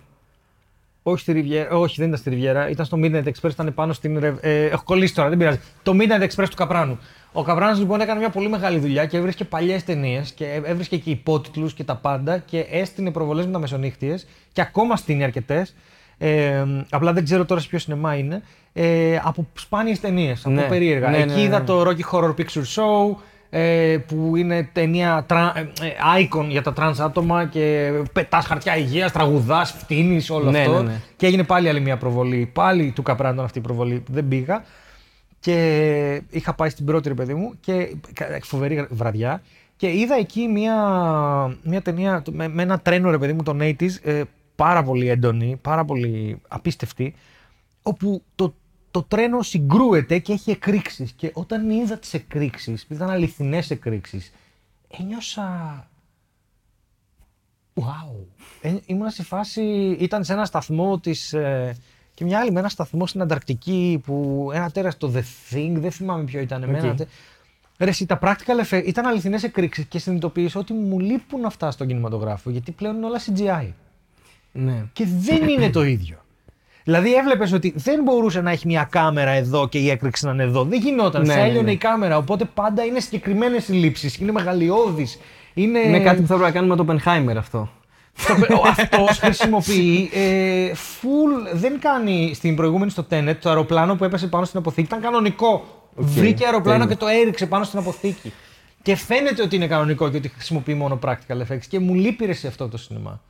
Όχι, 1.07 1.19
στη 1.21 1.31
Ριβιέρα, 1.31 1.75
όχι, 1.75 1.95
δεν 1.97 2.07
ήταν 2.07 2.19
στη 2.19 2.29
Ριβιέρα. 2.29 2.69
Ήταν 2.69 2.85
στο 2.85 2.97
Midnight 3.01 3.23
Express, 3.23 3.49
ήταν 3.51 3.73
πάνω 3.73 3.93
στην. 3.93 4.19
Ρευ- 4.19 4.45
Ε, 4.45 4.65
έχω 4.65 4.83
κολλήσει 4.83 5.15
τώρα, 5.15 5.29
δεν 5.29 5.37
πειράζει. 5.37 5.59
Το 5.83 5.93
Midnight 5.99 6.21
Express 6.23 6.47
του 6.49 6.55
Καπράνου. 6.55 6.99
Ο 7.37 7.43
Καπράνο 7.43 7.77
λοιπόν 7.77 8.01
έκανε 8.01 8.19
μια 8.19 8.29
πολύ 8.29 8.49
μεγάλη 8.49 8.79
δουλειά 8.79 9.05
και 9.05 9.17
έβρισκε 9.17 9.43
παλιές 9.45 9.83
ταινίες 9.83 10.31
και 10.31 10.61
έβρισκε 10.65 10.97
και 10.97 11.09
υπότιτλους 11.09 11.73
και 11.73 11.83
τα 11.83 11.95
πάντα 11.95 12.37
και 12.37 12.59
έστεινε 12.71 13.11
προβολές 13.11 13.45
με 13.45 13.51
τα 13.51 13.59
μεσονύχτιες 13.59 14.27
και 14.53 14.61
ακόμα 14.61 14.95
στείνει 14.95 15.23
αρκετές. 15.23 15.75
Ε, 16.17 16.63
απλά 16.89 17.13
δεν 17.13 17.23
ξέρω 17.23 17.45
τώρα 17.45 17.61
σε 17.61 17.67
ποιο 17.67 17.79
σινεμά 17.79 18.15
είναι. 18.15 18.41
Ε, 18.73 19.19
από 19.23 19.47
σπάνιες 19.53 19.99
ταινίες, 19.99 20.45
από 20.45 20.55
Ναι. 20.55 20.61
περίεργα. 20.67 21.09
Ναι, 21.09 21.17
ναι, 21.17 21.23
Εκεί 21.23 21.33
ναι, 21.33 21.41
είδα 21.41 21.59
ναι. 21.59 21.65
το 21.65 21.81
Rocky 21.81 22.11
Horror 22.11 22.29
Picture 22.35 22.63
Show, 22.75 23.15
ε, 23.49 23.97
που 24.07 24.35
είναι 24.35 24.69
ταινία 24.73 25.23
τρα, 25.27 25.53
ε, 25.55 25.59
ε, 25.85 25.91
icon 26.23 26.45
για 26.47 26.61
τα 26.61 26.73
trans 26.77 26.95
άτομα 26.99 27.45
και 27.45 27.91
πετάς 28.13 28.45
χαρτιά 28.45 28.77
υγείας, 28.77 29.11
τραγουδάς, 29.11 29.71
φτύνεις, 29.71 30.29
όλο 30.29 30.51
Ναι, 30.51 30.59
αυτό. 30.59 30.71
ναι, 30.71 30.89
ναι. 30.89 31.01
Και 31.15 31.25
έγινε 31.25 31.43
πάλι 31.43 31.69
άλλη 31.69 31.79
μια 31.81 31.97
προβολή. 31.97 32.49
Πάλι 32.53 32.91
του 32.95 33.01
Καπράνου 33.03 33.33
ήταν 33.33 33.45
αυτή 33.45 33.57
η 33.57 33.61
προβολή. 33.61 34.03
Δεν 34.09 34.27
πήγα. 34.27 34.63
Και 35.45 36.21
είχα 36.29 36.53
πάει 36.53 36.69
στην 36.69 36.85
πρώτη, 36.85 37.07
ρε 37.07 37.13
παιδί 37.13 37.33
μου, 37.33 37.53
και 37.59 37.95
κα- 38.13 38.39
φοβερή 38.41 38.87
βραδιά. 38.89 39.41
Και 39.75 39.91
είδα 39.99 40.15
εκεί 40.15 40.47
μια, 40.47 40.75
μια 41.63 41.81
ταινία 41.81 42.21
το- 42.21 42.31
με, 42.31 42.47
με 42.47 42.61
ένα 42.61 42.79
τρένο, 42.79 43.09
ρε 43.09 43.17
παιδί 43.17 43.33
μου, 43.33 43.43
των 43.43 43.59
80s, 43.61 43.89
ε, 44.03 44.21
πάρα 44.55 44.83
πολύ 44.83 45.07
έντονη, 45.09 45.57
πάρα 45.61 45.85
πολύ 45.85 46.41
απίστευτη, 46.47 47.15
όπου 47.81 48.23
το, 48.35 48.55
το 48.91 49.03
τρένο 49.03 49.41
συγκρούεται 49.41 50.19
και 50.19 50.33
έχει 50.33 50.51
εκρήξεις. 50.51 51.11
Και 51.11 51.31
όταν 51.33 51.69
είδα 51.69 51.97
τις 51.97 52.13
εκρήξεις, 52.13 52.85
ήταν 52.89 53.09
αληθινές 53.09 53.71
εκρήξεις, 53.71 54.31
ένιωσα 54.99 55.87
Wow. 57.81 58.25
Ε, 58.61 58.75
ήμουν 58.85 59.09
σε 59.09 59.23
φάση, 59.23 59.61
ήταν 59.99 60.23
σε 60.23 60.33
ένα 60.33 60.45
σταθμό 60.45 60.99
της, 60.99 61.33
ε, 61.33 61.75
και 62.15 62.23
μια 62.23 62.39
άλλη 62.39 62.51
με 62.51 62.59
ένα 62.59 62.69
σταθμό 62.69 63.07
στην 63.07 63.21
Ανταρκτική 63.21 64.01
που 64.05 64.49
ένα 64.53 64.71
τέρας 64.71 64.97
το 64.97 65.11
The 65.15 65.53
Thing, 65.53 65.71
δεν 65.73 65.91
θυμάμαι 65.91 66.23
ποιο 66.23 66.39
ήταν. 66.39 66.69
με 66.69 66.77
ένα 66.77 66.89
Οκ. 66.89 66.95
τε- 66.95 67.07
Ρε, 67.79 67.89
εσύ, 67.89 68.05
τα 68.05 68.19
practical 68.21 68.65
effects 68.69 68.83
ήταν 68.85 69.05
αληθινές 69.05 69.43
εκρήξεις 69.43 69.85
και 69.85 69.99
συνειδητοποίησα 69.99 70.59
ότι 70.59 70.73
μου 70.73 70.99
λείπουν 70.99 71.45
αυτά 71.45 71.71
στον 71.71 71.87
κινηματογράφο 71.87 72.49
γιατί 72.49 72.71
πλέον 72.71 72.95
είναι 72.95 73.05
όλα 73.05 73.19
CGI. 73.19 73.67
Ναι. 74.51 74.83
Και 74.93 75.07
δεν 75.19 75.47
είναι 75.47 75.69
το 75.69 75.83
ίδιο. 75.83 76.17
Δηλαδή 76.83 77.13
έβλεπες 77.13 77.51
ότι 77.51 77.73
δεν 77.75 78.03
μπορούσε 78.03 78.41
να 78.41 78.51
έχει 78.51 78.67
μια 78.67 78.87
κάμερα 78.91 79.29
εδώ 79.31 79.67
και 79.67 79.77
η 79.77 79.89
έκρηξη 79.89 80.25
να 80.25 80.31
είναι 80.31 80.43
εδώ. 80.43 80.63
Δεν 80.63 80.79
γινόταν. 80.81 81.21
Ναι, 81.25 81.33
θα 81.33 81.39
ναι, 81.39 81.45
έλειωνε 81.47 81.65
ναι. 81.65 81.71
η 81.71 81.77
κάμερα. 81.77 82.17
Οπότε 82.17 82.45
πάντα 82.45 82.83
είναι 82.83 82.99
συγκεκριμένες 82.99 83.67
οι 83.67 83.73
λήψεις. 83.73 84.17
Είναι 84.17 84.31
μεγαλειώδεις. 84.31 85.19
Είναι... 85.53 85.79
Είναι 85.79 85.99
κάτι 85.99 86.21
που 86.21 86.27
θα 86.27 86.33
έπρεπε 86.33 86.51
να 86.59 86.59
κάνουμε 86.59 86.75
το 86.75 86.85
Oppenheimer 86.87 87.35
αυτό. 87.37 87.69
Αυτός 88.67 89.19
χρησιμοποιεί 89.19 90.09
ε, 90.13 90.71
full. 90.71 91.53
Δεν 91.53 91.79
κάνει 91.79 92.31
στην 92.33 92.55
προηγούμενη 92.55 92.91
στο 92.91 93.05
Tenet 93.09 93.35
το 93.39 93.49
αεροπλάνο 93.49 93.95
που 93.95 94.03
έπεσε 94.03 94.27
πάνω 94.27 94.45
στην 94.45 94.59
αποθήκη. 94.59 94.87
Ήταν 94.87 95.01
κανονικό. 95.01 95.65
Βρήκε 95.95 96.45
αεροπλάνο 96.45 96.79
τέλεια. 96.79 96.93
και 96.93 96.99
το 96.99 97.07
έριξε 97.07 97.45
πάνω 97.45 97.63
στην 97.63 97.79
αποθήκη. 97.79 98.33
Και 98.81 98.95
φαίνεται 98.95 99.41
ότι 99.41 99.55
είναι 99.55 99.67
κανονικό 99.67 100.09
και 100.09 100.17
ότι 100.17 100.27
χρησιμοποιεί 100.29 100.73
μόνο 100.73 100.99
practical 101.03 101.37
effects. 101.47 101.65
Και 101.69 101.79
μου 101.79 101.93
λείπει 101.93 102.25
ρε 102.25 102.33
σε 102.33 102.47
αυτό 102.47 102.67
το 102.67 102.77
σινεμά. 102.77 103.21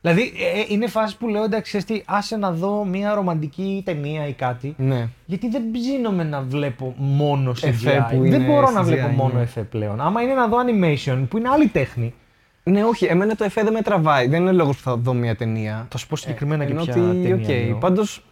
Δηλαδή 0.00 0.32
ε, 0.38 0.60
ε, 0.60 0.64
είναι 0.68 0.86
φάση 0.86 1.16
που 1.16 1.28
λέω 1.28 1.44
εντάξει, 1.44 1.62
ξέρεις 1.62 1.86
τι, 1.86 2.02
άσε 2.14 2.36
να 2.36 2.52
δω 2.52 2.84
μια 2.84 3.14
ρομαντική 3.14 3.82
ταινία 3.84 4.26
ή 4.26 4.32
κάτι. 4.32 4.74
Ναι. 4.78 5.08
Γιατί 5.26 5.48
δεν 5.48 5.70
ψήνομαι 5.70 6.24
να 6.24 6.40
βλέπω 6.40 6.94
μόνο 6.96 7.54
σε 7.54 7.66
Εφέ 7.66 8.06
που 8.10 8.18
Δεν 8.18 8.24
είναι 8.24 8.38
μπορώ 8.38 8.70
να 8.70 8.80
CGI, 8.80 8.84
βλέπω 8.84 9.08
μόνο 9.08 9.34
ναι. 9.34 9.42
εφέ 9.42 9.62
πλέον. 9.62 10.00
Άμα 10.00 10.22
είναι 10.22 10.34
να 10.34 10.48
δω 10.48 10.56
animation 10.66 11.24
που 11.28 11.38
είναι 11.38 11.48
άλλη 11.48 11.66
τέχνη. 11.66 12.14
Ναι, 12.64 12.84
όχι, 12.84 13.04
εμένα 13.04 13.34
το 13.34 13.44
εφέ 13.44 13.62
δεν 13.62 13.72
με 13.72 13.82
τραβάει. 13.82 14.28
Δεν 14.28 14.40
είναι 14.40 14.52
λόγος 14.52 14.76
που 14.76 14.82
θα 14.82 14.96
δω 14.96 15.14
μια 15.14 15.36
ταινία. 15.36 15.86
Θα 15.90 15.98
σου 15.98 16.06
πω 16.06 16.16
συγκεκριμένα 16.16 16.64
και 16.64 16.72
Ενώ 16.72 16.82
ποια 16.82 16.92
ότι, 16.94 17.02
ταινία 17.02 17.34
οκ, 17.34 17.48
εννοώ. 17.48 17.78
Πάντως, 17.78 18.24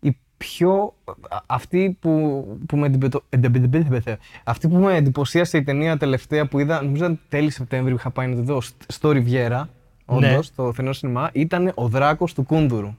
η 0.00 0.16
πιο... 0.36 0.94
α- 1.28 1.38
Αυτή 1.46 1.96
που, 2.00 2.44
που 2.68 2.76
με 2.76 2.86
εντυπετω- 2.86 3.24
εντυπε- 3.28 4.18
αυτή 4.44 4.68
που 4.68 4.76
με 4.76 4.96
εντυπωσίασε 4.96 5.56
η 5.56 5.62
ταινία 5.62 5.96
τελευταία 5.96 6.46
που 6.48 6.58
είδα, 6.58 6.82
νομίζω 6.82 7.04
ήταν 7.04 7.20
τέλη 7.28 7.50
Σεπτέμβρη 7.50 7.90
που 7.92 7.98
είχα 7.98 8.10
πάει 8.10 8.26
να 8.26 8.34
τη 8.34 8.40
δω, 8.40 8.60
σ- 8.60 8.74
στο 8.88 9.10
Ριβιέρα, 9.10 9.58
Ναι. 9.58 10.16
όντως, 10.32 10.46
στο 10.46 10.72
θερινό 10.72 10.92
σινεμά, 10.92 11.30
ήταν 11.32 11.72
ο 11.74 11.88
Δράκος 11.88 12.34
του 12.34 12.42
Κούνδουρου. 12.44 12.94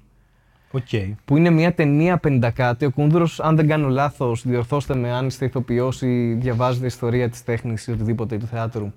Οκ. 0.71 0.87
Που 1.25 1.37
είναι 1.37 1.49
μια 1.49 1.73
ταινία 1.73 2.17
πενήντα 2.17 2.57
κάτι. 2.57 2.85
Ο 2.85 2.91
Κούνδουρος, 2.91 3.39
αν 3.39 3.55
δεν 3.55 3.67
κάνω 3.67 3.87
λάθος, 3.87 4.43
διορθώστε 4.47 4.95
με 4.95 5.11
αν 5.11 5.27
είστε 5.27 5.45
ηθοποιός 5.45 6.01
ή 6.01 6.33
διαβάζετε 6.33 6.85
ιστορία 6.85 7.29
της 7.29 7.43
τέχνης 7.43 7.87
ή 7.87 7.91
οτιδήποτε 7.91 8.35
ή 8.35 8.37
του 8.37 8.45
θεάτρου. 8.47 8.91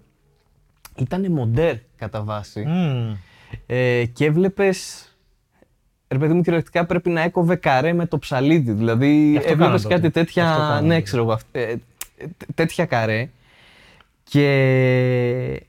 Ήταν 0.96 1.32
μοντέρ 1.32 1.76
κατά 1.96 2.22
βάση. 2.22 2.64
Μμμ. 2.66 3.14
Ε, 3.66 4.04
και 4.04 4.24
έβλεπες 4.24 5.06
ρε 6.08 6.18
παιδί 6.18 6.32
μου, 6.32 6.40
κυριολεκτικά 6.42 6.86
πρέπει 6.86 7.10
να 7.10 7.20
έκοβε 7.22 7.54
καρέ 7.56 7.92
με 7.92 8.06
το 8.06 8.18
ψαλίδι. 8.18 8.72
Δηλαδή, 8.72 9.30
Γι' 9.30 9.36
αυτό 9.36 9.50
έβλεπες 9.52 9.82
κάναν 9.82 9.88
κάτι 10.00 10.02
τότε. 10.12 10.24
τέτοια. 10.24 10.42
Γι' 10.42 10.48
αυτό 10.50 10.62
κάναν 10.62 10.82
ναι, 10.84 10.88
τότε. 10.88 11.00
ξέρω 11.02 11.22
εγώ. 11.22 11.32
αυ- 11.32 11.56
ε, 11.56 11.62
ε, 11.62 11.76
τέτοια 12.54 12.84
καρέ. 12.86 13.28
Και 14.24 15.66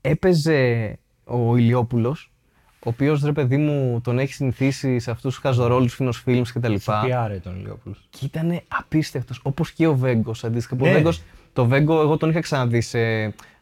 έπαιζε 0.00 0.96
ο 1.24 1.56
Ηλιόπουλος, 1.56 2.30
ο 2.72 2.88
οποίος 2.88 3.22
ρε 3.22 3.32
παιδί 3.32 3.56
μου 3.56 4.00
τον 4.04 4.18
έχει 4.18 4.32
συνηθίσει 4.32 4.98
σε 4.98 5.10
αυτούς 5.10 5.34
τους 5.34 5.42
χαζορόλους 5.42 5.94
φίνος 5.94 6.22
films 6.26 6.42
κτλ. 6.54 6.74
Πιάρε 7.04 7.36
τον 7.38 7.56
Ηλιόπουλος. 7.58 8.06
Και 8.10 8.24
ήταν 8.24 8.60
απίστευτος. 8.68 9.40
Όπως 9.42 9.72
και 9.72 9.86
ο 9.86 9.96
Βέγκος. 9.96 10.44
Αντίστοιχα. 10.44 10.76
που 10.76 10.84
Ο 10.84 10.88
Ναι. 10.88 10.94
Βέγκος, 10.94 11.22
το 11.52 11.66
Βέγκο, 11.66 12.00
εγώ 12.00 12.16
τον 12.16 12.30
είχα 12.30 12.40
ξαναδεί 12.40 12.80
σε 12.80 12.98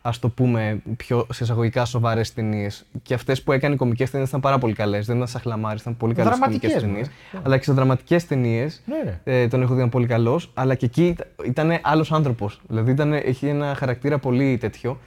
ας 0.09 0.19
το 0.19 0.29
πούμε 0.29 0.83
πιο 0.97 1.27
σε 1.33 1.45
εισαγωγικά 1.45 1.85
σοβαρές 1.85 2.33
ταινίες. 2.35 2.85
Και 3.03 3.15
αυτές 3.15 3.43
που 3.43 3.53
έκανε 3.53 3.75
οι 3.75 3.77
κομικές 3.77 4.11
ταινίες 4.11 4.29
ήταν 4.29 4.41
πάρα 4.41 4.59
πολύ 4.59 4.73
καλές. 4.75 5.07
Δεν 5.07 5.17
ήταν 5.17 5.29
σαν 5.29 5.41
χλαμάρι, 5.41 5.79
ήταν 5.81 5.97
πολύ 5.97 6.15
καλές 6.15 6.31
Δραματικές, 6.31 6.71
κομικές 6.71 6.83
ναι. 6.83 6.89
ταινίες. 6.89 7.11
Ναι. 7.33 7.41
Αλλά 7.45 7.57
και 7.57 7.65
σε 7.65 7.73
δραματικές 7.73 8.27
ταινίες 8.27 8.83
Ναι, 8.87 9.11
ρε. 9.25 9.43
ε, 9.43 9.49
τον 9.49 9.63
έχω 9.63 9.73
δει 9.73 9.79
ήταν 9.79 9.91
πολύ 9.91 10.07
καλός. 10.07 10.51
Αλλά 10.55 10.75
και 10.75 10.85
εκεί 10.87 11.17
ήταν 11.45 11.79
άλλος 11.83 12.13
άνθρωπος. 12.13 12.61
Δηλαδή 12.69 12.91
ήταν, 12.91 13.13
είχε 13.13 13.49
ένα 13.49 13.75
χαρακτήρα 13.75 14.19
πολύ 14.19 14.57
τέτοιο. 14.57 14.99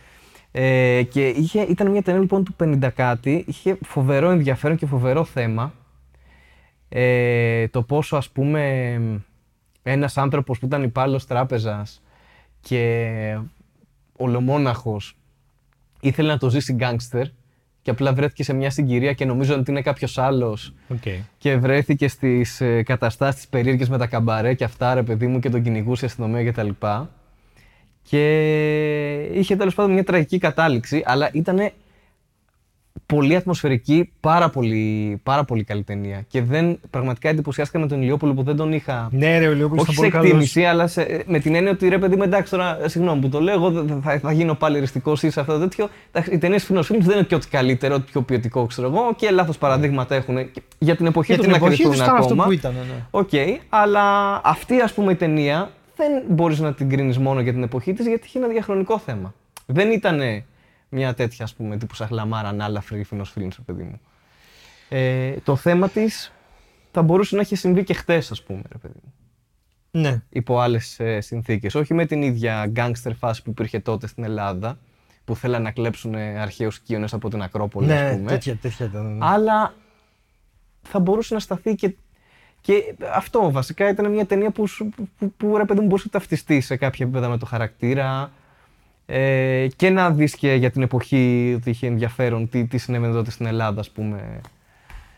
Ε, 0.51 1.03
και 1.09 1.27
είχε, 1.27 1.61
ήταν 1.61 1.91
μια 1.91 2.01
ταινία 2.01 2.21
λοιπόν 2.21 2.43
του 2.43 2.55
50 2.63 2.89
κάτι. 2.95 3.43
Είχε 3.47 3.77
φοβερό 3.85 4.29
ενδιαφέρον 4.29 4.77
και 4.77 4.85
φοβερό 4.85 5.23
θέμα 5.23 5.73
ε, 6.89 7.67
το 7.67 7.81
πόσο 7.81 8.15
ας 8.15 8.29
πούμε 8.29 9.01
ένας 9.83 10.17
άνθρωπος 10.17 10.59
που 10.59 10.65
ήταν 10.65 10.83
υπάλληλος 10.83 11.27
τράπεζας 11.27 12.01
και 12.61 13.39
ολομόναχος 14.21 15.17
ήθελε 15.99 16.27
να 16.27 16.37
το 16.37 16.49
ζήσει 16.49 16.73
γκάνγκστερ 16.73 17.25
και 17.81 17.91
απλά 17.91 18.13
βρέθηκε 18.13 18.43
σε 18.43 18.53
μια 18.53 18.69
συγκυρία 18.69 19.13
και 19.13 19.25
νομίζω 19.25 19.55
ότι 19.55 19.71
είναι 19.71 19.81
κάποιος 19.81 20.17
άλλος 20.17 20.73
Οκ. 20.87 21.01
και 21.37 21.57
βρέθηκε 21.57 22.07
στις 22.07 22.61
ε, 22.61 22.83
καταστάσεις 22.83 23.35
τις 23.35 23.47
περίεργες 23.47 23.89
με 23.89 23.97
τα 23.97 24.07
καμπαρέ 24.07 24.53
και 24.53 24.63
αυτά 24.63 24.93
ρε 24.93 25.03
παιδί 25.03 25.27
μου 25.27 25.39
και 25.39 25.49
τον 25.49 25.61
κυνηγούσε 25.63 26.05
η 26.05 26.07
αστυνομία 26.07 26.51
κτλ. 26.51 26.69
Και 28.03 28.23
είχε 29.33 29.55
τέλος 29.55 29.75
πάντων 29.75 29.93
μια 29.93 30.03
τραγική 30.03 30.37
κατάληξη, 30.37 31.01
αλλά 31.05 31.29
ήταν 31.33 31.71
πολύ 33.05 33.35
ατμοσφαιρική, 33.35 34.11
πάρα 34.19 34.49
πολύ, 34.49 35.19
πάρα 35.23 35.43
πολύ 35.43 35.63
καλή 35.63 35.83
ταινία. 35.83 36.25
Και 36.27 36.41
δεν, 36.41 36.79
πραγματικά 36.89 37.29
εντυπωσιάστηκα 37.29 37.79
με 37.79 37.87
τον 37.87 38.01
Ηλιόπουλο 38.01 38.33
που 38.33 38.43
δεν 38.43 38.55
τον 38.55 38.73
είχα. 38.73 39.09
Ναι, 39.11 39.39
ρε, 39.39 39.47
ο 39.47 39.51
Ηλιόπουλος 39.51 39.87
Όχι 39.87 39.91
ήταν 39.91 39.93
σε 39.93 39.99
πολύ 39.99 40.11
καλός. 40.11 40.25
εκτίμηση, 40.27 40.63
αλλά 40.63 40.87
σε, 40.87 41.23
με 41.27 41.39
την 41.39 41.55
έννοια 41.55 41.71
ότι 41.71 41.87
ρε 41.89 41.97
παιδί 41.97 42.15
μου, 42.15 42.23
εντάξει 42.23 42.51
τώρα, 42.51 42.83
ε, 42.83 42.87
συγγνώμη 42.87 43.21
που 43.21 43.29
το 43.29 43.39
λέω, 43.41 43.53
εγώ 43.53 43.71
δεν 43.71 44.01
θα, 44.01 44.19
θα 44.19 44.31
γίνω 44.31 44.53
πάλι 44.53 44.77
εριστική 44.77 45.29
σε 45.29 45.39
αυτό 45.39 45.53
το 45.53 45.59
τέτοιο. 45.59 45.89
Εντάξει, 46.11 46.33
οι 46.33 46.37
ταινίες 46.37 46.63
Φίνος 46.63 46.83
Φιλμ 46.83 47.03
δεν 47.03 47.17
είναι 47.17 47.25
και 47.25 47.35
ό,τι 47.35 47.47
καλύτερο, 47.47 47.95
ό,τι 47.95 48.11
πιο 48.11 48.21
ποιοτικό, 48.21 48.65
ξέρω 48.65 48.87
εγώ, 48.87 49.13
και 49.15 49.29
λάθος 49.31 49.57
παραδείγματα 49.57 50.15
έχουν. 50.15 50.51
Και 50.51 50.61
Για 50.77 50.95
την 50.95 51.05
εποχή 51.05 51.33
Για 51.33 51.35
τους 51.35 51.45
την 51.45 51.51
να 51.59 51.65
εποχή 51.65 51.75
κριθούν 51.75 51.91
τους 51.91 52.01
ήταν 52.01 52.15
αυτό 52.15 52.25
ακόμα. 52.25 52.43
που 52.43 52.51
ήταν, 52.51 52.73
ναι. 52.73 53.03
Οκ, 53.11 53.29
αλλά 53.69 54.01
αυτή 54.43 54.79
ας 54.79 54.93
πούμε 54.93 55.11
η 55.11 55.15
ταινία 55.15 55.71
δεν 55.95 56.11
μπορείς 56.29 56.59
να 56.59 56.73
την 56.73 56.89
κρίνεις 56.89 57.17
μόνο 57.17 57.39
για 57.41 57.53
την 57.53 57.63
εποχή 57.63 57.93
της 57.93 58.07
γιατί 58.07 58.23
είχε 58.25 58.37
ένα 58.37 58.47
διαχρονικό 58.47 58.97
θέμα. 58.97 59.33
Δεν 59.65 59.91
ήταν 59.91 60.19
μια 60.91 61.13
τέτοια 61.13 61.45
ας 61.45 61.53
πούμε 61.53 61.77
τύπου 61.77 61.95
σαχλαμάρα 61.95 62.47
ανάλαφρη 62.47 63.03
Φίνος 63.03 63.31
Φιλμ, 63.31 63.55
ρε 63.55 63.63
παιδί 63.63 63.83
μου. 63.83 63.99
Ε, 64.89 65.33
το 65.43 65.55
θέμα 65.55 65.89
της 65.89 66.31
θα 66.91 67.01
μπορούσε 67.01 67.35
να 67.35 67.41
έχει 67.41 67.55
συμβεί 67.55 67.83
και 67.83 67.93
χτες 67.93 68.31
ας 68.31 68.43
πούμε, 68.43 68.61
ρε 68.71 68.77
παιδί 68.77 68.99
μου. 69.03 69.13
Ναι. 69.91 70.21
Υπό 70.29 70.59
άλλες 70.59 70.99
ε, 70.99 71.21
συνθήκες. 71.21 71.75
Όχι 71.75 71.93
με 71.93 72.05
την 72.05 72.21
ίδια 72.21 72.65
γκάνγκστερ 72.67 73.13
φάση 73.15 73.43
που 73.43 73.49
υπήρχε 73.49 73.79
τότε 73.79 74.07
στην 74.07 74.23
Ελλάδα 74.23 74.77
που 75.25 75.35
θέλαν 75.35 75.61
να 75.61 75.71
κλέψουν 75.71 76.13
ε, 76.13 76.39
αρχαίους 76.39 76.79
κύονες 76.79 77.13
από 77.13 77.29
την 77.29 77.41
Ακρόπολη, 77.41 77.93
ας 77.93 77.99
Ναι, 77.99 78.15
πούμε. 78.17 78.29
τέτοια, 78.31 78.55
τέτοια 78.55 78.85
ήταν. 78.85 79.17
ναι. 79.17 79.25
Αλλά 79.25 79.73
θα 80.81 80.99
μπορούσε 80.99 81.33
να 81.33 81.39
σταθεί 81.39 81.75
και. 81.75 81.95
Και 82.61 82.95
αυτό 83.13 83.51
βασικά 83.51 83.89
ήταν 83.89 84.11
μια 84.11 84.25
ταινία 84.25 84.51
που, 84.51 84.67
σου- 84.67 84.89
που, 84.95 85.09
που, 85.17 85.31
που 85.37 85.57
ρε 85.57 85.65
παιδί 85.65 85.79
μου 85.79 85.85
μπορούσε 85.87 86.07
να 86.13 86.19
ταυτιστεί 86.19 86.61
σε 86.61 86.75
κάποια 86.75 87.05
επίπεδα 87.05 87.29
με 87.29 87.37
το 87.37 87.45
χαρακτήρα 87.45 88.31
ε, 89.13 89.67
και 89.75 89.89
να 89.89 90.11
δεις 90.11 90.35
και 90.35 90.53
για 90.53 90.71
την 90.71 90.81
εποχή 90.81 91.53
ότι 91.57 91.69
είχε 91.69 91.87
ενδιαφέρον 91.87 92.49
τι, 92.49 92.65
τι 92.65 92.77
συνέβαινε 92.77 93.13
τότε 93.13 93.31
στην 93.31 93.45
Ελλάδα 93.45 93.79
ας 93.79 93.89
πούμε 93.89 94.41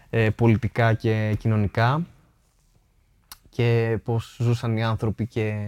ε, 0.10 0.30
πολιτικά 0.30 0.94
και 0.94 1.36
κοινωνικά. 1.40 2.06
Και 3.50 3.98
πώς 4.04 4.38
ζούσαν 4.40 4.78
οι 4.78 4.84
άνθρωποι 4.84 5.28
και 5.28 5.68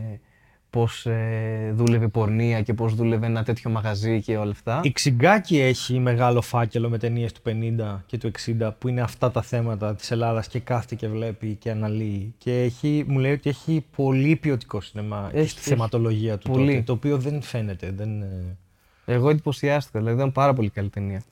πώς 0.75 1.05
ε, 1.05 1.71
δούλευε 1.75 2.05
η 2.05 2.09
πορνεία 2.09 2.61
και 2.61 2.73
πώς 2.73 2.95
δούλευε 2.95 3.25
ένα 3.25 3.43
τέτοιο 3.43 3.69
μαγαζί 3.69 4.21
και 4.21 4.37
όλα 4.37 4.51
αυτά. 4.51 4.79
Η 4.83 4.91
Ξυγκάκη 4.91 5.59
έχει 5.59 5.99
μεγάλο 5.99 6.41
φάκελο 6.41 6.89
με 6.89 6.97
ταινίες 6.97 7.31
του 7.31 7.41
50 7.45 7.97
και 8.05 8.17
του 8.17 8.31
60 8.59 8.71
που 8.79 8.87
είναι 8.87 9.01
αυτά 9.01 9.31
τα 9.31 9.41
θέματα 9.41 9.95
της 9.95 10.11
Ελλάδας 10.11 10.47
και 10.47 10.59
κάθεται 10.59 10.95
και 10.95 11.07
βλέπει 11.07 11.55
και 11.55 11.71
αναλύει. 11.71 12.33
Και 12.37 12.61
έχει, 12.61 13.05
μου 13.07 13.19
λέει 13.19 13.31
ότι 13.31 13.49
έχει 13.49 13.85
πολύ 13.95 14.35
ποιοτικό 14.35 14.81
σινεμά 14.81 15.29
Έχει, 15.33 15.49
στη 15.49 15.59
έχει. 15.59 15.69
θεματολογία 15.69 16.37
του 16.37 16.51
Πολύ. 16.51 16.71
τότε, 16.71 16.81
το 16.81 16.93
οποίο 16.93 17.17
δεν 17.17 17.41
φαίνεται. 17.41 17.91
Δεν, 17.91 18.21
ε, 18.21 18.57
Εγώ 19.05 19.29
εντυπωσιάστηκα, 19.29 19.99
δηλαδή 19.99 20.17
ήταν 20.17 20.31
πάρα 20.31 20.53
πολύ 20.53 20.69
καλή 20.69 20.89
ταινία. 20.89 21.23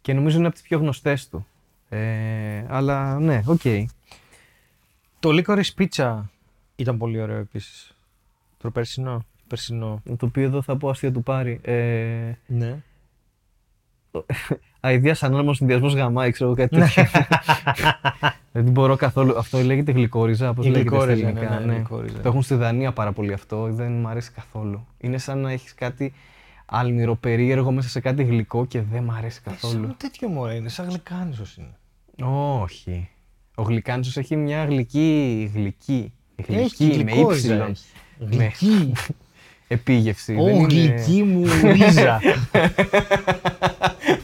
Και 0.00 0.12
νομίζω 0.12 0.36
είναι 0.36 0.46
από 0.46 0.54
τις 0.54 0.64
πιο 0.64 0.78
γνωστές 0.78 1.28
του. 1.28 1.46
Ε, 1.88 1.98
αλλά 2.68 3.18
ναι, 3.18 3.42
οκ. 3.46 3.60
Το 5.20 5.30
Licorice 5.32 5.70
Pizza 5.78 6.20
ήταν 6.76 6.98
πολύ 6.98 7.20
ωραίο 7.20 7.38
επίσης. 7.38 7.93
Το 8.64 8.70
περσινό. 8.70 9.24
περσινό. 9.48 10.02
Το 10.16 10.26
οποίο 10.26 10.42
εδώ 10.42 10.62
θα 10.62 10.76
πω 10.76 10.88
αστεία 10.88 11.12
του 11.12 11.22
πάρει. 11.22 11.58
Ε, 11.62 12.32
Ναι. 12.46 12.76
Αηδίας 14.80 15.22
ανώνυμος 15.22 15.56
συνδυασμός 15.56 15.94
γαμάει, 15.94 16.30
ξέρω 16.30 16.50
εγώ 16.50 16.58
κάτι 16.58 16.76
τέτοιο. 16.80 17.04
Δεν 18.52 18.64
μπορώ 18.70 18.96
καθόλου. 18.96 19.38
Αυτό 19.38 19.58
λέγεται 19.58 19.92
γλυκόριζα, 19.92 20.54
πώς 20.54 20.66
Η 20.66 20.68
λέγεται 20.70 20.88
στα 20.88 20.96
γλυκόριζα, 21.04 21.28
ελληνικά. 21.28 21.58
ναι, 21.58 21.66
ναι, 21.66 21.72
γλυκόριζα. 21.74 22.20
Το 22.20 22.28
έχουν 22.28 22.42
στη 22.42 22.54
Δανία 22.54 22.92
πάρα 22.92 23.12
πολύ 23.12 23.32
αυτό, 23.32 23.72
δεν 23.72 23.92
μου 23.92 24.08
αρέσει 24.08 24.32
καθόλου. 24.32 24.86
Είναι 24.98 25.18
σαν 25.18 25.38
να 25.38 25.50
έχεις 25.50 25.74
κάτι 25.74 26.12
αλμυροπερίεργο 26.66 27.72
μέσα 27.72 27.88
σε 27.88 28.00
κάτι 28.00 28.22
γλυκό 28.24 28.66
και 28.66 28.80
δεν 28.82 29.04
μου 29.04 29.12
αρέσει 29.12 29.40
καθόλου. 29.40 29.82
Σαν 29.84 29.94
τέτοιο 29.98 30.28
μωρέ 30.28 30.54
είναι, 30.54 30.68
σαν 30.68 30.88
γλυκάνισος 30.88 31.56
είναι. 31.56 31.76
Όχι. 32.60 33.08
Ο 33.54 33.62
γλυκάνισος 33.62 34.16
έχει 34.16 34.36
μια 34.36 34.64
γλυκή, 34.64 35.50
γλυκή, 35.54 36.12
γλυκή 36.46 36.84
με 36.84 36.92
γλυκόριζα 36.92 37.34
ύψιλον, 37.36 37.70
έχει. 37.70 37.84
με 37.94 38.00
Γλυκή. 38.18 38.92
επίγευση. 39.68 40.36
Ω, 40.40 40.44
δεν 40.44 40.54
είναι- 40.54 40.66
γλυκή 40.66 41.22
μου 41.22 41.46
ρίζα. 41.72 42.20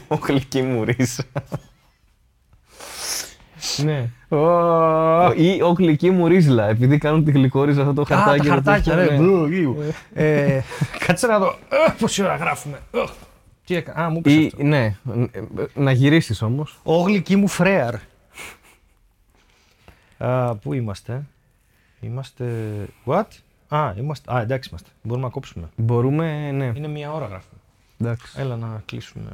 Ο 0.07 0.15
γλυκή 0.15 0.61
μου 0.61 0.83
ρίζα. 0.83 1.23
ναι. 3.83 4.09
Ω, 4.37 5.31
Ή 5.35 5.61
ο 5.61 5.71
γλυκή 5.77 6.09
μου 6.11 6.27
ρίζλα, 6.27 6.67
επειδή 6.67 6.97
κάνουν 6.97 7.23
τη 7.25 7.31
γλυκόριζα 7.31 7.81
αυτό 7.81 7.93
το 7.93 8.01
Α, 8.01 8.05
χαρτάκι. 8.05 8.37
τα 8.37 8.43
εδώ 8.45 8.53
χαρτάκια, 8.53 8.93
πίσω, 8.95 9.05
ρε. 9.05 9.11
ναι. 9.11 9.17
μπλου, 9.17 9.45
γλυκού. 9.45 9.75
Ε, 10.13 10.61
Κάτσε 11.05 11.27
να 11.27 11.39
δω. 11.39 11.55
Ε, 11.69 11.91
Πόση 11.99 12.23
ώρα 12.23 12.35
γράφουμε. 12.35 12.79
Ε, 12.93 12.99
Τι 13.65 13.75
έκανα. 13.75 14.05
Α, 14.05 14.09
μου 14.09 14.17
είπες 14.17 14.33
Ή, 14.33 14.45
αυτό. 14.45 14.63
ναι, 14.63 14.95
να 15.73 15.91
γυρίσεις 15.91 16.41
όμως. 16.41 16.79
Ο 16.83 16.95
γλυκή 17.01 17.35
μου 17.35 17.47
φρέαρ. 17.47 17.95
Α, 20.17 20.55
πού 20.55 20.73
είμαστε; 20.73 21.23
Είμαστε... 21.99 22.45
What? 23.05 23.23
Α, 23.75 23.93
είμαστε... 23.97 24.33
Α, 24.35 24.41
εντάξει 24.41 24.69
είμαστε. 24.69 24.89
Μπορούμε 25.01 25.25
να 25.25 25.31
κόψουμε. 25.31 25.69
Μπορούμε, 25.75 26.51
ναι, 26.51 26.71
Είναι 26.75 26.87
μία 26.87 27.11
ώρα 27.13 27.25
γράφουμε. 27.25 27.59
εντάξει. 27.99 28.33
Έλα 28.39 28.55
να 28.55 28.81
κλείσουμε. 28.85 29.29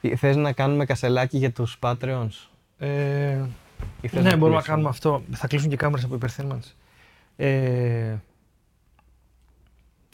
Ή 0.00 0.16
Θες 0.16 0.36
να 0.36 0.52
κάνουμε 0.52 0.84
κασελάκι 0.84 1.38
για 1.38 1.52
τους 1.52 1.78
Patreons; 1.80 2.48
Ε, 2.78 3.38
Ή 4.00 4.08
θες 4.08 4.22
ναι, 4.22 4.36
μπορούμε 4.36 4.56
να 4.56 4.62
κλείσουμε; 4.62 4.62
κάνουμε 4.62 4.88
αυτό. 4.88 5.22
Θα 5.30 5.46
κλείσουν 5.46 5.68
και 5.70 5.76
κάμερες 5.76 6.04
από 6.04 6.14
υπερθέρμανση. 6.14 6.74
Ε, 7.36 8.14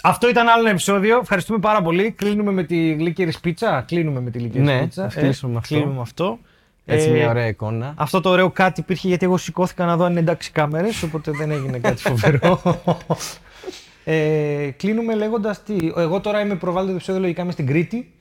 αυτό 0.02 0.28
ήταν 0.28 0.48
άλλο 0.48 0.61
ένα 0.61 0.70
επεισόδιο. 0.70 1.19
Ευχαριστούμε 1.19 1.59
πάρα 1.59 1.82
πολύ. 1.82 2.11
Κλείνουμε 2.11 2.52
με 2.52 2.62
τη 2.65 2.93
γλύκερης 2.93 3.40
πίτσα. 3.40 3.81
Κλείνουμε 3.86 4.20
με 4.20 4.31
τη 4.31 4.39
γλύκερης 4.39 4.66
Ναι, 4.66 4.81
πίτσα. 4.81 5.05
ας 5.05 5.15
κλείσουμε 5.15 5.52
με 5.52 5.59
αυτό. 5.59 5.74
Κλείνουμε 5.74 5.94
με 5.94 6.01
αυτό. 6.01 6.39
Έτσι 6.86 7.09
Ε, 7.09 7.12
μια 7.12 7.28
ωραία 7.28 7.47
εικόνα. 7.47 7.94
Αυτό 7.97 8.20
το 8.20 8.28
ωραίο 8.31 8.51
κάτι 8.51 8.81
υπήρχε 8.81 9.09
γιατί 9.09 9.24
εγώ 9.24 9.36
σηκώθηκα 9.36 9.85
να 9.85 9.97
δω 9.97 10.05
αν 10.05 10.11
είναι 10.11 10.20
εντάξει 10.20 10.51
κάμερες, 10.51 11.02
οπότε 11.02 11.31
δεν 11.31 11.51
έγινε 11.51 11.78
κάτι 11.78 12.02
φοβερό. 12.02 12.61
ε, 14.05 14.70
κλείνουμε 14.77 15.15
λέγοντας 15.15 15.62
τι. 15.62 15.77
Εγώ 15.97 16.20
τώρα 16.20 16.40
είμαι 16.40 16.55
προβάλλοντας 16.55 16.90
το 16.90 16.97
επεισόδιο 16.97 17.20
λογικά 17.20 17.43
είμαι 17.43 17.52
στην 17.52 17.66
Κρήτη 17.66 18.12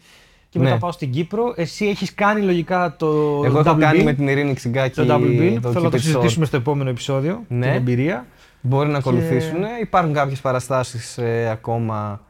και 0.49 0.59
μετά 0.59 0.71
Ναι. 0.73 0.79
πάω 0.79 0.91
στην 0.91 1.11
Κύπρο. 1.11 1.53
Εσύ 1.55 1.85
έχεις 1.85 2.13
κάνει 2.13 2.41
λογικά 2.41 2.95
το. 2.97 3.07
Εγώ 3.45 3.59
έχω 3.59 3.71
double 3.71 3.79
κάνει 3.79 3.99
bill, 4.01 4.03
με 4.03 4.13
την 4.13 4.27
Ειρήνη 4.27 4.53
Ξυγκάκη 4.53 4.95
το 4.95 5.15
double 5.15 5.39
bill. 5.41 5.57
το 5.61 5.71
Θέλω 5.71 5.83
να 5.83 5.89
το 5.89 5.97
Keep 5.97 5.99
It 5.99 5.99
Short. 5.99 6.01
συζητήσουμε 6.01 6.45
στο 6.45 6.57
επόμενο 6.57 6.89
επεισόδιο. 6.89 7.43
Ναι. 7.47 7.65
Την 7.65 7.75
εμπειρία. 7.75 8.25
Μπορεί 8.61 8.87
να 8.87 8.93
Και- 8.93 9.09
ακολουθήσουν. 9.09 9.59
Υπάρχουν 9.81 10.13
κάποιες 10.13 10.39
παραστάσεις 10.41 11.17
ε, 11.17 11.49
ακόμα 11.51 12.21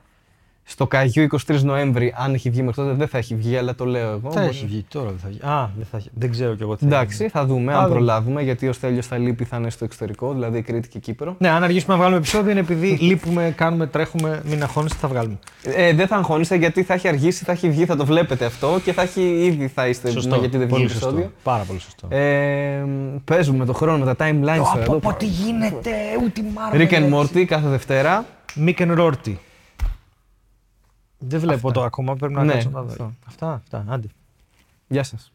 Στο 0.66 0.88
Καγιού 0.88 1.28
23 1.48 1.60
Νοέμβρη, 1.62 2.14
αν 2.18 2.34
έχει 2.34 2.50
βγει 2.50 2.62
μέχρι 2.62 2.82
τότε, 2.84 2.96
δεν 2.96 3.08
θα 3.08 3.18
έχει 3.18 3.36
βγει, 3.36 3.58
αλλά 3.58 3.76
το 3.76 3.86
λέω 3.86 4.10
εγώ. 4.10 4.32
Θα 4.32 4.40
Μπορεί- 4.42 4.54
έχει 4.54 4.66
βγει, 4.66 4.86
τώρα 4.90 5.10
δεν 5.10 5.18
θα 5.24 5.28
βγει. 5.30 5.40
Α, 5.42 5.70
δεν, 5.78 5.86
θα... 5.92 5.98
έχει- 5.98 6.10
δεν 6.14 6.32
ξέρω 6.32 6.56
κι 6.56 6.62
εγώ 6.62 6.76
τι 6.76 6.80
θα 6.88 6.96
Εντάξει, 6.96 7.18
γίνει. 7.18 7.30
θα 7.30 7.46
δούμε 7.46 7.72
Θα 7.72 7.78
αν 7.78 7.84
δούμε. 7.84 7.96
προλάβουμε, 7.96 8.42
γιατί 8.42 8.68
ο 8.68 8.74
Στέλιος 8.74 9.08
θα 9.08 9.18
λείπει, 9.18 9.44
θα 9.44 9.58
είναι 9.58 9.70
στο 9.70 9.86
εξωτερικό, 9.86 10.34
δηλαδή 10.34 10.62
Κρήτη 10.62 10.88
και 10.88 11.00
Κύπρο. 11.00 11.36
Ναι, 11.40 11.50
αν 11.50 11.64
αργήσουμε 11.64 11.94
να 11.94 11.98
βγάλουμε 12.00 12.18
επεισόδιο 12.20 12.52
είναι 12.52 12.60
επειδή 12.60 12.88
λείπουμε, 12.88 13.54
κάνουμε, 13.58 13.88
τρέχουμε, 13.88 14.42
μην 14.46 14.64
αγχώνεστε, 14.64 14.98
θα 15.02 15.08
βγάλουμε. 15.08 15.38
Ε, 15.64 15.94
δεν 15.94 16.08
θα 16.08 16.16
αγχώνεστε 16.16 16.56
γιατί 16.56 16.84
θα 16.84 16.94
έχει 16.94 17.08
αργήσει, 17.08 17.44
θα 17.44 17.52
έχει 17.52 17.70
βγει, 17.70 17.86
θα 17.86 17.96
το 17.96 18.06
βλέπετε 18.06 18.46
αυτό 18.46 18.80
και 18.84 18.94
θα 18.94 19.02
έχει 19.02 19.22
ήδη 19.22 19.68
θα 19.68 19.88
είστε 19.88 20.10
έτοιμοι 20.10 20.38
γιατί 20.38 20.58
δεν 20.58 20.60
βγει 20.60 20.68
πολύ 20.70 20.84
επεισόδιο. 20.84 21.18
σωστό. 21.22 21.32
Πάρα 21.44 21.64
πολύ 21.64 21.80
σωστό. 21.80 22.08
Ε, 22.10 22.84
παίζουμε 23.26 23.66
το 23.66 23.74
χρόνο 23.74 24.06
με 24.06 24.14
τα 24.16 24.26
timelines 24.26 24.44
τώρα. 24.44 24.62
από 24.72 24.80
εδώ. 24.82 25.00
πω 25.00 25.14
τι 25.14 25.26
γίνεται, 25.26 25.92
ούτε 26.24 26.42
η 26.42 26.44
Marvel. 26.56 26.76
Rick 26.78 26.94
and 26.94 27.14
έτσι. 27.14 27.40
Morty 27.42 27.44
κάθε 27.46 27.68
Δευτέρα. 27.68 28.26
Mick 28.66 28.78
and 28.78 28.98
Rorty. 29.00 29.34
Δεν 31.28 31.40
βλέπω 31.40 31.72
το 31.72 31.84
ακόμα, 31.84 32.16
πρέπει 32.16 32.34
να 32.34 32.44
Ναι, 32.44 32.54
κάτσω 32.54 32.70
να 32.70 32.82
δω. 32.82 32.88
αυτό. 32.92 33.14
Αυτά, 33.28 33.54
αυτά, 33.54 33.86
άντε. 33.90 34.08
Γεια 34.88 35.04
σας. 35.04 35.32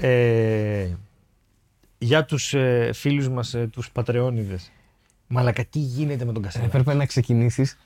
Ε, 0.00 0.86
για 1.98 2.24
τους 2.24 2.54
ε, 2.54 2.90
φίλους 2.94 3.28
μας, 3.28 3.54
ε, 3.54 3.66
τους 3.72 3.90
πατρεώνιδες. 3.90 4.70
Μαλακα, 5.26 5.64
τι 5.64 5.78
γίνεται 5.78 6.24
με 6.24 6.32
τον 6.32 6.42
Κασέλα; 6.42 6.64
Έπρεπε 6.64 6.94
να 6.94 7.06
ξεκινήσεις 7.06 7.78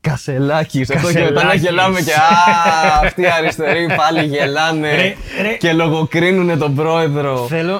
Κασελάκι, 0.00 0.80
αυτό 0.82 0.94
και 1.12 1.18
μετά 1.20 1.24
να 1.30 1.30
Κασελάκης. 1.40 1.62
γελάμε 1.62 2.00
και 2.02 2.12
Α, 2.12 3.00
αυτοί 3.04 3.22
οι 3.22 3.30
αριστεροί 3.30 3.86
πάλι 3.96 4.26
γελάνε 4.26 4.94
Ρε, 4.94 5.14
ρε. 5.42 5.56
και 5.56 5.72
λογοκρίνουνε 5.72 6.56
τον 6.56 6.74
πρόεδρο. 6.74 7.46
Θέλω... 7.46 7.74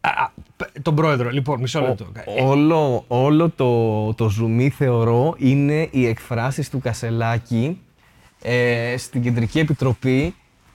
Α, 0.00 0.08
α, 0.10 0.30
π- 0.34 0.35
τον 0.82 0.94
πρόεδρο, 0.94 1.30
λοιπόν, 1.30 1.60
μισό 1.60 1.80
λεπτό. 1.80 2.06
Ε, 2.36 2.42
Όλο, 2.42 3.04
όλο 3.08 3.50
το, 3.50 4.14
το 4.14 4.28
ζουμί 4.28 4.70
θεωρώ 4.70 5.34
είναι 5.38 5.88
οι 5.90 6.06
εκφράσεις 6.06 6.70
του 6.70 6.78
Κασελάκη 6.80 7.80
ε, 8.42 8.94
στην 8.98 9.22
Κεντρική 9.22 9.58
Επιτροπή 9.58 10.34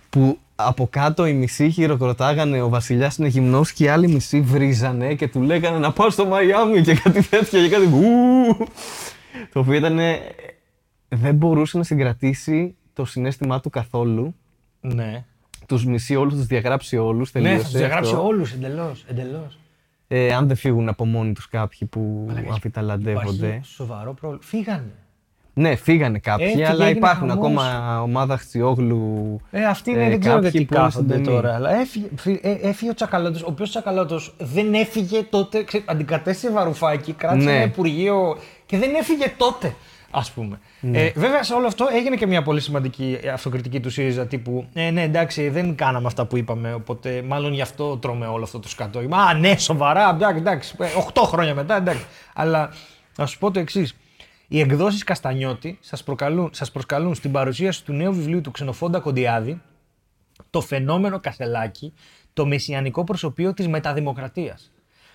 που 0.09 0.37
από 0.55 0.87
κάτω 0.91 1.25
οι 1.25 1.33
μισοί 1.33 1.69
χειροκροτάγανε 1.69 2.61
ο 2.61 2.69
βασιλιάς 2.69 3.17
είναι 3.17 3.27
γυμνός 3.27 3.71
και 3.71 3.83
οι 3.83 3.87
άλλοι 3.87 4.07
μισοί 4.07 4.41
βρίζανε 4.41 5.13
και 5.15 5.27
του 5.27 5.41
λέγανε 5.41 5.77
να 5.77 5.91
πάω 5.91 6.09
στο 6.09 6.25
Μαϊάμι 6.25 6.81
και 6.81 6.93
κάτι 6.95 7.23
τέτοια 7.27 7.61
και 7.61 7.69
κάτι 7.69 7.85
ου, 7.85 8.67
το 9.53 9.59
οποίο 9.59 9.73
ήταν 9.73 9.99
δεν 11.09 11.35
μπορούσε 11.35 11.77
να 11.77 11.83
συγκρατήσει 11.83 12.75
το 12.93 13.05
συνέστημά 13.05 13.59
του 13.59 13.69
καθόλου 13.69 14.35
ναι. 14.81 15.25
τους 15.67 15.85
μισεί 15.85 16.15
όλους, 16.15 16.33
τους 16.33 16.45
διαγράψει 16.45 16.97
όλους, 16.97 17.33
Ναι, 17.33 17.41
τελείωσε 17.41 17.63
θα 17.63 17.69
τους 17.69 17.77
διαγράψει 17.77 18.11
αυτό. 18.11 18.25
όλους, 18.25 18.53
εντελώς, 18.53 19.05
εντελώς. 19.07 19.57
Ε, 20.13 20.33
αν 20.33 20.47
δεν 20.47 20.55
φύγουν 20.55 20.89
από 20.89 21.05
μόνοι 21.05 21.33
τους 21.33 21.47
κάποιοι 21.47 21.87
που 21.87 22.27
αμφιταλαντεύονται. 22.51 23.47
Υπάρχει 23.47 23.65
σοβαρό 23.73 24.13
πρόβλημα. 24.13 24.43
Φύγανε. 24.45 24.91
Ναι, 25.53 25.75
φύγανε 25.75 26.19
κάποιοι, 26.19 26.45
Έτσι 26.47 26.57
και 26.57 26.65
αλλά 26.67 26.85
έγινε 26.85 26.97
υπάρχουν 26.97 27.29
χαμός. 27.29 27.63
ακόμα 27.63 28.01
ομάδα 28.01 28.37
Χτσιόγλου. 28.37 29.39
Ε, 29.51 29.65
αυτοί 29.65 29.91
Ε, 29.91 29.99
είναι, 29.99 30.09
δεν 30.09 30.19
ξέρω 30.19 30.35
κάποιοι 30.35 30.49
γιατί 30.51 30.65
που 30.65 30.73
είναι 30.73 30.83
κάθονται 30.83 31.13
στον 31.13 31.25
τώρα. 31.33 31.55
Αλλά 31.55 31.79
έφυγε, 31.79 32.07
φύ- 32.15 32.45
ε, 32.45 32.51
έφυγε 32.61 32.91
ο 32.91 32.93
Τσακαλώτος, 32.93 33.41
ο 33.43 33.47
οποίος 33.49 33.69
Τσακαλώτος 33.69 34.33
δεν 34.39 34.73
έφυγε 34.73 35.23
τότε. 35.23 35.63
Ξέ, 35.63 35.81
αντικατέστησε 35.85 36.51
Βαρουφάκη, 36.51 37.13
κράτησε 37.13 37.45
Ναι. 37.45 37.55
ένα 37.55 37.63
υπουργείο 37.63 38.37
και 38.65 38.77
δεν 38.77 38.93
έφυγε 38.95 39.33
τότε. 39.37 39.75
Α 40.11 40.21
πούμε. 40.35 40.59
Ναι. 40.79 40.99
Ε, 40.99 41.11
βέβαια, 41.15 41.43
σε 41.43 41.53
όλο 41.53 41.67
αυτό 41.67 41.87
έγινε 41.93 42.15
και 42.15 42.27
μια 42.27 42.41
πολύ 42.41 42.61
σημαντική 42.61 43.19
αυτοκριτική 43.33 43.79
του 43.79 43.89
ΣΥΡΙΖΑ 43.89 44.27
τύπου 44.27 44.67
Ε, 44.73 44.89
ναι, 44.89 45.03
εντάξει, 45.03 45.49
δεν 45.49 45.75
κάναμε 45.75 46.07
αυτά 46.07 46.25
που 46.25 46.37
είπαμε. 46.37 46.73
Οπότε, 46.73 47.21
μάλλον 47.21 47.53
γι' 47.53 47.61
αυτό 47.61 47.97
τρώμε 47.97 48.25
όλο 48.25 48.43
αυτό 48.43 48.59
το 48.59 48.69
σκατό. 48.69 48.99
Α, 48.99 49.33
ναι, 49.33 49.57
σοβαρά, 49.57 50.09
εντάξει, 50.09 50.37
εντάξει. 50.37 50.75
8 51.13 51.21
χρόνια 51.25 51.53
μετά, 51.53 51.75
εντάξει. 51.75 52.05
Αλλά 52.33 52.73
να 53.17 53.25
σου 53.25 53.37
πω 53.37 53.51
το 53.51 53.59
εξής. 53.59 53.95
Οι 54.47 54.59
εκδόσεις 54.59 55.03
Καστανιώτη 55.03 55.77
σας 55.81 56.03
σας 56.51 56.71
προσκαλούν 56.71 57.15
στην 57.15 57.31
παρουσίαση 57.31 57.83
του 57.83 57.93
νέου 57.93 58.13
βιβλίου 58.13 58.41
του 58.41 58.51
Ξενοφόντα 58.51 58.99
Κοντιάδη 58.99 59.61
το 60.49 60.61
φαινόμενο 60.61 61.19
Κασελάκη, 61.19 61.93
το 62.33 62.45
μεσιανικό 62.45 63.03
προσωπείο 63.03 63.53
της 63.53 63.67
μεταδημοκρατίας. 63.67 64.71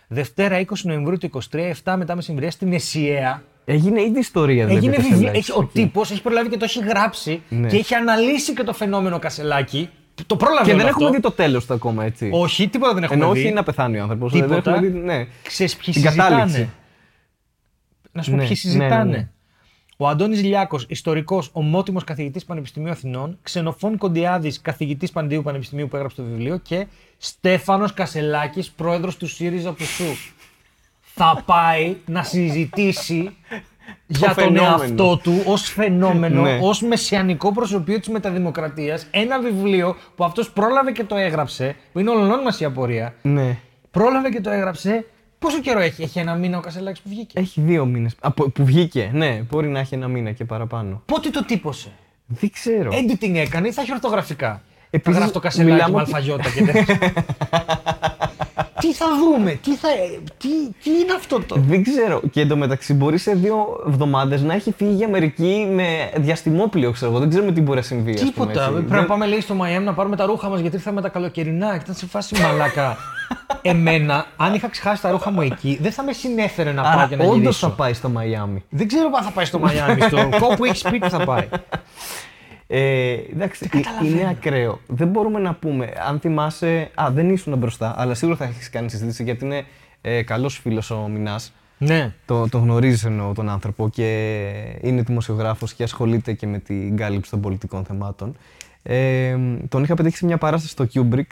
Δευτέρα 0.09 0.59
20 0.59 0.64
Νοεμβρίου 0.82 1.18
του 1.18 1.43
23, 1.51 1.73
7 1.85 1.94
μετά 1.97 2.14
μεσημβρία 2.14 2.51
στην 2.51 2.73
Εσιαία. 2.73 3.43
Έγινε 3.68 4.02
ήδη 4.02 4.18
ιστορία, 4.18 4.66
δηλαδή. 4.66 4.86
Έγινε 4.86 4.97
το 4.97 5.02
βιβλίο, 5.02 5.18
Κασελάκη. 5.18 5.38
έχει, 5.38 5.59
ο 5.59 5.64
τύπος 5.72 6.10
έχει 6.10 6.22
προλάβει 6.22 6.48
και 6.48 6.56
το 6.56 6.64
έχει 6.64 6.78
γράψει 6.78 7.43
Ναι. 7.48 7.68
και 7.68 7.76
έχει 7.76 7.94
αναλύσει 7.94 8.55
και 8.55 8.62
το 8.62 8.72
φαινόμενο 8.72 9.18
Κασελάκη. 9.18 9.88
Το 10.26 10.36
πρόλαβε 10.36 10.64
Και 10.64 10.70
όλο 10.70 10.78
δεν 10.78 10.88
αυτό. 10.88 10.98
έχουμε 11.05 11.16
δει 11.16 11.22
το 11.22 11.30
τέλος 11.30 11.66
του 11.66 11.74
ακόμα, 11.74 12.05
έτσι. 12.05 12.30
Όχι, 12.32 12.68
τίποτα 12.68 12.94
δεν 12.94 13.02
έχουμε 13.02 13.24
Ενώ 13.24 13.32
δει. 13.32 13.40
όχι 13.44 13.52
να 13.52 13.62
πεθάνει 13.62 13.98
ο 13.98 14.02
άνθρωπος. 14.02 14.32
Τίποτα. 14.32 14.60
Δεν 14.60 14.74
έχουμε 14.74 14.88
δει, 14.88 14.98
ναι. 14.98 15.26
Ξέρεις 15.43 15.76
ποιοι 15.76 15.94
Την 15.94 16.02
συζητάνε; 16.02 16.30
κατάληξη. 16.30 16.68
Να 18.12 18.22
σου 18.22 18.30
πω 18.30 18.36
Ναι, 18.36 18.43
ποιοι 18.43 18.51
ναι, 18.51 18.56
συζητάνε. 18.56 19.05
ναι, 19.10 19.16
ναι. 19.16 19.28
Ο 19.97 20.09
Αντώνης 20.09 20.43
Λιάκος, 20.43 20.86
ιστορικός, 20.88 21.48
ομότιμος 21.52 22.05
καθηγητής 22.05 22.44
Πανεπιστημίου 22.44 22.90
Αθηνών, 22.90 23.38
Ξενοφών 23.43 23.97
Κοντιάδης, 23.97 24.60
καθηγητής 24.60 25.10
Παντίου 25.12 25.43
Πανεπιστημίου 25.43 25.88
που 25.88 25.97
έγραψε 25.97 26.16
το 26.16 26.22
βιβλίο 26.28 26.56
και 26.56 26.86
Στέφανος 27.18 27.93
Κασελάκης, 27.94 28.70
πρόεδρος 28.70 29.16
του 29.16 29.26
ΣΥΡΙΖΑ 29.28 29.72
Πουσού. 29.72 30.05
Θα 31.18 31.43
πάει 31.47 31.97
να 32.06 32.22
συζητήσει 32.22 33.36
για 34.06 34.34
τον 34.34 34.34
φαινόμενο. 34.44 34.82
εαυτό 34.82 35.16
του 35.16 35.43
ως 35.47 35.62
φαινόμενο, 35.62 36.43
Ναι. 36.43 36.59
ως 36.62 36.82
μεσιανικό 36.82 37.52
προσωπείο 37.52 37.98
της 37.98 38.09
μεταδημοκρατίας, 38.09 39.06
ένα 39.10 39.40
βιβλίο 39.40 39.97
που 40.16 40.24
αυτός 40.24 40.51
πρόλαβε 40.51 40.90
και 40.93 41.05
το 41.05 41.16
έγραψε, 41.16 41.76
που 41.93 41.98
είναι 41.98 42.10
ολονών 42.10 42.40
μας 42.43 42.60
η 42.60 42.64
απορία, 42.64 43.14
ναι. 43.22 43.59
πρόλαβε 43.90 44.28
και 44.28 44.40
το 44.40 44.51
έγραψε. 44.51 45.05
Πόσο 45.38 45.60
καιρό 45.60 45.80
έχει, 45.80 46.02
έχει 46.02 46.18
ένα 46.18 46.34
μήνα 46.34 46.59
ο 46.59 46.60
Κασελάκης 46.60 47.01
που 47.01 47.09
βγήκε; 47.09 47.38
Έχει 47.40 47.60
δύο 47.60 47.84
μήνες. 47.86 48.14
Που 48.34 48.64
βγήκε, 48.64 49.10
ναι, 49.12 49.43
μπορεί 49.51 49.68
να 49.68 49.78
έχει 49.78 49.94
ένα 49.94 50.09
μήνα 50.09 50.32
και 50.32 50.44
παραπάνω. 50.44 51.02
Πότε 51.06 51.30
το 51.30 51.44
τύπωσε; 51.44 51.93
Δεν 52.26 52.51
ξέρω. 52.51 52.90
Editing 52.93 53.34
έκανε 53.34 53.68
ή 53.68 53.72
θα 53.72 53.80
έχει 53.82 53.93
ορθογραφικά; 53.93 54.62
Επίσης, 54.90 55.12
θα 55.12 55.18
γράφει 55.18 55.32
το 55.32 55.40
κασελάκι 55.40 55.72
μιλάμε 55.72 55.94
με 55.94 56.01
ότι- 56.02 56.14
αλφαγιώτα 56.14 56.51
και 56.51 56.62
τέτοια. 56.64 56.98
τι 58.81 58.93
θα 58.94 59.07
δούμε, 59.19 59.59
τι, 59.62 59.74
θα, 59.77 59.89
τι, 60.39 60.48
τι 60.82 60.90
είναι 60.90 61.12
αυτό 61.16 61.40
το; 61.47 61.57
Δεν 61.59 61.82
ξέρω. 61.82 62.20
Και 62.31 62.40
εντωμεταξύ 62.40 62.94
μπορεί 62.94 63.19
σε 63.19 63.32
δύο 63.35 63.57
εβδομάδες 63.86 64.43
να 64.43 64.55
έχει 64.55 64.73
φύγει 64.77 64.94
για 64.94 65.07
Αμερική 65.07 65.69
με 65.73 66.11
διαστημόπλιο, 66.16 66.90
ξέρω 66.90 67.11
εγώ. 67.11 67.20
Δεν 67.20 67.28
ξέρουμε 67.28 67.53
τι 67.53 67.61
μπορεί 67.61 67.77
να 67.78 67.85
συμβεί. 67.85 68.12
ας 68.12 68.19
πούμε, 68.20 68.31
Τίποτα. 68.31 68.51
έτσι. 68.61 68.73
Πρέπει 68.73 68.86
Δεν- 68.89 69.01
να 69.01 69.07
πάμε 69.07 69.27
λέει 69.27 69.40
στο 69.40 69.55
Μαϊάμι 69.55 69.85
να 69.85 69.94
πάρουμε 69.94 70.16
τα 70.16 70.27
ρούχα 70.27 70.48
μας 70.48 70.61
γιατί 70.61 70.77
ήρθαμε 70.77 71.01
τα 71.01 71.09
καλοκαιρινά 71.09 71.70
και 71.77 71.81
ήταν 71.82 71.94
σε 71.94 72.07
φάση 72.07 72.40
μαλακά. 72.43 72.97
Εμένα, 73.62 74.27
αν 74.36 74.55
είχα 74.55 74.69
ξεχάσει 74.69 75.03
τα 75.03 75.11
ρούχα 75.11 75.31
μου 75.31 75.40
εκεί, 75.40 75.78
δεν 75.81 75.93
θα 75.93 76.03
με 76.03 76.12
συνέφερε 76.12 76.73
να 76.73 76.82
πάω 76.82 76.93
Άρα, 76.93 77.07
και 77.09 77.16
να 77.16 77.24
όντως 77.24 77.39
γυρίσω. 77.39 77.66
θα 77.69 77.73
πάει 77.74 77.93
στο 77.93 78.09
Μαϊάμι. 78.09 78.65
Δεν 78.69 78.86
ξέρω 78.89 79.11
αν 79.16 79.24
θα 79.24 79.31
πάει 79.31 79.44
στο 79.44 79.59
Μαϊάμι, 79.59 80.01
στο 80.01 80.28
κόπο 80.40 80.55
που 80.55 80.65
έχεις 80.65 80.78
σπίτι 80.78 81.09
θα 81.09 81.24
πάει. 81.24 81.48
Ε, 82.68 83.12
εντάξει, 83.32 83.68
ε, 83.72 84.06
είναι 84.06 84.28
ακραίο. 84.28 84.80
Δεν 84.86 85.09
μπορούμε 85.09 85.38
να 85.38 85.55
πούμε. 85.55 85.93
Αν 86.09 86.20
θυμάσαι. 86.20 86.90
Α, 86.94 87.10
δεν 87.10 87.30
ήσουν 87.30 87.59
μπροστά, 87.59 87.94
αλλά 87.97 88.14
σίγουρα 88.14 88.36
θα 88.36 88.44
έχεις 88.44 88.70
κάνει 88.70 88.90
συζήτηση 88.90 89.22
γιατί 89.22 89.44
είναι 89.44 89.64
ε, 90.01 90.22
καλός 90.22 90.59
φίλος 90.59 90.90
ο 90.90 91.09
Μινάς. 91.09 91.52
ναι. 91.78 92.12
Το, 92.26 92.48
τον 92.48 92.62
γνωρίζεις 92.62 93.05
εννοώ 93.05 93.32
τον 93.32 93.48
άνθρωπο 93.48 93.88
και 93.88 94.05
είναι 94.80 95.02
δημοσιογράφος 95.02 95.74
και 95.74 95.82
ασχολείται 95.82 96.32
και 96.32 96.47
με 96.47 96.59
την 96.59 96.97
κάλυψη 96.97 97.30
των 97.30 97.40
πολιτικών 97.40 97.84
θεμάτων. 97.84 98.36
Ε, 98.82 99.36
τον 99.68 99.82
είχα 99.82 99.94
πετύχει 99.94 100.16
σε 100.16 100.24
μια 100.26 100.38
παράσταση 100.38 100.72
στο 100.72 100.86
Kubrick 100.94 101.26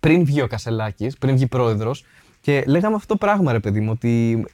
πριν 0.00 0.24
βγει 0.24 0.40
ο 0.42 0.46
Κασελάκης, 0.46 1.18
πριν 1.18 1.34
βγει 1.34 1.46
πρόεδρος 1.46 2.04
και 2.40 2.64
λέγαμε 2.66 2.94
αυτό 2.94 3.06
το 3.06 3.16
πράγμα 3.26 3.52
ρε 3.52 3.60
παιδί 3.60 3.80
μου 3.80 3.90
ότι 3.92 4.44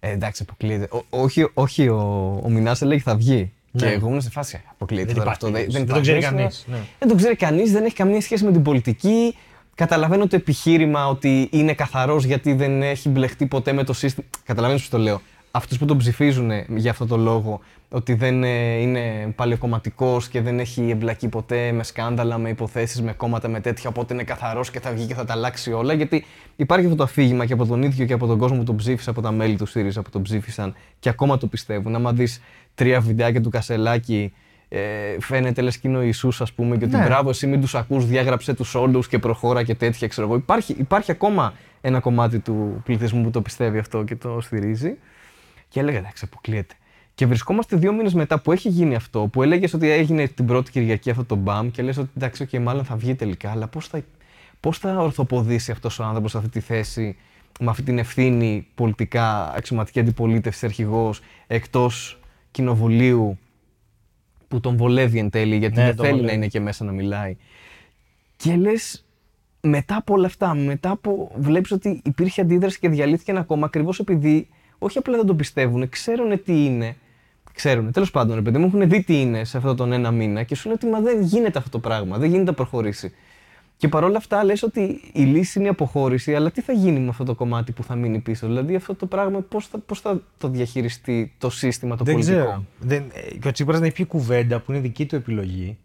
ε, 0.00 0.10
εντάξει 0.10 0.42
αποκλείεται. 0.48 0.88
Ο- 0.96 1.04
όχι 1.22 1.48
όχι 1.54 1.88
ο, 1.88 2.00
ο 2.44 2.48
Μινάς 2.48 2.82
έλεγε 2.82 3.00
θα 3.00 3.16
βγει. 3.16 3.52
Και 3.76 3.86
εγώ 3.86 4.08
ήμουν 4.08 4.20
σε 4.20 4.30
φάση, 4.30 4.60
«Ε, 4.64 4.68
αποκλείεται 4.70 5.12
Δεν 5.12 5.14
τώρα 5.16 5.30
υπάρχει 5.30 5.44
αυτό. 5.44 5.56
περίπτωση. 5.56 5.78
Δεν 5.84 5.86
το 5.86 5.96
υπάρχει 5.96 6.20
ξέρει 6.20 6.34
περίπτωση, 6.34 6.64
κανείς, 6.66 6.80
ναι. 6.80 6.86
Δεν 6.98 7.08
το 7.08 7.14
ξέρει 7.14 7.36
κανείς, 7.36 7.72
δεν 7.72 7.84
έχει 7.84 7.94
καμία 7.94 8.20
σχέση 8.20 8.44
με 8.44 8.52
την 8.52 8.62
πολιτική. 8.62 9.36
Καταλαβαίνω 9.74 10.26
το 10.26 10.36
επιχείρημα 10.36 11.08
ότι 11.08 11.48
είναι 11.52 11.74
καθαρός 11.74 12.24
γιατί 12.24 12.52
δεν 12.52 12.82
έχει 12.82 13.08
μπλεχτεί 13.08 13.46
ποτέ 13.46 13.72
με 13.72 13.84
το 13.84 13.92
σύστημα. 13.92 14.26
Καταλαβαίνεις 14.44 14.82
πώς 14.82 14.90
το 14.90 14.98
λέω. 14.98 15.20
Αυτούς 15.54 15.78
που 15.78 15.84
τον 15.84 15.98
ψηφίζουν 15.98 16.50
για 16.76 16.90
αυτό 16.90 17.06
το 17.06 17.16
λόγο, 17.16 17.60
ότι 17.88 18.14
δεν 18.14 18.44
ε, 18.44 18.80
είναι 18.80 19.32
παλαιοκομματικός 19.36 20.28
και 20.28 20.40
δεν 20.40 20.58
έχει 20.58 20.90
εμπλακεί 20.90 21.28
ποτέ 21.28 21.72
με 21.72 21.82
σκάνδαλα, 21.82 22.38
με 22.38 22.48
υποθέσεις, 22.48 23.02
με 23.02 23.12
κόμματα, 23.12 23.48
με 23.48 23.60
τέτοια, 23.60 23.90
οπότε 23.90 24.14
είναι 24.14 24.22
καθαρός 24.24 24.70
και 24.70 24.80
θα 24.80 24.92
βγει 24.92 25.06
και 25.06 25.14
θα 25.14 25.24
τα 25.24 25.32
αλλάξει 25.32 25.72
όλα. 25.72 25.92
Γιατί 25.92 26.24
υπάρχει 26.56 26.84
αυτό 26.84 26.96
το 26.96 27.02
αφήγημα 27.02 27.46
και 27.46 27.52
από 27.52 27.66
τον 27.66 27.82
ίδιο 27.82 28.06
και 28.06 28.12
από 28.12 28.26
τον 28.26 28.38
κόσμο 28.38 28.58
που 28.58 28.64
τον 28.64 28.76
ψήφισε, 28.76 29.10
από 29.10 29.20
τα 29.20 29.32
μέλη 29.32 29.56
του 29.56 29.66
ΣΥΡΙΖΑ 29.66 30.02
που 30.02 30.10
τον 30.10 30.22
ψήφισαν 30.22 30.74
και 30.98 31.08
ακόμα 31.08 31.38
το 31.38 31.46
πιστεύουν. 31.46 31.94
Άμα 31.94 32.12
δεις 32.12 32.42
τρία 32.74 33.00
βιντεάκια 33.00 33.40
του 33.40 33.50
Κασελάκη 33.50 34.32
ε, 34.68 34.80
φαίνεται 35.20 35.62
λες 35.62 35.78
και 35.78 35.88
είναι 35.88 35.96
ο 35.96 36.02
Ιησούς 36.02 36.40
ας 36.40 36.52
πούμε 36.52 36.76
και 36.76 36.84
ότι 36.84 36.96
Ναι. 36.96 37.04
μπράβο 37.04 37.30
εσύ 37.30 37.46
μην 37.46 37.60
τους 37.60 37.74
ακούς, 37.74 38.06
διάγραψε 38.06 38.54
τους 38.54 38.74
όλους 38.74 39.08
και 39.08 39.18
προχώρα 39.18 39.62
και 39.62 39.74
τέτοια 39.74 40.08
ξέρω 40.08 40.26
εγώ. 40.26 40.36
Υπάρχει, 40.36 40.74
υπάρχει 40.78 41.10
ακόμα 41.10 41.52
ένα 41.80 42.00
κομμάτι 42.00 42.38
του 42.38 42.82
πληθυσμού 42.84 43.22
που 43.22 43.30
το 43.30 43.40
πιστεύει 43.40 43.78
αυτό 43.78 44.02
και 44.02 44.16
το 44.16 44.40
στηρίζει 44.40 44.96
και 45.72 45.80
έλεγα 45.80 45.98
εντάξει 45.98 46.24
αποκλείεται. 46.24 46.74
Και 47.14 47.26
βρισκόμαστε 47.26 47.76
δύο 47.76 47.92
μήνες 47.92 48.14
μετά 48.14 48.40
που 48.40 48.52
έχει 48.52 48.68
γίνει 48.68 48.94
αυτό, 48.94 49.28
που 49.32 49.42
έλεγες 49.42 49.74
ότι 49.74 49.90
έγινε 49.90 50.28
την 50.28 50.46
πρώτη 50.46 50.70
Κυριακή 50.70 51.10
αυτό 51.10 51.24
το 51.24 51.34
μπαμ 51.34 51.70
και 51.70 51.82
λες 51.82 51.96
ότι 51.96 52.10
εντάξει, 52.16 52.48
okay, 52.50 52.58
μάλλον 52.58 52.84
θα 52.84 52.96
βγει 52.96 53.14
τελικά, 53.14 53.50
αλλά 53.50 53.66
πώς 53.66 53.86
θα, 53.88 54.00
πώς 54.60 54.78
θα 54.78 54.96
ορθοποδήσει 54.98 55.70
αυτός 55.70 55.98
ο 55.98 56.04
άνθρωπος 56.04 56.30
σε 56.30 56.38
αυτή 56.38 56.50
τη 56.50 56.60
θέση 56.60 57.16
με 57.60 57.70
αυτή 57.70 57.82
την 57.82 57.98
ευθύνη 57.98 58.66
πολιτικά 58.74 59.52
αξιωματική 59.56 60.00
αντιπολίτευση 60.00 60.66
αρχηγός 60.66 61.20
εκτός 61.46 62.20
κοινοβουλίου 62.50 63.38
που 64.48 64.60
τον 64.60 64.76
βολεύει 64.76 65.18
εν 65.18 65.30
τέλει 65.30 65.56
γιατί 65.56 65.78
Ναι, 65.78 65.84
δεν 65.84 65.96
τον 65.96 66.04
θέλει 66.04 66.16
να 66.16 66.20
βολεύει. 66.20 66.36
είναι 66.38 66.46
και 66.48 66.60
μέσα 66.60 66.84
να 66.84 66.92
μιλάει. 66.92 67.36
Και 68.36 68.56
λες 68.56 69.04
μετά 69.60 69.96
από 69.96 70.14
όλα 70.14 70.26
αυτά, 70.26 70.54
μετά 70.54 70.90
από 70.90 71.30
βλέπεις 71.36 71.70
ότι 71.70 72.00
υπήρχε 72.04 72.40
αντίδραση 72.40 72.78
και 72.78 72.88
διαλύθηκε 72.88 73.30
ένα 73.30 73.42
κόμμα 73.42 73.66
ακριβώς 73.66 73.98
επειδή 73.98 74.48
όχι 74.82 74.98
απλά 74.98 75.16
δεν 75.16 75.26
το 75.26 75.34
πιστεύουν, 75.34 75.88
ξέρουν 75.88 76.42
τι 76.44 76.64
είναι. 76.64 76.96
Ξέρουν, 77.54 77.92
τέλος 77.92 78.10
πάντων, 78.10 78.34
ρε 78.34 78.42
παιδί 78.42 78.58
μου, 78.58 78.66
έχουν 78.66 78.88
δει 78.88 79.02
τι 79.02 79.20
είναι 79.20 79.44
σε 79.44 79.56
αυτόν 79.56 79.76
τον 79.76 79.92
ένα 79.92 80.10
μήνα 80.10 80.42
και 80.42 80.54
σου 80.54 80.68
λένε 80.68 80.78
ότι 80.82 80.92
μα 80.92 81.00
δεν 81.00 81.22
γίνεται 81.22 81.58
αυτό 81.58 81.70
το 81.70 81.78
πράγμα, 81.78 82.18
δεν 82.18 82.28
γίνεται 82.30 82.50
να 82.50 82.56
προχωρήσει. 82.56 83.12
Και 83.76 83.88
παρόλα 83.88 84.16
αυτά 84.16 84.44
λες 84.44 84.62
ότι 84.62 85.00
η 85.12 85.22
λύση 85.22 85.58
είναι 85.58 85.68
η 85.68 85.70
αποχώρηση, 85.70 86.34
αλλά 86.34 86.50
τι 86.50 86.60
θα 86.60 86.72
γίνει 86.72 86.98
με 87.00 87.08
αυτό 87.08 87.24
το 87.24 87.34
κομμάτι 87.34 87.72
που 87.72 87.82
θα 87.82 87.94
μείνει 87.94 88.18
πίσω; 88.18 88.46
Δηλαδή 88.46 88.74
αυτό 88.74 88.94
το 88.94 89.06
πράγμα 89.06 89.40
πώς 89.40 89.66
θα, 89.66 89.78
πώς 89.78 90.00
θα 90.00 90.20
το 90.38 90.48
διαχειριστεί 90.48 91.32
το 91.38 91.50
σύστημα, 91.50 91.96
το 91.96 92.04
Δεν 92.04 92.14
πολιτικό; 92.14 92.38
ξέρω. 92.38 92.64
Δεν, 92.80 93.04
ε, 93.14 93.36
και 93.36 93.48
ο 93.48 93.52
Τσίπρας 93.52 93.80
να 93.80 93.86
έχει 93.86 93.94
πει 93.94 94.04
κουβέντα 94.04 94.60
που 94.60 94.72
είναι 94.72 94.80
δική 94.80 95.06
του 95.06 95.16
επιλογή. 95.16 95.76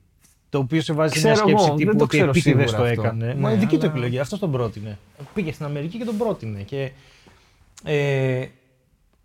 Το 0.50 0.58
οποίο 0.58 0.82
σε 0.82 0.94
βάζει 0.94 1.20
σε 1.20 1.26
μια 1.28 1.34
Ξέρω 1.36 1.50
εγώ, 1.50 1.58
σκέψη 1.60 1.76
δεν 1.78 1.86
τύπου 1.86 1.98
το 1.98 2.04
ότι 2.04 2.16
ξέρω 2.18 2.30
επίτηδες 2.30 2.70
σίγουρα 2.70 2.86
το 2.88 2.90
αυτό. 2.92 3.02
έκανε. 3.02 3.26
Μα 3.26 3.48
Ναι, 3.48 3.54
είναι 3.56 3.60
δική 3.60 3.78
του 3.78 3.82
αλλά- 3.86 3.92
επιλογή. 3.92 4.20
Αυτός 4.20 4.40
τον 4.40 4.52
πρότεινε. 4.52 4.98
Πήγε 5.34 5.52
στην 5.52 5.66
Αμερική 5.66 5.98
και 5.98 6.04
τον 6.06 6.18
πρότεινε. 6.18 6.62
Και, 6.62 6.92
ε, 7.84 8.46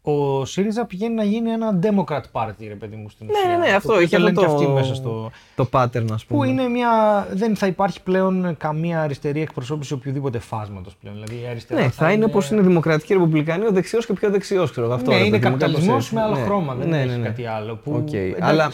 ο 0.05 0.45
ΣΥΡΙΖΑ 0.45 0.85
πηγαίνει 0.87 1.15
να 1.15 1.25
γίνει 1.25 1.51
ένα 1.51 1.79
Democrat 1.83 2.21
Party, 2.33 2.65
ρε 2.69 2.75
παιδί 2.75 2.97
μου, 2.97 3.09
στην 3.09 3.27
Ναι, 3.27 3.33
ουσία. 3.33 3.49
ναι, 3.51 3.57
ναι, 3.57 3.71
Το 3.71 3.77
αυτό 3.77 3.89
οποίο 3.93 4.03
είχε 4.05 4.17
το 4.19 4.25
αυτό 4.27 4.41
λένε 4.41 4.41
και 4.41 4.47
το, 4.47 4.53
αυτοί 4.65 4.73
μέσα 4.81 4.95
στο... 4.95 5.31
το 5.57 5.69
pattern, 5.73 6.07
ας 6.13 6.25
πούμε. 6.25 6.39
Που 6.41 6.45
είναι 6.45 6.69
μια. 6.69 6.89
Δεν 7.33 7.57
θα 7.57 7.67
υπάρχει 7.67 8.03
πλέον 8.03 8.57
καμία 8.59 9.01
αριστερή 9.03 9.41
εκπροσώπηση 9.41 9.93
οποιοδήποτε 9.93 10.39
φάσματος 10.39 10.97
πλέον. 11.01 11.15
Δηλαδή 11.17 11.45
η 11.45 11.47
αριστερά 11.51 11.81
Ναι, 11.81 11.89
θα 11.89 12.13
είναι 12.13 12.25
όπως 12.25 12.51
είναι 12.51 12.61
δημοκρατική 12.61 13.13
ρεπουμπλικανή, 13.13 13.67
ο 13.67 13.71
δεξιός 13.73 14.07
και 14.07 14.13
πιο 14.13 14.31
δεξιός, 14.31 14.71
ξέρω 14.71 14.87
εγώ. 14.87 14.95
Αυτό, 14.95 15.11
ναι, 15.11 15.17
ρε 15.19 15.25
είναι 15.25 15.39
παιδί 15.39 15.49
μου, 15.53 15.57
κάπως 15.57 15.73
καπιταλισμό 15.73 15.97
έτσι. 15.99 16.15
με 16.15 16.21
άλλο 16.23 16.35
Ναι, 16.35 16.43
χρώμα. 16.45 16.75
Δεν 16.75 16.89
ναι, 16.89 16.99
έχει 17.01 17.09
ναι, 17.09 17.17
ναι. 17.17 17.27
κάτι 17.27 17.47
άλλο. 17.47 17.77
Που, 17.77 17.93
Οκ. 17.95 18.13
εντάξει, 18.13 18.37
Αλλά 18.41 18.71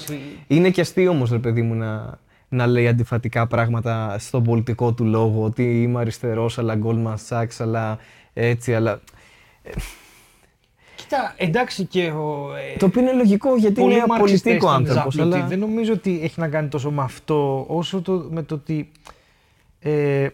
είναι 0.47 0.71
και 0.71 0.81
αστείο 0.81 1.11
όμως, 1.11 1.31
ρε 1.31 1.39
παιδί 1.39 1.63
μου, 1.63 1.75
να, 1.75 2.19
να 2.49 2.67
λέει 2.67 2.89
αντιφατικά 2.89 3.47
πράγματα 3.47 4.17
στον 4.19 4.43
πολιτικό 4.43 4.93
του 4.93 5.05
λόγο. 5.05 5.45
Ότι 5.45 5.83
είμαι 5.83 6.01
αριστερός, 6.01 6.59
αλλά 6.59 6.79
Goldman 6.85 7.15
Sachs, 7.29 7.57
αλλά 7.59 7.99
έτσι, 8.33 8.75
αλλά. 8.75 9.01
Κοίτα, 11.09 11.35
εντάξει 11.37 11.85
και 11.85 12.11
ο. 12.11 12.51
ε, 12.75 12.77
Το 12.77 12.87
οποίο 12.87 13.01
είναι 13.03 13.13
λογικό 13.13 13.57
γιατί 13.57 13.81
πολλοί 13.81 13.95
είναι 13.95 14.05
μαρξιστές 14.09 14.41
απολιτίκ 14.57 14.67
ήταν 14.71 14.87
άνθρωπος. 14.87 15.15
ζάπλουτοι. 15.15 15.37
Αλλά... 15.39 15.47
Δεν 15.49 15.59
νομίζω 15.59 15.93
ότι 15.93 16.21
έχει 16.23 16.41
να 16.41 16.49
κάνει 16.49 16.69
τόσο 16.69 16.91
με 16.91 17.03
αυτό, 17.03 17.65
όσο 17.69 18.03
το, 18.03 18.27
με 18.31 18.43
το 18.43 18.55
ότι. 18.55 18.91
Ε, 19.81 20.29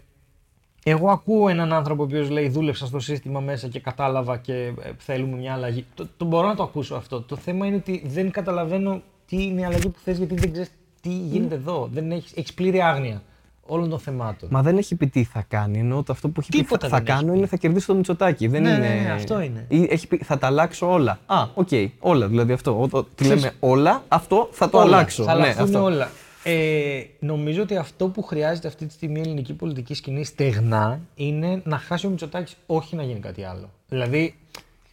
εγώ 0.87 1.11
ακούω 1.11 1.49
έναν 1.49 1.73
άνθρωπο 1.73 2.03
ο 2.03 2.05
οποίος 2.05 2.31
λέει 2.31 2.49
δούλεψα 2.49 2.87
στο 2.87 2.99
σύστημα 2.99 3.41
μέσα 3.41 3.69
και 3.69 3.81
κατάλαβα 3.81 4.37
και 4.37 4.55
ε, 4.55 4.73
θέλουμε 4.99 5.37
μια 5.37 5.53
αλλαγή. 5.53 5.85
Το, 5.95 6.09
το 6.17 6.25
μπορώ 6.25 6.47
να 6.47 6.55
το 6.55 6.63
ακούσω 6.63 6.95
αυτό. 6.95 7.21
Το 7.23 7.37
θέμα 7.37 7.67
είναι 7.67 7.77
ότι 7.77 8.03
δεν 8.07 8.31
καταλαβαίνω 8.31 9.03
τι 9.27 9.43
είναι 9.43 9.61
η 9.61 9.65
αλλαγή 9.65 9.89
που 9.89 9.99
θες 10.05 10.19
γιατί 10.19 10.35
δεν 10.35 10.51
ξέρεις 10.53 10.71
τι 11.01 11.09
γίνεται 11.09 11.55
εδώ. 11.55 11.89
Δεν 11.93 12.11
έχεις, 12.11 12.33
έχεις 12.37 12.55
πλήρη 12.55 12.81
άγνοια 12.81 13.23
όλων 13.67 13.89
των 13.91 13.99
θεμάτων. 13.99 14.49
Μα 14.53 14.63
δεν 14.63 14.77
έχει 14.79 14.95
πει 14.95 15.07
τι 15.07 15.25
θα 15.25 15.45
κάνει. 15.49 15.79
Ενώ 15.79 16.03
το 16.03 16.13
αυτό 16.13 16.29
που 16.29 16.41
έχει 16.41 16.51
πει 16.51 16.59
Τίποτα 16.59 16.89
θα, 16.89 16.97
θα 16.97 17.03
δεν 17.03 17.07
έχει 17.07 17.17
κάνω 17.19 17.33
πει. 17.33 17.39
είναι 17.39 17.47
θα 17.47 17.57
κερδίσω 17.57 17.87
το 17.87 17.95
Μητσοτάκι. 17.95 18.47
Δεν 18.47 18.63
Ναι, 18.63 18.69
είναι... 18.69 18.79
ναι, 18.79 19.01
ναι, 19.05 19.11
αυτό 19.13 19.41
είναι. 19.41 19.65
Ή 19.69 19.87
έχει 19.91 20.07
πει 20.07 20.17
θα 20.17 20.39
τα 20.39 20.47
αλλάξω 20.47 20.91
όλα. 20.93 21.19
Α, 21.27 21.47
οκ, 21.55 21.69
όλα. 22.01 22.29
Δηλαδή 22.29 22.53
αυτό. 22.53 22.81
Ό, 22.81 22.89
το- 22.89 23.05
τι 23.05 23.25
Ξέρεις- 23.25 23.43
λέμε 23.43 23.55
όλα, 23.61 24.05
αυτό 24.09 24.49
θα 24.53 24.69
το 24.71 24.79
Όλα. 24.79 24.87
αλλάξω. 24.87 25.25
Θα 25.25 25.35
ναι, 25.35 25.43
αλλάξουν 25.43 25.65
αυτό. 25.65 25.83
όλα. 25.83 26.11
Ε, 26.47 27.03
νομίζω 27.19 27.63
ότι 27.63 27.77
αυτό 27.77 28.09
που 28.09 28.23
χρειάζεται 28.23 28.69
αυτή 28.69 28.87
τη 28.87 28.93
στιγμή 28.93 29.19
η 29.19 29.23
ελληνική 29.23 29.53
πολιτική 29.55 29.95
σκηνή 29.95 30.25
στεγνά 30.25 31.01
είναι 31.15 31.61
να 31.65 31.79
χάσει 31.79 32.07
ο 32.07 32.11
Μητσοτάκης, 32.11 32.57
όχι 32.67 32.97
να 32.97 33.03
γίνει 33.03 33.21
κάτι 33.21 33.45
άλλο. 33.45 33.71
Δηλαδή, 33.89 34.35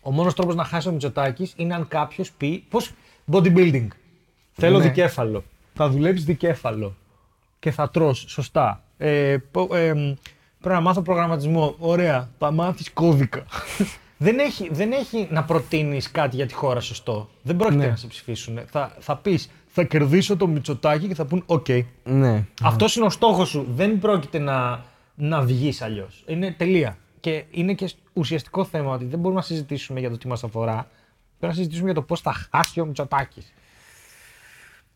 ο 0.01 0.11
μόνος 0.11 0.33
τρόπος 0.33 0.55
να 0.55 0.63
χάσει 0.63 0.87
ο 0.87 0.91
Μητσοτάκης 0.91 1.53
είναι 1.55 1.73
αν 1.73 1.87
κάποιος 1.87 2.31
πει. 2.31 2.63
Πώς. 2.69 2.91
Bodybuilding. 3.31 3.87
Θέλω 4.51 4.77
Ναι. 4.77 4.83
δικέφαλο. 4.83 5.43
Θα 5.73 5.89
δουλέψεις 5.89 6.25
δικέφαλο. 6.25 6.95
Και 7.61 7.71
θα 7.71 7.89
τρως 7.89 8.25
σωστά. 8.27 8.83
Ε, 8.97 9.37
πο- 9.51 9.75
ε, 9.75 9.91
πρέπει 10.59 10.75
να 10.75 10.81
μάθω 10.81 11.01
προγραμματισμό. 11.01 11.75
Ωραία. 11.79 12.29
Θα 12.37 12.51
μάθεις 12.51 12.91
κώδικα. 12.93 13.43
δεν, 14.17 14.39
έχει, 14.39 14.69
δεν 14.71 14.91
έχει 14.91 15.27
να 15.31 15.43
προτείνεις 15.43 16.11
κάτι 16.11 16.35
για 16.35 16.45
τη 16.45 16.53
χώρα 16.53 16.79
σωστό. 16.79 17.29
Δεν 17.41 17.55
πρόκειται 17.55 17.79
Ναι. 17.83 17.87
να 17.89 17.95
σε 17.95 18.07
ψηφίσουν. 18.07 18.59
Θα, 18.65 18.95
θα 18.99 19.15
πεις, 19.17 19.49
θα 19.67 19.83
κερδίσω 19.83 20.37
το 20.37 20.47
Μητσοτάκι 20.47 21.07
και 21.07 21.15
θα 21.15 21.25
πουν, 21.25 21.43
οκ. 21.45 21.65
Ναι. 22.03 22.45
Αυτό 22.61 22.85
είναι 22.95 23.05
ο 23.05 23.09
στόχος 23.09 23.49
σου. 23.49 23.65
Δεν 23.69 23.99
πρόκειται 23.99 24.39
να, 24.39 24.83
να 25.15 25.41
βγεις 25.41 25.81
αλλιώς. 25.81 26.23
Είναι 26.27 26.51
τελεία. 26.51 26.97
Και 27.19 27.43
είναι 27.51 27.73
και 27.73 27.91
ουσιαστικό 28.13 28.63
θέμα 28.65 28.93
ότι 28.93 29.05
δεν 29.05 29.19
μπορούμε 29.19 29.39
να 29.39 29.45
συζητήσουμε 29.45 29.99
για 29.99 30.09
το 30.09 30.17
τι 30.17 30.27
μας 30.27 30.43
αφορά. 30.43 30.73
Πρέπει 31.39 31.53
να 31.53 31.53
συζητήσουμε 31.53 31.85
για 31.85 31.95
το 31.95 32.01
πώς 32.01 32.21
θα 32.21 32.33
χάσει 32.51 32.79
ο 32.79 32.85
Μητσοτάκης. 32.85 33.53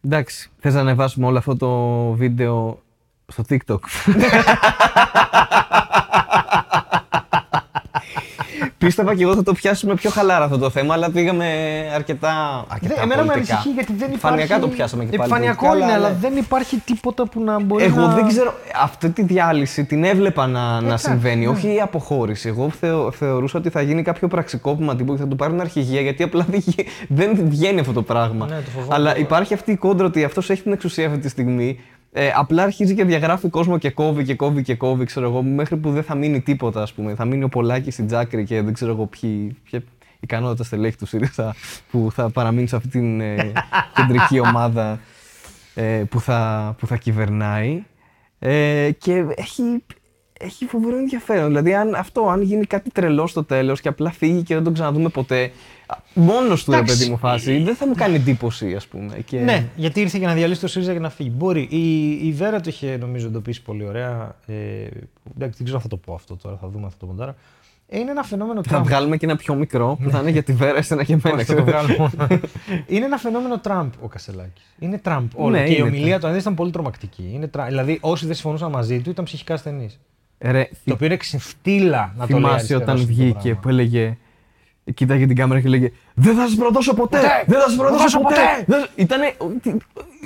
Εντάξει, 0.05 0.49
θες 0.59 0.73
να 0.73 0.79
ανεβάσουμε 0.79 1.25
όλο 1.25 1.37
αυτό 1.37 1.57
το 1.57 2.11
βίντεο 2.11 2.81
στο 3.27 3.43
TikTok. 3.49 3.79
Πίστευα 8.85 9.15
και 9.15 9.23
εγώ 9.23 9.35
θα 9.35 9.43
το 9.43 9.53
πιάσουμε 9.53 9.93
πιο 9.93 10.09
χαλάρα 10.09 10.43
αυτό 10.45 10.57
το 10.57 10.69
θέμα, 10.69 10.93
αλλά 10.93 11.11
πήγαμε 11.11 11.45
αρκετά, 11.95 12.65
αρκετά 12.67 13.01
εμένα 13.01 13.21
με 13.23 13.27
πολιτικά. 13.31 13.53
ανησυχεί 13.53 13.73
γιατί 13.73 13.93
δεν 13.93 14.07
υπάρχει. 14.07 14.19
Φανειακά 14.19 14.59
το 14.59 14.67
πιάσαμε 14.67 15.03
και 15.05 15.09
πάλι 15.17 15.21
Επιφανειακό 15.21 15.65
πολιτικά, 15.67 15.87
είναι, 15.91 15.97
αλλά 15.97 16.09
ναι. 16.09 16.15
δεν 16.21 16.35
υπάρχει 16.37 16.77
τίποτα 16.85 17.27
που 17.27 17.43
να 17.43 17.61
μπορεί 17.63 17.83
Εγώ 17.83 17.99
να. 17.99 18.07
δεν 18.13 18.27
ξέρω, 18.27 18.53
αυτή 18.81 19.09
τη 19.09 19.23
διάλυση 19.23 19.85
την 19.85 20.03
έβλεπα 20.03 20.47
να, 20.47 20.81
να 20.81 20.85
Εντάξει, 20.87 21.05
συμβαίνει, 21.09 21.45
ναι. 21.45 21.51
όχι 21.51 21.67
η 21.75 21.79
αποχώρηση. 21.81 22.47
Εγώ 22.47 22.69
θεω, 22.69 23.11
θεωρούσα 23.11 23.57
ότι 23.59 23.69
θα 23.69 23.81
γίνει 23.81 24.01
κάποιο 24.01 24.27
πραξικόπημα 24.27 24.95
τύπου 24.95 25.13
και 25.13 25.19
θα 25.21 25.27
του 25.27 25.35
πάρουν 25.35 25.59
αρχηγία, 25.59 26.01
γιατί 26.01 26.23
απλά 26.23 26.45
δεν, 26.49 26.61
γι- 26.65 26.85
δεν 27.07 27.37
βγαίνει 27.43 27.79
αυτό 27.79 27.93
το 27.93 28.01
πράγμα. 28.01 28.45
Ναι, 28.45 28.55
το 28.55 28.69
φοβάμαι 28.69 28.93
Αλλά 28.95 29.09
τώρα. 29.09 29.19
υπάρχει 29.19 29.53
αυτή 29.53 29.71
η 29.71 29.75
κόντρα 29.75 30.05
ότι 30.05 30.23
αυτός 30.23 30.49
έχει 30.49 30.61
την 30.61 30.71
εξουσία 30.71 31.07
αυτή 31.07 31.19
τη 31.19 31.29
στιγμή. 31.29 31.79
Ε, 32.17 32.31
απλά 32.35 32.63
αρχίζει 32.63 32.95
και 32.95 33.03
διαγράφει 33.03 33.49
κόσμο 33.49 33.77
και 33.77 33.89
κόβει 33.89 34.23
και 34.23 34.35
κόβει 34.35 34.63
και 34.63 34.75
κόβει, 34.75 35.05
ξέρω 35.05 35.25
εγώ, 35.25 35.43
μέχρι 35.43 35.77
που 35.77 35.91
δεν 35.91 36.03
θα 36.03 36.15
μείνει 36.15 36.41
τίποτα, 36.41 36.81
ας 36.81 36.93
πούμε. 36.93 37.15
Θα 37.15 37.25
μείνει 37.25 37.43
ο 37.43 37.49
Πολάκης 37.49 37.93
στην 37.93 38.07
Τζάκρη 38.07 38.43
και 38.43 38.61
δεν 38.61 38.73
ξέρω 38.73 38.91
εγώ 38.91 39.05
ποιοι. 39.05 39.57
ποια 39.63 39.83
ικανότητα 40.19 40.63
στελέχη 40.63 40.97
του 40.97 41.05
ΣΥΡΙΖΑ 41.05 41.55
που 41.91 42.09
θα 42.13 42.29
παραμείνει 42.29 42.67
σε 42.67 42.75
αυτή 42.75 42.87
την 42.89 43.21
ε, 43.21 43.35
κεντρική 43.95 44.39
ομάδα 44.39 44.99
ε, 45.73 46.03
που, 46.09 46.19
θα, 46.19 46.75
που 46.79 46.87
θα 46.87 46.95
κυβερνάει. 46.95 47.83
Ε, 48.39 48.89
και 48.97 49.25
έχει, 49.35 49.83
έχει 50.39 50.65
φοβερό 50.65 50.97
ενδιαφέρον. 50.97 51.47
Δηλαδή, 51.47 51.73
αν, 51.73 51.95
αυτό, 51.95 52.29
αν 52.29 52.41
γίνει 52.41 52.65
κάτι 52.65 52.89
τρελό 52.89 53.27
στο 53.27 53.43
τέλος 53.43 53.81
και 53.81 53.87
απλά 53.87 54.11
φύγει 54.11 54.43
και 54.43 54.53
δεν 54.53 54.63
τον 54.63 54.73
ξαναδούμε 54.73 55.09
ποτέ, 55.09 55.51
μόνος 56.13 56.63
του 56.63 56.71
ρε 56.71 56.77
Εντάξει. 56.77 56.97
παιδί 56.97 57.09
μου 57.09 57.17
φάση, 57.17 57.57
δεν 57.63 57.75
θα 57.75 57.87
μου 57.87 57.93
κάνει 57.95 58.15
εντύπωση, 58.15 58.75
ας 58.75 58.87
πούμε. 58.87 59.17
Και... 59.25 59.39
Ναι, 59.39 59.65
γιατί 59.75 59.99
ήρθε 60.01 60.17
για 60.17 60.27
να 60.27 60.33
διαλύσει 60.33 60.61
το 60.61 60.67
ΣΥΡΙΖΑ 60.67 60.93
και 60.93 60.99
να 60.99 61.09
φύγει. 61.09 61.31
Μπορεί. 61.35 61.67
Η, 61.69 62.09
η 62.27 62.31
Βέρα 62.31 62.59
το 62.59 62.69
είχε 62.69 62.97
νομίζω 62.97 63.27
εντοπίσει 63.27 63.61
πολύ 63.61 63.85
ωραία. 63.85 64.35
Ε, 64.45 64.53
εντάξει, 64.53 64.97
δεν 65.37 65.63
ξέρω 65.63 65.75
αν 65.75 65.81
θα 65.81 65.87
το 65.87 65.97
πω 65.97 66.13
αυτό 66.13 66.35
τώρα, 66.35 66.57
θα 66.61 66.67
δούμε 66.67 66.85
αυτό 66.85 67.05
το 67.05 67.11
μοντάρα. 67.11 67.35
Ε, 67.87 67.99
είναι 67.99 68.11
ένα 68.11 68.23
φαινόμενο 68.23 68.63
Θα 68.63 68.69
Τραμπ. 68.69 68.83
βγάλουμε 68.85 69.17
και 69.17 69.25
ένα 69.25 69.35
πιο 69.35 69.55
μικρό 69.55 69.97
που 70.03 70.09
θα 70.09 70.19
είναι 70.19 70.29
για 70.29 70.43
τη 70.43 70.53
Βέρα, 70.53 70.77
εσένα 70.77 71.03
και 71.03 71.13
εμένα. 71.13 71.35
Όχι, 71.35 71.45
θα 71.45 71.55
το 71.55 71.63
βγάλω 71.63 71.95
μόνο. 71.97 72.11
είναι 72.87 73.05
ένα 73.05 73.17
φαινόμενο 73.17 73.59
Τραμπ 73.59 73.91
ο 74.01 74.07
Κασελάκης. 74.07 74.63
Είναι 74.79 74.97
Τραμπ. 74.97 75.29
Όλο. 75.35 75.49
Ναι, 75.49 75.63
και 75.65 75.71
η 75.71 75.75
είναι 75.79 75.87
ομιλία 75.87 76.19
του 76.19 76.27
αν 76.27 76.35
ήταν 76.37 76.53
πολύ 76.55 76.71
τρομακτική. 76.71 77.31
Είναι 77.33 77.47
Τραμπ. 77.47 77.67
Δηλαδή, 77.67 77.97
όσοι 78.01 78.25
δεν 78.25 78.35
συμφωνούσαν 78.35 78.71
μαζί 78.71 78.99
του 78.99 79.09
ήταν 79.09 79.25
ψυχικά 79.25 79.53
ασθενείς. 79.53 79.99
Ρε, 80.39 80.69
Το 80.85 80.93
οποίο 80.93 81.05
είναι 81.07 81.17
ξεφτύλα 81.17 82.13
να 82.17 82.27
το 82.27 82.33
λέει. 82.33 82.41
θυμάσαι 82.41 82.55
αριστερός 82.55 82.81
όταν 82.81 82.95
αυτό 82.95 83.07
το 83.07 83.13
βγήκε 83.13 83.39
πράγμα. 83.39 83.59
που 83.59 83.69
έλεγε. 83.69 84.17
Κοίταγε 84.93 85.25
την 85.27 85.35
κάμερα 85.35 85.61
και 85.61 85.67
λέγε 85.69 85.91
Δεν 86.13 86.35
θα 86.35 86.47
σας 86.47 86.55
προδώσω 86.55 86.93
ποτέ! 86.93 87.17
Ποτέ! 87.17 87.43
Δεν 87.47 87.59
θα 87.59 87.65
σας 87.67 87.75
προδώσω 87.75 87.97
Προδώσω 87.97 88.19
ποτέ! 88.19 88.35
ποτέ!» 88.65 88.77
Δεν- 88.77 88.87
Ήτανε. 88.95 89.33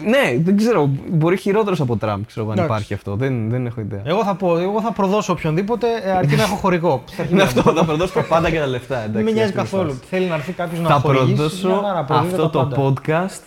Ναι, 0.06 0.38
δεν 0.44 0.58
ξέρω. 0.58 0.90
Μπορεί 1.10 1.38
χειρότερος 1.38 1.82
από 1.82 1.98
Τραμπ, 1.98 2.24
ξέρω 2.26 2.42
εγώ, 2.42 2.52
αν 2.52 2.58
Εντάξει. 2.58 2.74
υπάρχει 2.76 2.94
αυτό. 2.94 3.16
Δεν, 3.16 3.50
δεν 3.50 3.66
έχω 3.66 3.82
ιδέα. 3.82 4.02
Εγώ 4.06 4.24
θα 4.24 4.36
πω, 4.36 4.58
εγώ 4.58 4.82
θα 4.82 4.92
προδώσω 4.92 5.34
οποιονδήποτε 5.34 5.88
ε, 6.04 6.12
αρκεί 6.12 6.36
να 6.36 6.44
έχω 6.44 6.56
χορηγό. 6.56 7.04
Στα 7.06 7.24
Είναι 7.24 7.30
χέρια 7.42 7.54
μου. 7.54 7.60
αυτό, 7.60 7.74
θα 7.74 7.86
προδώσω 7.86 8.14
τα 8.14 8.22
πάντα 8.24 8.50
και 8.50 8.60
τα 8.60 8.68
λεφτά. 8.68 8.96
Δεν 8.96 9.04
εντάξει, 9.10 9.24
με 9.24 9.32
νοιάζει 9.32 9.40
αυτή 9.42 9.52
είναι 9.60 9.62
η 9.62 9.64
καθόλου. 9.64 9.90
φάση. 9.90 10.02
Θέλει 10.10 10.26
να 10.26 10.36
έρθει 10.36 10.52
κάποιος 10.52 10.80
να 10.82 10.88
Θα 10.88 10.94
χορηγήσει. 11.00 11.34
προδώσω 11.34 11.68
μια 11.68 11.82
χαρά, 11.88 12.04
προδίδω 12.04 12.46
αυτό 12.46 12.50
τα 12.60 12.68
το 12.68 12.76
πάντα. 12.76 12.94
podcast 13.02 13.42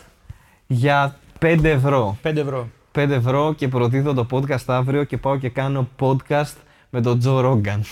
για 0.66 1.16
5 1.38 1.64
ευρώ. 1.68 2.16
5 2.22 2.36
ευρώ. 2.36 2.68
5 2.92 3.10
ευρώ 3.10 3.52
και 3.56 3.68
προδίδω 3.68 4.14
το 4.14 4.26
podcast 4.30 4.64
αύριο 4.66 5.04
και 5.04 5.16
πάω 5.16 5.36
και 5.38 5.48
κάνω 5.48 5.88
podcast 6.00 6.52
με 6.90 7.00
τον 7.00 7.18
Τζο 7.18 7.40
Ρόγκαν. 7.40 7.84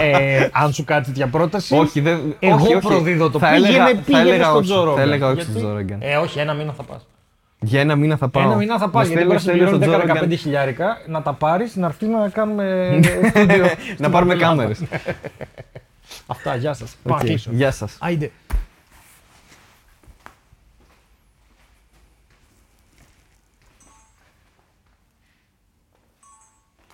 Ε, 0.00 0.48
αν 0.52 0.72
σου 0.72 0.84
κάνει 0.84 1.04
τέτοια 1.04 1.28
πρόταση. 1.28 1.76
Όχι, 1.76 2.00
δεν. 2.00 2.36
Εγώ 2.38 2.54
όχι, 2.54 2.74
όχι. 2.74 2.86
προδίδω 2.86 3.30
το 3.30 3.38
θα 3.38 3.48
πήγαινε, 3.50 3.68
έλεγα, 3.68 3.84
πήγαινε 3.84 4.02
θα 4.12 4.18
έλεγα 4.20 4.44
στον 4.44 4.56
όχι, 4.56 4.64
Τζο 4.66 4.76
Ρόγκαν. 4.84 4.94
Θα 4.96 5.02
έλεγα 5.02 5.26
όχι 5.26 5.34
Γιατί; 5.34 5.50
στον 5.50 5.62
Τζο 5.62 5.72
Ρόγκαν. 5.72 5.98
Ε, 6.02 6.16
όχι, 6.16 6.38
ένα 6.38 6.54
μήνα 6.54 6.72
θα 6.72 6.82
πας. 6.82 7.06
Για 7.60 7.80
ένα 7.80 7.96
μήνα 7.96 8.16
θα 8.16 8.28
πάω. 8.28 8.42
Ένα 8.42 8.54
μήνα 8.56 8.78
θα 8.78 8.88
πα. 8.88 9.00
Με 9.00 9.06
Γιατί 9.06 9.22
μπορεί 9.22 9.34
να 9.34 9.40
στέλνεις- 9.40 9.68
στέλνεις 9.68 9.80
συμπληρώνει 9.80 10.00
στον 10.00 10.08
Τζο 10.08 10.14
10-15 10.14 10.20
Ρόγκαν. 10.20 10.38
χιλιάρικα, 10.38 10.98
να 11.06 11.22
τα 11.22 11.32
πάρεις, 11.32 11.76
να 11.76 11.86
έρθει 11.86 12.06
να 12.06 12.28
κάνουμε. 12.28 12.98
στούντιο 13.28 13.56
Να 13.64 13.68
στην 13.94 14.10
πάρουμε 14.10 14.32
Ελλάδα. 14.32 14.38
κάμερες. 14.56 14.82
Αυτά, 16.26 16.56
γεια 16.56 16.72
σας. 16.74 16.96
Πάω 17.02 17.16
να 17.16 17.22
κλείσω. 17.24 17.50
Γεια 17.52 17.70
σας. 17.70 17.96
Άιντε. 18.00 18.30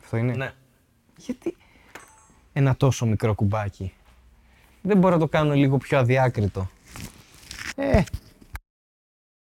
Αυτό 0.02 0.16
είναι; 0.16 0.34
Ναι. 0.36 0.52
Γιατί. 1.16 1.56
Ένα 2.52 2.76
τόσο 2.76 3.06
μικρό 3.06 3.34
κουμπάκι. 3.34 3.92
Δεν 4.82 4.98
μπορώ 4.98 5.14
να 5.14 5.20
το 5.20 5.28
κάνω 5.28 5.54
λίγο 5.54 5.76
πιο 5.76 5.98
αδιάκριτο. 5.98 6.70
Ε, 7.76 8.02